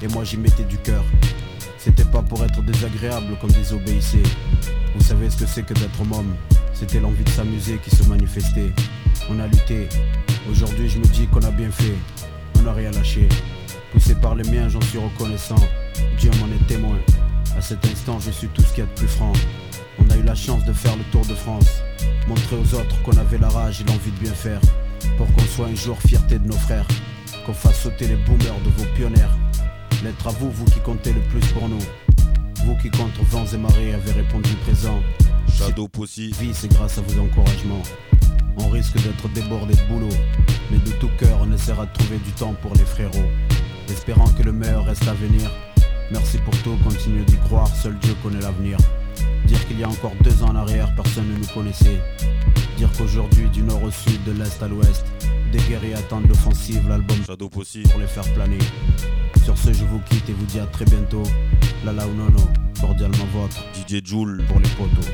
Et 0.00 0.06
moi 0.06 0.22
j'y 0.22 0.36
mettais 0.36 0.62
du 0.62 0.78
cœur. 0.78 1.02
C'était 1.84 2.06
pas 2.06 2.22
pour 2.22 2.42
être 2.42 2.62
désagréable 2.62 3.36
comme 3.42 3.50
désobéissait. 3.50 4.22
Vous 4.96 5.04
savez 5.04 5.28
ce 5.28 5.36
que 5.36 5.46
c'est 5.46 5.64
que 5.64 5.74
d'être 5.74 6.00
homme 6.00 6.34
C'était 6.72 6.98
l'envie 6.98 7.22
de 7.22 7.28
s'amuser 7.28 7.78
qui 7.84 7.94
se 7.94 8.04
manifestait. 8.04 8.72
On 9.28 9.38
a 9.38 9.46
lutté. 9.46 9.90
Aujourd'hui 10.50 10.88
je 10.88 10.98
me 10.98 11.04
dis 11.04 11.26
qu'on 11.26 11.42
a 11.42 11.50
bien 11.50 11.70
fait. 11.70 11.92
On 12.58 12.62
n'a 12.62 12.72
rien 12.72 12.90
lâché. 12.90 13.28
Poussé 13.92 14.14
par 14.14 14.34
les 14.34 14.48
miens, 14.50 14.66
j'en 14.70 14.80
suis 14.80 14.96
reconnaissant. 14.96 15.60
Dieu 16.18 16.30
m'en 16.40 16.46
est 16.46 16.66
témoin. 16.66 16.96
À 17.54 17.60
cet 17.60 17.84
instant, 17.84 18.18
je 18.18 18.30
suis 18.30 18.48
tout 18.48 18.62
ce 18.62 18.68
qu'il 18.68 18.78
y 18.78 18.86
a 18.86 18.86
de 18.86 18.94
plus 18.98 19.06
franc. 19.06 19.34
On 19.98 20.10
a 20.10 20.16
eu 20.16 20.22
la 20.22 20.34
chance 20.34 20.64
de 20.64 20.72
faire 20.72 20.96
le 20.96 21.04
tour 21.12 21.26
de 21.26 21.34
France. 21.34 21.82
Montrer 22.26 22.56
aux 22.56 22.74
autres 22.76 23.02
qu'on 23.02 23.18
avait 23.18 23.36
la 23.36 23.50
rage 23.50 23.82
et 23.82 23.84
l'envie 23.84 24.10
de 24.10 24.20
bien 24.20 24.32
faire. 24.32 24.60
Pour 25.18 25.30
qu'on 25.34 25.44
soit 25.44 25.66
un 25.66 25.74
jour 25.74 25.98
fierté 26.00 26.38
de 26.38 26.48
nos 26.48 26.56
frères. 26.56 26.88
Qu'on 27.44 27.52
fasse 27.52 27.82
sauter 27.82 28.06
les 28.06 28.16
boomers 28.16 28.58
de 28.64 28.70
vos 28.70 28.90
pionnières. 28.94 29.36
Lettre 30.04 30.26
à 30.26 30.30
vous, 30.32 30.50
vous 30.50 30.66
qui 30.66 30.80
comptez 30.80 31.14
le 31.14 31.20
plus 31.22 31.40
pour 31.52 31.66
nous. 31.66 31.78
Vous 32.66 32.76
qui 32.76 32.90
contre 32.90 33.22
vents 33.30 33.46
et 33.46 33.56
marées 33.56 33.94
avez 33.94 34.12
répondu 34.12 34.50
présent. 34.56 35.00
Shadow 35.50 35.88
Pussy. 35.88 36.30
Vie, 36.38 36.52
c'est 36.52 36.68
grâce 36.68 36.98
à 36.98 37.00
vos 37.00 37.22
encouragements. 37.22 37.80
On 38.58 38.68
risque 38.68 38.96
d'être 38.96 39.28
débordé 39.32 39.72
de 39.74 39.82
boulot. 39.88 40.14
Mais 40.70 40.76
de 40.76 40.90
tout 40.98 41.08
cœur, 41.18 41.38
on 41.40 41.50
essaiera 41.50 41.86
de 41.86 41.92
trouver 41.94 42.18
du 42.18 42.32
temps 42.32 42.54
pour 42.60 42.74
les 42.74 42.84
frérots. 42.84 43.30
Espérant 43.88 44.28
que 44.28 44.42
le 44.42 44.52
meilleur 44.52 44.84
reste 44.84 45.08
à 45.08 45.14
venir. 45.14 45.50
Merci 46.10 46.36
pour 46.36 46.54
tout, 46.62 46.76
continuez 46.84 47.24
d'y 47.24 47.38
croire, 47.38 47.68
seul 47.68 47.98
Dieu 48.00 48.14
connaît 48.22 48.42
l'avenir. 48.42 48.76
Dire 49.46 49.66
qu'il 49.66 49.80
y 49.80 49.84
a 49.84 49.88
encore 49.88 50.12
deux 50.20 50.42
ans 50.42 50.50
en 50.50 50.56
arrière, 50.56 50.94
personne 50.94 51.32
ne 51.32 51.38
nous 51.38 51.46
connaissait. 51.54 52.02
Dire 52.86 52.98
qu'aujourd'hui, 52.98 53.48
du 53.48 53.62
nord 53.62 53.82
au 53.82 53.90
sud, 53.90 54.22
de 54.24 54.32
l'est 54.32 54.62
à 54.62 54.68
l'ouest, 54.68 55.06
des 55.52 55.58
guerriers 55.68 55.94
attendent 55.94 56.28
l'offensive, 56.28 56.86
l'album 56.88 57.16
Shadow 57.26 57.48
Possi 57.48 57.82
pour 57.82 58.00
les 58.00 58.06
faire 58.06 58.24
planer. 58.34 58.58
Sur 59.42 59.56
ce, 59.56 59.72
je 59.72 59.84
vous 59.84 60.00
quitte 60.00 60.28
et 60.28 60.32
vous 60.32 60.46
dis 60.46 60.60
à 60.60 60.66
très 60.66 60.84
bientôt. 60.84 61.22
Lala 61.84 62.06
ou 62.06 62.14
nono, 62.14 62.40
cordialement 62.80 63.26
votre 63.32 63.62
DJ 63.74 64.04
Joule 64.04 64.44
pour 64.48 64.60
les 64.60 64.68
potos. 64.70 65.10